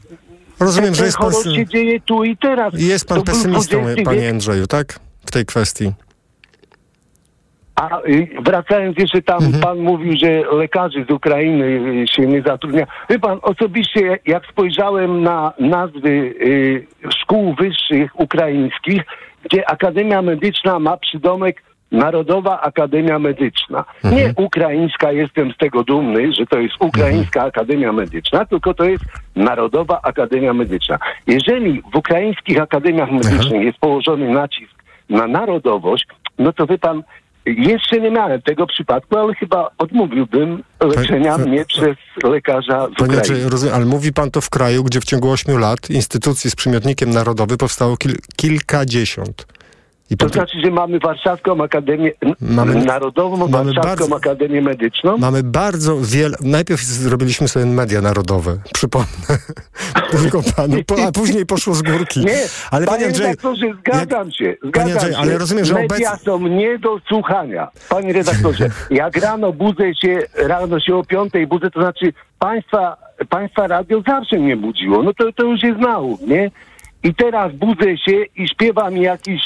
Rozumiem, 0.60 0.88
ten 0.90 0.94
że 0.94 1.04
jest 1.04 1.18
pan... 1.18 1.32
się 1.32 1.66
dzieje 1.66 2.00
tu 2.00 2.24
i 2.24 2.36
teraz. 2.36 2.74
Jest 2.76 3.08
pan 3.08 3.18
To 3.18 3.24
pesymistą, 3.24 3.84
panie. 4.04 4.28
Andrzeju, 4.30 4.66
tak? 4.66 4.98
W 5.26 5.30
tej 5.30 5.46
kwestii. 5.46 5.92
A 7.76 8.00
wracając 8.44 8.98
jeszcze 8.98 9.22
tam, 9.22 9.38
Mhm. 9.44 9.62
pan 9.62 9.78
mówił, 9.78 10.12
że 10.16 10.42
lekarzy 10.56 11.04
z 11.08 11.12
Ukrainy 11.12 11.80
się 12.08 12.26
nie 12.26 12.42
zatrudnia. 12.42 12.86
Wie 13.10 13.18
pan, 13.18 13.38
osobiście 13.42 14.18
jak 14.26 14.46
spojrzałem 14.46 15.22
na 15.22 15.52
nazwy 15.58 16.08
y, 16.08 16.86
szkół 17.22 17.54
wyższych 17.54 18.20
ukraińskich, 18.20 19.02
gdzie 19.44 19.70
Akademia 19.70 20.22
Medyczna 20.22 20.78
ma 20.78 20.96
przydomek 20.96 21.62
Narodowa 21.92 22.60
Akademia 22.60 23.18
Medyczna. 23.18 23.84
Nie 24.04 24.32
ukraińska, 24.36 25.12
jestem 25.12 25.52
z 25.52 25.56
tego 25.56 25.84
dumny, 25.84 26.32
że 26.32 26.46
to 26.46 26.58
jest 26.58 26.74
Ukraińska 26.80 27.42
Akademia 27.42 27.92
Medyczna, 27.92 28.44
tylko 28.44 28.74
to 28.74 28.84
jest 28.84 29.04
Narodowa 29.36 30.00
Akademia 30.02 30.52
Medyczna. 30.52 30.98
Jeżeli 31.26 31.82
w 31.92 31.96
ukraińskich 31.96 32.60
akademiach 32.60 33.10
medycznych 33.10 33.62
jest 33.62 33.78
położony 33.78 34.28
nacisk 34.30 34.72
na 35.10 35.26
narodowość, 35.26 36.06
no 36.38 36.52
to 36.52 36.66
wie 36.66 36.78
pan, 36.78 37.02
jeszcze 37.46 38.00
nie 38.00 38.10
miałem 38.10 38.42
tego 38.42 38.66
przypadku, 38.66 39.18
ale 39.18 39.34
chyba 39.34 39.70
odmówiłbym 39.78 40.62
leczenia 40.80 41.32
Panie- 41.32 41.46
mnie 41.50 41.64
przez 41.64 41.96
lekarza 42.24 42.88
z 42.88 42.98
Panie 42.98 43.18
Ukrainy. 43.18 43.50
Rozumiem, 43.50 43.74
ale 43.74 43.84
mówi 43.84 44.12
pan 44.12 44.30
to 44.30 44.40
w 44.40 44.50
kraju, 44.50 44.84
gdzie 44.84 45.00
w 45.00 45.04
ciągu 45.04 45.30
ośmiu 45.30 45.58
lat 45.58 45.90
instytucji 45.90 46.50
z 46.50 46.54
przymiotnikiem 46.54 47.10
narodowy 47.10 47.56
powstało 47.56 47.96
kil, 47.96 48.16
kilkadziesiąt. 48.36 49.46
I 50.12 50.16
To 50.16 50.28
znaczy, 50.28 50.58
że 50.64 50.70
mamy 50.70 50.98
Warszawską 50.98 51.62
Akademię, 51.64 52.12
Mamy- 52.40 52.84
Narodową 52.84 53.36
mamy 53.36 53.52
Warszawską 53.52 53.82
bardzo- 54.08 54.16
Akademię 54.16 54.62
Medyczną. 54.62 55.18
Mamy 55.18 55.42
bardzo 55.42 55.96
wiele. 56.00 56.36
Najpierw 56.40 56.80
zrobiliśmy 56.82 57.48
sobie 57.48 57.66
media 57.66 58.00
narodowe, 58.00 58.58
przypomnę. 58.74 59.08
Tylko 60.10 60.42
panu, 60.56 60.76
a 61.08 61.12
później 61.12 61.46
poszło 61.46 61.74
z 61.74 61.82
górki. 61.82 62.20
Nie, 62.20 62.38
ale 62.70 62.86
panie 62.86 63.06
Andrzeju, 63.06 63.28
redaktorze, 63.28 63.66
zgadzam 63.80 64.30
się. 64.32 64.54
Zgadzam 64.62 64.72
Panie 64.72 64.92
Andrzeju, 64.92 65.12
się. 65.14 65.18
ale 65.18 65.38
rozumiem, 65.38 65.64
że 65.64 65.74
Media 65.74 65.86
obecnie- 66.12 66.24
są 66.24 66.38
nie 66.48 66.78
do 66.78 66.98
słuchania. 67.08 67.68
Panie 67.88 68.12
redaktorze, 68.12 68.68
jak 68.90 69.16
rano 69.16 69.52
budzę 69.52 69.94
się, 69.94 70.18
rano 70.36 70.80
się 70.80 70.96
o 70.96 71.04
piątej 71.04 71.46
budzę, 71.46 71.70
to 71.70 71.80
znaczy 71.80 72.12
państwa, 72.38 72.96
państwa 73.28 73.66
radio 73.66 74.02
zawsze 74.06 74.36
mnie 74.38 74.56
budziło. 74.56 75.02
No 75.02 75.14
to, 75.14 75.32
to 75.32 75.42
już 75.44 75.62
jest 75.62 75.78
nauk, 75.78 76.20
nie? 76.20 76.50
I 77.02 77.14
teraz 77.14 77.52
budzę 77.52 77.98
się 77.98 78.24
i 78.36 78.48
śpiewa 78.48 78.90
mi 78.90 79.00
jakiś 79.00 79.40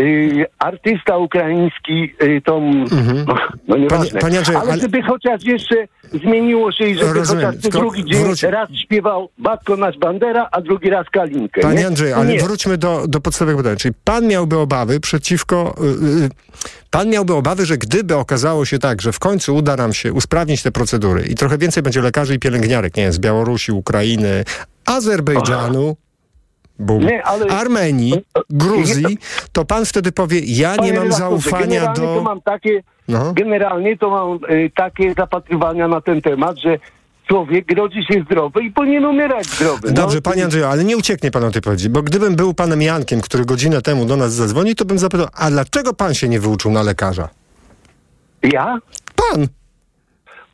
y, 0.00 0.44
artysta 0.58 1.16
ukraiński 1.18 2.14
y, 2.22 2.42
tą, 2.44 2.60
no, 3.26 3.34
no 3.68 3.76
nieważne. 3.76 4.04
Mhm. 4.06 4.10
Panie- 4.10 4.20
panie 4.20 4.38
Andrzeju, 4.38 4.58
ale, 4.58 4.72
ale- 4.72 4.82
żeby 4.82 5.02
chociaż 5.02 5.44
jeszcze 5.44 5.74
zmieniło 6.24 6.72
się 6.72 6.84
i 6.88 6.94
żeby 6.94 7.12
Rozumiem, 7.12 7.46
chociaż 7.46 7.62
tylko 7.62 7.78
drugi 7.78 8.04
dzień 8.04 8.24
wróć- 8.24 8.42
raz 8.50 8.68
śpiewał 8.84 9.28
Batko 9.38 9.76
nasz 9.76 9.98
Bandera, 9.98 10.48
a 10.52 10.60
drugi 10.60 10.90
raz 10.90 11.06
Kalinkę. 11.10 11.60
Panie 11.60 11.78
nie? 11.78 11.86
Andrzeju, 11.86 12.14
No 12.14 12.20
ale 12.20 12.32
nie. 12.32 12.38
wróćmy 12.40 12.78
do, 12.78 13.04
do 13.08 13.20
podstawowych 13.20 13.56
pytań. 13.56 13.76
Czyli 13.76 13.94
pan 14.04 14.26
miałby 14.26 14.58
obawy 14.58 15.00
przeciwko... 15.00 15.74
y, 15.80 16.24
y, 16.24 16.28
Pan 16.90 17.08
miałby 17.10 17.34
obawy, 17.34 17.66
że 17.66 17.78
gdyby 17.78 18.16
okazało 18.16 18.64
się 18.64 18.78
tak, 18.78 19.02
że 19.02 19.12
w 19.12 19.18
końcu 19.18 19.54
uda 19.56 19.76
nam 19.76 19.92
się 19.92 20.12
usprawnić 20.12 20.62
te 20.62 20.72
procedury 20.72 21.22
i 21.22 21.34
trochę 21.34 21.58
więcej 21.58 21.82
będzie 21.82 22.00
lekarzy 22.02 22.34
i 22.34 22.38
pielęgniarek, 22.38 22.96
nie 22.96 23.02
wiem, 23.02 23.12
z 23.12 23.18
Białorusi, 23.18 23.72
Ukrainy, 23.72 24.44
Azerbejdżanu, 24.86 25.96
Bum, 26.78 27.06
Nie, 27.06 27.22
ale- 27.24 27.46
Armenii, 27.46 28.14
Gruzji, 28.50 29.18
to 29.52 29.64
pan 29.64 29.84
wtedy 29.86 30.12
powie, 30.12 30.40
ja 30.44 30.76
Panie 30.76 30.92
nie 30.92 30.98
mam 30.98 31.12
zaufania 31.12 31.92
do... 31.92 32.02
To 32.02 32.22
mam 32.22 32.40
takie, 32.40 32.82
No. 33.08 33.32
Generalnie 33.32 33.98
to 33.98 34.10
mam 34.10 34.38
y, 34.54 34.70
takie 34.76 35.14
zapatrywania 35.14 35.88
na 35.88 36.00
ten 36.00 36.22
temat, 36.22 36.58
że 36.58 36.78
człowiek 37.28 37.72
rodzi 37.76 38.04
się 38.12 38.22
zdrowy 38.24 38.62
i 38.62 38.70
powinien 38.70 39.04
umierać 39.04 39.46
zdrowy. 39.46 39.92
Dobrze, 39.92 40.16
no. 40.16 40.22
panie 40.22 40.44
Andrzeju, 40.44 40.64
ale 40.64 40.84
nie 40.84 40.96
ucieknie 40.96 41.30
pan 41.30 41.44
od 41.44 41.52
tej 41.52 41.60
odpowiedzi, 41.60 41.88
bo 41.90 42.02
gdybym 42.02 42.36
był 42.36 42.54
panem 42.54 42.82
Jankiem, 42.82 43.20
który 43.20 43.44
godzinę 43.44 43.82
temu 43.82 44.04
do 44.04 44.16
nas 44.16 44.32
zadzwoni, 44.32 44.74
to 44.74 44.84
bym 44.84 44.98
zapytał, 44.98 45.26
a 45.34 45.50
dlaczego 45.50 45.92
pan 45.94 46.14
się 46.14 46.28
nie 46.28 46.40
wyuczył 46.40 46.70
na 46.70 46.82
lekarza? 46.82 47.28
Ja? 48.42 48.78
Pan. 49.16 49.46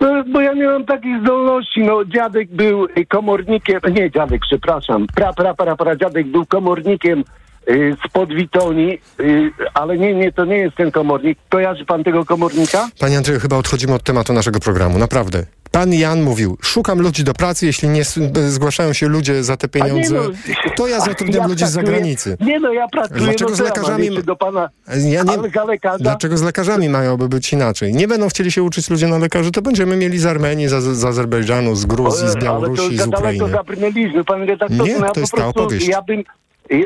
No, 0.00 0.24
bo 0.24 0.40
ja 0.40 0.54
nie 0.54 0.66
mam 0.66 0.84
takich 0.84 1.20
zdolności. 1.20 1.80
No, 1.80 2.04
dziadek 2.04 2.48
był 2.50 2.86
komornikiem, 3.08 3.80
nie 3.94 4.10
dziadek, 4.10 4.40
przepraszam, 4.40 5.06
pra, 5.14 5.32
pra, 5.32 5.54
pra, 5.54 5.76
pra, 5.76 5.96
dziadek 5.96 6.26
był 6.26 6.46
komornikiem 6.46 7.24
y, 7.70 7.96
z 8.06 8.12
Podwitoni, 8.12 8.98
y, 9.20 9.50
ale 9.74 9.98
nie, 9.98 10.14
nie, 10.14 10.32
to 10.32 10.44
nie 10.44 10.56
jest 10.58 10.76
ten 10.76 10.90
komornik. 10.90 11.38
Kojarzy 11.48 11.84
pan 11.84 12.04
tego 12.04 12.24
komornika? 12.24 12.88
Panie 13.00 13.16
Andrzeju, 13.16 13.40
chyba 13.40 13.56
odchodzimy 13.56 13.94
od 13.94 14.02
tematu 14.02 14.32
naszego 14.32 14.60
programu, 14.60 14.98
naprawdę. 14.98 15.44
Pan 15.70 15.92
Jan 15.92 16.22
mówił, 16.22 16.58
szukam 16.62 17.00
ludzi 17.00 17.24
do 17.24 17.34
pracy, 17.34 17.66
jeśli 17.66 17.88
nie 17.88 18.02
b- 18.16 18.50
zgłaszają 18.50 18.92
się 18.92 19.08
ludzie 19.08 19.44
za 19.44 19.56
te 19.56 19.68
pieniądze, 19.68 20.14
nie 20.14 20.20
no, 20.20 20.70
to 20.76 20.86
ja 20.86 21.00
zatrudniam 21.00 21.42
ja 21.42 21.48
ludzi 21.48 21.64
z 21.66 21.68
pracuję- 21.68 21.72
zagranicy. 21.86 22.36
Nie 22.40 22.60
no, 22.60 22.72
ja 22.72 22.88
pracuję, 22.88 23.20
Dlaczego 23.20 23.50
no 23.50 23.56
z 23.56 23.58
to 23.58 23.64
ja 23.64 23.70
lekarzami- 23.70 24.02
jeszcze 24.04 24.22
do 24.22 24.36
pana, 24.36 24.68
Ja 24.88 25.22
nie, 25.22 25.32
ale 25.32 25.50
za 25.50 25.64
lekarza... 25.64 25.98
dlaczego 25.98 26.36
z 26.36 26.42
lekarzami 26.42 26.88
mają 26.88 27.16
być 27.16 27.52
inaczej? 27.52 27.92
Nie 27.94 28.08
będą 28.08 28.28
chcieli 28.28 28.52
się 28.52 28.62
uczyć 28.62 28.90
ludzie 28.90 29.06
na 29.08 29.18
lekarzy, 29.18 29.50
to 29.52 29.62
będziemy 29.62 29.96
mieli 29.96 30.18
z 30.18 30.26
Armenii, 30.26 30.68
z, 30.68 30.72
z 30.84 31.04
Azerbejdżanu, 31.04 31.74
z 31.76 31.86
Gruzji, 31.86 32.28
z 32.28 32.32
Ale 32.36 32.40
Białorusi, 32.44 32.82
to 32.82 32.88
z 32.88 32.96
za 32.96 33.06
daleko 33.06 33.28
Ukrainy. 33.44 33.50
zabrnęliśmy, 33.50 34.24
panie 34.24 34.46
redaktorze. 34.46 34.84
Nie, 34.84 34.98
no 34.98 35.06
ja 35.06 35.12
to 35.12 35.20
jest 35.20 35.32
po 35.32 35.36
ta 35.38 35.42
prostu, 35.42 35.60
opowieść. 35.60 35.88
Ja 35.88 36.02
bym... 36.02 36.22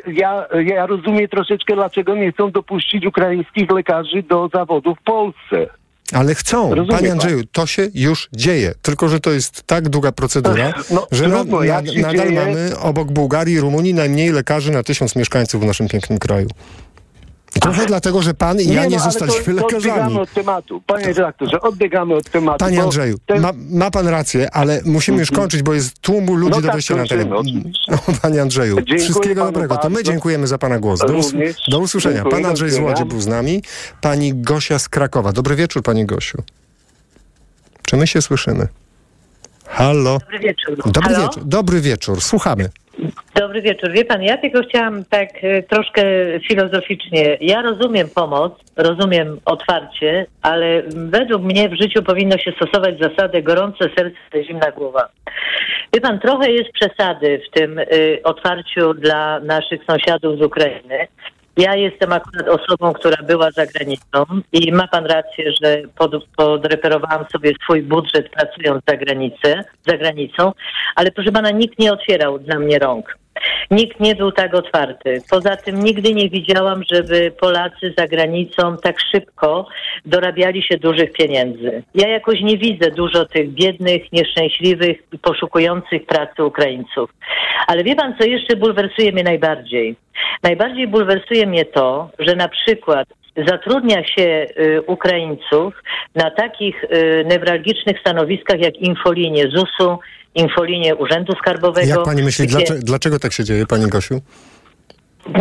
Ja, 0.07 0.47
ja 0.65 0.87
rozumiem 0.87 1.29
troszeczkę, 1.29 1.75
dlaczego 1.75 2.15
nie 2.17 2.33
chcą 2.33 2.51
dopuścić 2.51 3.07
ukraińskich 3.07 3.71
lekarzy 3.71 4.23
do 4.23 4.49
zawodu 4.55 4.95
w 4.95 5.03
Polsce. 5.03 5.67
Ale 6.13 6.35
chcą. 6.35 6.75
Rozumie 6.75 6.97
Panie 6.99 7.09
pan. 7.09 7.13
Andrzeju, 7.13 7.41
to 7.53 7.67
się 7.67 7.89
już 7.95 8.29
dzieje. 8.33 8.75
Tylko, 8.83 9.09
że 9.09 9.21
to 9.21 9.31
jest 9.31 9.63
tak 9.63 9.89
długa 9.89 10.13
procedura, 10.13 10.73
No, 10.91 11.07
że 11.13 11.29
na, 11.29 11.37
trudno, 11.37 11.61
na, 11.61 11.87
się 11.87 12.01
nadal 12.01 12.17
dzieje- 12.29 12.45
mamy 12.45 12.79
obok 12.79 13.13
Bułgarii 13.13 13.55
i 13.55 13.61
Rumunii 13.61 13.95
najmniej 13.95 14.33
lekarzy 14.33 14.73
na 14.73 14.83
tysiąc 14.83 15.17
mieszkańców 15.17 15.63
w 15.63 15.67
naszym 15.67 15.89
pięknym 15.89 16.19
kraju. 16.19 16.49
Trochę 17.61 17.87
dlatego, 17.87 18.23
że 18.23 18.35
pan 18.35 18.61
i 18.61 18.67
ja 18.67 18.83
no, 18.83 18.89
nie 18.89 19.01
ale 19.01 19.11
zostaliśmy 19.13 19.55
to, 19.55 19.61
to 19.61 19.67
lekarzami. 19.67 19.91
odbiegamy 20.01 20.21
od 20.21 20.33
tematu. 20.33 20.83
Panie 20.87 21.07
redaktorze, 21.07 21.61
odbiegamy 21.61 22.15
od 22.15 22.31
tematu. 22.31 22.59
Panie 22.59 22.83
Andrzeju, 22.83 23.19
ten- 23.27 23.41
ma, 23.41 23.53
ma 23.71 23.91
pan 23.91 24.09
rację, 24.09 24.51
ale 24.55 24.81
musimy 24.85 25.19
już 25.19 25.31
kończyć, 25.31 25.63
bo 25.63 25.75
jest 25.75 25.99
tłumu 25.99 26.35
ludzi 26.35 26.51
No 26.55 26.61
do 26.61 26.67
tak, 26.67 26.73
wejścia 26.75 26.95
na 26.95 27.01
kończymy, 27.01 27.25
teren. 27.25 27.39
oczywiście. 27.39 27.93
O, 27.93 27.99
Panie 28.23 28.43
Andrzeju, 28.43 28.77
Dziękuję 28.77 28.99
wszystkiego 28.99 29.45
dobrego. 29.45 29.77
To 29.77 29.89
my 29.89 29.95
bardzo. 29.95 30.11
dziękujemy 30.13 30.47
za 30.47 30.59
pana 30.59 30.79
głos. 30.79 31.01
Do, 31.01 31.13
us 31.13 31.33
do 31.69 31.79
usłyszenia. 31.79 32.15
Dziękuję, 32.15 32.35
Pan 32.43 32.47
Andrzej 32.47 32.71
z 32.71 32.79
Łodzi 32.79 33.05
był 33.05 33.21
z 33.21 33.27
nami. 33.27 33.63
Pani 34.01 34.33
Gosia 34.35 34.79
z 34.79 34.89
Krakowa. 34.89 35.33
Dobry 35.33 35.57
wieczór, 35.57 35.83
pani 35.83 36.07
Gosiu. 36.07 36.43
Czy 37.87 37.97
my 37.97 38.07
się 38.07 38.23
słyszymy? 38.23 38.69
Halo? 39.67 40.19
Dobry 40.19 40.39
wieczór. 40.39 40.77
Dobry 40.93 41.15
Halo? 41.15 41.29
wieczór. 41.29 41.43
Dobry 41.47 41.81
wieczór. 41.81 42.21
Słuchamy. 42.21 42.69
Dobry 43.35 43.63
wieczór. 43.63 43.91
Wie 43.91 44.05
pan, 44.05 44.23
ja 44.23 44.37
tylko 44.37 44.63
chciałam 44.63 45.05
tak 45.05 45.29
e, 45.43 45.63
troszkę 45.63 46.03
filozoficznie. 46.49 47.37
Ja 47.41 47.63
rozumiem 47.63 48.09
pomoc, 48.15 48.53
rozumiem 48.77 49.41
otwarcie, 49.45 50.27
ale 50.43 50.83
według 50.87 51.43
mnie 51.43 51.69
w 51.69 51.81
życiu 51.83 52.03
powinno 52.03 52.39
się 52.39 52.53
stosować 52.53 52.99
zasadę 52.99 53.43
gorące 53.43 53.85
serce, 53.97 54.45
zimna 54.45 54.71
głowa. 54.71 55.09
Wie 55.95 56.01
pan, 56.01 56.21
trochę 56.21 56.51
jest 56.51 56.73
przesady 56.73 57.41
w 57.49 57.51
tym 57.51 57.79
y, 57.79 58.21
otwarciu 58.25 58.95
dla 58.95 59.41
naszych 59.41 59.81
sąsiadów 59.85 60.39
z 60.39 60.43
Ukrainy. 60.43 61.09
Ja 61.57 61.77
jestem 61.77 62.13
akurat 62.13 62.49
osobą, 62.49 62.93
która 62.93 63.23
była 63.23 63.51
za 63.51 63.67
granicą 63.67 64.25
i 64.53 64.73
ma 64.73 64.89
pan 64.89 65.07
rację, 65.07 65.53
że 65.63 65.83
pod, 65.99 66.13
podreperowałam 66.37 67.25
sobie 67.33 67.53
swój 67.63 67.83
budżet 67.83 68.29
pracując 68.31 68.83
za, 68.89 68.97
granicę, 68.97 69.65
za 69.87 69.97
granicą, 69.97 70.53
ale 70.95 71.11
proszę 71.11 71.33
pana, 71.33 71.51
nikt 71.51 71.79
nie 71.79 71.93
otwierał 71.93 72.39
dla 72.39 72.59
mnie 72.59 72.79
rąk. 72.79 73.22
Nikt 73.71 74.01
nie 74.01 74.15
był 74.15 74.33
tak 74.33 74.55
otwarty. 74.55 75.23
Poza 75.31 75.57
tym 75.57 75.85
nigdy 75.85 76.15
nie 76.15 76.29
widziałam, 76.29 76.83
żeby 76.93 77.33
Polacy 77.41 77.95
za 77.99 78.07
granicą 78.07 78.77
tak 78.83 78.97
szybko 79.13 79.67
dorabiali 80.05 80.63
się 80.63 80.79
dużych 80.79 81.13
pieniędzy. 81.13 81.83
Ja 81.95 82.09
jakoś 82.09 82.41
nie 82.41 82.59
widzę 82.59 82.91
dużo 82.91 83.25
tych 83.25 83.51
biednych, 83.51 84.13
nieszczęśliwych 84.13 85.03
poszukujących 85.23 86.07
pracy 86.07 86.45
Ukraińców. 86.45 87.11
Ale 87.67 87.85
wie 87.85 87.97
pan, 87.97 88.15
co 88.21 88.27
jeszcze 88.27 88.57
bulwersuje 88.57 89.13
mnie 89.13 89.25
najbardziej? 89.25 89.97
Najbardziej 90.43 90.89
bulwersuje 90.89 91.47
mnie 91.47 91.65
to, 91.65 92.11
że 92.19 92.37
na 92.37 92.49
przykład 92.49 93.09
zatrudnia 93.37 94.05
się 94.05 94.47
y, 94.59 94.83
Ukraińców 94.87 95.83
na 96.15 96.31
takich 96.31 96.85
y, 96.85 97.25
newralgicznych 97.27 98.01
stanowiskach 98.01 98.61
jak 98.61 98.77
infolinie 98.77 99.49
ZUS-u, 99.49 99.99
infolinię 100.35 100.97
Urzędu 100.97 101.33
Skarbowego. 101.33 101.89
Jak 101.89 102.03
pani 102.03 102.23
myśli, 102.23 102.47
gdzie... 102.47 102.57
dlaczego, 102.57 102.81
dlaczego 102.83 103.19
tak 103.19 103.33
się 103.33 103.45
dzieje, 103.45 103.67
pani 103.67 103.87
Gosiu? 103.87 104.21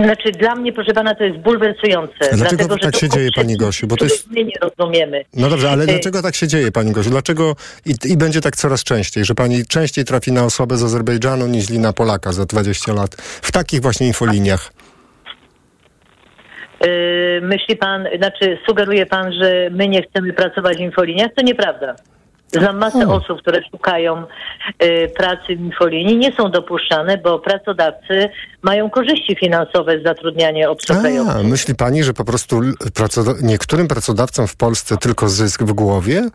Znaczy 0.04 0.32
dla 0.32 0.56
mnie, 0.56 0.74
proszę 0.74 0.94
pana, 0.94 1.16
to 1.16 1.24
jest 1.24 1.40
bulwersujące. 1.40 2.14
Dlaczego 2.20 2.68
dlatego, 2.68 2.78
tak 2.78 2.96
się 2.96 3.10
dzieje, 3.10 3.30
pani 3.36 3.58
Gosiu? 3.58 3.88
Bo 3.88 3.98
to 3.98 4.06
jest... 4.06 4.28
My 4.32 4.44
nie 4.44 4.54
rozumiemy. 4.62 5.26
No 5.34 5.50
dobrze, 5.50 5.70
ale 5.70 5.84
y- 5.84 5.88
dlaczego 5.88 6.22
tak 6.22 6.36
się 6.36 6.48
dzieje, 6.48 6.72
pani 6.72 6.92
Gosiu? 6.92 7.10
Dlaczego 7.10 7.56
i, 7.86 7.94
i 8.06 8.18
będzie 8.18 8.42
tak 8.42 8.56
coraz 8.56 8.84
częściej, 8.84 9.26
że 9.26 9.36
pani 9.36 9.66
częściej 9.66 10.06
trafi 10.06 10.32
na 10.32 10.44
osobę 10.44 10.78
z 10.78 10.84
Azerbejdżanu 10.84 11.48
niż 11.48 11.70
na 11.70 11.94
Polaka 11.94 12.32
za 12.32 12.46
20 12.46 12.94
lat? 12.94 13.16
W 13.22 13.52
takich 13.52 13.82
właśnie 13.82 14.08
infoliniach. 14.08 14.74
Yy, 16.86 17.42
myśli 17.42 17.76
pan, 17.76 18.06
znaczy 18.18 18.58
sugeruje 18.68 19.06
pan, 19.06 19.34
że 19.34 19.70
my 19.72 19.88
nie 19.88 20.02
chcemy 20.04 20.34
pracować 20.34 20.78
w 20.78 20.82
infoliniach? 20.82 21.32
To 21.36 21.42
nieprawda. 21.42 21.96
Znam 22.52 22.78
masę 22.78 22.98
hmm. 22.98 23.16
osób, 23.16 23.42
które 23.42 23.62
szukają 23.72 24.24
y, 24.84 25.12
pracy 25.18 25.56
w 25.56 25.60
infolinii, 25.60 26.18
nie 26.18 26.32
są 26.32 26.52
dopuszczane, 26.52 27.18
bo 27.18 27.40
pracodawcy 27.40 28.30
mają 28.62 28.90
korzyści 28.90 29.36
finansowe 29.36 30.00
z 30.00 30.04
zatrudniania 30.04 30.70
obcokrajowców. 30.70 31.36
A, 31.36 31.44
myśli 31.44 31.76
pani, 31.76 32.04
że 32.04 32.14
po 32.14 32.26
prostu 32.26 32.62
niektórym 33.42 33.88
pracodawcom 33.88 34.48
w 34.48 34.56
Polsce 34.56 34.98
tylko 34.98 35.30
zysk 35.30 35.64
w 35.64 35.74
głowie? 35.74 36.30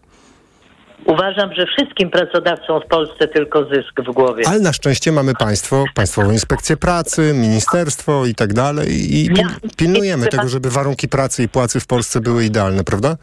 Uważam, 1.06 1.54
że 1.54 1.66
wszystkim 1.66 2.10
pracodawcom 2.10 2.80
w 2.80 2.86
Polsce 2.86 3.28
tylko 3.28 3.64
zysk 3.64 4.00
w 4.08 4.12
głowie. 4.12 4.44
Ale 4.48 4.60
na 4.60 4.72
szczęście 4.72 5.12
mamy 5.12 5.34
państwo, 5.34 5.84
Państwową 5.94 6.30
Inspekcję 6.30 6.76
Pracy, 6.76 7.32
ministerstwo 7.34 8.26
i 8.26 8.34
tak 8.34 8.54
dalej 8.54 8.88
i 9.16 9.30
pilnujemy 9.76 10.26
tego, 10.26 10.48
żeby 10.48 10.70
warunki 10.70 11.08
pracy 11.08 11.42
i 11.42 11.48
płacy 11.48 11.80
w 11.80 11.86
Polsce 11.86 12.20
były 12.20 12.44
idealne, 12.44 12.84
prawda? 12.84 13.16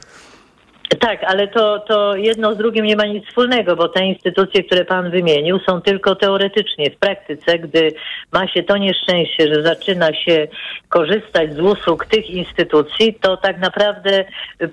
Tak, 0.99 1.23
ale 1.23 1.47
to, 1.47 1.79
to 1.79 2.15
jedno 2.15 2.53
z 2.53 2.57
drugim 2.57 2.85
nie 2.85 2.95
ma 2.95 3.05
nic 3.05 3.27
wspólnego, 3.27 3.75
bo 3.75 3.89
te 3.89 4.05
instytucje, 4.05 4.63
które 4.63 4.85
pan 4.85 5.11
wymienił, 5.11 5.59
są 5.59 5.81
tylko 5.81 6.15
teoretycznie. 6.15 6.91
W 6.91 6.97
praktyce, 6.97 7.59
gdy 7.59 7.93
ma 8.31 8.47
się 8.47 8.63
to 8.63 8.77
nieszczęście, 8.77 9.53
że 9.53 9.63
zaczyna 9.63 10.13
się 10.13 10.47
korzystać 10.89 11.53
z 11.53 11.59
usług 11.59 12.05
tych 12.05 12.29
instytucji, 12.29 13.13
to 13.21 13.37
tak 13.37 13.59
naprawdę 13.59 14.25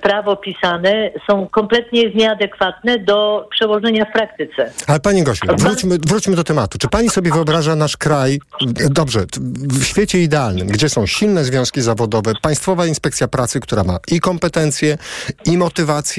prawo 0.03 0.37
pisane 0.37 1.11
są 1.27 1.49
kompletnie 1.49 2.11
nieadekwatne 2.11 2.99
do 2.99 3.49
przełożenia 3.51 4.05
w 4.05 4.13
praktyce. 4.13 4.73
Ale 4.87 5.01
pani 5.01 5.23
Gosiu, 5.23 5.47
wróćmy, 5.59 5.99
wróćmy 5.99 6.37
do 6.37 6.45
tematu. 6.45 6.79
Czy 6.79 6.89
pani 6.89 7.11
sobie 7.11 7.31
wyobraża 7.31 7.77
nasz 7.77 7.97
kraj, 7.97 8.41
dobrze, 8.91 9.21
w 9.81 9.85
świecie 9.85 10.19
idealnym, 10.19 10.69
gdzie 10.69 10.89
są 10.89 11.07
silne 11.07 11.45
związki 11.45 11.81
zawodowe, 11.81 12.33
Państwowa 12.43 12.87
Inspekcja 12.87 13.29
Pracy, 13.29 13.61
która 13.61 13.85
ma 13.85 13.99
i 14.09 14.21
kompetencje, 14.21 14.99
i 15.45 15.59
motywację, 15.59 16.10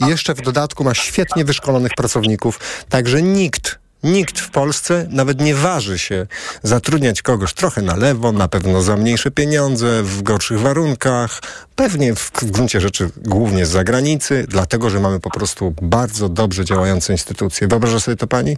jeszcze 0.00 0.34
w 0.34 0.40
dodatku 0.40 0.84
ma 0.84 0.94
świetnie 0.94 1.44
wyszkolonych 1.44 1.94
pracowników, 1.94 2.84
także 2.88 3.22
nikt 3.22 3.78
Nikt 4.02 4.40
w 4.40 4.50
Polsce 4.50 5.06
nawet 5.10 5.40
nie 5.40 5.54
waży 5.54 5.98
się 5.98 6.26
zatrudniać 6.62 7.22
kogoś 7.22 7.54
trochę 7.54 7.82
na 7.82 7.96
lewo, 7.96 8.32
na 8.32 8.48
pewno 8.48 8.82
za 8.82 8.96
mniejsze 8.96 9.30
pieniądze, 9.30 10.02
w 10.02 10.22
gorszych 10.22 10.60
warunkach, 10.60 11.40
pewnie 11.76 12.14
w, 12.14 12.18
w 12.18 12.50
gruncie 12.50 12.80
rzeczy 12.80 13.10
głównie 13.16 13.66
z 13.66 13.68
zagranicy, 13.68 14.44
dlatego 14.48 14.90
że 14.90 15.00
mamy 15.00 15.20
po 15.20 15.30
prostu 15.30 15.74
bardzo 15.82 16.28
dobrze 16.28 16.64
działające 16.64 17.12
instytucje. 17.12 17.68
Wyobraża 17.68 18.00
sobie 18.00 18.16
to 18.16 18.26
pani? 18.26 18.56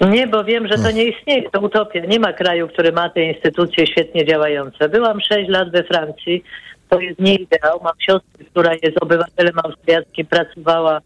Nie, 0.00 0.26
bo 0.26 0.44
wiem, 0.44 0.68
że 0.68 0.78
to 0.78 0.90
nie 0.90 1.04
istnieje, 1.04 1.50
to 1.50 1.60
utopia. 1.60 2.00
Nie 2.00 2.20
ma 2.20 2.32
kraju, 2.32 2.68
który 2.68 2.92
ma 2.92 3.10
te 3.10 3.22
instytucje 3.22 3.86
świetnie 3.86 4.26
działające. 4.26 4.88
Byłam 4.88 5.20
sześć 5.20 5.50
lat 5.50 5.70
we 5.70 5.84
Francji, 5.84 6.44
to 6.92 7.00
jest 7.00 7.18
nie 7.18 7.34
ideał. 7.34 7.80
Mam 7.84 7.92
siostrę, 7.98 8.44
która 8.50 8.72
jest 8.82 8.96
obywatelem 9.00 9.58
austriackim, 9.64 10.26
pracowała 10.26 11.00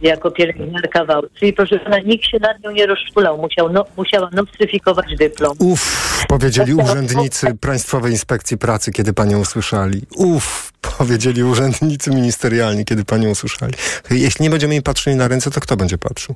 jako 0.00 0.30
pielęgniarka 0.30 1.04
w 1.04 1.10
Austrii. 1.10 1.52
Proszę 1.52 1.78
pana, 1.78 1.98
nikt 1.98 2.24
się 2.24 2.38
nad 2.40 2.62
nią 2.62 2.70
nie 2.70 2.86
rozczulał. 2.86 3.38
Musiał, 3.38 3.72
no, 3.72 3.84
musiała 3.96 4.30
nostryfikować 4.32 5.16
dyplom. 5.18 5.56
Uff, 5.58 6.26
powiedzieli 6.28 6.74
urzędnicy 6.74 7.46
Państwowej 7.60 8.12
Inspekcji 8.12 8.58
Pracy, 8.58 8.92
kiedy 8.92 9.12
panią 9.12 9.40
usłyszeli. 9.40 10.02
Uff, 10.16 10.72
powiedzieli 10.98 11.44
urzędnicy 11.44 12.10
ministerialni, 12.10 12.84
kiedy 12.84 13.04
panią 13.04 13.30
usłyszeli. 13.30 13.74
Jeśli 14.10 14.42
nie 14.42 14.50
będziemy 14.50 14.74
im 14.74 14.82
patrzyli 14.82 15.16
na 15.16 15.28
ręce, 15.28 15.50
to 15.50 15.60
kto 15.60 15.76
będzie 15.76 15.98
patrzył? 15.98 16.34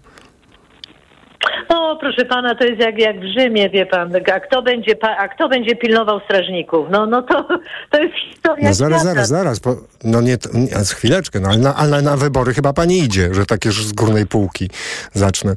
No, 1.71 1.97
proszę 2.01 2.25
pana, 2.25 2.55
to 2.55 2.65
jest 2.65 2.81
jak, 2.81 2.99
jak 2.99 3.21
w 3.21 3.25
Rzymie, 3.39 3.71
wie 3.71 3.87
pan. 3.87 4.13
A 4.35 4.41
kto 4.41 4.63
będzie, 4.63 4.95
a 5.19 5.29
kto 5.29 5.49
będzie 5.49 5.77
pilnował 5.77 6.21
strażników? 6.21 6.87
No, 6.91 7.07
no 7.07 7.23
to, 7.23 7.49
to 7.91 8.03
jest 8.03 8.15
historia. 8.15 8.69
No 8.69 8.75
zaraz, 8.75 9.03
zaraz, 9.03 9.29
zaraz. 9.29 9.59
Bo, 9.59 9.77
no 10.05 10.21
nie, 10.21 10.37
nie, 10.55 10.69
chwileczkę, 10.95 11.41
no 11.41 11.49
ale 11.49 11.59
na, 11.59 11.77
ale 11.77 12.03
na 12.03 12.17
wybory 12.17 12.55
chyba 12.55 12.73
pani 12.73 12.99
idzie, 12.99 13.35
że 13.35 13.47
takie 13.47 13.71
z 13.71 13.93
górnej 13.93 14.27
półki 14.27 14.71
zacznę. 15.13 15.57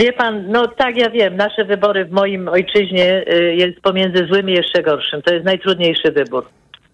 Wie 0.00 0.12
pan, 0.12 0.50
no 0.50 0.68
tak, 0.68 0.96
ja 0.96 1.10
wiem, 1.10 1.36
nasze 1.36 1.64
wybory 1.64 2.04
w 2.04 2.10
moim 2.10 2.48
ojczyźnie 2.48 3.24
y, 3.32 3.54
jest 3.54 3.80
pomiędzy 3.80 4.26
złym 4.26 4.50
i 4.50 4.52
jeszcze 4.52 4.82
gorszym. 4.82 5.22
To 5.22 5.34
jest 5.34 5.44
najtrudniejszy 5.44 6.12
wybór. 6.12 6.44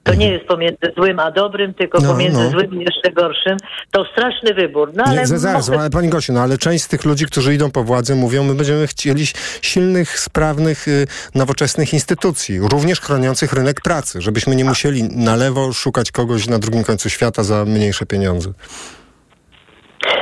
To 0.03 0.15
nie 0.15 0.33
jest 0.33 0.45
pomiędzy 0.45 0.93
złym 0.97 1.19
a 1.19 1.31
dobrym, 1.31 1.75
tylko 1.75 1.99
no, 2.01 2.09
pomiędzy 2.09 2.43
no. 2.43 2.51
złym 2.51 2.75
i 2.75 2.85
jeszcze 2.85 3.13
gorszym. 3.13 3.57
To 3.91 4.05
straszny 4.05 4.55
wybór. 4.55 4.93
No, 4.95 5.05
ale 5.07 5.21
nie, 5.21 5.27
zaraz, 5.27 5.69
może... 5.69 5.81
ale 5.81 5.91
pani 5.91 6.09
Gosiu, 6.09 6.33
no 6.33 6.41
ale 6.41 6.59
część 6.59 6.85
z 6.85 6.89
tych 6.89 7.05
ludzi, 7.05 7.27
którzy 7.27 7.55
idą 7.55 7.71
po 7.71 7.85
władzę, 7.85 8.15
mówią, 8.15 8.45
my 8.45 8.55
będziemy 8.55 8.87
chcieli 8.87 9.27
silnych, 9.63 10.19
sprawnych, 10.19 10.89
y, 10.89 11.07
nowoczesnych 11.35 11.95
instytucji, 11.95 12.61
również 12.61 13.01
chroniących 13.01 13.53
rynek 13.53 13.81
pracy, 13.81 14.23
żebyśmy 14.23 14.57
nie 14.57 14.65
musieli 14.65 15.03
na 15.03 15.37
lewo 15.37 15.73
szukać 15.73 16.13
kogoś 16.13 16.47
na 16.47 16.59
drugim 16.59 16.85
końcu 16.85 17.11
świata 17.11 17.43
za 17.43 17.65
mniejsze 17.65 18.07
pieniądze. 18.07 18.53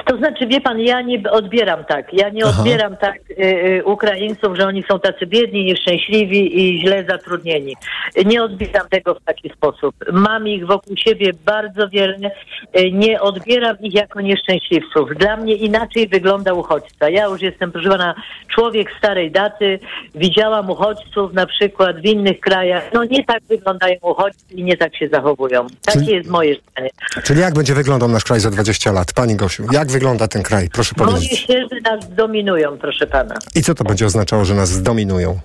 To 0.04 0.16
znaczy, 0.16 0.46
wie 0.46 0.60
pan, 0.60 0.80
ja 0.80 1.00
nie 1.00 1.30
odbieram 1.30 1.84
tak. 1.84 2.12
Ja 2.12 2.28
nie 2.28 2.44
Aha. 2.44 2.58
odbieram 2.58 2.96
tak 2.96 3.16
y, 3.30 3.44
y, 3.44 3.84
Ukraińców, 3.84 4.56
że 4.56 4.66
oni 4.66 4.84
są 4.90 5.00
tacy 5.00 5.26
biedni, 5.26 5.64
nieszczęśliwi 5.64 6.60
i 6.60 6.80
źle 6.80 7.04
zatrudnieni. 7.08 7.76
Nie 8.24 8.42
odbieram 8.42 8.88
tego 8.90 9.14
w 9.14 9.24
taki 9.24 9.50
sposób. 9.50 9.94
Mam 10.12 10.48
ich 10.48 10.66
wokół 10.66 10.96
siebie 10.96 11.32
bardzo 11.44 11.88
wiele. 11.88 12.30
Y, 12.78 12.92
nie 12.92 13.20
odbieram 13.20 13.76
ich 13.80 13.94
jako 13.94 14.20
nieszczęśliwców. 14.20 15.10
Dla 15.18 15.36
mnie 15.36 15.54
inaczej 15.54 16.08
wygląda 16.08 16.52
uchodźca. 16.52 17.08
Ja 17.10 17.24
już 17.26 17.42
jestem, 17.42 17.72
proszę 17.72 17.88
pana, 17.88 18.14
człowiek 18.54 18.88
starej 18.98 19.30
daty. 19.30 19.78
Widziałam 20.14 20.70
uchodźców 20.70 21.32
na 21.32 21.46
przykład 21.46 22.00
w 22.00 22.04
innych 22.04 22.40
krajach. 22.40 22.90
No 22.94 23.04
nie 23.04 23.24
tak 23.24 23.42
wyglądają 23.48 23.96
uchodźcy 24.02 24.54
i 24.54 24.64
nie 24.64 24.76
tak 24.76 24.96
się 24.96 25.08
zachowują. 25.08 25.66
Takie 25.84 25.98
czyli, 25.98 26.12
jest 26.12 26.30
moje 26.30 26.54
zdanie. 26.54 26.90
Czyli 27.24 27.40
jak 27.40 27.54
będzie 27.54 27.74
wyglądał 27.74 28.08
nasz 28.08 28.24
kraj 28.24 28.40
za 28.40 28.50
20 28.50 28.92
lat? 28.92 29.12
Pani 29.12 29.36
Gosiu, 29.36 29.67
jak 29.72 29.88
wygląda 29.90 30.28
ten 30.28 30.42
kraj? 30.42 30.68
Proszę 30.72 30.94
powiedzieć. 30.94 31.46
Boję 31.48 31.60
się, 31.60 31.68
że 31.72 31.80
nas 31.90 32.04
zdominują, 32.04 32.78
proszę 32.78 33.06
pana. 33.06 33.34
I 33.54 33.62
co 33.62 33.74
to 33.74 33.84
będzie 33.84 34.06
oznaczało, 34.06 34.44
że 34.44 34.54
nas 34.54 34.68
zdominują? 34.68 35.38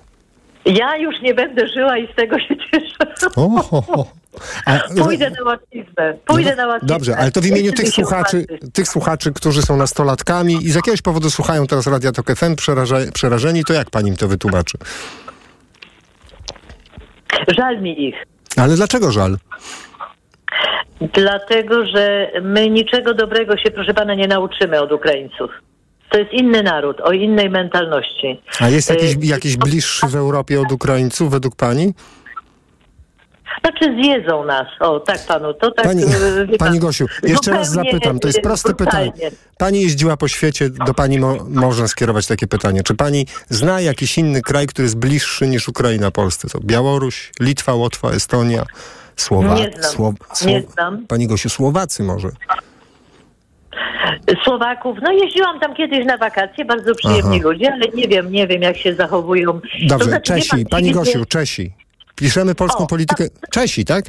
Ja 0.64 0.96
już 0.96 1.14
nie 1.22 1.34
będę 1.34 1.68
żyła 1.68 1.98
i 1.98 2.12
z 2.12 2.16
tego 2.16 2.38
się 2.38 2.56
cieszę. 2.56 3.30
O, 3.36 4.04
A, 4.66 4.78
Pójdę 5.04 5.30
na 5.30 5.42
łatwiznę. 5.42 6.16
Pójdę 6.26 6.50
no, 6.50 6.56
na 6.56 6.66
łatwiznę. 6.66 6.94
Dobrze, 6.94 7.16
ale 7.16 7.32
to 7.32 7.40
w 7.40 7.46
imieniu 7.46 7.72
tych 7.72 7.88
słuchaczy, 7.88 8.46
tych 8.72 8.88
słuchaczy, 8.88 9.32
którzy 9.32 9.62
są 9.62 9.76
nastolatkami 9.76 10.54
i 10.54 10.70
z 10.70 10.74
jakiegoś 10.74 11.02
powodu 11.02 11.30
słuchają 11.30 11.66
teraz 11.66 11.86
Radia 11.86 12.12
Tok 12.12 12.36
FM 12.36 12.56
przeraża, 12.56 12.96
przerażeni, 13.14 13.64
to 13.64 13.72
jak 13.72 13.90
pani 13.90 14.08
im 14.08 14.16
to 14.16 14.28
wytłumaczy? 14.28 14.78
Żal 17.56 17.82
mi 17.82 18.08
ich. 18.08 18.14
Ale 18.56 18.76
dlaczego 18.76 19.12
żal? 19.12 19.36
Dlatego, 21.14 21.86
że 21.86 22.30
my 22.42 22.70
niczego 22.70 23.14
dobrego 23.14 23.56
się, 23.56 23.70
proszę 23.70 23.94
pana, 23.94 24.14
nie 24.14 24.28
nauczymy 24.28 24.80
od 24.80 24.92
Ukraińców. 24.92 25.50
To 26.10 26.18
jest 26.18 26.32
inny 26.32 26.62
naród, 26.62 27.00
o 27.00 27.12
innej 27.12 27.50
mentalności. 27.50 28.40
A 28.60 28.68
jest 28.68 28.90
jakiś, 28.90 29.12
Y, 29.14 29.26
jakiś 29.26 29.56
bliższy 29.56 30.06
w 30.06 30.16
Europie 30.16 30.60
od 30.60 30.72
Ukraińców 30.72 31.30
według 31.30 31.56
pani? 31.56 31.94
Znaczy 33.60 34.02
zjedzą 34.02 34.44
nas, 34.44 34.66
o 34.80 35.00
tak 35.00 35.26
panu, 35.26 35.54
to 35.54 35.70
tak... 35.70 35.86
Pani, 35.86 36.02
y, 36.02 36.06
pan, 36.48 36.58
pani 36.58 36.78
Gosiu, 36.78 37.06
jeszcze 37.22 37.50
raz 37.50 37.70
zapytam, 37.70 38.18
to 38.18 38.28
jest 38.28 38.40
proste 38.40 38.74
brutalnie. 38.74 39.12
pytanie. 39.12 39.30
Pani 39.58 39.82
jeździła 39.82 40.16
po 40.16 40.28
świecie, 40.28 40.70
do 40.86 40.94
pani 40.94 41.18
mo 41.18 41.36
można 41.48 41.88
skierować 41.88 42.26
takie 42.26 42.46
pytanie. 42.46 42.82
Czy 42.82 42.94
pani 42.94 43.26
zna 43.48 43.80
jakiś 43.80 44.18
inny 44.18 44.42
kraj, 44.42 44.66
który 44.66 44.86
jest 44.86 44.98
bliższy 44.98 45.46
niż 45.46 45.68
Ukraina 45.68 46.10
Polsce? 46.10 46.48
To 46.48 46.58
Białoruś, 46.60 47.32
Litwa, 47.40 47.74
Łotwa, 47.74 48.10
Estonia, 48.10 48.64
Słowa... 49.16 49.54
Nie 49.54 49.70
znam. 49.70 50.14
Sło 50.34 50.48
Nie 50.48 50.62
znam. 50.62 51.06
Pani 51.06 51.26
Gosiu, 51.26 51.48
Słowacy 51.48 52.02
może? 52.02 52.28
Słowaków, 54.44 54.98
no 55.02 55.12
jeździłam 55.12 55.60
tam 55.60 55.74
kiedyś 55.74 56.06
na 56.06 56.16
wakacje, 56.16 56.64
bardzo 56.64 56.94
przyjemni 56.94 57.36
Aha. 57.40 57.48
ludzie, 57.48 57.72
ale 57.72 57.88
nie 57.94 58.08
wiem, 58.08 58.32
nie 58.32 58.46
wiem 58.46 58.62
jak 58.62 58.76
się 58.76 58.94
zachowują. 58.94 59.52
Dobrze, 59.52 59.98
To 59.98 60.04
znaczy, 60.04 60.32
Czesi. 60.34 60.50
pan, 60.50 60.64
Pani 60.64 60.92
Gosiu, 60.92 61.24
Czesi. 61.24 61.72
Piszemy 62.14 62.54
polską 62.54 62.86
politykę... 62.86 63.24
Czesi, 63.50 63.84
tak? 63.84 64.04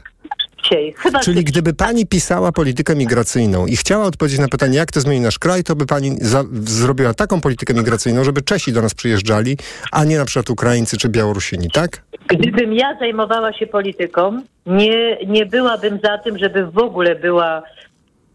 Dzisiaj, 0.66 0.94
chyba 0.98 1.20
Czyli 1.20 1.44
gdyby 1.44 1.74
pani 1.74 2.06
pisała 2.06 2.52
politykę 2.52 2.96
migracyjną 2.96 3.66
i 3.66 3.76
chciała 3.78 4.06
odpowiedzieć 4.06 4.40
na 4.40 4.48
pytanie, 4.48 4.78
jak 4.78 4.92
to 4.92 5.02
zmieni 5.02 5.22
nasz 5.22 5.40
kraj, 5.40 5.64
to 5.64 5.76
by 5.76 5.86
pani 5.86 6.18
za- 6.22 6.44
zrobiła 6.64 7.14
taką 7.14 7.42
politykę 7.42 7.74
migracyjną, 7.74 8.24
żeby 8.24 8.42
Czesi 8.42 8.72
do 8.74 8.82
nas 8.82 8.94
przyjeżdżali, 8.94 9.58
a 9.92 10.04
nie 10.06 10.18
na 10.18 10.26
przykład 10.26 10.50
Ukraińcy 10.50 10.98
czy 10.98 11.10
Białorusini, 11.10 11.70
tak? 11.72 12.02
Gdybym 12.28 12.74
ja 12.74 12.98
zajmowała 13.00 13.54
się 13.54 13.68
polityką, 13.68 14.42
nie, 14.66 15.18
nie 15.28 15.46
byłabym 15.46 16.00
za 16.04 16.18
tym, 16.18 16.38
żeby 16.38 16.66
w 16.66 16.78
ogóle 16.78 17.16
była 17.16 17.64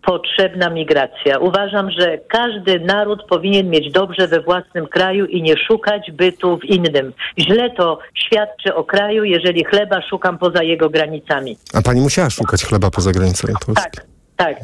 potrzebna 0.02 0.70
migracja. 0.70 1.38
Uważam, 1.38 1.90
że 1.90 2.18
każdy 2.28 2.80
naród 2.80 3.22
powinien 3.28 3.70
mieć 3.70 3.92
dobrze 3.92 4.28
we 4.28 4.40
własnym 4.40 4.86
kraju 4.86 5.26
i 5.26 5.42
nie 5.42 5.54
szukać 5.56 6.10
bytu 6.12 6.58
w 6.58 6.64
innym. 6.64 7.12
Źle 7.38 7.70
to 7.70 7.98
świadczy 8.14 8.74
o 8.74 8.84
kraju, 8.84 9.24
jeżeli 9.24 9.64
chleba 9.64 10.02
szukam 10.02 10.38
poza 10.38 10.62
jego 10.62 10.90
granicami. 10.90 11.56
A 11.74 11.82
pani 11.82 12.00
musiała 12.00 12.30
szukać 12.30 12.64
chleba 12.64 12.90
poza 12.90 13.12
granicami 13.12 13.54
Polski. 13.66 13.90
Tak, 13.96 14.06
tak, 14.36 14.56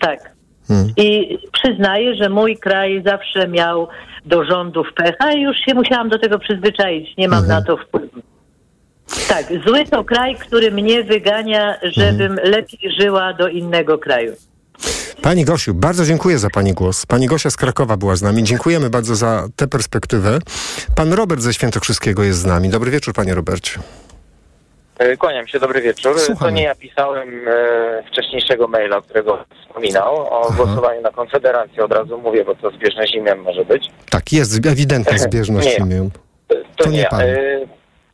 tak. 0.00 0.36
Hmm. 0.68 0.88
I 0.96 1.38
przyznaję, 1.52 2.14
że 2.14 2.28
mój 2.28 2.56
kraj 2.58 3.02
zawsze 3.06 3.48
miał 3.48 3.88
do 4.24 4.44
rządów 4.44 4.86
pecha 4.94 5.32
i 5.32 5.40
już 5.42 5.56
się 5.56 5.74
musiałam 5.74 6.08
do 6.08 6.18
tego 6.18 6.38
przyzwyczaić. 6.38 7.16
Nie 7.18 7.28
mam 7.28 7.38
Mhm. 7.44 7.58
na 7.60 7.66
to 7.66 7.76
wpływu. 7.76 8.20
Tak, 9.28 9.44
zły 9.66 9.84
to 9.84 10.04
kraj, 10.04 10.34
który 10.36 10.70
mnie 10.70 11.04
wygania, 11.04 11.74
żebym 11.82 12.32
Mhm. 12.32 12.50
lepiej 12.50 12.90
żyła 13.00 13.32
do 13.32 13.48
innego 13.48 13.98
kraju. 13.98 14.32
Pani 15.22 15.44
Gosiu, 15.44 15.74
bardzo 15.74 16.04
dziękuję 16.04 16.38
za 16.38 16.50
pani 16.50 16.72
głos. 16.72 17.06
Pani 17.06 17.26
Gosia 17.26 17.50
z 17.50 17.56
Krakowa 17.56 17.96
była 17.96 18.16
z 18.16 18.22
nami. 18.22 18.44
Dziękujemy 18.44 18.90
bardzo 18.90 19.14
za 19.14 19.48
tę 19.56 19.66
perspektywę. 19.68 20.38
Pan 20.94 21.12
Robert 21.12 21.40
ze 21.40 21.54
Świętokrzyskiego 21.54 22.22
jest 22.24 22.38
z 22.38 22.44
nami. 22.44 22.68
Dobry 22.68 22.90
wieczór, 22.90 23.14
panie 23.14 23.34
Robercie. 23.34 23.80
E, 24.98 25.16
Kłaniam 25.16 25.46
się, 25.48 25.58
dobry 25.60 25.82
wieczór. 25.82 26.18
Słuchamy. 26.20 26.50
To 26.50 26.56
nie 26.56 26.62
ja 26.62 26.74
pisałem 26.74 27.48
e, 27.48 28.02
wcześniejszego 28.12 28.68
maila, 28.68 29.00
którego 29.02 29.44
wspominał, 29.62 30.16
o 30.16 30.52
głosowaniu 30.52 31.00
na 31.02 31.10
Konfederację. 31.10 31.84
Od 31.84 31.92
razu 31.92 32.18
mówię, 32.18 32.44
bo 32.44 32.54
to 32.54 32.70
zbieżne 32.70 33.06
z 33.06 33.14
imieniem 33.14 33.42
może 33.42 33.64
być. 33.64 33.90
Tak, 34.10 34.32
jest 34.32 34.66
ewidentna 34.66 35.18
zbieżność 35.28 35.66
Nie. 35.78 35.84
imion. 35.84 36.10
To, 36.48 36.54
To 36.76 36.84
nie 36.90 36.96
nie 36.96 37.02
ja. 37.02 37.08
pan. 37.08 37.20
E, 37.20 37.36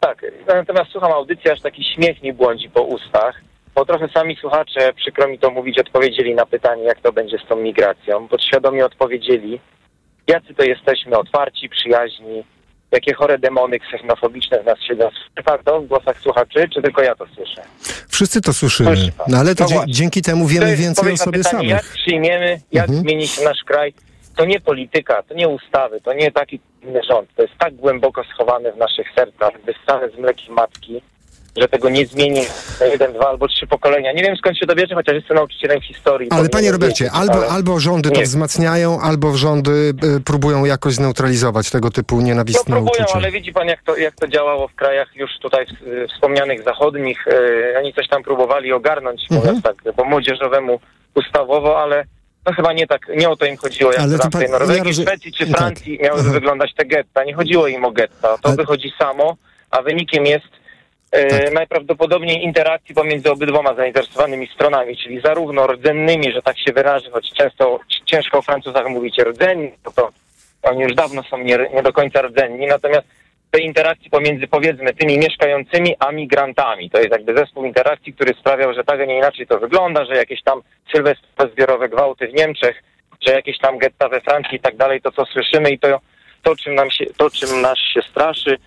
tak, 0.00 0.26
natomiast 0.48 0.90
słucham 0.90 1.12
audycji, 1.12 1.50
aż 1.50 1.60
taki 1.60 1.84
śmiech 1.94 2.22
mi 2.22 2.32
błądzi 2.32 2.70
po 2.70 2.82
ustach, 2.82 3.34
bo 3.74 3.84
trochę 3.84 4.08
sami 4.08 4.36
słuchacze, 4.36 4.92
przykro 4.96 5.28
mi 5.28 5.38
to 5.38 5.50
mówić, 5.50 5.78
odpowiedzieli 5.78 6.34
na 6.34 6.46
pytanie, 6.46 6.82
jak 6.82 7.00
to 7.00 7.12
będzie 7.12 7.38
z 7.38 7.48
tą 7.48 7.56
migracją. 7.56 8.28
Podświadomie 8.28 8.84
odpowiedzieli, 8.86 9.60
jacy 10.26 10.54
to 10.54 10.64
jesteśmy, 10.64 11.18
otwarci, 11.18 11.68
przyjaźni, 11.68 12.44
jakie 12.92 13.14
chore 13.14 13.38
demony 13.38 13.78
ksenofobiczne 13.80 14.62
w 14.62 14.66
nas 14.66 14.78
siedzą. 14.88 15.08
Słyszy 15.10 15.58
to 15.64 15.80
w 15.80 15.86
głosach 15.86 16.20
słuchaczy, 16.20 16.68
czy 16.74 16.82
tylko 16.82 17.02
ja 17.02 17.14
to 17.14 17.26
słyszę? 17.34 17.62
Wszyscy 18.08 18.40
to 18.40 18.52
słyszymy. 18.52 18.96
No 19.28 19.38
ale 19.38 19.54
to 19.54 19.66
No 19.74 19.84
dzięki 19.86 20.22
temu 20.22 20.46
wiemy 20.46 20.76
więcej 20.76 21.12
o 21.12 21.16
sobie 21.16 21.38
pytanie, 21.38 21.68
Jak 21.68 21.82
samych. 21.82 21.94
przyjmiemy, 21.96 22.60
jak 22.72 22.84
Mhm. 22.88 23.00
zmieni 23.02 23.26
się 23.28 23.44
nasz 23.44 23.64
kraj, 23.66 23.94
to 24.36 24.44
nie 24.44 24.60
polityka, 24.60 25.22
to 25.22 25.34
nie 25.34 25.48
ustawy, 25.48 26.00
to 26.00 26.12
nie 26.12 26.30
taki 26.32 26.60
inny 26.82 27.00
rząd. 27.10 27.28
To 27.36 27.42
jest 27.42 27.54
tak 27.58 27.74
głęboko 27.74 28.24
schowane 28.24 28.72
w 28.72 28.76
naszych 28.76 29.06
sercach, 29.14 29.50
wystane 29.64 30.08
z 30.10 30.18
mlekiem 30.18 30.54
matki, 30.54 31.02
że 31.56 31.68
tego 31.68 31.88
nie 31.90 32.06
zmieni 32.06 32.40
na 32.80 32.86
jeden, 32.86 33.12
dwa 33.12 33.28
albo 33.28 33.48
trzy 33.48 33.66
pokolenia. 33.66 34.12
Nie 34.12 34.22
wiem 34.22 34.36
skąd 34.36 34.58
się 34.58 34.66
dobierze, 34.66 34.94
chociaż 34.94 35.14
jestem 35.14 35.36
nauczycielem 35.36 35.80
historii. 35.80 36.30
Ale 36.30 36.48
panie 36.48 36.72
Robercie, 36.72 37.04
wiedzieć, 37.04 37.18
albo, 37.20 37.34
ale 37.34 37.46
albo 37.48 37.80
rządy 37.80 38.10
to 38.10 38.16
nie. 38.16 38.22
wzmacniają, 38.24 39.00
albo 39.00 39.36
rządy 39.36 39.94
y, 40.16 40.20
próbują 40.20 40.64
jakoś 40.64 40.94
zneutralizować 40.94 41.70
tego 41.70 41.90
typu 41.90 42.16
No 42.16 42.22
nienawistne 42.22 42.64
próbują, 42.74 42.90
uczucia. 43.04 43.14
ale 43.18 43.30
widzi 43.30 43.52
pan, 43.52 43.68
jak 43.68 43.82
to, 43.82 43.96
jak 43.96 44.14
to 44.14 44.28
działało 44.28 44.68
w 44.68 44.74
krajach 44.74 45.16
już 45.16 45.30
tutaj 45.42 45.66
y, 45.86 46.08
wspomnianych 46.14 46.62
zachodnich. 46.64 47.26
Y, 47.26 47.74
oni 47.78 47.94
coś 47.94 48.08
tam 48.08 48.22
próbowali 48.22 48.72
ogarnąć, 48.72 49.22
Mhm. 49.22 49.40
mówiąc 49.40 49.62
tak 49.64 49.94
po 49.96 50.04
młodzieżowemu 50.04 50.80
ustawowo, 51.14 51.82
ale 51.82 52.04
no 52.46 52.52
chyba 52.52 52.72
nie 52.72 52.86
tak, 52.86 53.00
nie 53.16 53.28
o 53.30 53.36
to 53.36 53.46
im 53.46 53.56
chodziło, 53.56 53.92
jak 53.92 54.00
Ale 54.00 54.18
to 54.18 54.28
w 54.28 54.30
tej 54.30 54.30
pan- 54.32 54.42
ja 54.42 54.48
Norwegii, 54.58 54.92
rozum- 54.92 55.02
Szwecji 55.06 55.32
czy 55.32 55.46
tak. 55.46 55.56
Francji 55.56 55.98
miały 56.02 56.20
Aha. 56.20 56.30
wyglądać 56.30 56.74
te 56.76 56.84
getta. 56.84 57.24
Nie 57.24 57.34
chodziło 57.34 57.66
im 57.68 57.84
o 57.84 57.90
getta. 57.90 58.28
To 58.38 58.48
Ale- 58.48 58.56
wychodzi 58.56 58.92
samo, 58.98 59.36
a 59.70 59.82
wynikiem 59.82 60.26
jest 60.26 60.44
Tak. 61.12 61.52
najprawdopodobniej 61.52 62.44
interakcji 62.44 62.94
pomiędzy 62.94 63.30
obydwoma 63.30 63.74
zainteresowanymi 63.74 64.46
stronami, 64.46 64.96
czyli 64.96 65.20
zarówno 65.20 65.66
rdzennymi, 65.66 66.32
że 66.32 66.42
tak 66.42 66.58
się 66.58 66.72
wyrażę, 66.72 67.10
choć 67.10 67.32
często 67.32 67.80
ciężko 68.06 68.38
o 68.38 68.42
Francuzach 68.42 68.88
mówicie 68.88 69.24
rdzenni, 69.24 69.72
to, 69.82 69.92
to 69.92 70.10
oni 70.62 70.82
już 70.82 70.94
dawno 70.94 71.22
są 71.22 71.38
nie, 71.38 71.58
nie 71.74 71.82
do 71.82 71.92
końca 71.92 72.22
rdzenni, 72.22 72.66
natomiast 72.66 73.06
tej 73.50 73.64
interakcji 73.64 74.10
pomiędzy 74.10 74.48
powiedzmy 74.48 74.94
tymi 74.94 75.18
mieszkającymi 75.18 75.96
a 75.98 76.12
migrantami. 76.12 76.90
To 76.90 76.98
jest 76.98 77.12
jakby 77.12 77.36
zespół 77.36 77.64
interakcji, 77.64 78.12
który 78.12 78.34
sprawiał, 78.34 78.74
że 78.74 78.84
tak, 78.84 79.00
a 79.00 79.04
nie 79.04 79.18
inaczej 79.18 79.46
to 79.46 79.58
wygląda, 79.58 80.04
że 80.04 80.16
jakieś 80.16 80.42
tam 80.42 80.62
sylwestrowe 80.92 81.52
zbiorowe 81.52 81.88
gwałty 81.88 82.28
w 82.28 82.34
Niemczech, 82.34 82.82
że 83.26 83.32
jakieś 83.32 83.58
tam 83.58 83.78
getta 83.78 84.08
we 84.08 84.20
Francji 84.20 84.56
i 84.56 84.60
tak 84.60 84.76
dalej, 84.76 85.00
to 85.00 85.12
co 85.12 85.26
słyszymy 85.26 85.70
i 85.70 85.78
to, 85.78 86.00
to, 86.42 86.56
czym, 86.56 86.74
nam 86.74 86.90
się, 86.90 87.06
to 87.06 87.30
czym 87.30 87.60
nas 87.60 87.78
się 87.78 88.02
straszy. 88.02 88.58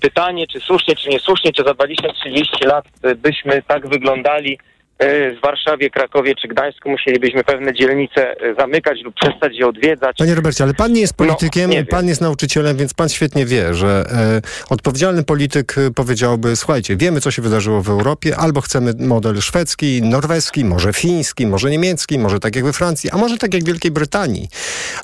Pytanie, 0.00 0.46
czy 0.46 0.60
słusznie, 0.60 0.96
czy 0.96 1.08
niesłusznie, 1.08 1.52
czy 1.52 1.62
za 1.64 1.70
20-30 1.70 2.66
lat 2.66 2.84
y, 3.06 3.14
byśmy 3.14 3.62
tak 3.62 3.88
wyglądali 3.88 4.52
y, 4.52 5.36
w 5.36 5.40
Warszawie, 5.42 5.90
Krakowie 5.90 6.34
czy 6.34 6.48
Gdańsku, 6.48 6.90
musielibyśmy 6.90 7.44
pewne 7.44 7.74
dzielnice 7.74 8.42
y, 8.42 8.54
zamykać 8.58 9.00
lub 9.02 9.14
przestać 9.14 9.56
je 9.58 9.66
odwiedzać. 9.66 10.16
Panie 10.18 10.34
Robercie, 10.34 10.64
ale 10.64 10.74
pan 10.74 10.92
nie 10.92 11.00
jest 11.00 11.16
politykiem, 11.16 11.62
No, 11.62 11.68
nie 11.70 11.76
wiem. 11.76 11.86
pan 11.86 12.08
jest 12.08 12.20
nauczycielem, 12.20 12.76
więc 12.76 12.94
pan 12.94 13.08
świetnie 13.08 13.46
wie, 13.46 13.74
że 13.74 14.04
e, 14.12 14.42
odpowiedzialny 14.70 15.22
polityk 15.24 15.78
e, 15.78 15.90
powiedziałby, 15.90 16.56
słuchajcie, 16.56 16.96
wiemy 16.96 17.20
co 17.20 17.30
się 17.30 17.42
wydarzyło 17.42 17.82
w 17.82 17.88
Europie, 17.88 18.36
albo 18.36 18.60
chcemy 18.60 18.92
model 18.98 19.40
szwedzki, 19.40 20.02
norweski, 20.02 20.64
może 20.64 20.92
fiński, 20.92 21.46
może 21.46 21.70
niemiecki, 21.70 22.18
może 22.18 22.40
tak 22.40 22.56
jak 22.56 22.64
we 22.64 22.72
Francji, 22.72 23.10
a 23.10 23.16
może 23.16 23.38
tak 23.38 23.54
jak 23.54 23.62
w 23.62 23.66
Wielkiej 23.66 23.90
Brytanii. 23.90 24.48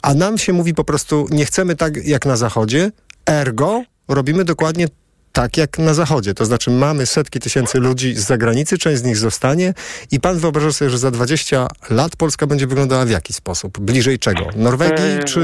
A 0.02 0.14
nam 0.14 0.39
się 0.39 0.52
mówi 0.52 0.74
po 0.74 0.85
prostu, 0.85 1.27
nie 1.31 1.44
chcemy 1.44 1.77
tak 1.77 1.97
jak 2.05 2.27
na 2.27 2.36
Zachodzie, 2.36 2.90
ergo 3.27 3.82
robimy 4.14 4.44
dokładnie 4.44 4.86
tak 5.32 5.56
jak 5.56 5.78
na 5.78 5.94
Zachodzie. 5.94 6.34
To 6.34 6.44
znaczy 6.44 6.70
mamy 6.70 7.06
setki 7.06 7.40
tysięcy 7.40 7.78
ludzi 7.78 8.14
z 8.14 8.26
zagranicy, 8.26 8.78
część 8.78 8.98
z 8.98 9.05
nich 9.05 9.16
zostanie 9.16 9.74
i 10.10 10.20
pan 10.20 10.39
wyobraża 10.39 10.72
sobie, 10.72 10.90
że 10.90 10.98
za 10.98 11.10
20 11.10 11.66
lat 11.90 12.16
Polska 12.16 12.47
będzie 12.47 12.66
wyglądała 12.66 13.05
w 13.05 13.10
jaki 13.10 13.32
sposób? 13.32 13.78
Bliżej 13.78 14.18
czego? 14.18 14.44
Norwegii 14.56 15.18
czy 15.26 15.40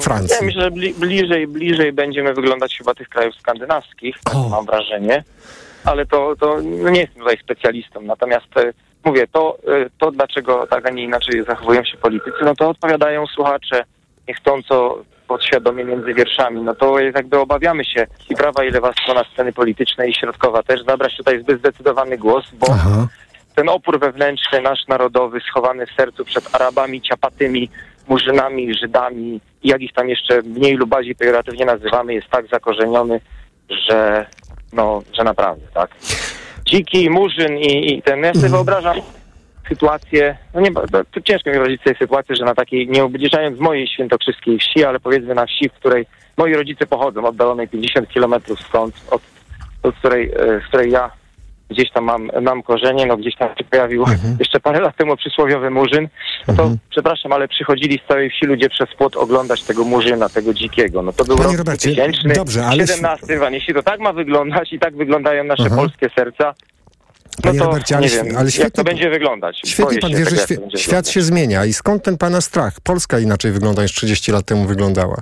Francji? 0.00 0.36
Ja 0.40 0.46
myślę, 0.46 0.62
że 0.62 0.70
bli, 0.70 0.94
bliżej, 0.94 1.46
bliżej 1.46 1.92
będziemy 1.92 2.34
wyglądać 2.34 2.78
chyba 2.78 2.94
tych 2.94 3.08
krajów 3.08 3.34
skandynawskich, 3.36 4.16
tak 4.24 4.34
mam 4.50 4.66
wrażenie. 4.66 5.24
Ale 5.84 6.06
to, 6.06 6.36
to 6.40 6.58
no 6.62 6.90
nie 6.90 7.00
jestem 7.00 7.18
tutaj 7.18 7.38
specjalistą. 7.42 8.02
Natomiast 8.02 8.56
e, 8.56 8.72
mówię, 9.04 9.26
to, 9.32 9.58
e, 9.68 9.90
to 9.98 10.10
dlaczego 10.10 10.66
tak, 10.66 10.86
a 10.86 10.90
nie 10.90 11.04
inaczej 11.04 11.44
zachowują 11.44 11.84
się 11.84 11.96
politycy, 11.96 12.38
no 12.44 12.54
to 12.54 12.68
odpowiadają 12.68 13.26
słuchacze 13.26 13.84
niechcąco 14.28 15.04
podświadomie 15.30 15.84
między 15.84 16.14
wierszami. 16.14 16.62
No 16.62 16.74
to 16.74 16.98
jakby 16.98 17.38
obawiamy 17.38 17.84
się 17.84 18.06
i 18.30 18.34
prawa 18.34 18.64
i 18.64 18.70
lewa 18.70 18.92
strona 18.92 19.24
sceny 19.32 19.52
politycznej 19.52 20.10
i 20.10 20.14
środkowa 20.14 20.62
też 20.62 20.84
zabrać 20.84 21.16
tutaj 21.16 21.40
zbyt 21.40 21.58
zdecydowany 21.58 22.18
głos, 22.18 22.44
bo 22.52 22.66
ten 23.54 23.68
opór 23.68 24.00
wewnętrzny, 24.00 24.60
nasz 24.60 24.88
narodowy, 24.88 25.40
schowany 25.40 25.86
w 25.86 25.92
sercu 25.96 26.24
przed 26.24 26.54
Arabami, 26.54 27.02
ciapatymi, 27.02 27.70
murzynami, 28.08 28.74
Żydami 28.74 29.40
i 29.62 29.68
jak 29.68 29.80
ich 29.80 29.92
tam 29.92 30.08
jeszcze 30.08 30.42
mniej 30.42 30.76
lub 30.76 30.90
bardziej 30.90 31.14
pejoratywnie 31.14 31.64
nazywamy, 31.64 32.14
jest 32.14 32.28
tak 32.28 32.46
zakorzeniony, 32.46 33.20
że 33.88 34.26
no, 34.72 35.02
że 35.12 35.24
naprawdę, 35.24 35.66
tak. 35.74 35.90
Dziki, 36.64 37.10
murzyn 37.10 37.58
i, 37.58 37.94
i 37.94 38.02
ten, 38.02 38.22
ja 38.22 38.34
sobie 38.34 38.48
wyobrażam 38.48 38.96
sytuację, 39.70 40.36
no 40.54 40.60
nie, 40.60 40.72
to, 40.72 41.20
ciężko 41.24 41.50
mi 41.50 41.54
wyobrazić 41.54 41.82
sobie 41.82 41.96
sytuację, 41.98 42.36
że 42.36 42.44
na 42.44 42.54
takiej, 42.54 42.88
nie 42.88 43.04
ubliżając 43.04 43.60
mojej 43.60 43.88
świętokrzyskiej 43.88 44.58
wsi, 44.58 44.84
ale 44.84 45.00
powiedzmy 45.00 45.34
na 45.34 45.46
wsi, 45.46 45.68
w 45.68 45.72
której 45.72 46.06
moi 46.36 46.54
rodzice 46.54 46.86
pochodzą, 46.86 47.24
oddalonej 47.24 47.68
50 47.68 48.08
kilometrów 48.08 48.60
stąd, 48.60 48.94
od, 49.10 49.22
od 49.82 49.94
której, 49.94 50.32
e, 50.32 50.60
z 50.66 50.68
której 50.68 50.90
ja 50.90 51.10
gdzieś 51.70 51.90
tam 51.90 52.04
mam, 52.04 52.30
mam 52.42 52.62
korzenie, 52.62 53.06
no 53.06 53.16
gdzieś 53.16 53.36
tam 53.36 53.48
się 53.58 53.64
pojawił 53.64 54.02
mhm. 54.02 54.36
jeszcze 54.38 54.60
parę 54.60 54.80
lat 54.80 54.96
temu 54.96 55.16
przysłowiowy 55.16 55.70
murzyn, 55.70 56.08
no 56.48 56.54
to 56.54 56.62
mhm. 56.62 56.78
przepraszam, 56.90 57.32
ale 57.32 57.48
przychodzili 57.48 58.00
z 58.04 58.08
całej 58.08 58.30
wsi 58.30 58.46
ludzie 58.46 58.68
przez 58.68 58.88
płot 58.98 59.16
oglądać 59.16 59.62
tego 59.62 59.84
murzyna, 59.84 60.28
tego 60.28 60.54
dzikiego. 60.54 61.02
No 61.02 61.12
to 61.12 61.24
był 61.24 61.36
Panie 61.36 61.48
rok 61.48 61.58
Robercie, 61.58 61.92
2000, 61.92 62.34
dobrze, 62.34 62.66
ale... 62.66 62.86
17, 62.86 63.26
jeśli 63.50 63.74
to 63.74 63.82
tak 63.82 64.00
ma 64.00 64.12
wyglądać 64.12 64.72
i 64.72 64.78
tak 64.78 64.96
wyglądają 64.96 65.44
nasze 65.44 65.62
mhm. 65.62 65.80
polskie 65.80 66.10
serca, 66.16 66.54
no 67.44 67.52
to 67.54 67.64
Robercie, 67.64 67.96
ale, 67.96 68.06
nie 68.06 68.12
wiem, 68.12 68.36
ale 68.36 68.50
świetnie, 68.50 68.64
jak 68.64 68.72
to 68.72 68.84
będzie 68.84 69.10
wyglądać. 69.10 69.60
Świetnie 69.66 69.98
pan 69.98 70.10
wie, 70.10 70.24
że 70.24 70.36
tak, 70.36 70.46
świe 70.46 70.56
świat 70.76 71.08
się 71.08 71.22
zmienia 71.22 71.64
i 71.64 71.72
skąd 71.72 72.02
ten 72.02 72.18
pana 72.18 72.40
strach? 72.40 72.80
Polska 72.84 73.18
inaczej 73.18 73.52
wygląda 73.52 73.82
niż 73.82 73.92
30 73.92 74.32
lat 74.32 74.46
temu 74.46 74.64
wyglądała. 74.64 75.16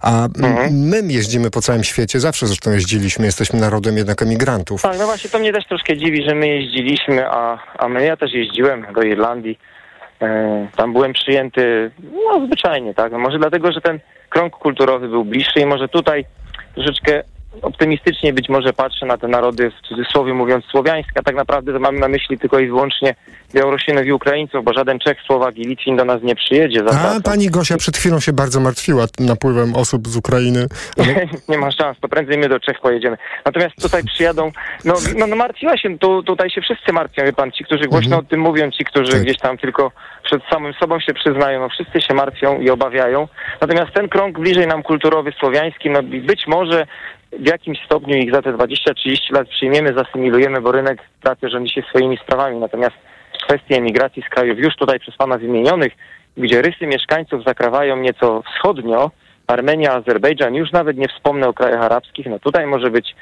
A 0.00 0.24
mhm. 0.24 0.74
my 0.74 1.02
jeździmy 1.12 1.50
po 1.50 1.62
całym 1.62 1.84
świecie, 1.84 2.20
zawsze 2.20 2.46
zresztą 2.46 2.70
jeździliśmy, 2.70 3.26
jesteśmy 3.26 3.60
narodem 3.60 3.96
jednak 3.96 4.22
emigrantów. 4.22 4.82
Tak, 4.82 4.98
no 4.98 5.06
właśnie 5.06 5.30
to 5.30 5.38
mnie 5.38 5.52
też 5.52 5.64
troszkę 5.66 5.96
dziwi, 5.96 6.24
że 6.28 6.34
my 6.34 6.48
jeździliśmy, 6.48 7.28
a, 7.28 7.58
a 7.78 7.88
my, 7.88 8.04
ja 8.04 8.16
też 8.16 8.32
jeździłem 8.32 8.86
do 8.94 9.02
Irlandii. 9.02 9.58
E, 10.22 10.68
tam 10.76 10.92
byłem 10.92 11.12
przyjęty, 11.12 11.90
no 12.12 12.46
zwyczajnie, 12.46 12.94
tak. 12.94 13.12
No, 13.12 13.18
może 13.18 13.38
dlatego, 13.38 13.72
że 13.72 13.80
ten 13.80 14.00
krąg 14.28 14.56
kulturowy 14.56 15.08
był 15.08 15.24
bliższy 15.24 15.60
i 15.60 15.66
może 15.66 15.88
tutaj 15.88 16.24
troszeczkę 16.74 17.22
optymistycznie 17.62 18.32
być 18.32 18.48
może 18.48 18.72
patrzę 18.72 19.06
na 19.06 19.18
te 19.18 19.28
narody, 19.28 19.70
w 19.70 19.88
cudzysłowie 19.88 20.34
mówiąc 20.34 20.64
słowiańskie, 20.64 21.12
a 21.14 21.22
tak 21.22 21.34
naprawdę 21.34 21.72
to 21.72 21.78
mamy 21.78 21.98
na 21.98 22.08
myśli 22.08 22.38
tylko 22.38 22.58
i 22.58 22.66
wyłącznie 22.66 23.14
Białorusinów 23.54 24.06
i 24.06 24.12
Ukraińców, 24.12 24.64
bo 24.64 24.72
żaden 24.72 24.98
Czech, 24.98 25.18
Słowak 25.26 25.56
i 25.56 25.62
Litwin 25.62 25.96
do 25.96 26.04
nas 26.04 26.22
nie 26.22 26.34
przyjedzie. 26.34 26.84
A 26.92 27.20
pani 27.20 27.50
Gosia 27.50 27.76
przed 27.76 27.96
chwilą 27.96 28.20
się 28.20 28.32
bardzo 28.32 28.60
martwiła 28.60 29.06
napływem 29.20 29.74
osób 29.74 30.08
z 30.08 30.16
Ukrainy. 30.16 30.66
Ale... 30.98 31.14
nie 31.48 31.58
ma 31.58 31.70
szans, 31.70 31.98
to 32.00 32.08
prędzej 32.08 32.38
my 32.38 32.48
do 32.48 32.60
Czech 32.60 32.80
pojedziemy. 32.80 33.16
Natomiast 33.44 33.76
tutaj 33.82 34.04
przyjadą, 34.04 34.52
no, 34.84 34.94
no, 35.16 35.26
no 35.26 35.36
martwiła 35.36 35.76
się, 35.76 35.98
tu, 35.98 36.22
tutaj 36.22 36.50
się 36.50 36.60
wszyscy 36.60 36.92
martwią, 36.92 37.24
wie 37.24 37.32
pan, 37.32 37.52
ci, 37.52 37.64
którzy 37.64 37.84
głośno 37.84 38.16
mhm. 38.16 38.26
o 38.26 38.30
tym 38.30 38.40
mówią, 38.40 38.70
ci, 38.70 38.84
którzy 38.84 39.12
tak. 39.12 39.22
gdzieś 39.22 39.38
tam 39.38 39.58
tylko 39.58 39.92
przed 40.24 40.42
samym 40.50 40.72
sobą 40.72 41.00
się 41.00 41.14
przyznają, 41.14 41.60
no 41.60 41.68
wszyscy 41.68 42.00
się 42.00 42.14
martwią 42.14 42.60
i 42.60 42.70
obawiają. 42.70 43.28
Natomiast 43.60 43.92
ten 43.92 44.08
krąg 44.08 44.38
bliżej 44.38 44.66
nam 44.66 44.82
kulturowy, 44.82 45.32
słowiański, 45.40 45.90
no 45.90 46.02
być 46.02 46.46
może 46.46 46.86
w 47.32 47.46
jakimś 47.46 47.78
stopniu 47.84 48.16
ich 48.16 48.34
za 48.34 48.42
te 48.42 48.52
20-30 48.52 49.32
lat 49.32 49.48
przyjmiemy, 49.48 49.94
zasymilujemy, 49.94 50.60
bo 50.60 50.72
rynek 50.72 50.98
pracy 51.22 51.48
rządzi 51.48 51.74
się 51.74 51.82
swoimi 51.82 52.18
sprawami. 52.18 52.60
Natomiast 52.60 52.96
kwestie 53.46 53.76
emigracji 53.76 54.22
z 54.22 54.28
krajów 54.28 54.58
już 54.58 54.76
tutaj 54.76 55.00
przez 55.00 55.16
Pana 55.16 55.38
wymienionych, 55.38 55.92
gdzie 56.36 56.62
rysy 56.62 56.86
mieszkańców 56.86 57.44
zakrawają 57.44 57.96
nieco 57.96 58.42
wschodnio, 58.42 59.10
Armenia, 59.46 59.92
Azerbejdżan, 59.92 60.54
już 60.54 60.72
nawet 60.72 60.96
nie 60.96 61.08
wspomnę 61.08 61.48
o 61.48 61.54
krajach 61.54 61.82
arabskich, 61.82 62.26
no 62.26 62.38
tutaj 62.38 62.66
może 62.66 62.90
być 62.90 63.14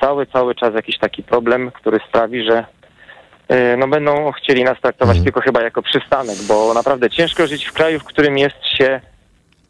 cały, 0.00 0.26
cały 0.26 0.54
czas 0.54 0.74
jakiś 0.74 0.98
taki 0.98 1.22
problem, 1.22 1.70
który 1.70 1.98
sprawi, 2.08 2.44
że 2.44 2.64
y, 3.52 3.76
no 3.76 3.88
będą 3.88 4.32
chcieli 4.32 4.64
nas 4.64 4.80
traktować 4.80 5.16
mm. 5.16 5.24
tylko 5.24 5.40
chyba 5.40 5.62
jako 5.62 5.82
przystanek, 5.82 6.36
bo 6.48 6.74
naprawdę 6.74 7.10
ciężko 7.10 7.46
żyć 7.46 7.64
w 7.64 7.72
kraju, 7.72 8.00
w 8.00 8.04
którym 8.04 8.38
jest 8.38 8.66
się 8.66 9.00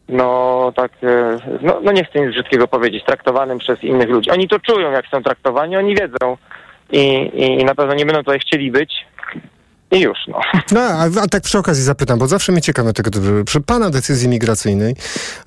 no 0.08 0.72
tak, 0.76 0.92
e, 1.02 1.38
no, 1.62 1.80
no 1.82 1.92
nie 1.92 2.04
chcę 2.04 2.20
nic 2.20 2.30
brzydkiego 2.30 2.68
powiedzieć, 2.68 3.04
traktowanym 3.04 3.58
przez 3.58 3.84
innych 3.84 4.08
ludzi. 4.08 4.30
Oni 4.30 4.48
to 4.48 4.60
czują, 4.60 4.90
jak 4.90 5.06
są 5.06 5.22
traktowani, 5.22 5.76
oni 5.76 5.94
wiedzą 5.94 6.36
i, 6.92 7.30
i 7.60 7.64
na 7.64 7.74
pewno 7.74 7.94
nie 7.94 8.06
będą 8.06 8.20
tutaj 8.20 8.38
chcieli 8.38 8.70
być. 8.70 9.06
I 9.90 10.00
już, 10.00 10.18
no. 10.28 10.40
No, 10.72 10.80
a, 10.80 11.04
a, 11.04 11.26
tak 11.30 11.42
przy 11.42 11.58
okazji 11.58 11.84
zapytam, 11.84 12.18
bo 12.18 12.26
zawsze 12.26 12.52
mnie 12.52 12.60
ciekawe 12.60 12.92
tego. 12.92 13.10
Przy 13.46 13.60
pana 13.60 13.90
decyzji 13.90 14.28
migracyjnej, 14.28 14.94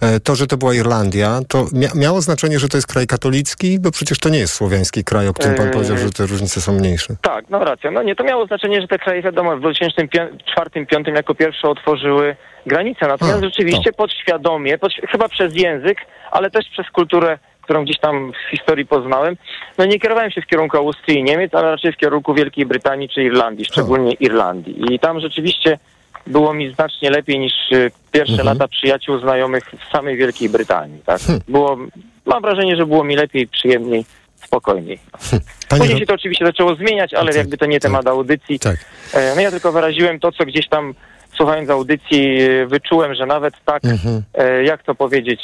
e, 0.01 0.19
to, 0.19 0.35
że 0.35 0.47
to 0.47 0.57
była 0.57 0.73
Irlandia, 0.73 1.39
to 1.47 1.65
mia 1.73 1.89
miało 1.95 2.22
znaczenie, 2.22 2.59
że 2.59 2.69
to 2.69 2.77
jest 2.77 2.88
kraj 2.88 3.07
katolicki? 3.07 3.80
Bo 3.80 3.91
przecież 3.91 4.19
to 4.19 4.30
nie 4.30 4.39
jest 4.39 4.53
słowiański 4.53 5.03
kraj, 5.03 5.27
o 5.27 5.34
którym 5.34 5.55
pan 5.55 5.65
yy... 5.65 5.72
powiedział, 5.72 5.97
że 5.97 6.11
te 6.11 6.26
różnice 6.26 6.61
są 6.61 6.73
mniejsze. 6.73 7.15
Tak, 7.22 7.45
no 7.49 7.59
racja. 7.59 7.91
No 7.91 8.03
nie, 8.03 8.15
to 8.15 8.23
miało 8.23 8.45
znaczenie, 8.45 8.81
że 8.81 8.88
te 8.88 8.99
kraje, 8.99 9.22
wiadomo, 9.22 9.57
w 9.57 9.61
2004-2005 9.61 11.15
jako 11.15 11.35
pierwsze 11.35 11.68
otworzyły 11.68 12.35
granice. 12.65 13.07
Natomiast 13.07 13.38
a, 13.38 13.45
rzeczywiście 13.45 13.93
podświadomie, 13.93 14.77
pod, 14.77 14.91
chyba 15.11 15.30
przez 15.30 15.55
język, 15.55 15.97
ale 16.31 16.51
też 16.51 16.65
przez 16.69 16.89
kulturę 16.89 17.39
którą 17.72 17.85
gdzieś 17.85 17.99
tam 17.99 18.31
w 18.31 18.52
historii 18.52 18.85
poznałem, 18.85 19.35
no 19.77 19.85
nie 19.85 19.99
kierowałem 19.99 20.31
się 20.31 20.41
w 20.41 20.45
kierunku 20.45 20.77
Austrii 20.77 21.19
i 21.19 21.23
Niemiec, 21.23 21.53
ale 21.53 21.72
raczej 21.72 21.93
w 21.93 21.98
kierunku 21.98 22.34
Wielkiej 22.34 22.65
Brytanii 22.65 23.10
czy 23.10 23.23
Irlandii, 23.23 23.65
szczególnie 23.65 24.11
Irlandii. 24.11 24.93
I 24.93 24.99
tam 24.99 25.19
rzeczywiście 25.19 25.80
było 26.27 26.53
mi 26.53 26.73
znacznie 26.73 27.10
lepiej 27.10 27.39
niż 27.39 27.53
y, 27.72 27.91
pierwsze 28.11 28.41
mhm. 28.41 28.48
lata 28.48 28.68
przyjaciół, 28.68 29.19
znajomych 29.19 29.64
w 29.88 29.91
samej 29.91 30.18
Wielkiej 30.18 30.49
Brytanii. 30.49 31.02
Tak? 31.06 31.22
Hm. 31.22 31.39
Było, 31.48 31.77
mam 32.26 32.41
wrażenie, 32.41 32.76
że 32.76 32.85
było 32.85 33.03
mi 33.03 33.15
lepiej, 33.15 33.48
przyjemniej, 33.48 34.06
spokojniej. 34.35 34.99
Hm. 35.31 35.41
Panie 35.69 35.81
Później 35.81 35.99
się 35.99 36.06
to 36.06 36.14
oczywiście 36.14 36.45
zaczęło 36.45 36.76
zmieniać, 36.76 37.14
ale 37.14 37.27
tak, 37.27 37.35
jakby 37.35 37.57
to 37.57 37.65
nie 37.65 37.80
tak, 37.80 37.91
temat 37.91 38.07
audycji. 38.07 38.60
Tak. 38.60 38.77
E, 39.14 39.35
no 39.35 39.41
ja 39.41 39.52
tylko 39.52 39.72
wyraziłem 39.72 40.19
to, 40.19 40.31
co 40.31 40.45
gdzieś 40.45 40.68
tam 40.69 40.93
słuchając 41.38 41.69
audycji 41.69 42.41
e, 42.41 42.65
wyczułem, 42.65 43.15
że 43.15 43.26
nawet 43.26 43.53
tak, 43.65 43.85
mhm. 43.85 44.23
E, 44.34 44.64
jak 44.64 44.84
to 44.84 44.95
powiedzieć, 44.95 45.41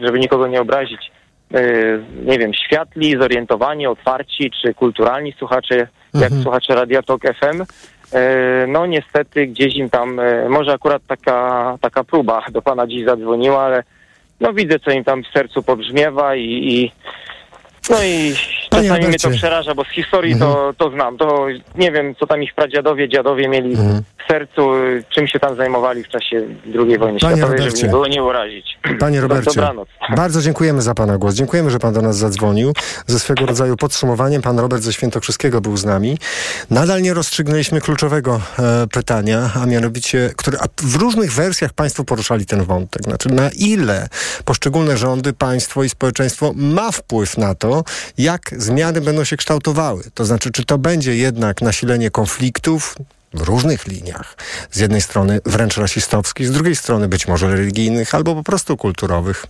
żeby 0.00 0.18
nikogo 0.18 0.46
nie 0.46 0.60
obrazić, 0.60 1.10
nie 2.24 2.38
wiem, 2.38 2.54
światli, 2.54 3.16
zorientowani, 3.20 3.86
otwarci 3.86 4.50
czy 4.62 4.74
kulturalni 4.74 5.32
słuchacze, 5.38 5.76
jak 6.14 6.24
mhm. 6.24 6.42
słuchacze 6.42 6.74
Radia 6.74 7.02
Tok 7.02 7.22
FM, 7.22 7.64
no 8.68 8.86
niestety 8.86 9.46
gdzieś 9.46 9.76
im 9.76 9.90
tam, 9.90 10.20
może 10.48 10.72
akurat 10.72 11.02
taka, 11.06 11.78
taka 11.80 12.04
próba 12.04 12.44
do 12.52 12.62
pana 12.62 12.86
dziś 12.86 13.04
zadzwoniła, 13.04 13.62
ale 13.62 13.82
no 14.40 14.52
widzę, 14.52 14.78
co 14.78 14.90
im 14.90 15.04
tam 15.04 15.22
w 15.22 15.26
sercu 15.26 15.62
pobrzmiewa 15.62 16.36
i, 16.36 16.44
i 16.44 16.92
no 17.90 17.96
i 18.04 18.34
Panie 18.74 18.88
czasami 18.88 19.08
mnie 19.08 19.18
to 19.18 19.30
przeraża, 19.30 19.74
bo 19.74 19.84
z 19.84 19.88
historii 19.88 20.32
mhm. 20.32 20.52
to, 20.52 20.72
to 20.78 20.90
znam. 20.90 21.18
To 21.18 21.46
nie 21.74 21.92
wiem, 21.92 22.14
co 22.14 22.26
tam 22.26 22.42
ich 22.42 22.54
pradziadowie, 22.54 23.08
dziadowie 23.08 23.48
mieli 23.48 23.70
mhm. 23.70 24.02
w 24.24 24.32
sercu, 24.32 24.70
czym 25.08 25.26
się 25.26 25.38
tam 25.38 25.56
zajmowali 25.56 26.04
w 26.04 26.08
czasie 26.08 26.36
II 26.66 26.98
wojny 26.98 26.98
Panie 26.98 27.18
światowej, 27.18 27.58
Robercie. 27.58 27.76
żeby 27.76 27.90
było 27.90 28.06
nie 28.06 28.22
urazić. 28.22 28.78
Panie 29.00 29.20
Robercie, 29.20 29.50
Dobranoc. 29.54 29.88
bardzo 30.16 30.42
dziękujemy 30.42 30.82
za 30.82 30.94
Pana 30.94 31.18
głos. 31.18 31.34
Dziękujemy, 31.34 31.70
że 31.70 31.78
Pan 31.78 31.94
do 31.94 32.02
nas 32.02 32.16
zadzwonił. 32.16 32.72
Ze 33.06 33.18
swego 33.18 33.46
rodzaju 33.46 33.76
podsumowaniem 33.76 34.42
Pan 34.42 34.58
Robert 34.58 34.82
ze 34.82 34.92
Świętokrzyskiego 34.92 35.60
był 35.60 35.76
z 35.76 35.84
nami. 35.84 36.18
Nadal 36.70 37.02
nie 37.02 37.14
rozstrzygnęliśmy 37.14 37.80
kluczowego 37.80 38.40
e, 38.58 38.86
pytania, 38.86 39.50
a 39.62 39.66
mianowicie, 39.66 40.30
które 40.36 40.58
a 40.60 40.64
w 40.82 40.94
różnych 40.94 41.32
wersjach 41.32 41.72
Państwo 41.72 42.04
poruszali 42.04 42.46
ten 42.46 42.64
wątek. 42.64 43.02
Znaczy, 43.02 43.28
na 43.28 43.50
ile 43.50 44.08
poszczególne 44.44 44.96
rządy, 44.96 45.32
państwo 45.32 45.84
i 45.84 45.88
społeczeństwo 45.88 46.52
ma 46.56 46.90
wpływ 46.90 47.38
na 47.38 47.54
to, 47.54 47.84
jak 48.18 48.54
zmiany 48.64 49.00
będą 49.00 49.24
się 49.24 49.36
kształtowały. 49.36 50.04
To 50.14 50.24
znaczy, 50.24 50.50
czy 50.50 50.64
to 50.64 50.78
będzie 50.78 51.16
jednak 51.16 51.62
nasilenie 51.62 52.10
konfliktów, 52.10 52.96
w 53.34 53.40
różnych 53.40 53.86
liniach. 53.86 54.36
Z 54.70 54.78
jednej 54.78 55.00
strony 55.00 55.40
wręcz 55.44 55.76
rasistowskich, 55.76 56.48
z 56.48 56.50
drugiej 56.50 56.76
strony 56.76 57.08
być 57.08 57.28
może 57.28 57.56
religijnych 57.56 58.14
albo 58.14 58.34
po 58.34 58.42
prostu 58.42 58.76
kulturowych. 58.76 59.46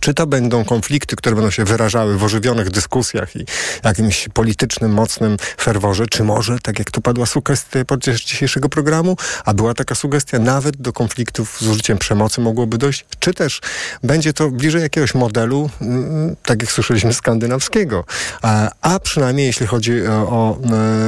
Czy 0.00 0.14
to 0.14 0.26
będą 0.26 0.64
konflikty, 0.64 1.16
które 1.16 1.36
będą 1.36 1.50
się 1.50 1.64
wyrażały 1.64 2.18
w 2.18 2.24
ożywionych 2.24 2.70
dyskusjach 2.70 3.36
i 3.36 3.44
jakimś 3.84 4.28
politycznym, 4.28 4.92
mocnym 4.92 5.36
ferworze, 5.60 6.06
czy 6.06 6.24
może, 6.24 6.58
tak 6.58 6.78
jak 6.78 6.90
tu 6.90 7.00
padła 7.00 7.26
sugestia 7.26 7.84
podczas 7.84 8.16
dzisiejszego 8.16 8.68
programu, 8.68 9.16
a 9.44 9.54
była 9.54 9.74
taka 9.74 9.94
sugestia, 9.94 10.38
nawet 10.38 10.76
do 10.76 10.92
konfliktów 10.92 11.58
z 11.60 11.66
użyciem 11.66 11.98
przemocy 11.98 12.40
mogłoby 12.40 12.78
dojść, 12.78 13.04
czy 13.18 13.34
też 13.34 13.60
będzie 14.02 14.32
to 14.32 14.50
bliżej 14.50 14.82
jakiegoś 14.82 15.14
modelu, 15.14 15.70
mm, 15.80 16.36
tak 16.42 16.62
jak 16.62 16.72
słyszeliśmy, 16.72 17.14
skandynawskiego. 17.14 18.04
A, 18.42 18.70
a 18.80 19.00
przynajmniej 19.00 19.46
jeśli 19.46 19.66
chodzi 19.66 20.06
o, 20.06 20.12
o 20.12 20.58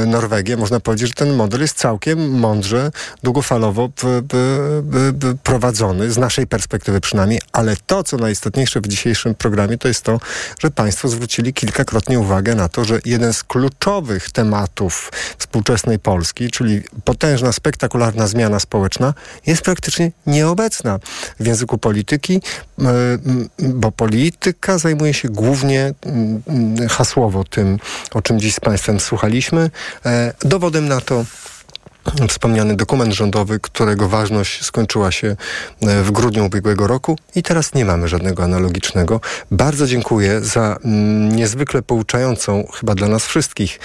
e, 0.03 0.07
Norwegię, 0.07 0.57
można 0.57 0.81
powiedzieć, 0.81 1.09
że 1.09 1.15
ten 1.15 1.35
model 1.35 1.61
jest 1.61 1.77
całkiem 1.77 2.31
mądrze, 2.31 2.91
długofalowo 3.23 3.89
prowadzony, 5.43 6.13
z 6.13 6.19
naszej 6.19 6.47
perspektywy 6.47 7.01
przynajmniej, 7.01 7.41
ale 7.53 7.77
to, 7.87 8.05
co 8.05 8.17
najistotniejsze, 8.17 8.70
najważniejsze 8.71 8.81
w 8.81 8.89
dzisiejszym 8.89 9.35
programie 9.35 9.79
to 9.79 9.89
jest 9.89 10.03
to, 10.03 10.21
że 10.59 10.71
Państwo 10.71 11.09
zwrócili 11.09 11.53
kilkakrotnie 11.53 12.19
uwagę 12.19 12.55
na 12.55 12.69
to, 12.69 12.85
że 12.85 13.01
jeden 13.05 13.33
z 13.33 13.43
kluczowych 13.43 14.31
tematów 14.31 15.13
współczesnej 15.39 15.99
Polski, 15.99 16.51
czyli 16.51 16.83
potężna, 17.05 17.53
spektakularna 17.53 18.27
zmiana 18.27 18.61
społeczna, 18.61 19.15
jest 19.47 19.63
praktycznie 19.63 20.13
nieobecna 20.27 20.99
w 21.41 21.47
języku 21.47 21.79
polityki, 21.79 22.41
bo 23.59 23.93
polityka 23.93 24.79
zajmuje 24.79 25.15
się 25.15 25.29
głównie 25.29 25.95
hasłowo 26.91 27.45
tym, 27.45 27.79
o 28.15 28.23
czym 28.23 28.41
dziś 28.41 28.55
z 28.55 28.61
Państwem 28.61 29.01
słuchaliśmy. 29.01 29.71
E, 30.07 30.33
dowodem 30.45 30.89
na 30.89 31.01
to 31.01 31.25
wspomniany 32.29 32.77
dokument 32.77 33.15
rządowy, 33.15 33.61
którego 33.61 34.09
ważność 34.09 34.65
skończyła 34.65 35.13
się 35.13 35.37
e, 35.83 36.03
w 36.03 36.11
grudniu 36.11 36.47
ubiegłego 36.47 36.87
roku 36.87 37.19
i 37.35 37.43
teraz 37.43 37.75
nie 37.75 37.85
mamy 37.85 38.09
żadnego 38.09 38.45
analogicznego. 38.45 39.21
Bardzo 39.51 39.87
dziękuję 39.87 40.41
za 40.41 40.77
mm, 40.85 41.37
niezwykle 41.37 41.83
pouczającą, 41.83 42.67
chyba 42.81 42.95
dla 42.95 43.09
nas 43.09 43.27
wszystkich, 43.27 43.79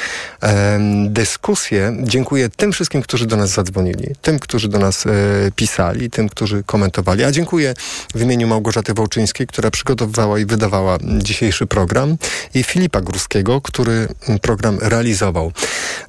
dyskusję. 1.08 1.98
Dziękuję 2.04 2.50
tym 2.50 2.72
wszystkim, 2.72 3.02
którzy 3.02 3.26
do 3.26 3.36
nas 3.36 3.50
zadzwonili, 3.50 4.16
tym, 4.22 4.40
którzy 4.40 4.70
do 4.70 4.80
nas 4.80 5.06
e, 5.06 5.10
pisali, 5.56 6.10
tym, 6.10 6.30
którzy 6.30 6.64
komentowali. 6.64 7.24
A 7.24 7.32
dziękuję 7.32 7.74
w 8.16 8.22
imieniu 8.22 8.48
Małgorzaty 8.48 8.94
Wołczyńskiej, 8.94 9.48
która 9.48 9.72
przygotowywała 9.72 10.40
i 10.40 10.46
wydawała 10.46 10.98
dzisiejszy 11.18 11.66
program 11.66 12.18
i 12.54 12.64
Filipa 12.64 13.02
Górskiego, 13.02 13.62
który 13.62 14.08
program 14.42 14.78
realizował. 14.82 15.52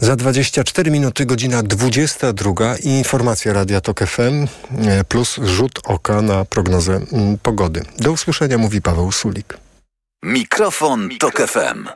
Za 0.00 0.16
24 0.16 0.90
minuty, 0.90 1.26
godzina 1.26 1.62
22 1.96 2.76
i 2.84 2.88
informacja 2.88 3.52
Radia 3.52 3.80
Tok 3.80 4.00
FM 4.00 4.46
e, 4.88 5.04
plus 5.04 5.40
rzut 5.42 5.80
oka 5.84 6.22
na 6.22 6.44
prognozę 6.44 7.00
pogody. 7.42 7.82
Do 7.98 8.12
usłyszenia, 8.12 8.58
mówi 8.58 8.82
Paweł 8.82 9.12
Sulik. 9.12 9.58
Mikrofon, 10.22 11.08
Tok 11.18 11.36
FM. 11.36 11.88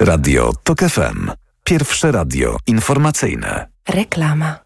Radio 0.00 0.52
Tok 0.64 0.80
FM. 0.80 1.30
Pierwsze 1.64 2.12
radio 2.12 2.56
informacyjne. 2.66 3.66
Reklama. 3.88 4.58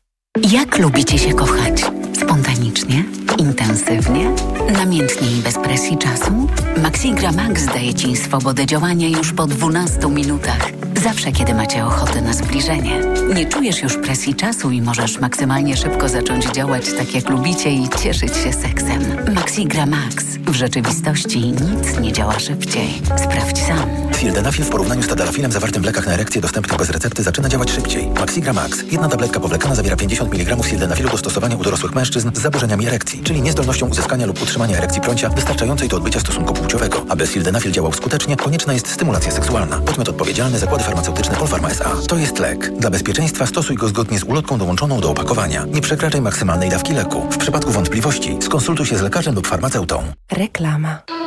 Jak 0.53 0.79
lubicie 0.79 1.19
się 1.19 1.35
kochać? 1.35 1.83
Spontanicznie? 2.21 3.05
Intensywnie? 3.39 4.31
Namiętnie 4.73 5.39
i 5.39 5.43
bez 5.43 5.55
presji 5.55 5.99
czasu? 5.99 6.49
Maxigra 6.83 7.33
Max 7.33 7.67
daje 7.67 7.95
Ci 7.95 8.17
swobodę 8.17 8.67
działania 8.67 9.09
już 9.09 9.33
po 9.33 9.47
12 9.47 10.09
minutach. 10.09 10.71
Zawsze, 11.03 11.33
kiedy 11.33 11.55
macie 11.55 11.87
ochotę 11.87 12.23
na 12.23 12.33
zbliżenie. 12.33 13.01
Nie 13.35 13.47
czujesz 13.47 13.83
już 13.83 13.97
presji 13.97 14.35
czasu 14.35 14.71
i 14.71 14.83
możesz 14.83 15.21
maksymalnie 15.21 15.77
szybko 15.77 16.09
zacząć 16.09 16.45
działać 16.45 16.85
tak, 16.99 17.15
jak 17.15 17.31
lubicie 17.31 17.71
i 17.71 17.89
cieszyć 18.03 18.37
się 18.37 18.53
seksem. 18.53 19.03
Maxigra 19.35 19.87
Max. 19.87 20.25
W 20.47 20.55
rzeczywistości 20.55 21.41
nic 21.41 22.01
nie 22.01 22.13
działa 22.13 22.39
szybciej. 22.39 23.03
Sprawdź 23.17 23.59
sam. 23.59 24.06
Sildenafil 24.17 24.65
w 24.65 24.71
porównaniu 24.71 25.03
z 25.03 25.07
tadalafilem 25.07 25.53
zawartym 25.53 25.83
w 25.83 25.87
lekach 25.87 26.07
na 26.07 26.13
erekcję 26.13 26.41
dostępnych 26.41 26.79
bez 26.79 26.91
recepty 26.91 27.23
zaczyna 27.23 27.49
działać 27.49 27.71
szybciej. 27.71 28.07
Maxigra 28.07 28.53
Max. 28.53 28.83
Jedna 28.91 29.09
tabletka 29.09 29.41
powlekana 29.41 29.75
zawiera 29.75 29.97
50 29.97 30.35
mg 30.35 30.63
sildenafilu 30.65 31.11
do 31.11 31.19
stosowania 31.19 31.57
u 31.57 31.63
dorosłych 31.63 31.95
mężczyzn 31.95 32.31
z 32.35 32.41
zaburzeniami 32.41 32.87
erekcji, 32.87 33.23
czyli 33.23 33.43
niezdolnością 33.43 33.89
uzyskania 33.89 34.27
lub 34.27 34.43
utrzymania 34.43 34.79
erekcji 34.79 35.01
prącia 35.01 35.29
wystarczającej 35.29 35.89
do 35.89 35.97
odbycia 35.97 36.21
stosunku 36.21 36.55
płciowego. 36.55 37.07
Aby 37.09 37.27
sildenafil 37.27 37.73
działał 37.73 37.93
skutecznie, 37.93 38.37
konieczna 38.37 38.73
jest 38.73 38.89
stymulacja 38.89 39.33
seksualna. 39.33 39.81
Podmiot 39.81 40.09
odpowiedzialny 40.09 40.59
zakłady 40.59 40.85
farmaceutyczne 40.85 41.37
Polpharma 41.37 41.69
S.A. 41.69 41.91
To 42.09 42.17
jest 42.17 42.39
lek. 42.39 42.79
Dla 42.79 42.91
bezpieczeństwa 42.91 43.47
stosuj 43.47 43.77
go 43.77 43.89
zgodnie 43.89 44.19
z 44.19 44.23
ulotką 44.23 44.59
dołączoną 44.59 45.01
do 45.01 45.11
opakowania. 45.11 45.65
Nie 45.65 45.81
przekraczaj 45.81 46.21
maksymalnej 46.21 46.71
dawki 46.71 46.93
leku. 46.93 47.27
W 47.31 47.39
przypadku 47.39 47.71
wątpliwości 47.71 48.37
skonsultuj 48.41 48.87
się 48.87 48.99
z 48.99 49.03
lekarzem 49.03 49.35
lub 49.35 49.47
farmaceutą. 49.47 50.03
Reklama. 50.33 51.26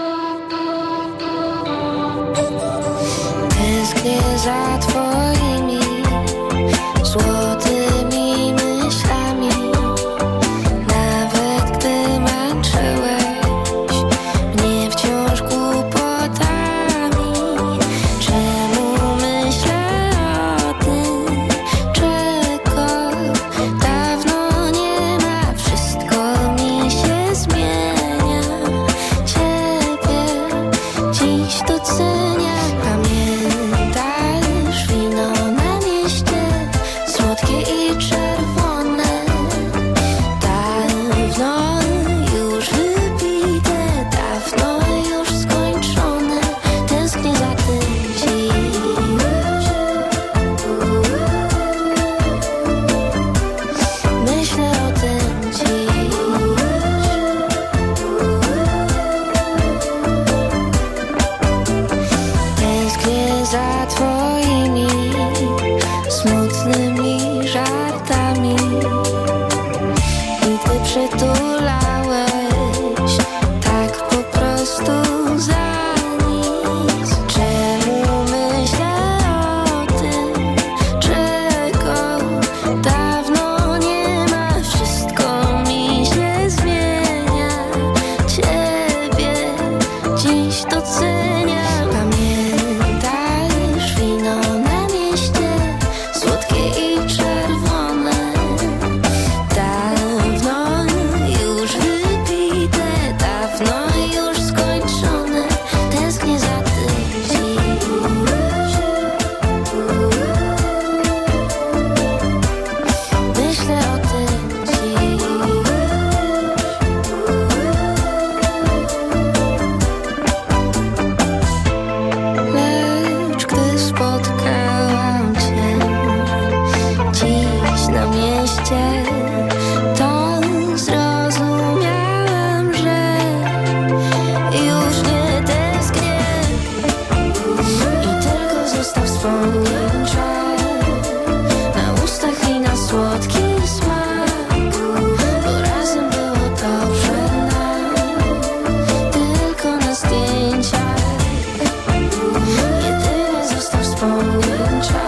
nie 4.04 4.38
za 4.38 4.78
twoimi 4.78 5.80
słowami. 7.04 7.49